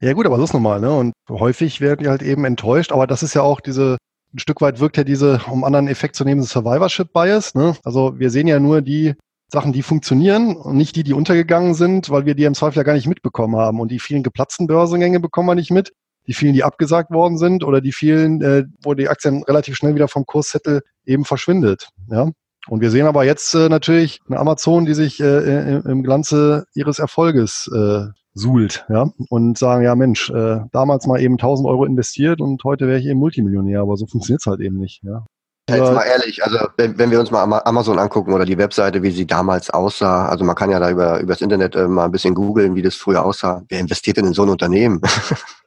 Ja 0.00 0.12
gut, 0.12 0.26
aber 0.26 0.36
das 0.36 0.50
ist 0.50 0.54
normal, 0.54 0.80
ne? 0.80 0.94
Und 0.94 1.14
häufig 1.30 1.80
werden 1.80 2.02
die 2.02 2.10
halt 2.10 2.22
eben 2.22 2.44
enttäuscht, 2.44 2.92
aber 2.92 3.06
das 3.06 3.22
ist 3.22 3.34
ja 3.34 3.40
auch 3.42 3.60
diese, 3.60 3.96
ein 4.34 4.38
Stück 4.38 4.60
weit 4.60 4.78
wirkt 4.78 4.98
ja 4.98 5.04
diese, 5.04 5.40
um 5.50 5.64
anderen 5.64 5.88
Effekt 5.88 6.16
zu 6.16 6.24
nehmen, 6.24 6.42
Survivorship 6.42 7.12
Bias, 7.14 7.54
ne? 7.54 7.76
Also 7.82 8.18
wir 8.18 8.30
sehen 8.30 8.46
ja 8.46 8.60
nur 8.60 8.82
die 8.82 9.14
Sachen, 9.48 9.72
die 9.72 9.82
funktionieren 9.82 10.56
und 10.56 10.76
nicht 10.76 10.96
die, 10.96 11.04
die 11.04 11.14
untergegangen 11.14 11.74
sind, 11.74 12.10
weil 12.10 12.26
wir 12.26 12.34
die 12.34 12.44
im 12.44 12.54
Zweifel 12.54 12.78
ja 12.78 12.82
gar 12.82 12.94
nicht 12.94 13.06
mitbekommen 13.06 13.56
haben. 13.56 13.80
Und 13.80 13.90
die 13.90 14.00
vielen 14.00 14.22
geplatzten 14.22 14.66
Börsengänge 14.66 15.20
bekommen 15.20 15.48
wir 15.48 15.54
nicht 15.54 15.70
mit 15.70 15.92
die 16.26 16.34
vielen, 16.34 16.54
die 16.54 16.64
abgesagt 16.64 17.10
worden 17.10 17.38
sind 17.38 17.64
oder 17.64 17.80
die 17.80 17.92
vielen, 17.92 18.42
äh, 18.42 18.64
wo 18.82 18.94
die 18.94 19.08
Aktien 19.08 19.42
relativ 19.44 19.76
schnell 19.76 19.94
wieder 19.94 20.08
vom 20.08 20.26
Kurszettel 20.26 20.82
eben 21.04 21.24
verschwindet. 21.24 21.88
Ja. 22.10 22.30
Und 22.68 22.80
wir 22.80 22.90
sehen 22.90 23.06
aber 23.06 23.24
jetzt 23.24 23.54
äh, 23.54 23.68
natürlich 23.68 24.20
eine 24.28 24.38
Amazon, 24.38 24.86
die 24.86 24.94
sich 24.94 25.20
äh, 25.20 25.76
im 25.78 26.02
Glanze 26.02 26.66
ihres 26.74 26.98
Erfolges 26.98 27.70
äh, 27.72 28.06
suhlt, 28.34 28.84
ja, 28.88 29.10
und 29.30 29.56
sagen, 29.56 29.82
ja 29.82 29.94
Mensch, 29.94 30.30
äh, 30.30 30.58
damals 30.72 31.06
mal 31.06 31.20
eben 31.20 31.34
1000 31.34 31.66
Euro 31.68 31.84
investiert 31.84 32.40
und 32.40 32.62
heute 32.64 32.86
wäre 32.86 32.98
ich 32.98 33.06
eben 33.06 33.18
Multimillionär, 33.18 33.80
aber 33.80 33.96
so 33.96 34.06
funktioniert's 34.06 34.46
halt 34.46 34.60
eben 34.60 34.78
nicht, 34.78 35.02
ja. 35.04 35.24
Ja, 35.68 35.76
jetzt 35.78 35.94
mal 35.94 36.04
ehrlich, 36.04 36.44
also 36.44 36.58
wenn, 36.76 36.96
wenn 36.96 37.10
wir 37.10 37.18
uns 37.18 37.32
mal 37.32 37.42
Amazon 37.64 37.98
angucken 37.98 38.32
oder 38.32 38.44
die 38.44 38.56
Webseite, 38.56 39.02
wie 39.02 39.10
sie 39.10 39.26
damals 39.26 39.70
aussah, 39.70 40.28
also 40.28 40.44
man 40.44 40.54
kann 40.54 40.70
ja 40.70 40.78
da 40.78 40.90
über 40.90 41.18
übers 41.18 41.40
Internet 41.40 41.74
äh, 41.74 41.88
mal 41.88 42.04
ein 42.04 42.12
bisschen 42.12 42.34
googeln, 42.34 42.76
wie 42.76 42.82
das 42.82 42.94
früher 42.94 43.24
aussah. 43.24 43.62
Wer 43.68 43.80
investiert 43.80 44.16
denn 44.16 44.26
in 44.26 44.32
so 44.32 44.42
ein 44.42 44.48
Unternehmen? 44.48 45.00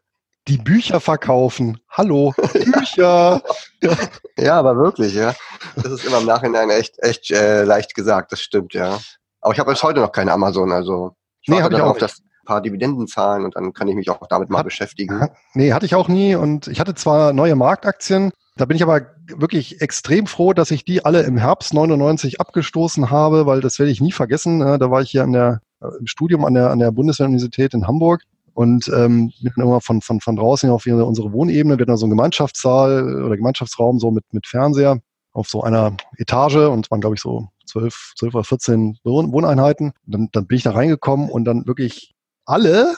die 0.50 0.58
Bücher 0.58 1.00
verkaufen. 1.00 1.80
Hallo, 1.90 2.34
Bücher. 2.54 3.42
ja, 4.38 4.58
aber 4.58 4.76
wirklich, 4.76 5.14
ja. 5.14 5.36
Das 5.76 5.92
ist 5.92 6.06
immer 6.06 6.20
im 6.20 6.26
Nachhinein 6.26 6.72
echt, 6.72 6.98
echt 7.00 7.30
äh, 7.30 7.64
leicht 7.64 7.94
gesagt, 7.94 8.32
das 8.32 8.42
stimmt, 8.42 8.74
ja. 8.74 9.00
Aber 9.42 9.54
ich 9.54 9.60
habe 9.60 9.72
bis 9.72 9.84
heute 9.84 10.00
noch 10.00 10.12
keine 10.12 10.32
Amazon, 10.32 10.72
also 10.72 11.16
ich 11.42 11.50
nee, 11.50 11.62
warte 11.62 11.78
darauf, 11.78 12.00
dass 12.00 12.20
ein 12.20 12.46
paar 12.46 12.62
Dividenden 12.62 13.08
zahlen 13.08 13.46
und 13.46 13.56
dann 13.56 13.74
kann 13.74 13.88
ich 13.88 13.96
mich 13.96 14.10
auch 14.10 14.26
damit 14.28 14.50
mal 14.50 14.60
Hat, 14.60 14.66
beschäftigen. 14.66 15.30
Nee, 15.54 15.72
hatte 15.72 15.86
ich 15.86 15.94
auch 15.94 16.08
nie 16.08 16.36
und 16.36 16.68
ich 16.68 16.80
hatte 16.80 16.96
zwar 16.96 17.32
neue 17.32 17.56
Marktaktien, 17.56 18.32
da 18.58 18.66
bin 18.66 18.76
ich 18.76 18.84
aber 18.84 19.02
wirklich 19.28 19.82
extrem 19.82 20.26
froh, 20.26 20.54
dass 20.54 20.72
ich 20.72 20.84
die 20.84 21.06
alle 21.06 21.22
im 21.22 21.38
Herbst 21.38 21.76
99 21.76 22.42
abgestoßen 22.42 23.12
habe, 23.12 23.46
weil 23.46 23.62
das 23.62 23.78
werde 23.78 23.92
ich 23.92 24.02
nie 24.02 24.12
vergessen. 24.12 24.60
Da 24.60 24.92
war 24.92 25.02
ich 25.02 25.12
hier 25.12 25.24
an 25.24 25.32
der, 25.32 25.62
äh, 25.82 25.88
im 26.00 26.08
Studium 26.08 26.44
an 26.44 26.56
der, 26.56 26.72
an 26.72 26.80
der 26.80 26.92
Bundeswehruniversität 26.92 27.74
in 27.74 27.88
Hamburg 27.88 28.24
und 28.60 28.90
ähm, 28.94 29.32
wir 29.40 29.52
hatten 29.52 29.62
immer 29.62 29.80
von, 29.80 30.02
von, 30.02 30.20
von 30.20 30.36
draußen 30.36 30.70
auf 30.70 30.86
unsere 30.86 31.32
Wohnebene, 31.32 31.78
wir 31.78 31.84
hatten 31.86 31.96
so 31.96 32.06
einen 32.06 32.18
Gemeinschaftssaal 32.18 33.24
oder 33.24 33.38
Gemeinschaftsraum 33.38 34.00
so 34.00 34.12
mit, 34.12 34.26
mit 34.34 34.48
Fernseher 34.48 35.00
auf 35.32 35.48
so 35.48 35.64
einer 35.64 35.96
Etage 36.18 36.58
und 36.58 36.92
waren, 36.92 37.00
glaube 37.00 37.16
ich, 37.16 37.22
so 37.22 37.48
zwölf, 37.66 38.12
zwölf 38.18 38.36
oder 38.36 38.44
14 38.44 38.98
Wohneinheiten. 39.06 39.94
Dann, 40.06 40.28
dann 40.34 40.46
bin 40.46 40.58
ich 40.58 40.64
da 40.64 40.72
reingekommen 40.72 41.30
und 41.30 41.46
dann 41.46 41.68
wirklich 41.68 42.14
alle 42.44 42.98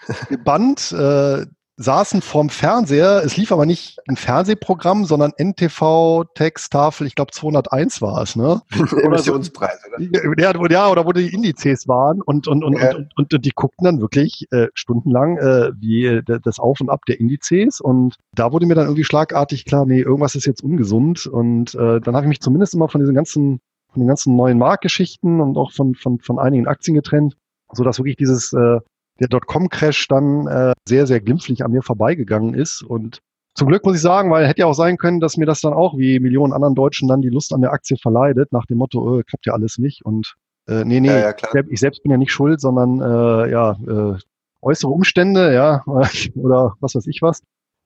gebannt 0.28 0.90
äh, 0.90 1.46
saßen 1.76 2.22
vorm 2.22 2.48
Fernseher. 2.48 3.22
Es 3.24 3.36
lief 3.36 3.52
aber 3.52 3.66
nicht 3.66 3.98
ein 4.08 4.16
Fernsehprogramm, 4.16 5.04
sondern 5.04 5.32
NTV, 5.36 6.24
Texttafel, 6.34 7.06
ich 7.06 7.14
glaube 7.14 7.32
201 7.32 8.00
war 8.00 8.22
es, 8.22 8.34
ne? 8.36 8.62
Emissionspreise, 9.02 9.90
ne? 9.98 10.10
Ja, 10.38 10.52
ja, 10.70 10.88
oder 10.88 11.04
wo 11.04 11.12
die 11.12 11.32
Indizes 11.32 11.86
waren 11.86 12.22
und, 12.22 12.48
und, 12.48 12.64
und, 12.64 12.78
ja. 12.78 12.96
und, 12.96 13.10
und, 13.16 13.34
und, 13.34 13.44
die 13.44 13.52
guckten 13.54 13.84
dann 13.84 14.00
wirklich 14.00 14.46
äh, 14.52 14.68
stundenlang 14.74 15.36
äh, 15.36 15.72
wie 15.78 16.06
äh, 16.06 16.22
das 16.42 16.58
Auf 16.58 16.80
und 16.80 16.88
Ab 16.88 17.04
der 17.06 17.20
Indizes 17.20 17.80
und 17.80 18.16
da 18.34 18.52
wurde 18.52 18.66
mir 18.66 18.74
dann 18.74 18.86
irgendwie 18.86 19.04
schlagartig 19.04 19.64
klar, 19.66 19.84
nee, 19.84 20.00
irgendwas 20.00 20.34
ist 20.34 20.46
jetzt 20.46 20.62
ungesund 20.62 21.26
und 21.26 21.74
äh, 21.74 22.00
dann 22.00 22.16
habe 22.16 22.26
ich 22.26 22.28
mich 22.28 22.40
zumindest 22.40 22.74
immer 22.74 22.88
von 22.88 23.00
diesen 23.00 23.14
ganzen 23.14 23.60
von 23.92 24.02
den 24.02 24.08
ganzen 24.08 24.36
neuen 24.36 24.58
Marktgeschichten 24.58 25.40
und 25.40 25.56
auch 25.56 25.72
von, 25.72 25.94
von, 25.94 26.20
von 26.20 26.38
einigen 26.38 26.66
Aktien 26.66 26.94
getrennt, 26.94 27.36
so 27.72 27.82
dass 27.82 27.98
wirklich 27.98 28.16
dieses 28.16 28.52
äh, 28.52 28.78
der 29.20 29.28
Dotcom-Crash 29.28 30.08
dann 30.08 30.46
äh, 30.46 30.72
sehr, 30.86 31.06
sehr 31.06 31.20
glimpflich 31.20 31.64
an 31.64 31.72
mir 31.72 31.82
vorbeigegangen 31.82 32.54
ist. 32.54 32.82
Und 32.82 33.20
zum 33.54 33.68
Glück 33.68 33.84
muss 33.84 33.96
ich 33.96 34.02
sagen, 34.02 34.30
weil 34.30 34.46
hätte 34.46 34.60
ja 34.60 34.66
auch 34.66 34.74
sein 34.74 34.98
können, 34.98 35.20
dass 35.20 35.36
mir 35.36 35.46
das 35.46 35.60
dann 35.60 35.72
auch 35.72 35.96
wie 35.96 36.20
Millionen 36.20 36.52
anderen 36.52 36.74
Deutschen 36.74 37.08
dann 37.08 37.22
die 37.22 37.30
Lust 37.30 37.54
an 37.54 37.62
der 37.62 37.72
Aktie 37.72 37.96
verleidet, 37.96 38.52
nach 38.52 38.66
dem 38.66 38.78
Motto, 38.78 39.18
äh, 39.18 39.22
klappt 39.22 39.46
ja 39.46 39.54
alles 39.54 39.78
nicht. 39.78 40.04
Und 40.04 40.34
äh, 40.68 40.84
nee, 40.84 41.00
nee, 41.00 41.08
ja, 41.08 41.30
ja, 41.30 41.62
ich 41.68 41.80
selbst 41.80 42.02
bin 42.02 42.12
ja 42.12 42.18
nicht 42.18 42.32
schuld, 42.32 42.60
sondern 42.60 43.00
äh, 43.00 43.50
ja, 43.50 43.78
äh, 43.86 44.18
äußere 44.62 44.90
Umstände, 44.90 45.54
ja, 45.54 45.82
oder 46.34 46.74
was 46.80 46.94
weiß 46.94 47.06
ich 47.06 47.22
was. 47.22 47.42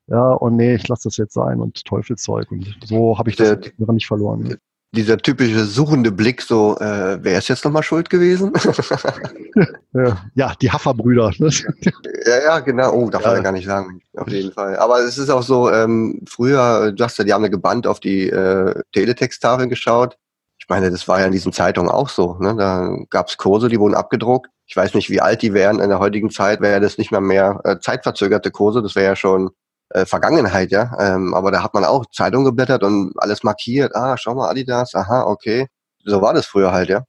Ja, 0.09 0.32
und 0.32 0.57
nee, 0.57 0.74
ich 0.74 0.89
lasse 0.89 1.05
das 1.05 1.16
jetzt 1.19 1.35
sein 1.35 1.61
und 1.61 1.85
Teufelszeug. 1.85 2.51
Und 2.51 2.77
so 2.85 3.16
habe 3.16 3.31
ich 3.31 3.36
das 3.36 3.61
der, 3.61 3.73
daran 3.78 3.94
nicht 3.94 4.09
verloren. 4.09 4.57
Dieser 4.93 5.19
typische 5.19 5.67
suchende 5.67 6.11
Blick, 6.11 6.43
so, 6.43 6.77
äh, 6.79 7.23
wer 7.23 7.39
ist 7.39 7.49
jetzt 7.49 7.65
nochmal 7.65 7.85
schuld 7.85 8.11
gewesen? 8.11 8.53
ja, 10.35 10.53
die 10.61 10.71
Hafferbrüder. 10.71 11.31
Ne? 11.39 11.51
ja, 12.27 12.43
ja, 12.45 12.59
genau. 12.59 12.93
Oh, 12.93 13.09
darf 13.09 13.23
ja. 13.23 13.35
man 13.35 13.45
gar 13.45 13.53
nicht 13.53 13.67
sagen, 13.67 14.01
auf 14.17 14.27
jeden 14.29 14.51
Fall. 14.51 14.77
Aber 14.77 14.99
es 14.99 15.17
ist 15.17 15.31
auch 15.31 15.45
so, 15.45 15.71
ähm, 15.71 16.23
früher, 16.29 16.91
du 16.91 17.05
hast 17.05 17.19
ja, 17.19 17.25
die 17.25 17.33
haben 17.33 17.45
ja 17.45 17.51
gebannt 17.51 17.87
auf 17.87 18.01
die 18.01 18.29
äh, 18.31 18.83
Teletexttafeln 18.93 19.69
geschaut. 19.69 20.17
Ich 20.59 20.69
meine, 20.69 20.91
das 20.91 21.07
war 21.07 21.21
ja 21.21 21.27
in 21.27 21.33
diesen 21.33 21.53
Zeitungen 21.53 21.91
auch 21.91 22.09
so. 22.09 22.37
Ne? 22.41 22.57
Da 22.57 22.97
gab's 23.11 23.37
Kurse, 23.37 23.69
die 23.69 23.79
wurden 23.79 23.95
abgedruckt. 23.95 24.51
Ich 24.67 24.77
weiß 24.77 24.95
nicht, 24.95 25.09
wie 25.09 25.21
alt 25.21 25.43
die 25.43 25.55
wären. 25.55 25.79
In 25.79 25.91
der 25.91 26.01
heutigen 26.01 26.31
Zeit 26.31 26.61
wäre 26.61 26.81
das 26.81 26.99
nicht 26.99 27.12
mehr 27.12 27.21
mehr 27.21 27.61
äh, 27.62 27.79
zeitverzögerte 27.79 28.51
Kurse. 28.51 28.83
Das 28.83 28.97
wäre 28.97 29.07
ja 29.07 29.17
schon 29.17 29.51
äh, 29.91 30.07
Vergangenheit, 30.07 30.71
ja. 30.71 30.97
Ähm, 30.99 31.35
aber 31.35 31.51
da 31.51 31.62
hat 31.62 31.75
man 31.75 31.85
auch 31.85 32.07
Zeitung 32.12 32.45
geblättert 32.45 32.83
und 32.83 33.12
alles 33.17 33.43
markiert. 33.43 33.95
Ah, 33.95 34.17
schau 34.17 34.35
mal, 34.35 34.49
Adidas, 34.49 34.95
aha, 34.95 35.25
okay. 35.25 35.67
So 36.05 36.23
war 36.23 36.35
das 36.35 36.47
früher 36.47 36.73
halt, 36.73 36.89
ja. 36.89 37.05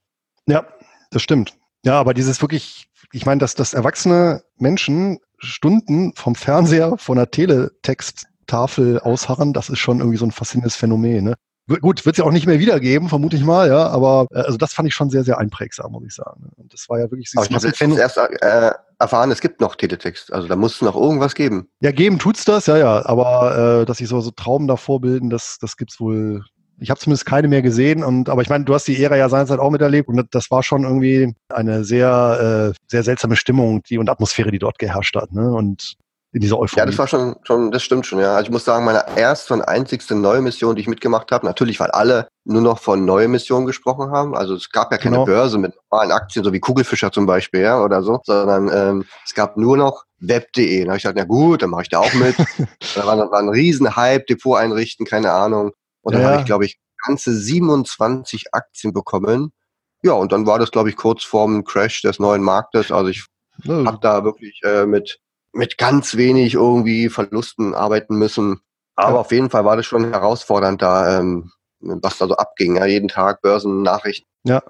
Ja, 0.46 0.66
das 1.10 1.22
stimmt. 1.22 1.56
Ja, 1.84 1.98
aber 1.98 2.14
dieses 2.14 2.40
wirklich, 2.40 2.88
ich 3.12 3.26
meine, 3.26 3.38
dass, 3.38 3.54
dass 3.54 3.74
erwachsene 3.74 4.42
Menschen 4.56 5.18
Stunden 5.38 6.12
vom 6.14 6.34
Fernseher, 6.34 6.96
von 6.98 7.16
der 7.16 7.30
Teletexttafel 7.30 9.00
ausharren, 9.00 9.52
das 9.52 9.68
ist 9.68 9.80
schon 9.80 9.98
irgendwie 9.98 10.18
so 10.18 10.26
ein 10.26 10.30
faszinierendes 10.30 10.76
Phänomen. 10.76 11.24
Ne? 11.24 11.34
Gut, 11.68 12.04
wird 12.04 12.14
es 12.14 12.18
ja 12.18 12.24
auch 12.24 12.32
nicht 12.32 12.46
mehr 12.46 12.58
wiedergeben, 12.58 13.08
vermute 13.08 13.36
ich 13.36 13.44
mal, 13.44 13.68
ja, 13.68 13.86
aber 13.86 14.26
äh, 14.32 14.40
also 14.40 14.58
das 14.58 14.72
fand 14.72 14.88
ich 14.88 14.94
schon 14.94 15.10
sehr, 15.10 15.22
sehr 15.22 15.38
einprägsam, 15.38 15.92
muss 15.92 16.04
ich 16.04 16.14
sagen. 16.14 16.50
Und 16.56 16.72
das 16.72 16.88
war 16.88 16.98
ja 16.98 17.04
wirklich 17.04 17.30
aber 17.36 17.46
ich 17.46 17.54
habe 17.54 17.66
jetzt 17.66 17.80
erst 17.80 18.18
äh, 18.18 18.72
erfahren, 18.98 19.30
es 19.30 19.40
gibt 19.40 19.60
noch 19.60 19.76
Teletext. 19.76 20.32
Also 20.32 20.48
da 20.48 20.56
muss 20.56 20.76
es 20.76 20.82
noch 20.82 20.96
irgendwas 20.96 21.34
geben. 21.34 21.68
Ja, 21.80 21.92
geben 21.92 22.18
tut's 22.18 22.44
das, 22.44 22.66
ja, 22.66 22.76
ja. 22.78 23.06
Aber 23.06 23.82
äh, 23.82 23.84
dass 23.84 23.98
sich 23.98 24.08
so, 24.08 24.20
so 24.20 24.32
Trauben 24.32 24.66
davor 24.66 25.00
bilden, 25.00 25.30
das, 25.30 25.58
das 25.60 25.76
gibt's 25.76 26.00
wohl. 26.00 26.42
Ich 26.80 26.90
habe 26.90 26.98
zumindest 26.98 27.26
keine 27.26 27.46
mehr 27.46 27.62
gesehen. 27.62 28.02
Und 28.02 28.28
aber 28.28 28.42
ich 28.42 28.48
meine, 28.48 28.64
du 28.64 28.74
hast 28.74 28.88
die 28.88 29.00
Ära 29.00 29.16
ja 29.16 29.28
seinerzeit 29.28 29.60
auch 29.60 29.70
miterlebt 29.70 30.08
und 30.08 30.26
das 30.32 30.50
war 30.50 30.64
schon 30.64 30.82
irgendwie 30.82 31.32
eine 31.48 31.84
sehr, 31.84 32.72
äh, 32.72 32.78
sehr 32.88 33.04
seltsame 33.04 33.36
Stimmung, 33.36 33.82
die 33.84 33.98
und 33.98 34.10
Atmosphäre, 34.10 34.50
die 34.50 34.58
dort 34.58 34.78
geherrscht 34.78 35.14
hat. 35.14 35.32
Ne? 35.32 35.52
Und 35.52 35.94
in 36.32 36.40
dieser 36.40 36.58
Euphorie. 36.58 36.80
Ja, 36.80 36.86
das 36.86 36.96
war 36.96 37.06
schon, 37.06 37.36
schon, 37.42 37.70
das 37.70 37.82
stimmt 37.82 38.06
schon, 38.06 38.18
ja. 38.18 38.34
Also 38.34 38.44
ich 38.44 38.50
muss 38.50 38.64
sagen, 38.64 38.84
meine 38.86 39.04
erste 39.16 39.52
und 39.52 39.62
einzigste 39.62 40.14
neue 40.14 40.40
Mission, 40.40 40.74
die 40.74 40.80
ich 40.80 40.88
mitgemacht 40.88 41.30
habe, 41.30 41.44
natürlich, 41.44 41.78
weil 41.78 41.90
alle 41.90 42.28
nur 42.44 42.62
noch 42.62 42.78
von 42.78 43.04
neue 43.04 43.28
Missionen 43.28 43.66
gesprochen 43.66 44.10
haben. 44.10 44.34
Also 44.34 44.54
es 44.54 44.70
gab 44.70 44.90
ja 44.92 44.98
keine 44.98 45.16
genau. 45.16 45.26
Börse 45.26 45.58
mit 45.58 45.74
normalen 45.90 46.10
Aktien, 46.10 46.42
so 46.44 46.52
wie 46.52 46.60
Kugelfischer 46.60 47.12
zum 47.12 47.26
Beispiel, 47.26 47.60
ja, 47.60 47.82
oder 47.82 48.02
so, 48.02 48.20
sondern 48.24 48.70
ähm, 48.72 49.04
es 49.26 49.34
gab 49.34 49.58
nur 49.58 49.76
noch 49.76 50.04
web.de. 50.20 50.84
Da 50.84 50.88
habe 50.88 50.96
ich 50.96 51.02
gesagt, 51.02 51.18
na 51.18 51.24
gut, 51.24 51.62
dann 51.62 51.70
mache 51.70 51.82
ich 51.82 51.90
da 51.90 51.98
auch 51.98 52.14
mit. 52.14 52.34
da 52.94 53.06
war, 53.06 53.18
war 53.30 53.38
ein 53.38 53.50
riesen 53.50 53.94
Hype, 53.94 54.26
Depot 54.26 54.58
einrichten, 54.58 55.04
keine 55.04 55.32
Ahnung. 55.32 55.72
Und 56.00 56.14
dann 56.14 56.22
ja. 56.22 56.28
habe 56.30 56.40
ich, 56.40 56.46
glaube 56.46 56.64
ich, 56.64 56.78
ganze 57.04 57.32
27 57.32 58.54
Aktien 58.54 58.94
bekommen. 58.94 59.52
Ja, 60.02 60.12
und 60.12 60.32
dann 60.32 60.46
war 60.46 60.58
das, 60.58 60.70
glaube 60.70 60.88
ich, 60.88 60.96
kurz 60.96 61.22
vorm 61.22 61.62
Crash 61.64 62.00
des 62.02 62.18
neuen 62.18 62.42
Marktes. 62.42 62.90
Also 62.90 63.10
ich 63.10 63.26
habe 63.68 63.98
da 64.00 64.24
wirklich 64.24 64.60
äh, 64.64 64.86
mit 64.86 65.20
mit 65.52 65.78
ganz 65.78 66.16
wenig 66.16 66.54
irgendwie 66.54 67.08
Verlusten 67.08 67.74
arbeiten 67.74 68.16
müssen. 68.16 68.60
Aber 68.96 69.14
ja. 69.14 69.20
auf 69.20 69.32
jeden 69.32 69.50
Fall 69.50 69.64
war 69.64 69.76
das 69.76 69.86
schon 69.86 70.10
herausfordernd 70.10 70.82
da, 70.82 71.18
ähm, 71.18 71.52
was 71.80 72.18
da 72.18 72.26
so 72.26 72.36
abging. 72.36 72.76
Ja, 72.76 72.86
jeden 72.86 73.08
Tag 73.08 73.42
Börsennachrichten. 73.42 74.26
Ja, 74.44 74.62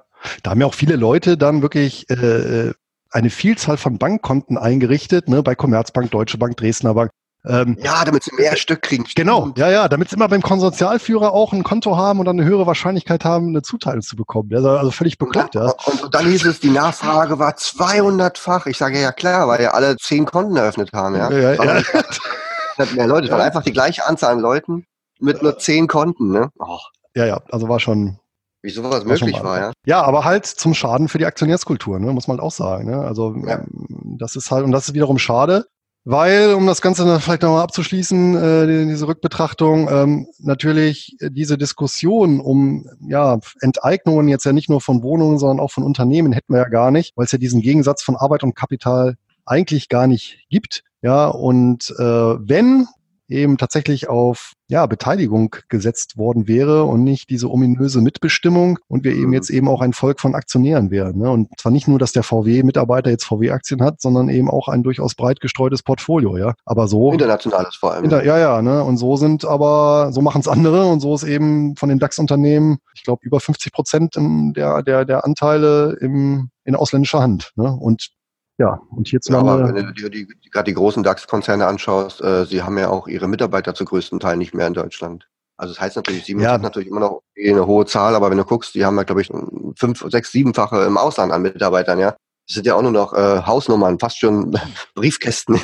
da 0.42 0.50
haben 0.50 0.60
ja 0.60 0.66
auch 0.66 0.74
viele 0.74 0.96
Leute 0.96 1.36
dann 1.36 1.62
wirklich 1.62 2.08
äh, 2.10 2.72
eine 3.10 3.30
Vielzahl 3.30 3.76
von 3.76 3.98
Bankkonten 3.98 4.56
eingerichtet, 4.56 5.28
ne, 5.28 5.42
bei 5.42 5.54
Commerzbank, 5.54 6.10
Deutsche 6.10 6.38
Bank, 6.38 6.56
Dresdner 6.56 6.94
Bank. 6.94 7.10
Ähm, 7.44 7.76
ja, 7.82 8.04
damit 8.04 8.22
sie 8.22 8.34
mehr 8.36 8.56
Stück 8.56 8.82
kriegen. 8.82 9.04
Genau, 9.16 9.52
ja, 9.56 9.68
ja, 9.68 9.88
damit 9.88 10.10
sie 10.10 10.16
immer 10.16 10.28
beim 10.28 10.42
Konsortialführer 10.42 11.32
auch 11.32 11.52
ein 11.52 11.64
Konto 11.64 11.96
haben 11.96 12.20
und 12.20 12.26
dann 12.26 12.38
eine 12.38 12.48
höhere 12.48 12.66
Wahrscheinlichkeit 12.66 13.24
haben, 13.24 13.48
eine 13.48 13.62
Zuteilung 13.62 14.02
zu 14.02 14.14
bekommen. 14.14 14.50
Also, 14.54 14.70
also 14.70 14.90
völlig 14.92 15.18
bekloppt, 15.18 15.56
ja. 15.56 15.72
Und, 15.84 16.02
und, 16.04 16.14
dann 16.14 16.26
hieß 16.26 16.44
es, 16.46 16.60
die 16.60 16.70
Nachfrage 16.70 17.40
war 17.40 17.54
200-fach. 17.54 18.66
Ich 18.66 18.78
sage 18.78 19.00
ja 19.00 19.10
klar, 19.10 19.48
weil 19.48 19.60
ja 19.60 19.72
alle 19.72 19.96
zehn 19.96 20.24
Konten 20.24 20.56
eröffnet 20.56 20.92
haben, 20.92 21.16
ja. 21.16 21.30
ja, 21.30 21.54
ja, 21.54 21.78
ja. 21.78 22.86
mehr 22.94 23.06
Leute, 23.08 23.26
es 23.26 23.32
war 23.32 23.42
einfach 23.42 23.64
die 23.64 23.72
gleiche 23.72 24.06
Anzahl 24.06 24.34
an 24.34 24.40
Leuten 24.40 24.86
mit 25.18 25.42
nur 25.42 25.58
zehn 25.58 25.88
Konten, 25.88 26.30
ne? 26.30 26.50
Oh. 26.58 26.78
Ja, 27.16 27.26
ja, 27.26 27.40
also 27.50 27.68
war 27.68 27.80
schon, 27.80 28.18
wie 28.62 28.70
sowas 28.70 29.04
möglich 29.04 29.42
war, 29.42 29.58
ja. 29.58 29.72
Ja, 29.84 30.02
aber 30.02 30.24
halt 30.24 30.46
zum 30.46 30.74
Schaden 30.74 31.08
für 31.08 31.18
die 31.18 31.26
Aktionärskultur, 31.26 31.98
ne, 31.98 32.12
muss 32.12 32.28
man 32.28 32.38
halt 32.38 32.46
auch 32.46 32.52
sagen. 32.52 32.88
Ne? 32.88 33.00
Also 33.00 33.34
ja. 33.44 33.58
Ähm, 33.58 34.16
das 34.18 34.36
ist 34.36 34.50
halt, 34.52 34.64
und 34.64 34.70
das 34.70 34.88
ist 34.88 34.94
wiederum 34.94 35.18
schade, 35.18 35.66
weil, 36.04 36.54
um 36.54 36.66
das 36.66 36.82
Ganze 36.82 37.20
vielleicht 37.20 37.42
nochmal 37.42 37.62
abzuschließen, 37.62 38.36
äh, 38.36 38.86
diese 38.86 39.06
Rückbetrachtung, 39.06 39.88
ähm, 39.90 40.26
natürlich 40.38 41.16
diese 41.20 41.56
Diskussion 41.56 42.40
um 42.40 42.86
ja, 43.00 43.38
Enteignungen 43.60 44.28
jetzt 44.28 44.44
ja 44.44 44.52
nicht 44.52 44.68
nur 44.68 44.80
von 44.80 45.02
Wohnungen, 45.02 45.38
sondern 45.38 45.60
auch 45.60 45.70
von 45.70 45.84
Unternehmen 45.84 46.32
hätten 46.32 46.52
wir 46.52 46.60
ja 46.60 46.68
gar 46.68 46.90
nicht, 46.90 47.16
weil 47.16 47.26
es 47.26 47.32
ja 47.32 47.38
diesen 47.38 47.60
Gegensatz 47.60 48.02
von 48.02 48.16
Arbeit 48.16 48.42
und 48.42 48.56
Kapital 48.56 49.16
eigentlich 49.44 49.88
gar 49.88 50.06
nicht 50.06 50.38
gibt. 50.48 50.82
Ja, 51.02 51.28
und 51.28 51.90
äh, 51.98 52.02
wenn 52.02 52.86
eben 53.32 53.58
tatsächlich 53.58 54.08
auf 54.08 54.52
ja, 54.68 54.86
Beteiligung 54.86 55.56
gesetzt 55.68 56.16
worden 56.16 56.48
wäre 56.48 56.84
und 56.84 57.04
nicht 57.04 57.28
diese 57.28 57.50
ominöse 57.50 58.00
Mitbestimmung 58.00 58.78
und 58.88 59.04
wir 59.04 59.12
eben 59.12 59.26
mhm. 59.26 59.32
jetzt 59.34 59.50
eben 59.50 59.68
auch 59.68 59.82
ein 59.82 59.92
Volk 59.92 60.20
von 60.20 60.34
Aktionären 60.34 60.90
wären. 60.90 61.18
Ne? 61.18 61.30
Und 61.30 61.48
zwar 61.58 61.72
nicht 61.72 61.88
nur, 61.88 61.98
dass 61.98 62.12
der 62.12 62.22
VW-Mitarbeiter 62.22 63.10
jetzt 63.10 63.24
VW-Aktien 63.24 63.82
hat, 63.82 64.00
sondern 64.00 64.30
eben 64.30 64.48
auch 64.48 64.68
ein 64.68 64.82
durchaus 64.82 65.14
breit 65.14 65.40
gestreutes 65.40 65.82
Portfolio, 65.82 66.38
ja. 66.38 66.54
Aber 66.64 66.88
so. 66.88 67.12
Internationales 67.12 67.76
vor 67.76 67.92
allem. 67.92 68.04
Inter, 68.04 68.24
ja, 68.24 68.38
ja, 68.38 68.62
ne? 68.62 68.82
Und 68.82 68.96
so 68.96 69.16
sind 69.16 69.44
aber, 69.44 70.10
so 70.12 70.22
machen 70.22 70.40
es 70.40 70.48
andere 70.48 70.86
und 70.86 71.00
so 71.00 71.14
ist 71.14 71.24
eben 71.24 71.76
von 71.76 71.88
den 71.88 71.98
DAX-Unternehmen, 71.98 72.78
ich 72.94 73.02
glaube, 73.02 73.20
über 73.24 73.40
50 73.40 73.72
Prozent 73.72 74.16
der, 74.16 74.82
der, 74.82 75.04
der 75.04 75.24
Anteile 75.24 75.98
im, 76.00 76.50
in 76.64 76.76
ausländischer 76.76 77.20
Hand. 77.20 77.52
Ne? 77.56 77.70
Und 77.70 78.10
ja, 78.58 78.80
und 78.90 79.08
hierzulande. 79.08 79.50
Ja, 79.50 79.58
aber 79.58 79.74
wenn 79.74 79.86
du 79.86 79.92
dir 79.92 80.10
die, 80.10 80.26
die, 80.26 80.50
gerade 80.50 80.70
die 80.70 80.74
großen 80.74 81.02
DAX-Konzerne 81.02 81.66
anschaust, 81.66 82.20
äh, 82.20 82.44
sie 82.44 82.62
haben 82.62 82.78
ja 82.78 82.88
auch 82.90 83.08
ihre 83.08 83.28
Mitarbeiter 83.28 83.74
zu 83.74 83.84
größten 83.84 84.20
Teil 84.20 84.36
nicht 84.36 84.54
mehr 84.54 84.66
in 84.66 84.74
Deutschland. 84.74 85.28
Also 85.56 85.74
das 85.74 85.80
heißt 85.80 85.96
natürlich, 85.96 86.24
sieben 86.24 86.40
ja. 86.40 86.58
natürlich 86.58 86.88
immer 86.88 87.00
noch 87.00 87.22
eine 87.38 87.66
hohe 87.66 87.86
Zahl, 87.86 88.14
aber 88.14 88.30
wenn 88.30 88.38
du 88.38 88.44
guckst, 88.44 88.74
die 88.74 88.84
haben 88.84 88.96
ja, 88.96 89.04
glaube 89.04 89.22
ich, 89.22 89.30
fünf, 89.76 90.04
sechs, 90.08 90.32
siebenfache 90.32 90.84
im 90.84 90.98
Ausland 90.98 91.32
an 91.32 91.42
Mitarbeitern, 91.42 91.98
ja. 91.98 92.16
Das 92.48 92.54
sind 92.54 92.66
ja 92.66 92.74
auch 92.74 92.82
nur 92.82 92.90
noch 92.90 93.14
äh, 93.14 93.42
Hausnummern, 93.42 93.98
fast 93.98 94.18
schon 94.18 94.58
Briefkästen. 94.94 95.58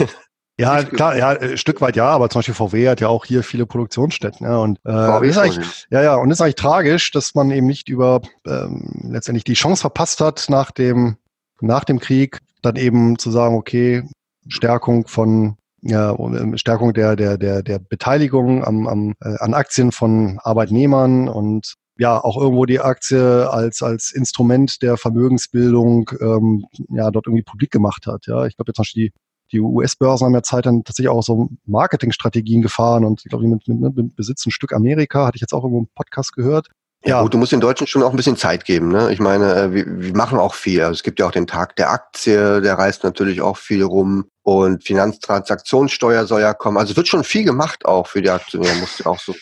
Ja, 0.56 0.82
klar, 0.84 1.16
ja, 1.16 1.30
ein 1.30 1.58
Stück 1.58 1.80
weit 1.80 1.96
ja, 1.96 2.06
aber 2.06 2.30
zum 2.30 2.38
Beispiel 2.38 2.54
VW 2.54 2.88
hat 2.88 3.00
ja 3.00 3.08
auch 3.08 3.24
hier 3.24 3.42
viele 3.42 3.66
Produktionsstätten. 3.66 4.46
Ja, 4.46 4.58
und 4.58 4.78
äh, 4.86 5.28
ist 5.28 5.38
eigentlich, 5.38 5.86
ja, 5.90 6.02
ja, 6.02 6.14
und 6.16 6.30
ist 6.30 6.40
eigentlich 6.40 6.54
tragisch, 6.54 7.10
dass 7.10 7.34
man 7.34 7.50
eben 7.50 7.66
nicht 7.66 7.88
über 7.88 8.22
ähm, 8.46 9.08
letztendlich 9.10 9.44
die 9.44 9.54
Chance 9.54 9.80
verpasst 9.80 10.20
hat, 10.20 10.46
nach 10.48 10.70
dem 10.70 11.16
nach 11.60 11.84
dem 11.84 11.98
Krieg 11.98 12.38
dann 12.62 12.76
eben 12.76 13.18
zu 13.18 13.30
sagen, 13.30 13.56
okay, 13.56 14.02
Stärkung 14.48 15.06
von 15.06 15.56
ja, 15.82 16.16
Stärkung 16.56 16.92
der, 16.92 17.14
der, 17.14 17.38
der, 17.38 17.62
der 17.62 17.78
Beteiligung 17.78 18.64
am, 18.64 18.86
am, 18.86 19.14
äh, 19.20 19.36
an 19.38 19.54
Aktien 19.54 19.92
von 19.92 20.38
Arbeitnehmern 20.42 21.28
und 21.28 21.74
ja, 21.98 22.22
auch 22.22 22.36
irgendwo 22.36 22.64
die 22.64 22.80
Aktie 22.80 23.50
als, 23.50 23.82
als 23.82 24.12
Instrument 24.12 24.82
der 24.82 24.96
Vermögensbildung 24.96 26.10
ähm, 26.20 26.64
ja, 26.90 27.10
dort 27.10 27.26
irgendwie 27.26 27.42
publik 27.42 27.70
gemacht 27.70 28.06
hat. 28.06 28.26
Ja, 28.26 28.46
ich 28.46 28.56
glaube 28.56 28.70
jetzt 28.70 28.78
Beispiel 28.78 29.08
die, 29.08 29.12
die 29.52 29.60
US-Börsen 29.60 30.26
haben 30.26 30.34
ja 30.34 30.42
Zeit 30.42 30.66
dann 30.66 30.84
tatsächlich 30.84 31.08
auch 31.08 31.22
so 31.22 31.48
Marketingstrategien 31.64 32.62
gefahren 32.62 33.04
und 33.04 33.22
ich 33.24 33.30
glaube, 33.30 33.46
mit, 33.46 33.66
mit, 33.66 33.96
mit 33.96 34.16
Besitz 34.16 34.46
ein 34.46 34.52
Stück 34.52 34.72
Amerika, 34.72 35.26
hatte 35.26 35.36
ich 35.36 35.40
jetzt 35.40 35.52
auch 35.52 35.64
irgendwo 35.64 35.80
im 35.80 35.88
Podcast 35.94 36.34
gehört, 36.34 36.68
ja, 37.04 37.22
gut, 37.22 37.32
du 37.32 37.38
musst 37.38 37.52
den 37.52 37.60
Deutschen 37.60 37.86
schon 37.86 38.02
auch 38.02 38.10
ein 38.10 38.16
bisschen 38.16 38.36
Zeit 38.36 38.64
geben. 38.64 38.88
Ne? 38.88 39.12
Ich 39.12 39.20
meine, 39.20 39.54
äh, 39.54 39.72
wir, 39.72 39.84
wir 39.86 40.16
machen 40.16 40.38
auch 40.38 40.54
viel. 40.54 40.82
Also 40.82 40.92
es 40.92 41.02
gibt 41.02 41.20
ja 41.20 41.26
auch 41.26 41.32
den 41.32 41.46
Tag 41.46 41.76
der 41.76 41.90
Aktie, 41.90 42.60
der 42.60 42.76
reist 42.76 43.04
natürlich 43.04 43.40
auch 43.40 43.56
viel 43.56 43.82
rum. 43.84 44.26
Und 44.42 44.84
Finanztransaktionssteuer 44.84 46.26
soll 46.26 46.40
ja 46.40 46.54
kommen. 46.54 46.76
Also 46.76 46.92
es 46.92 46.96
wird 46.96 47.08
schon 47.08 47.22
viel 47.22 47.44
gemacht 47.44 47.84
auch 47.84 48.08
für 48.08 48.20
die 48.20 48.30
Aktionäre, 48.30 48.74
musst 48.76 49.00
du 49.00 49.06
auch 49.06 49.20
so. 49.20 49.34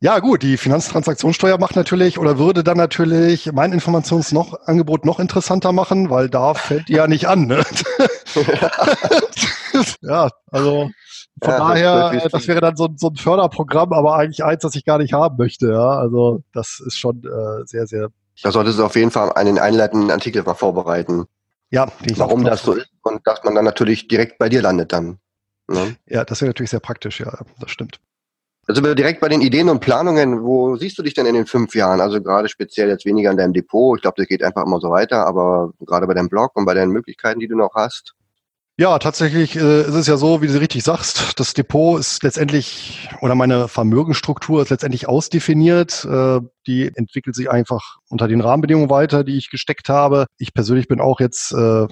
Ja, 0.00 0.18
gut, 0.18 0.42
die 0.42 0.56
Finanztransaktionssteuer 0.56 1.58
macht 1.58 1.76
natürlich 1.76 2.18
oder 2.18 2.38
würde 2.38 2.64
dann 2.64 2.76
natürlich 2.76 3.50
mein 3.52 3.72
Informationsangebot 3.72 5.04
noch 5.04 5.20
interessanter 5.20 5.72
machen, 5.72 6.10
weil 6.10 6.28
da 6.28 6.54
fällt 6.54 6.88
die 6.88 6.94
ja 6.94 7.06
nicht 7.06 7.28
an. 7.28 7.46
Ne? 7.46 7.64
ja, 10.02 10.28
also 10.50 10.90
von 11.42 11.52
ja, 11.52 11.58
daher, 11.58 12.10
das, 12.12 12.32
das, 12.32 12.48
wäre 12.48 12.60
dann 12.60 12.76
so, 12.76 12.88
so, 12.96 13.08
ein 13.08 13.16
Förderprogramm, 13.16 13.92
aber 13.92 14.16
eigentlich 14.16 14.44
eins, 14.44 14.62
das 14.62 14.74
ich 14.74 14.84
gar 14.84 14.98
nicht 14.98 15.12
haben 15.12 15.36
möchte. 15.36 15.70
Ja, 15.70 15.98
also 15.98 16.42
das 16.52 16.80
ist 16.84 16.96
schon 16.98 17.22
äh, 17.24 17.64
sehr, 17.66 17.86
sehr. 17.86 18.08
Da 18.42 18.52
solltest 18.52 18.78
du 18.78 18.84
auf 18.84 18.96
jeden 18.96 19.10
Fall 19.10 19.32
einen 19.32 19.58
einleitenden 19.58 20.10
Artikel 20.10 20.42
mal 20.42 20.54
vorbereiten. 20.54 21.26
Ja, 21.70 21.86
warum 22.16 22.44
das 22.44 22.62
so 22.62 22.72
ist 22.72 22.90
und 23.02 23.26
dass 23.26 23.44
man 23.44 23.54
dann 23.54 23.64
natürlich 23.64 24.08
direkt 24.08 24.38
bei 24.38 24.48
dir 24.48 24.62
landet 24.62 24.92
dann. 24.92 25.18
Ne? 25.68 25.96
Ja, 26.06 26.24
das 26.24 26.40
wäre 26.40 26.48
natürlich 26.48 26.70
sehr 26.70 26.80
praktisch. 26.80 27.20
Ja, 27.20 27.38
das 27.60 27.70
stimmt. 27.70 28.00
Also 28.66 28.82
direkt 28.94 29.20
bei 29.20 29.28
den 29.28 29.40
Ideen 29.40 29.70
und 29.70 29.80
Planungen, 29.80 30.42
wo 30.42 30.76
siehst 30.76 30.98
du 30.98 31.02
dich 31.02 31.14
denn 31.14 31.24
in 31.24 31.34
den 31.34 31.46
fünf 31.46 31.74
Jahren? 31.74 32.02
Also 32.02 32.20
gerade 32.22 32.50
speziell 32.50 32.88
jetzt 32.88 33.06
weniger 33.06 33.30
in 33.30 33.38
deinem 33.38 33.54
Depot. 33.54 33.96
Ich 33.96 34.02
glaube, 34.02 34.16
das 34.18 34.26
geht 34.26 34.42
einfach 34.42 34.66
immer 34.66 34.78
so 34.78 34.90
weiter, 34.90 35.26
aber 35.26 35.72
gerade 35.80 36.06
bei 36.06 36.12
deinem 36.12 36.28
Blog 36.28 36.54
und 36.54 36.66
bei 36.66 36.74
deinen 36.74 36.92
Möglichkeiten, 36.92 37.40
die 37.40 37.48
du 37.48 37.56
noch 37.56 37.74
hast. 37.74 38.14
Ja, 38.80 39.00
tatsächlich 39.00 39.56
äh, 39.56 39.80
ist 39.80 39.94
es 39.94 40.06
ja 40.06 40.16
so, 40.16 40.40
wie 40.40 40.46
du 40.46 40.60
richtig 40.60 40.84
sagst, 40.84 41.40
das 41.40 41.52
Depot 41.52 41.98
ist 41.98 42.22
letztendlich 42.22 43.08
oder 43.20 43.34
meine 43.34 43.66
Vermögensstruktur 43.66 44.62
ist 44.62 44.70
letztendlich 44.70 45.08
ausdefiniert. 45.08 46.04
Äh, 46.04 46.38
die 46.68 46.92
entwickelt 46.94 47.34
sich 47.34 47.50
einfach 47.50 47.96
unter 48.08 48.28
den 48.28 48.40
Rahmenbedingungen 48.40 48.88
weiter, 48.88 49.24
die 49.24 49.36
ich 49.36 49.50
gesteckt 49.50 49.88
habe. 49.88 50.26
Ich 50.38 50.54
persönlich 50.54 50.86
bin 50.86 51.00
auch 51.00 51.18
jetzt 51.18 51.50
äh, 51.50 51.88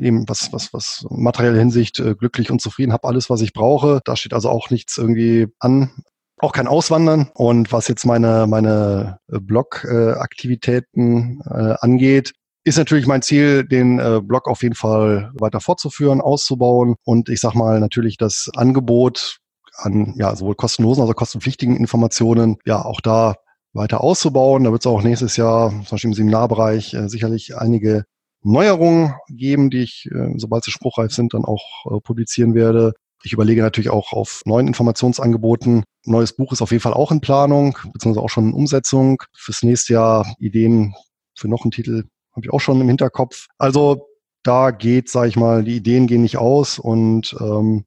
eben 0.00 0.26
was 0.26 0.54
was 0.54 0.72
was 0.72 1.04
materielle 1.10 1.58
Hinsicht 1.58 2.00
äh, 2.00 2.14
glücklich 2.14 2.50
und 2.50 2.62
zufrieden, 2.62 2.94
habe 2.94 3.08
alles, 3.08 3.28
was 3.28 3.42
ich 3.42 3.52
brauche. 3.52 4.00
Da 4.06 4.16
steht 4.16 4.32
also 4.32 4.48
auch 4.48 4.70
nichts 4.70 4.96
irgendwie 4.96 5.48
an. 5.58 5.90
Auch 6.38 6.52
kein 6.52 6.66
Auswandern. 6.66 7.30
Und 7.34 7.72
was 7.72 7.88
jetzt 7.88 8.06
meine, 8.06 8.46
meine 8.48 9.18
Blog-Aktivitäten 9.28 11.42
äh, 11.44 11.74
angeht, 11.78 12.32
ist 12.64 12.78
natürlich 12.78 13.06
mein 13.06 13.22
Ziel, 13.22 13.64
den 13.64 13.98
äh, 13.98 14.20
Blog 14.22 14.48
auf 14.48 14.62
jeden 14.62 14.74
Fall 14.74 15.32
weiter 15.38 15.60
fortzuführen, 15.60 16.20
auszubauen 16.20 16.94
und 17.04 17.28
ich 17.28 17.40
sag 17.40 17.54
mal 17.54 17.80
natürlich 17.80 18.16
das 18.16 18.50
Angebot 18.54 19.38
an 19.74 20.14
ja 20.16 20.34
sowohl 20.36 20.54
kostenlosen 20.54 21.02
als 21.02 21.10
auch 21.10 21.16
kostenpflichtigen 21.16 21.76
Informationen 21.76 22.58
ja 22.64 22.84
auch 22.84 23.00
da 23.00 23.36
weiter 23.72 24.02
auszubauen. 24.02 24.64
Da 24.64 24.70
wird 24.70 24.82
es 24.82 24.86
auch 24.86 25.02
nächstes 25.02 25.36
Jahr 25.36 25.70
zum 25.70 25.86
Beispiel 25.90 26.10
im 26.10 26.14
Seminarbereich 26.14 26.94
äh, 26.94 27.08
sicherlich 27.08 27.56
einige 27.56 28.04
Neuerungen 28.42 29.14
geben, 29.28 29.70
die 29.70 29.82
ich, 29.82 30.08
äh, 30.12 30.34
sobald 30.36 30.64
sie 30.64 30.70
spruchreif 30.70 31.12
sind, 31.12 31.34
dann 31.34 31.44
auch 31.44 31.64
äh, 31.86 32.00
publizieren 32.00 32.54
werde. 32.54 32.92
Ich 33.24 33.32
überlege 33.32 33.62
natürlich 33.62 33.90
auch 33.90 34.12
auf 34.12 34.42
neuen 34.44 34.66
Informationsangeboten. 34.66 35.84
Neues 36.04 36.34
Buch 36.34 36.52
ist 36.52 36.60
auf 36.60 36.72
jeden 36.72 36.82
Fall 36.82 36.94
auch 36.94 37.12
in 37.12 37.20
Planung, 37.20 37.78
beziehungsweise 37.92 38.24
auch 38.24 38.30
schon 38.30 38.48
in 38.48 38.54
Umsetzung. 38.54 39.22
Fürs 39.36 39.62
nächste 39.62 39.94
Jahr 39.94 40.34
Ideen 40.38 40.94
für 41.36 41.48
noch 41.48 41.62
einen 41.62 41.70
Titel 41.70 42.04
habe 42.32 42.46
ich 42.46 42.52
auch 42.52 42.60
schon 42.60 42.80
im 42.80 42.88
Hinterkopf. 42.88 43.46
Also 43.58 44.08
da 44.42 44.70
geht, 44.70 45.08
sage 45.08 45.28
ich 45.28 45.36
mal, 45.36 45.62
die 45.62 45.76
Ideen 45.76 46.06
gehen 46.06 46.22
nicht 46.22 46.36
aus 46.36 46.78
und 46.78 47.36
ähm, 47.40 47.84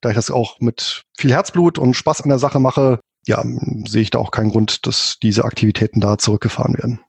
da 0.00 0.10
ich 0.10 0.14
das 0.14 0.30
auch 0.30 0.60
mit 0.60 1.02
viel 1.16 1.32
Herzblut 1.32 1.78
und 1.78 1.94
Spaß 1.94 2.22
an 2.22 2.28
der 2.28 2.38
Sache 2.38 2.60
mache, 2.60 3.00
ja, 3.26 3.42
sehe 3.86 4.02
ich 4.02 4.10
da 4.10 4.18
auch 4.18 4.30
keinen 4.30 4.50
Grund, 4.50 4.86
dass 4.86 5.18
diese 5.22 5.44
Aktivitäten 5.44 6.00
da 6.00 6.18
zurückgefahren 6.18 6.78
werden. 6.78 7.00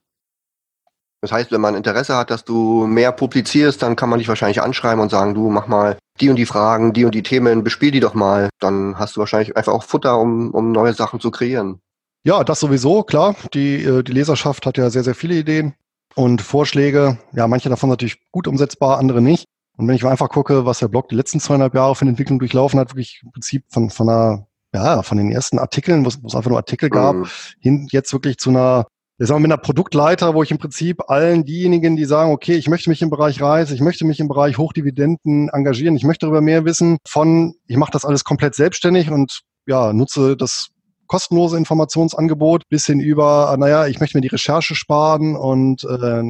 Das 1.22 1.32
heißt, 1.32 1.52
wenn 1.52 1.60
man 1.60 1.74
Interesse 1.74 2.16
hat, 2.16 2.30
dass 2.30 2.44
du 2.44 2.86
mehr 2.86 3.12
publizierst, 3.12 3.82
dann 3.82 3.94
kann 3.94 4.08
man 4.08 4.18
dich 4.18 4.28
wahrscheinlich 4.28 4.62
anschreiben 4.62 5.00
und 5.00 5.10
sagen, 5.10 5.34
du 5.34 5.50
mach 5.50 5.66
mal 5.66 5.98
die 6.18 6.30
und 6.30 6.36
die 6.36 6.46
Fragen, 6.46 6.92
die 6.92 7.04
und 7.04 7.14
die 7.14 7.22
Themen, 7.22 7.62
bespiel 7.62 7.90
die 7.90 8.00
doch 8.00 8.14
mal. 8.14 8.48
Dann 8.58 8.98
hast 8.98 9.16
du 9.16 9.20
wahrscheinlich 9.20 9.56
einfach 9.56 9.72
auch 9.72 9.82
Futter, 9.82 10.18
um, 10.18 10.50
um 10.50 10.72
neue 10.72 10.94
Sachen 10.94 11.20
zu 11.20 11.30
kreieren. 11.30 11.80
Ja, 12.24 12.42
das 12.42 12.60
sowieso, 12.60 13.02
klar. 13.02 13.36
Die, 13.54 13.84
äh, 13.84 14.02
die 14.02 14.12
Leserschaft 14.12 14.64
hat 14.66 14.78
ja 14.78 14.90
sehr, 14.90 15.04
sehr 15.04 15.14
viele 15.14 15.34
Ideen 15.34 15.74
und 16.14 16.42
Vorschläge. 16.42 17.18
Ja, 17.32 17.46
manche 17.46 17.68
davon 17.68 17.90
natürlich 17.90 18.18
gut 18.30 18.46
umsetzbar, 18.46 18.98
andere 18.98 19.20
nicht. 19.20 19.46
Und 19.76 19.88
wenn 19.88 19.96
ich 19.96 20.04
einfach 20.04 20.28
gucke, 20.28 20.66
was 20.66 20.80
der 20.80 20.88
Blog 20.88 21.08
die 21.08 21.14
letzten 21.14 21.40
zweieinhalb 21.40 21.74
Jahre 21.74 21.94
für 21.94 22.02
eine 22.02 22.10
Entwicklung 22.10 22.38
durchlaufen 22.38 22.78
hat, 22.78 22.90
wirklich 22.90 23.20
im 23.24 23.32
Prinzip 23.32 23.64
von, 23.68 23.88
von 23.90 24.08
einer, 24.08 24.46
ja, 24.74 25.02
von 25.02 25.16
den 25.16 25.32
ersten 25.32 25.58
Artikeln, 25.58 26.04
wo 26.04 26.08
es 26.08 26.34
einfach 26.34 26.50
nur 26.50 26.58
Artikel 26.58 26.90
gab, 26.90 27.16
mhm. 27.16 27.26
hin 27.60 27.88
jetzt 27.90 28.12
wirklich 28.12 28.36
zu 28.36 28.50
einer, 28.50 28.86
ich 29.18 29.26
sag 29.26 29.36
mal, 29.36 29.40
mit 29.40 29.52
einer 29.52 29.60
Produktleiter, 29.60 30.34
wo 30.34 30.42
ich 30.42 30.50
im 30.50 30.58
Prinzip 30.58 31.08
allen 31.08 31.44
diejenigen, 31.44 31.96
die 31.96 32.04
sagen, 32.04 32.30
okay, 32.30 32.56
ich 32.56 32.68
möchte 32.68 32.90
mich 32.90 33.00
im 33.00 33.10
Bereich 33.10 33.40
Reis, 33.40 33.70
ich 33.70 33.80
möchte 33.80 34.04
mich 34.04 34.20
im 34.20 34.28
Bereich 34.28 34.58
Hochdividenden 34.58 35.48
engagieren, 35.48 35.96
ich 35.96 36.04
möchte 36.04 36.26
darüber 36.26 36.42
mehr 36.42 36.66
wissen, 36.66 36.98
von, 37.08 37.54
ich 37.66 37.76
mache 37.76 37.92
das 37.92 38.04
alles 38.04 38.24
komplett 38.24 38.54
selbstständig 38.54 39.10
und 39.10 39.40
ja, 39.66 39.92
nutze 39.92 40.36
das 40.36 40.68
kostenlose 41.10 41.56
Informationsangebot 41.56 42.68
bis 42.68 42.86
hin 42.86 43.00
über, 43.00 43.52
naja, 43.58 43.88
ich 43.88 43.98
möchte 43.98 44.16
mir 44.16 44.20
die 44.20 44.28
Recherche 44.28 44.76
sparen 44.76 45.34
und 45.34 45.82
äh, 45.82 46.22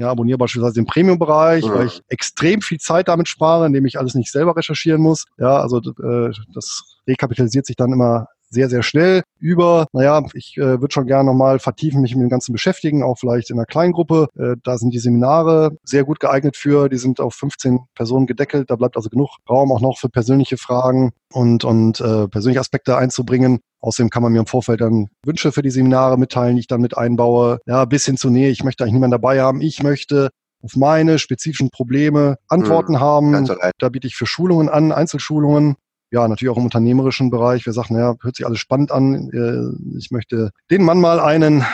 ja, 0.00 0.10
abonniere 0.10 0.36
beispielsweise 0.36 0.74
den 0.74 0.86
Premium-Bereich, 0.86 1.64
ja. 1.64 1.72
weil 1.72 1.86
ich 1.86 2.02
extrem 2.08 2.60
viel 2.60 2.78
Zeit 2.78 3.06
damit 3.06 3.28
spare, 3.28 3.66
indem 3.66 3.86
ich 3.86 4.00
alles 4.00 4.16
nicht 4.16 4.32
selber 4.32 4.56
recherchieren 4.56 5.00
muss. 5.00 5.26
Ja, 5.38 5.60
also 5.60 5.78
äh, 5.78 6.32
das 6.52 6.82
rekapitalisiert 7.06 7.66
sich 7.66 7.76
dann 7.76 7.92
immer 7.92 8.26
sehr, 8.50 8.68
sehr 8.68 8.82
schnell 8.82 9.22
über, 9.38 9.86
naja, 9.92 10.22
ich 10.34 10.56
äh, 10.58 10.80
würde 10.80 10.92
schon 10.92 11.06
gerne 11.06 11.30
nochmal 11.30 11.58
vertiefen, 11.58 12.02
mich 12.02 12.14
mit 12.14 12.22
dem 12.22 12.28
Ganzen 12.28 12.52
beschäftigen, 12.52 13.02
auch 13.02 13.18
vielleicht 13.18 13.50
in 13.50 13.56
einer 13.56 13.66
kleinen 13.66 13.92
Gruppe. 13.92 14.28
Äh, 14.36 14.56
da 14.62 14.76
sind 14.76 14.92
die 14.92 14.98
Seminare 14.98 15.76
sehr 15.84 16.04
gut 16.04 16.20
geeignet 16.20 16.56
für, 16.56 16.88
die 16.88 16.98
sind 16.98 17.20
auf 17.20 17.34
15 17.34 17.80
Personen 17.94 18.26
gedeckelt, 18.26 18.70
da 18.70 18.76
bleibt 18.76 18.96
also 18.96 19.08
genug 19.08 19.30
Raum 19.48 19.72
auch 19.72 19.80
noch 19.80 19.98
für 19.98 20.08
persönliche 20.08 20.58
Fragen 20.58 21.12
und, 21.32 21.64
und 21.64 22.00
äh, 22.00 22.28
persönliche 22.28 22.60
Aspekte 22.60 22.96
einzubringen. 22.96 23.60
Außerdem 23.80 24.10
kann 24.10 24.22
man 24.22 24.32
mir 24.32 24.40
im 24.40 24.46
Vorfeld 24.46 24.80
dann 24.82 25.08
Wünsche 25.24 25.52
für 25.52 25.62
die 25.62 25.70
Seminare 25.70 26.18
mitteilen, 26.18 26.56
die 26.56 26.60
ich 26.60 26.66
dann 26.66 26.82
mit 26.82 26.98
einbaue. 26.98 27.60
Ja, 27.66 27.84
bis 27.86 28.04
hin 28.04 28.18
zu, 28.18 28.28
nee, 28.28 28.48
ich 28.50 28.62
möchte 28.62 28.84
eigentlich 28.84 28.94
niemanden 28.94 29.12
dabei 29.12 29.40
haben. 29.40 29.62
Ich 29.62 29.82
möchte 29.82 30.30
auf 30.62 30.76
meine 30.76 31.18
spezifischen 31.18 31.70
Probleme 31.70 32.36
Antworten 32.48 32.92
mhm, 32.92 33.00
haben. 33.00 33.48
Da 33.78 33.88
biete 33.88 34.06
ich 34.06 34.16
für 34.16 34.26
Schulungen 34.26 34.68
an, 34.68 34.92
Einzelschulungen 34.92 35.76
ja, 36.10 36.26
natürlich 36.26 36.50
auch 36.50 36.58
im 36.58 36.64
unternehmerischen 36.64 37.30
Bereich. 37.30 37.66
Wir 37.66 37.72
sagen, 37.72 37.94
naja, 37.94 38.14
hört 38.20 38.36
sich 38.36 38.46
alles 38.46 38.58
spannend 38.58 38.90
an. 38.90 39.30
Äh, 39.30 39.96
ich 39.98 40.10
möchte 40.10 40.50
den 40.70 40.84
Mann 40.84 41.00
mal 41.00 41.20
einen 41.20 41.64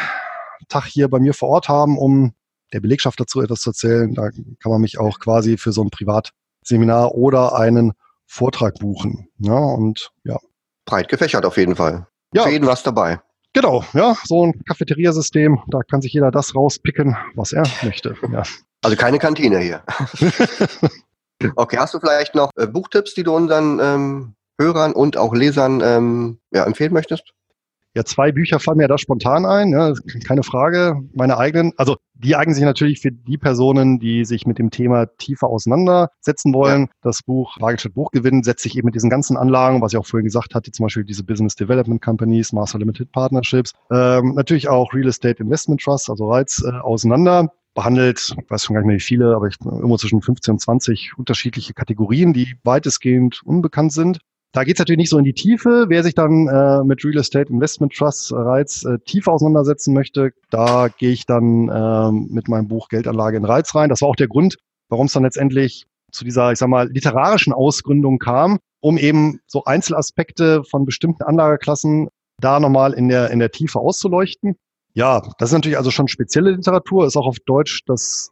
Tag 0.69 0.85
hier 0.85 1.09
bei 1.09 1.19
mir 1.19 1.35
vor 1.35 1.49
Ort 1.49 1.69
haben, 1.69 1.99
um 1.99 2.33
der 2.73 2.81
Belegschaft 2.81 3.19
dazu 3.21 3.41
etwas 3.41 3.61
zu 3.61 3.71
erzählen. 3.71 4.15
Da 4.15 4.31
kann 4.31 4.73
man 4.73 4.81
mich 4.81 4.99
auch 4.99 5.19
quasi 5.19 5.57
für 5.57 5.73
so 5.73 5.83
ein 5.83 5.91
Privatseminar 5.91 7.15
oder 7.15 7.57
einen 7.57 7.93
Vortrag 8.27 8.75
buchen. 8.79 9.29
Ja, 9.39 9.59
und 9.59 10.11
ja. 10.25 10.39
Breit 10.85 11.09
gefächert 11.09 11.45
auf 11.45 11.57
jeden 11.57 11.77
Fall. 11.77 12.07
Ja. 12.35 12.45
Für 12.45 12.51
jeden 12.51 12.67
was 12.67 12.83
dabei. 12.83 13.21
Genau, 13.53 13.85
ja, 13.95 14.15
so 14.25 14.45
ein 14.45 14.65
Cafeteriasystem, 14.65 15.61
da 15.69 15.81
kann 15.81 16.03
sich 16.03 16.13
jeder 16.13 16.31
das 16.31 16.55
rauspicken, 16.55 17.17
was 17.35 17.53
er 17.53 17.65
möchte. 17.83 18.15
Ja. 18.31 18.43
Also 18.83 18.97
keine 18.97 19.19
Kantine 19.19 19.61
hier. 19.61 19.83
Okay, 21.57 21.77
hast 21.79 21.95
du 21.95 22.01
vielleicht 22.01 22.35
noch 22.35 22.51
äh, 22.57 22.67
Buchtipps, 22.67 23.15
die 23.15 23.23
du 23.23 23.35
unseren 23.35 23.79
ähm, 23.81 24.35
Hörern 24.59 24.93
und 24.93 25.17
auch 25.17 25.35
Lesern 25.35 25.83
ähm, 25.85 26.39
ja, 26.51 26.65
empfehlen 26.65 26.93
möchtest? 26.93 27.33
Ja, 27.97 28.05
zwei 28.05 28.31
Bücher 28.31 28.61
fallen 28.61 28.77
mir 28.77 28.89
da 28.89 28.99
spontan 28.99 29.47
ein, 29.47 29.71
ja, 29.71 29.95
keine 30.27 30.43
Frage. 30.43 31.01
Meine 31.15 31.39
eigenen, 31.39 31.73
also 31.79 31.97
die 32.13 32.37
eignen 32.37 32.55
sich 32.55 32.63
natürlich 32.63 33.01
für 33.01 33.11
die 33.11 33.39
Personen, 33.39 33.99
die 33.99 34.27
sich 34.27 34.47
mit 34.47 34.59
dem 34.59 34.71
Thema 34.71 35.07
tiefer 35.17 35.49
auseinandersetzen 35.49 36.53
wollen. 36.53 36.83
Ja. 36.83 36.89
Das 37.01 37.23
Buch 37.23 37.57
Wagenstadt 37.59 37.95
Buchgewinn 37.95 38.43
setzt 38.43 38.65
sich 38.65 38.77
eben 38.77 38.85
mit 38.85 38.95
diesen 38.95 39.09
ganzen 39.09 39.39
Anlagen, 39.39 39.81
was 39.81 39.95
ich 39.95 39.99
auch 39.99 40.05
vorhin 40.05 40.27
gesagt 40.27 40.55
hatte, 40.55 40.73
zum 40.73 40.85
Beispiel 40.85 41.05
diese 41.05 41.25
Business 41.25 41.55
Development 41.55 42.03
Companies, 42.03 42.53
Master 42.53 42.79
Limited 42.79 43.13
Partnerships, 43.13 43.73
ähm, 43.91 44.35
natürlich 44.35 44.69
auch 44.69 44.93
Real 44.93 45.09
Estate 45.09 45.43
Investment 45.43 45.81
Trust, 45.81 46.11
also 46.11 46.31
Reiz, 46.31 46.63
äh, 46.67 46.73
auseinander 46.73 47.51
behandelt, 47.77 48.35
ich 48.37 48.51
weiß 48.51 48.65
schon 48.65 48.75
gar 48.75 48.81
nicht 48.81 48.89
mehr 48.89 48.97
wie 48.97 49.01
viele, 49.01 49.37
aber 49.37 49.47
ich, 49.47 49.57
irgendwo 49.65 49.97
zwischen 49.97 50.21
15 50.21 50.53
und 50.53 50.59
20 50.59 51.13
unterschiedliche 51.17 51.75
Kategorien, 51.75 52.33
die 52.33 52.57
weitestgehend 52.65 53.43
unbekannt 53.45 53.93
sind. 53.93 54.19
Da 54.53 54.65
geht 54.65 54.77
es 54.77 54.79
natürlich 54.81 54.99
nicht 54.99 55.11
so 55.11 55.19
in 55.19 55.25
die 55.25 55.35
Tiefe. 55.35 55.85
Wer 55.89 56.03
sich 56.03 56.15
dann 56.15 56.49
äh, 56.49 56.83
mit 56.83 57.05
Real 57.05 57.19
Estate 57.19 57.53
Investment 57.53 57.93
Trusts 57.93 58.33
Reiz 58.33 58.85
äh, 58.85 58.99
tiefer 59.01 59.33
auseinandersetzen 59.33 59.93
möchte, 59.93 60.33
da 60.51 60.89
gehe 60.89 61.13
ich 61.13 61.27
dann 61.27 61.69
äh, 61.69 62.11
mit 62.11 62.49
meinem 62.49 62.67
Buch 62.67 62.89
Geldanlage 62.89 63.37
in 63.37 63.45
Reiz 63.45 63.75
rein. 63.75 63.91
Das 63.91 64.01
war 64.01 64.09
auch 64.09 64.17
der 64.17 64.29
Grund, 64.29 64.57
warum 64.89 65.07
es 65.07 65.13
dann 65.13 65.25
letztendlich 65.25 65.85
zu 66.11 66.25
dieser, 66.25 66.53
ich 66.53 66.59
sag 66.59 66.69
mal, 66.69 66.89
literarischen 66.89 67.53
Ausgründung 67.53 68.19
kam, 68.19 68.59
um 68.81 68.97
eben 68.97 69.41
so 69.47 69.65
Einzelaspekte 69.65 70.65
von 70.65 70.87
bestimmten 70.87 71.23
Anlageklassen 71.23 72.09
da 72.41 72.59
nochmal 72.59 72.95
in 72.95 73.09
der, 73.09 73.31
in 73.31 73.39
der 73.39 73.51
Tiefe 73.51 73.79
auszuleuchten. 73.79 74.57
Ja, 74.97 75.21
das 75.39 75.51
ist 75.51 75.53
natürlich 75.53 75.77
also 75.77 75.91
schon 75.91 76.09
spezielle 76.09 76.53
Literatur, 76.53 77.07
ist 77.07 77.19
auch 77.19 77.27
auf 77.27 77.37
Deutsch 77.45 77.83
das 77.85 78.31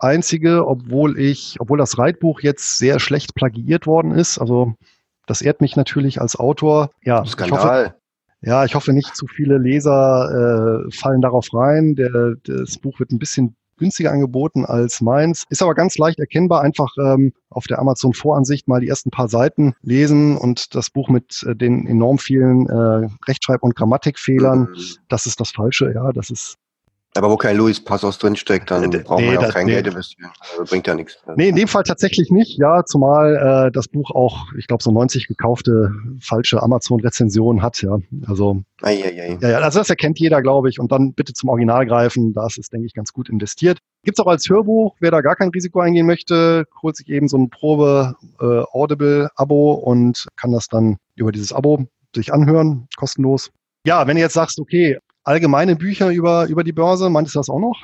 einzige, 0.00 0.66
obwohl 0.66 1.16
ich, 1.16 1.58
obwohl 1.60 1.78
das 1.78 1.96
Reitbuch 1.96 2.40
jetzt 2.40 2.76
sehr 2.76 2.98
schlecht 2.98 3.36
plagiiert 3.36 3.86
worden 3.86 4.10
ist. 4.10 4.38
Also 4.38 4.74
das 5.26 5.42
ehrt 5.42 5.60
mich 5.60 5.76
natürlich 5.76 6.20
als 6.20 6.34
Autor. 6.34 6.90
Ja, 7.04 7.24
Skandal. 7.24 7.46
Ich 7.46 7.64
hoffe, 7.64 7.94
ja, 8.40 8.64
ich 8.64 8.74
hoffe 8.74 8.92
nicht 8.92 9.14
zu 9.14 9.28
viele 9.28 9.58
Leser 9.58 10.86
äh, 10.88 10.90
fallen 10.90 11.20
darauf 11.20 11.54
rein. 11.54 11.94
Der, 11.94 12.34
das 12.42 12.78
Buch 12.78 12.98
wird 12.98 13.12
ein 13.12 13.20
bisschen 13.20 13.54
günstiger 13.82 14.12
angeboten 14.12 14.64
als 14.64 15.00
meins. 15.00 15.44
Ist 15.50 15.62
aber 15.62 15.74
ganz 15.74 15.98
leicht 15.98 16.20
erkennbar. 16.20 16.62
Einfach 16.62 16.90
ähm, 16.98 17.32
auf 17.50 17.66
der 17.66 17.80
Amazon 17.80 18.14
Voransicht 18.14 18.68
mal 18.68 18.80
die 18.80 18.88
ersten 18.88 19.10
paar 19.10 19.28
Seiten 19.28 19.74
lesen 19.82 20.36
und 20.36 20.74
das 20.74 20.90
Buch 20.90 21.08
mit 21.08 21.44
äh, 21.46 21.56
den 21.56 21.86
enorm 21.86 22.18
vielen 22.18 22.68
äh, 22.68 23.08
Rechtschreib- 23.26 23.62
und 23.62 23.74
Grammatikfehlern, 23.74 24.60
mhm. 24.60 24.76
das 25.08 25.26
ist 25.26 25.40
das 25.40 25.50
Falsche. 25.50 25.92
Ja, 25.92 26.12
das 26.12 26.30
ist 26.30 26.56
aber 27.14 27.30
wo 27.30 27.36
kein 27.36 27.56
Luis 27.56 27.82
Passos 27.82 28.18
drinsteckt, 28.18 28.70
dann 28.70 28.88
nee, 28.88 28.98
braucht 28.98 29.22
man 29.22 29.34
ja 29.34 29.40
auch 29.40 29.52
kein 29.52 29.66
nee. 29.66 29.72
Geld 29.72 29.88
investieren. 29.88 30.30
Also 30.50 30.64
bringt 30.64 30.86
ja 30.86 30.94
nichts. 30.94 31.18
Nee, 31.36 31.50
in 31.50 31.56
dem 31.56 31.68
Fall 31.68 31.82
tatsächlich 31.82 32.30
nicht, 32.30 32.58
ja, 32.58 32.84
zumal 32.84 33.66
äh, 33.66 33.70
das 33.70 33.88
Buch 33.88 34.10
auch, 34.12 34.46
ich 34.56 34.66
glaube, 34.66 34.82
so 34.82 34.90
90 34.90 35.28
gekaufte 35.28 35.92
falsche 36.20 36.62
Amazon-Rezensionen 36.62 37.62
hat, 37.62 37.82
ja. 37.82 37.98
Also, 38.26 38.62
ei, 38.80 39.02
ei, 39.04 39.20
ei. 39.20 39.38
Ja, 39.42 39.50
ja, 39.50 39.58
also 39.58 39.80
das 39.80 39.90
erkennt 39.90 40.18
jeder, 40.18 40.40
glaube 40.40 40.70
ich. 40.70 40.80
Und 40.80 40.90
dann 40.90 41.12
bitte 41.12 41.34
zum 41.34 41.50
Original 41.50 41.84
greifen, 41.84 42.32
das 42.32 42.56
ist, 42.56 42.72
denke 42.72 42.86
ich, 42.86 42.94
ganz 42.94 43.12
gut 43.12 43.28
investiert. 43.28 43.78
Gibt's 44.04 44.20
auch 44.20 44.26
als 44.26 44.48
Hörbuch, 44.48 44.96
wer 45.00 45.10
da 45.10 45.20
gar 45.20 45.36
kein 45.36 45.50
Risiko 45.50 45.80
eingehen 45.80 46.06
möchte, 46.06 46.64
holt 46.82 46.96
sich 46.96 47.08
eben 47.10 47.28
so 47.28 47.36
ein 47.36 47.50
Probe 47.50 48.14
äh, 48.40 48.62
und 48.72 50.26
kann 50.36 50.52
das 50.52 50.68
dann 50.68 50.96
über 51.14 51.30
dieses 51.30 51.52
Abo 51.52 51.86
sich 52.14 52.32
anhören, 52.32 52.88
kostenlos. 52.96 53.50
Ja, 53.86 54.06
wenn 54.06 54.16
du 54.16 54.22
jetzt 54.22 54.34
sagst, 54.34 54.60
okay, 54.60 54.98
allgemeine 55.24 55.76
Bücher 55.76 56.10
über, 56.10 56.46
über 56.46 56.64
die 56.64 56.72
Börse. 56.72 57.10
Meintest 57.10 57.34
du 57.34 57.40
das 57.40 57.48
auch 57.48 57.60
noch? 57.60 57.80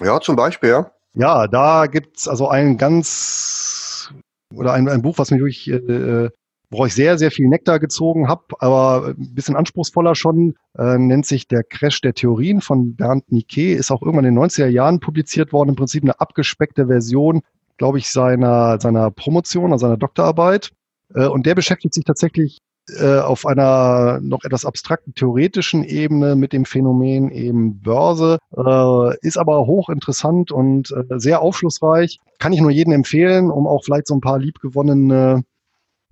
Ja, 0.00 0.20
zum 0.20 0.36
Beispiel, 0.36 0.70
ja. 0.70 0.90
Ja, 1.14 1.48
da 1.48 1.86
gibt's 1.86 2.28
also 2.28 2.48
ein 2.48 2.76
ganz 2.76 4.12
oder 4.54 4.72
ein, 4.72 4.88
ein 4.88 5.02
Buch, 5.02 5.18
was 5.18 5.30
mich 5.30 5.40
wirklich, 5.40 5.68
äh, 5.68 6.30
woraus 6.70 6.88
ich 6.88 6.94
sehr, 6.94 7.18
sehr 7.18 7.30
viel 7.30 7.48
Nektar 7.48 7.78
gezogen 7.78 8.28
habe, 8.28 8.44
aber 8.60 9.08
ein 9.08 9.34
bisschen 9.34 9.56
anspruchsvoller 9.56 10.14
schon, 10.14 10.54
äh, 10.78 10.98
nennt 10.98 11.26
sich 11.26 11.48
Der 11.48 11.62
Crash 11.64 12.00
der 12.00 12.14
Theorien 12.14 12.60
von 12.60 12.94
Bernd 12.94 13.30
Niquet, 13.32 13.74
ist 13.74 13.90
auch 13.90 14.02
irgendwann 14.02 14.24
in 14.24 14.34
den 14.34 14.42
90er 14.42 14.68
Jahren 14.68 15.00
publiziert 15.00 15.52
worden, 15.52 15.70
im 15.70 15.76
Prinzip 15.76 16.02
eine 16.02 16.20
abgespeckte 16.20 16.86
Version, 16.86 17.42
glaube 17.76 17.98
ich, 17.98 18.10
seiner, 18.10 18.80
seiner 18.80 19.10
Promotion, 19.10 19.72
also 19.72 19.86
seiner 19.86 19.96
Doktorarbeit. 19.96 20.72
Äh, 21.14 21.26
und 21.26 21.46
der 21.46 21.54
beschäftigt 21.54 21.94
sich 21.94 22.04
tatsächlich 22.04 22.58
äh, 22.96 23.18
auf 23.18 23.46
einer 23.46 24.20
noch 24.22 24.44
etwas 24.44 24.64
abstrakten 24.64 25.14
theoretischen 25.14 25.84
Ebene 25.84 26.36
mit 26.36 26.52
dem 26.52 26.64
Phänomen 26.64 27.30
eben 27.30 27.80
Börse, 27.80 28.38
äh, 28.56 29.16
ist 29.26 29.38
aber 29.38 29.66
hochinteressant 29.66 30.52
und 30.52 30.90
äh, 30.92 31.18
sehr 31.18 31.42
aufschlussreich. 31.42 32.18
Kann 32.38 32.52
ich 32.52 32.60
nur 32.60 32.70
jedem 32.70 32.92
empfehlen, 32.92 33.50
um 33.50 33.66
auch 33.66 33.84
vielleicht 33.84 34.06
so 34.06 34.14
ein 34.14 34.20
paar 34.20 34.38
liebgewonnene 34.38 35.44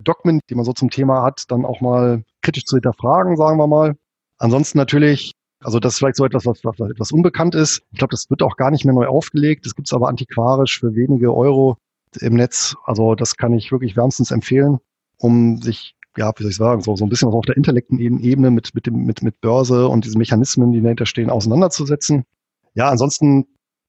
Dogmen, 0.03 0.39
die 0.49 0.55
man 0.55 0.65
so 0.65 0.73
zum 0.73 0.89
Thema 0.89 1.23
hat, 1.23 1.45
dann 1.49 1.65
auch 1.65 1.81
mal 1.81 2.23
kritisch 2.41 2.65
zu 2.65 2.75
hinterfragen, 2.75 3.35
sagen 3.35 3.57
wir 3.57 3.67
mal. 3.67 3.95
Ansonsten 4.37 4.77
natürlich, 4.77 5.33
also 5.63 5.79
das 5.79 5.93
ist 5.93 5.99
vielleicht 5.99 6.17
so 6.17 6.25
etwas, 6.25 6.45
was, 6.45 6.59
was 6.63 6.79
etwas 6.79 7.11
unbekannt 7.11 7.55
ist. 7.55 7.81
Ich 7.91 7.97
glaube, 7.97 8.11
das 8.11 8.29
wird 8.29 8.43
auch 8.43 8.55
gar 8.57 8.71
nicht 8.71 8.85
mehr 8.85 8.93
neu 8.93 9.07
aufgelegt. 9.07 9.65
Das 9.65 9.75
gibt 9.75 9.87
es 9.87 9.93
aber 9.93 10.07
antiquarisch 10.07 10.79
für 10.79 10.95
wenige 10.95 11.33
Euro 11.33 11.77
im 12.19 12.35
Netz. 12.35 12.75
Also 12.83 13.15
das 13.15 13.37
kann 13.37 13.53
ich 13.53 13.71
wirklich 13.71 13.97
wärmstens 13.97 14.31
empfehlen, 14.31 14.77
um 15.17 15.61
sich 15.61 15.95
ja, 16.17 16.31
wie 16.35 16.43
soll 16.43 16.51
ich 16.51 16.57
sagen, 16.57 16.81
so, 16.81 16.95
so 16.95 17.05
ein 17.05 17.09
bisschen 17.09 17.27
was 17.27 17.35
auf 17.35 17.45
der 17.45 17.57
intellektuellen 17.57 18.19
Ebene 18.19 18.51
mit, 18.51 18.73
mit, 18.73 18.85
dem, 18.85 19.05
mit, 19.05 19.21
mit 19.21 19.39
Börse 19.41 19.87
und 19.87 20.05
diesen 20.05 20.17
Mechanismen, 20.17 20.71
die 20.71 20.81
dahinter 20.81 21.05
stehen, 21.05 21.29
auseinanderzusetzen. 21.29 22.23
Ja, 22.73 22.89
ansonsten 22.89 23.45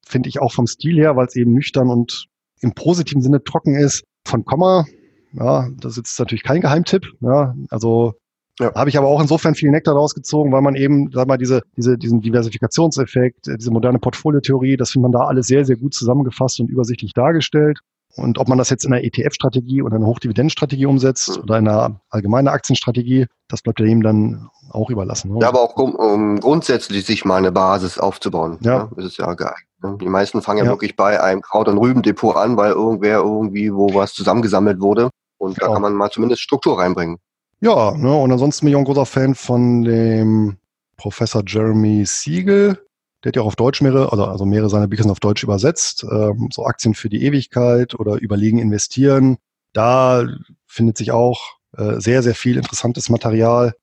finde 0.07 0.29
ich 0.29 0.41
auch 0.41 0.53
vom 0.53 0.67
Stil 0.67 0.97
her, 0.97 1.17
weil 1.17 1.27
es 1.27 1.37
eben 1.37 1.53
nüchtern 1.53 1.89
und 1.89 2.27
im 2.61 2.75
positiven 2.75 3.23
Sinne 3.23 3.43
trocken 3.43 3.75
ist, 3.75 4.05
von 4.25 4.45
Komma, 4.45 4.87
ja, 5.33 5.69
das 5.81 5.93
ist 5.93 5.97
jetzt 5.99 6.19
natürlich 6.19 6.43
kein 6.43 6.61
Geheimtipp, 6.61 7.07
ja, 7.21 7.55
also 7.71 8.15
ja. 8.61 8.75
Habe 8.75 8.91
ich 8.91 8.99
aber 8.99 9.07
auch 9.07 9.21
insofern 9.21 9.55
viel 9.55 9.71
Nektar 9.71 9.95
rausgezogen, 9.95 10.53
weil 10.53 10.63
man 10.63 10.75
eben, 10.75 11.11
sag 11.13 11.29
mal, 11.29 11.39
diese, 11.39 11.63
diese, 11.77 11.97
diesen 11.97 12.21
Diversifikationseffekt, 12.21 13.47
diese 13.47 13.71
moderne 13.71 14.01
Portfoliotheorie, 14.01 14.77
das 14.77 14.91
findet 14.91 15.13
man 15.13 15.21
da 15.21 15.27
alles 15.27 15.47
sehr, 15.47 15.65
sehr 15.65 15.77
gut 15.77 15.95
zusammengefasst 15.95 16.59
und 16.59 16.69
übersichtlich 16.69 17.13
dargestellt. 17.13 17.79
Und 18.19 18.39
ob 18.39 18.49
man 18.49 18.59
das 18.59 18.71
jetzt 18.71 18.85
in 18.85 18.93
einer 18.93 19.05
ETF-Strategie 19.05 19.83
oder 19.83 19.97
einer 19.97 20.07
Hochdividendenstrategie 20.07 20.87
umsetzt 20.87 21.37
mhm. 21.37 21.43
oder 21.43 21.59
in 21.59 21.69
einer 21.69 22.01
allgemeinen 22.11 22.49
Aktienstrategie, 22.49 23.27
das 23.49 23.63
bleibt 23.63 23.79
dem 23.79 24.03
dann 24.03 24.49
auch 24.71 24.91
überlassen. 24.91 25.33
Ne? 25.33 25.39
Ja, 25.41 25.49
aber 25.49 25.63
auch 25.63 25.77
um 25.77 26.41
grundsätzlich 26.41 27.07
sich 27.07 27.25
mal 27.25 27.37
eine 27.37 27.53
Basis 27.53 27.99
aufzubauen. 27.99 28.59
Ja. 28.61 28.85
Ne? 28.85 28.91
Das 28.97 29.05
ist 29.07 29.19
ja 29.19 29.33
geil. 29.35 29.55
Ne? 29.83 29.97
Die 30.01 30.09
meisten 30.09 30.43
fangen 30.43 30.59
ja, 30.59 30.65
ja, 30.65 30.71
wirklich 30.71 30.97
bei 30.97 31.23
einem 31.23 31.41
Kraut- 31.41 31.69
und 31.69 31.79
Rübendepot 31.79 32.37
an, 32.37 32.57
weil 32.57 32.73
irgendwer 32.73 33.19
irgendwie 33.19 33.73
wo 33.73 33.95
was 33.95 34.13
zusammengesammelt 34.13 34.81
wurde. 34.81 35.11
Und 35.39 35.55
genau. 35.55 35.69
da 35.69 35.73
kann 35.75 35.83
man 35.83 35.95
mal 35.95 36.11
zumindest 36.11 36.43
Struktur 36.43 36.79
reinbringen. 36.79 37.19
Ja, 37.61 37.93
ne, 37.97 38.15
und 38.15 38.31
ansonsten 38.31 38.67
bin 38.67 38.71
ich 38.71 38.77
auch 38.77 38.81
ein 38.81 38.85
großer 38.85 39.07
Fan 39.07 39.35
von 39.35 39.83
dem 39.83 40.59
Professor 40.97 41.43
Jeremy 41.47 42.05
Siegel, 42.07 42.79
der 43.23 43.31
hat 43.31 43.37
ja 43.37 43.43
auch 43.43 43.47
auf 43.47 43.57
Deutsch 43.57 43.81
mehrere, 43.81 44.13
also, 44.13 44.25
also 44.25 44.45
mehrere 44.45 44.71
seiner 44.71 44.87
Bücher 44.87 45.03
sind 45.03 45.11
auf 45.11 45.21
Deutsch 45.21 45.43
übersetzt, 45.43 46.05
ähm, 46.11 46.49
so 46.53 46.65
Aktien 46.65 46.95
für 46.95 47.09
die 47.09 47.25
Ewigkeit 47.25 47.99
oder 47.99 48.17
Überlegen 48.17 48.59
investieren. 48.59 49.39
Da 49.73 50.27
findet 50.67 50.99
sich 50.99 51.11
auch 51.11 51.57
äh, 51.77 52.01
sehr, 52.01 52.23
sehr 52.23 52.35
viel 52.35 52.57
interessantes 52.57 53.09
Material. 53.09 53.75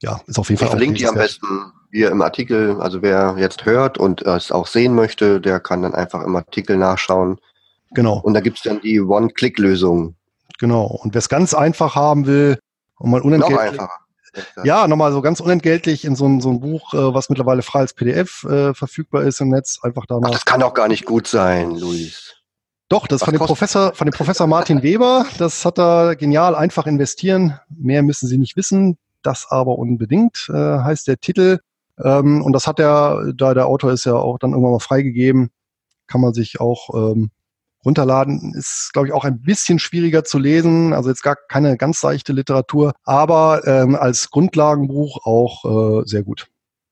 Ja, 0.00 0.20
ist 0.26 0.38
auf 0.38 0.48
jeden 0.48 0.58
Fall. 0.58 0.68
Ich 0.68 0.72
verlinke 0.72 0.98
die 0.98 1.06
am 1.06 1.14
besten 1.14 1.72
hier 1.92 2.10
im 2.10 2.22
Artikel. 2.22 2.80
Also 2.80 3.02
wer 3.02 3.36
jetzt 3.38 3.66
hört 3.66 3.98
und 3.98 4.22
es 4.22 4.52
auch 4.52 4.66
sehen 4.66 4.94
möchte, 4.94 5.40
der 5.40 5.60
kann 5.60 5.82
dann 5.82 5.94
einfach 5.94 6.22
im 6.22 6.36
Artikel 6.36 6.76
nachschauen. 6.76 7.38
Genau. 7.92 8.18
Und 8.18 8.34
da 8.34 8.40
gibt's 8.40 8.62
dann 8.62 8.80
die 8.80 9.00
One-Click-Lösung. 9.00 10.14
Genau. 10.58 10.86
Und 10.86 11.14
wer 11.14 11.18
es 11.18 11.28
ganz 11.28 11.54
einfach 11.54 11.94
haben 11.94 12.26
will 12.26 12.58
und 12.98 13.10
mal 13.10 13.20
unentgeltlich, 13.20 13.56
Noch 13.56 13.72
einfacher. 13.72 14.00
Ja, 14.64 14.88
nochmal 14.88 15.12
so 15.12 15.22
ganz 15.22 15.40
unentgeltlich 15.40 16.04
in 16.04 16.16
so 16.16 16.26
ein, 16.26 16.40
so 16.40 16.50
ein 16.50 16.60
Buch, 16.60 16.94
äh, 16.94 17.14
was 17.14 17.28
mittlerweile 17.28 17.62
frei 17.62 17.80
als 17.80 17.94
PDF 17.94 18.44
äh, 18.44 18.74
verfügbar 18.74 19.22
ist 19.22 19.40
im 19.40 19.48
Netz. 19.48 19.78
Einfach 19.82 20.06
da 20.06 20.18
mal. 20.18 20.28
Ach, 20.28 20.32
das 20.32 20.44
kann 20.44 20.60
doch 20.60 20.74
gar 20.74 20.88
nicht 20.88 21.04
gut 21.04 21.26
sein, 21.26 21.76
Luis. 21.76 22.34
Doch, 22.88 23.06
das 23.06 23.20
ist 23.20 23.24
von 23.24 23.34
dem 23.34 23.44
Professor, 23.44 23.94
von 23.94 24.06
dem 24.06 24.14
Professor 24.14 24.46
Martin 24.46 24.82
Weber. 24.82 25.26
Das 25.36 25.64
hat 25.64 25.78
er 25.78 26.16
genial 26.16 26.54
einfach 26.54 26.86
investieren. 26.86 27.58
Mehr 27.68 28.02
müssen 28.02 28.28
Sie 28.28 28.38
nicht 28.38 28.56
wissen. 28.56 28.96
Das 29.22 29.46
aber 29.50 29.78
unbedingt, 29.78 30.48
äh, 30.48 30.54
heißt 30.54 31.06
der 31.06 31.18
Titel. 31.18 31.58
Ähm, 32.02 32.42
und 32.42 32.52
das 32.52 32.66
hat 32.66 32.80
er, 32.80 33.32
da 33.36 33.52
der 33.52 33.66
Autor 33.66 33.92
ist 33.92 34.04
ja 34.04 34.14
auch 34.14 34.38
dann 34.38 34.52
irgendwann 34.52 34.72
mal 34.72 34.78
freigegeben, 34.78 35.50
kann 36.06 36.20
man 36.20 36.32
sich 36.32 36.60
auch 36.60 36.94
ähm, 36.94 37.30
runterladen. 37.84 38.54
Ist, 38.54 38.90
glaube 38.92 39.08
ich, 39.08 39.14
auch 39.14 39.24
ein 39.24 39.40
bisschen 39.42 39.78
schwieriger 39.78 40.24
zu 40.24 40.38
lesen. 40.38 40.92
Also 40.92 41.08
jetzt 41.10 41.22
gar 41.22 41.36
keine 41.48 41.76
ganz 41.76 42.00
seichte 42.00 42.32
Literatur, 42.32 42.92
aber 43.04 43.66
ähm, 43.66 43.94
als 43.94 44.30
Grundlagenbuch 44.30 45.24
auch 45.24 46.00
äh, 46.00 46.02
sehr 46.06 46.22
gut. 46.22 46.48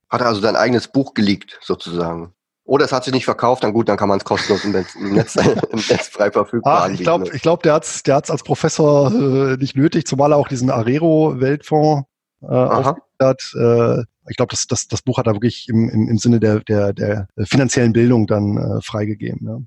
Hat 0.09 0.21
er 0.21 0.29
also 0.29 0.41
sein 0.41 0.57
eigenes 0.57 0.89
Buch 0.89 1.15
geleakt, 1.15 1.59
sozusagen? 1.63 2.33
Oder 2.65 2.85
es 2.85 2.93
hat 2.93 3.05
sich 3.05 3.13
nicht 3.13 3.25
verkauft, 3.25 3.63
dann 3.63 3.73
gut, 3.73 3.89
dann 3.89 3.97
kann 3.97 4.09
man 4.09 4.19
es 4.19 4.25
kostenlos 4.25 4.65
im 4.65 4.73
Netz, 4.73 4.97
im 4.97 5.15
Netz, 5.15 5.37
im 5.71 5.79
Netz 5.89 6.09
frei 6.09 6.33
verfügbar 6.33 6.83
ah, 6.83 6.89
Ich 6.89 7.01
glaube, 7.01 7.31
ich 7.33 7.43
glaub, 7.43 7.63
der 7.63 7.75
hat 7.75 7.85
es 7.85 8.03
der 8.03 8.17
hat's 8.17 8.31
als 8.31 8.43
Professor 8.43 9.13
äh, 9.13 9.57
nicht 9.57 9.77
nötig, 9.77 10.07
zumal 10.07 10.33
er 10.33 10.37
auch 10.37 10.49
diesen 10.49 10.71
Arero-Weltfonds 10.71 12.07
äh, 12.43 12.47
hat. 12.47 13.53
Äh, 13.55 14.03
ich 14.29 14.37
glaube, 14.37 14.51
das, 14.51 14.67
das, 14.67 14.89
das 14.89 15.03
Buch 15.03 15.19
hat 15.19 15.29
er 15.29 15.35
wirklich 15.35 15.69
im, 15.69 15.89
im, 15.89 16.09
im 16.09 16.19
Sinne 16.19 16.41
der, 16.41 16.61
der, 16.61 16.93
der 16.93 17.29
finanziellen 17.45 17.93
Bildung 17.93 18.27
dann 18.27 18.57
äh, 18.57 18.83
freigegeben. 18.83 19.47
Ja. 19.47 19.59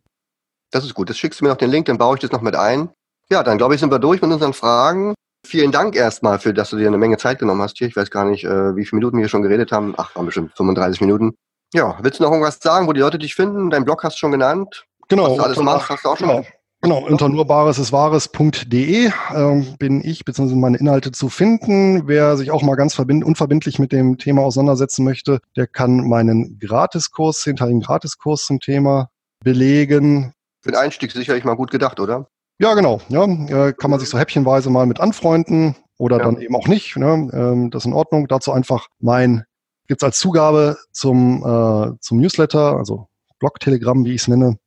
Das 0.72 0.86
ist 0.86 0.94
gut. 0.94 1.10
Das 1.10 1.18
schickst 1.18 1.40
du 1.40 1.46
mir 1.46 1.50
noch 1.50 1.58
den 1.58 1.72
Link, 1.72 1.86
dann 1.88 1.98
baue 1.98 2.16
ich 2.16 2.22
das 2.22 2.32
noch 2.32 2.42
mit 2.42 2.56
ein. 2.56 2.90
Ja, 3.32 3.44
dann 3.44 3.58
glaube 3.58 3.76
ich, 3.76 3.80
sind 3.80 3.92
wir 3.92 4.00
durch 4.00 4.22
mit 4.22 4.32
unseren 4.32 4.54
Fragen. 4.54 5.14
Vielen 5.46 5.72
Dank 5.72 5.96
erstmal 5.96 6.40
für, 6.40 6.54
dass 6.54 6.70
du 6.70 6.78
dir 6.78 6.88
eine 6.88 6.98
Menge 6.98 7.18
Zeit 7.18 7.40
genommen 7.40 7.62
hast 7.62 7.78
hier. 7.78 7.88
Ich 7.88 7.96
weiß 7.96 8.12
gar 8.12 8.26
nicht, 8.26 8.44
äh, 8.44 8.76
wie 8.76 8.86
viele 8.86 8.98
Minuten 9.00 9.18
wir 9.18 9.24
hier 9.24 9.30
schon 9.30 9.42
geredet 9.42 9.72
haben. 9.72 9.94
Ach, 9.98 10.16
waren 10.16 10.26
bestimmt 10.26 10.56
35 10.58 11.02
Minuten. 11.02 11.36
Ja, 11.74 11.98
willst 12.02 12.20
du 12.20 12.24
noch 12.24 12.32
irgendwas 12.32 12.60
sagen, 12.60 12.88
wo 12.88 12.94
die 12.94 13.00
Leute 13.00 13.20
dich 13.20 13.36
finden? 13.36 13.70
Dein 13.70 13.86
Blog 13.86 14.04
hast 14.04 14.16
du 14.16 14.20
schon 14.20 14.32
genannt. 14.32 14.86
Genau. 15.08 15.32
Was 15.32 15.38
du 15.38 15.44
alles 15.44 15.58
machst, 15.60 15.90
hast 15.90 16.06
du 16.06 16.10
auch 16.10 16.18
schon. 16.18 16.28
Genau. 16.28 16.46
Genau, 16.82 17.06
unter 17.06 17.28
nurbaresiswahres.de 17.28 19.12
ähm, 19.36 19.76
bin 19.80 20.02
ich 20.02 20.24
bzw. 20.24 20.56
meine 20.56 20.78
Inhalte 20.78 21.12
zu 21.12 21.28
finden. 21.28 22.08
Wer 22.08 22.38
sich 22.38 22.52
auch 22.52 22.62
mal 22.62 22.76
ganz 22.76 22.98
unverbindlich 22.98 23.80
mit 23.80 23.92
dem 23.92 24.18
Thema 24.18 24.44
auseinandersetzen 24.44 25.04
möchte, 25.04 25.42
der 25.58 25.68
kann 25.68 26.08
meinen 26.08 26.58
Gratiskurs, 26.58 27.42
zehnteiligen 27.42 27.82
Gratiskurs 27.82 28.46
zum 28.46 28.62
Thema 28.62 29.10
belegen. 29.44 30.34
Für 30.62 30.72
den 30.72 30.80
Einstieg 30.80 31.12
sicherlich 31.12 31.44
mal 31.44 31.56
gut 31.56 31.72
gedacht, 31.72 32.00
oder? 32.00 32.28
Ja, 32.60 32.74
genau. 32.74 33.00
Ja, 33.08 33.24
äh, 33.24 33.74
kann 33.74 33.90
man 33.90 34.00
sich 34.00 34.10
so 34.10 34.20
häppchenweise 34.20 34.70
mal 34.70 34.86
mit 34.86 35.00
anfreunden 35.00 35.76
oder 35.98 36.18
ja. 36.18 36.24
dann 36.24 36.42
eben 36.42 36.56
auch 36.56 36.68
nicht. 36.68 36.98
Ne? 36.98 37.30
Ähm, 37.34 37.72
das 37.72 37.84
ist 37.84 37.88
in 37.88 37.94
Ordnung. 37.94 38.28
Dazu 38.28 38.52
einfach 38.52 38.88
mein, 39.00 39.46
gibt's 39.88 40.04
als 40.04 40.20
Zugabe 40.20 40.78
zum, 40.92 41.44
äh, 41.44 41.98
zum 42.02 42.20
Newsletter, 42.20 42.76
also 42.76 43.08
Blog-Telegramm, 43.40 44.04
wie 44.04 44.14
ich 44.14 44.22
es 44.22 44.28
nenne, 44.28 44.58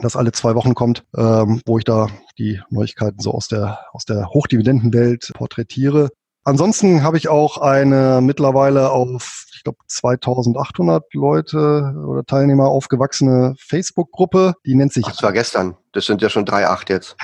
das 0.00 0.16
alle 0.16 0.32
zwei 0.32 0.54
Wochen 0.54 0.74
kommt, 0.74 1.04
ähm, 1.16 1.60
wo 1.66 1.78
ich 1.78 1.84
da 1.84 2.08
die 2.38 2.60
Neuigkeiten 2.70 3.20
so 3.20 3.32
aus 3.32 3.48
der, 3.48 3.80
aus 3.92 4.04
der 4.04 4.28
Hochdividendenwelt 4.30 5.32
porträtiere. 5.34 6.08
Ansonsten 6.46 7.02
habe 7.02 7.16
ich 7.16 7.28
auch 7.28 7.58
eine 7.58 8.20
mittlerweile 8.22 8.92
auf, 8.92 9.46
ich 9.52 9.64
glaube, 9.64 9.78
2800 9.88 11.12
Leute 11.12 11.92
oder 12.06 12.24
Teilnehmer 12.24 12.68
aufgewachsene 12.68 13.56
Facebook-Gruppe. 13.58 14.54
Die 14.64 14.76
nennt 14.76 14.92
sich. 14.92 15.04
Ach, 15.08 15.10
das 15.10 15.22
war 15.24 15.32
gestern. 15.32 15.76
Das 15.92 16.06
sind 16.06 16.22
ja 16.22 16.30
schon 16.30 16.44
3,8 16.44 16.88
jetzt. 16.88 17.16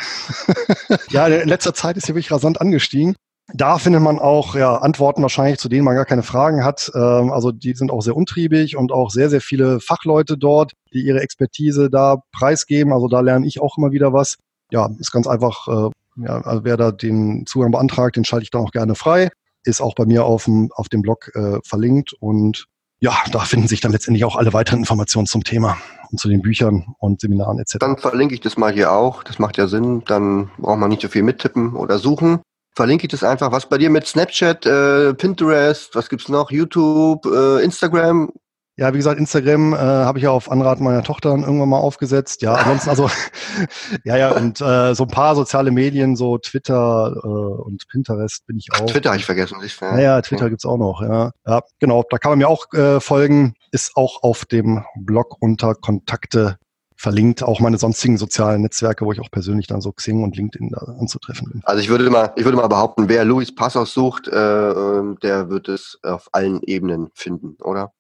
ja, 1.11 1.29
in 1.29 1.49
letzter 1.49 1.73
Zeit 1.73 1.97
ist 1.97 2.07
sie 2.07 2.15
wirklich 2.15 2.33
rasant 2.33 2.61
angestiegen. 2.61 3.15
Da 3.55 3.79
findet 3.79 4.03
man 4.03 4.19
auch 4.19 4.57
ja, 4.57 4.75
Antworten 4.75 5.23
wahrscheinlich, 5.23 5.61
zu 5.61 5.69
denen 5.69 5.85
man 5.85 5.95
gar 5.95 6.05
keine 6.05 6.25
Fragen 6.25 6.65
hat. 6.65 6.91
Ähm, 6.93 7.31
also 7.31 7.53
die 7.53 7.75
sind 7.75 7.93
auch 7.93 8.03
sehr 8.03 8.17
untriebig 8.17 8.77
und 8.77 8.91
auch 8.91 9.11
sehr, 9.11 9.31
sehr 9.31 9.41
viele 9.41 9.79
Fachleute 9.79 10.37
dort, 10.37 10.73
die 10.93 11.03
ihre 11.03 11.21
Expertise 11.21 11.91
da 11.91 12.17
preisgeben. 12.33 12.93
Also 12.93 13.07
da 13.07 13.21
lerne 13.21 13.47
ich 13.47 13.61
auch 13.61 13.79
immer 13.79 13.93
wieder 13.93 14.13
was. 14.13 14.39
Ja, 14.73 14.91
ist 14.99 15.13
ganz 15.13 15.29
einfach 15.29 15.69
äh, 15.69 15.91
ja, 16.17 16.41
also 16.43 16.65
wer 16.65 16.77
da 16.77 16.93
den 16.93 17.47
Zugang 17.47 17.71
beantragt, 17.71 18.17
den 18.17 18.25
schalte 18.25 18.45
ich 18.45 18.51
dann 18.51 18.63
auch 18.63 18.73
gerne 18.73 18.95
frei. 18.95 19.31
Ist 19.65 19.81
auch 19.81 19.95
bei 19.95 20.07
mir 20.07 20.25
auf 20.25 20.45
dem, 20.45 20.71
auf 20.75 20.89
dem 20.89 21.03
Blog 21.03 21.31
äh, 21.35 21.59
verlinkt 21.65 22.13
und 22.19 22.67
ja, 23.03 23.17
da 23.33 23.41
finden 23.41 23.67
sich 23.67 23.81
dann 23.81 23.91
letztendlich 23.91 24.25
auch 24.25 24.37
alle 24.37 24.53
weiteren 24.53 24.79
Informationen 24.79 25.27
zum 25.27 25.43
Thema 25.43 25.77
und 26.13 26.19
zu 26.19 26.29
den 26.29 26.41
Büchern 26.41 26.95
und 26.99 27.21
Seminaren 27.21 27.59
etc. 27.59 27.79
Dann 27.81 27.99
verlinke 27.99 28.33
ich 28.33 28.41
das 28.41 28.57
mal 28.57 28.73
hier 28.73 28.93
auch. 28.93 29.25
Das 29.25 29.41
macht 29.41 29.59
ja 29.59 29.67
Sinn. 29.67 30.05
Dann 30.07 30.51
braucht 30.57 30.79
man 30.79 30.89
nicht 30.89 31.03
so 31.03 31.09
viel 31.09 31.25
mittippen 31.25 31.75
oder 31.75 31.99
suchen. 31.99 32.43
Verlinke 32.77 33.07
ich 33.07 33.11
das 33.11 33.25
einfach. 33.25 33.51
Was 33.51 33.69
bei 33.69 33.77
dir 33.77 33.91
mit 33.91 34.07
Snapchat, 34.07 34.67
äh, 34.67 35.15
Pinterest, 35.15 35.97
was 35.97 36.09
gibt's 36.09 36.29
noch? 36.29 36.53
YouTube, 36.53 37.27
äh, 37.27 37.65
Instagram? 37.65 38.31
Ja, 38.79 38.95
wie 38.95 38.97
gesagt, 38.97 39.19
Instagram 39.19 39.75
äh, 39.75 39.77
habe 39.77 40.19
ich 40.19 40.25
ja 40.25 40.31
auf 40.31 40.51
Anraten 40.51 40.83
meiner 40.83 41.03
Tochter 41.03 41.31
irgendwann 41.31 41.69
mal 41.69 41.79
aufgesetzt. 41.79 42.41
Ja, 42.41 42.55
ansonsten 42.55 42.89
also, 42.89 43.11
ja, 44.05 44.17
ja, 44.17 44.31
und 44.33 44.63
äh, 44.63 44.95
so 44.95 45.05
ein 45.05 45.11
paar 45.11 45.35
soziale 45.35 45.71
Medien, 45.71 46.17
so 46.17 46.39
Twitter 46.39 47.13
äh, 47.23 47.29
und 47.29 47.87
Pinterest 47.89 48.47
bin 48.47 48.57
ich 48.57 48.69
auch. 48.73 48.87
Twitter 48.87 49.11
habe 49.11 49.19
ich 49.19 49.27
vergessen. 49.27 49.59
Ich, 49.63 49.79
ja. 49.79 49.93
Naja, 49.93 50.23
Twitter 50.23 50.45
ja. 50.45 50.49
gibt's 50.49 50.65
auch 50.65 50.79
noch, 50.79 51.03
ja. 51.03 51.33
Ja, 51.47 51.61
genau, 51.81 52.03
da 52.09 52.17
kann 52.17 52.33
man 52.33 52.39
mir 52.39 52.49
auch 52.49 52.73
äh, 52.73 52.99
folgen. 53.01 53.55
Ist 53.73 53.95
auch 53.95 54.23
auf 54.23 54.47
dem 54.47 54.85
Blog 54.97 55.37
unter 55.41 55.75
Kontakte 55.75 56.57
verlinkt, 56.97 57.43
auch 57.43 57.61
meine 57.61 57.79
sonstigen 57.79 58.17
sozialen 58.17 58.63
Netzwerke, 58.63 59.05
wo 59.05 59.13
ich 59.13 59.21
auch 59.21 59.31
persönlich 59.31 59.67
dann 59.67 59.81
so 59.81 59.93
Xing 59.93 60.23
und 60.23 60.37
LinkedIn 60.37 60.71
da 60.71 60.79
anzutreffen 60.99 61.51
bin. 61.51 61.61
Also 61.65 61.83
ich 61.83 61.89
würde 61.89 62.09
mal, 62.09 62.33
ich 62.37 62.45
würde 62.45 62.57
mal 62.57 62.69
behaupten, 62.69 63.09
wer 63.09 63.25
Luis 63.25 63.55
Passos 63.55 63.93
sucht, 63.93 64.29
äh, 64.29 64.71
ähm, 64.71 65.19
der 65.21 65.51
wird 65.51 65.69
es 65.69 65.99
auf 66.03 66.29
allen 66.33 66.63
Ebenen 66.63 67.11
finden, 67.15 67.57
oder? 67.61 67.93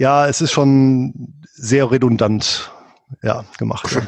Ja, 0.00 0.26
es 0.26 0.40
ist 0.40 0.52
schon 0.52 1.12
sehr 1.52 1.90
redundant 1.90 2.72
ja, 3.22 3.44
gemacht. 3.58 3.86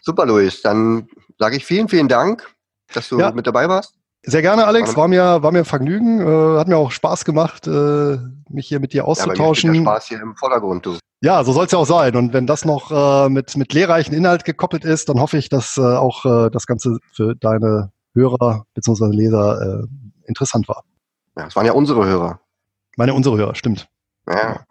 Super, 0.00 0.26
Luis. 0.26 0.62
Dann 0.62 1.08
sage 1.40 1.56
ich 1.56 1.64
vielen, 1.64 1.88
vielen 1.88 2.06
Dank, 2.06 2.48
dass 2.94 3.08
du 3.08 3.18
ja. 3.18 3.32
mit 3.32 3.48
dabei 3.48 3.68
warst. 3.68 3.94
Sehr 4.22 4.42
gerne, 4.42 4.64
Alex. 4.64 4.94
War 4.94 5.08
mir, 5.08 5.42
war 5.42 5.50
mir 5.50 5.58
ein 5.58 5.64
Vergnügen. 5.64 6.20
Äh, 6.20 6.56
hat 6.56 6.68
mir 6.68 6.76
auch 6.76 6.92
Spaß 6.92 7.24
gemacht, 7.24 7.66
äh, 7.66 8.18
mich 8.48 8.68
hier 8.68 8.78
mit 8.78 8.92
dir 8.92 9.08
auszutauschen. 9.08 9.74
Ja, 9.74 9.80
Spaß 9.80 10.06
hier 10.06 10.20
im 10.20 10.36
Vordergrund, 10.36 10.86
du. 10.86 10.98
Ja, 11.20 11.42
so 11.42 11.52
soll 11.52 11.66
es 11.66 11.72
ja 11.72 11.78
auch 11.78 11.86
sein. 11.86 12.14
Und 12.14 12.32
wenn 12.32 12.46
das 12.46 12.64
noch 12.64 12.92
äh, 12.92 13.28
mit, 13.28 13.56
mit 13.56 13.72
lehrreichen 13.72 14.14
Inhalt 14.14 14.44
gekoppelt 14.44 14.84
ist, 14.84 15.08
dann 15.08 15.18
hoffe 15.18 15.36
ich, 15.36 15.48
dass 15.48 15.78
äh, 15.78 15.80
auch 15.80 16.24
äh, 16.24 16.50
das 16.50 16.68
Ganze 16.68 16.98
für 17.12 17.34
deine 17.34 17.90
Hörer 18.14 18.66
bzw. 18.74 19.06
Leser 19.06 19.82
äh, 19.82 20.28
interessant 20.28 20.68
war. 20.68 20.84
Ja, 21.36 21.48
es 21.48 21.56
waren 21.56 21.66
ja 21.66 21.72
unsere 21.72 22.06
Hörer. 22.06 22.38
Meine 22.96 23.12
unsere 23.12 23.36
Hörer, 23.36 23.56
stimmt. 23.56 23.88
Ja. 24.28 24.64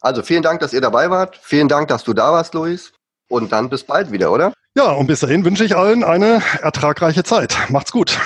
Also 0.00 0.22
vielen 0.22 0.42
Dank, 0.42 0.60
dass 0.60 0.72
ihr 0.72 0.80
dabei 0.80 1.10
wart. 1.10 1.38
Vielen 1.42 1.68
Dank, 1.68 1.88
dass 1.88 2.04
du 2.04 2.12
da 2.12 2.32
warst, 2.32 2.54
Luis. 2.54 2.92
Und 3.28 3.52
dann 3.52 3.68
bis 3.68 3.84
bald 3.84 4.12
wieder, 4.12 4.30
oder? 4.30 4.52
Ja, 4.76 4.92
und 4.92 5.06
bis 5.06 5.20
dahin 5.20 5.44
wünsche 5.44 5.64
ich 5.64 5.76
allen 5.76 6.04
eine 6.04 6.42
ertragreiche 6.60 7.24
Zeit. 7.24 7.56
Macht's 7.70 7.92
gut. 7.92 8.18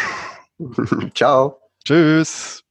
Ciao. 1.15 1.59
Tschüss. 1.85 2.63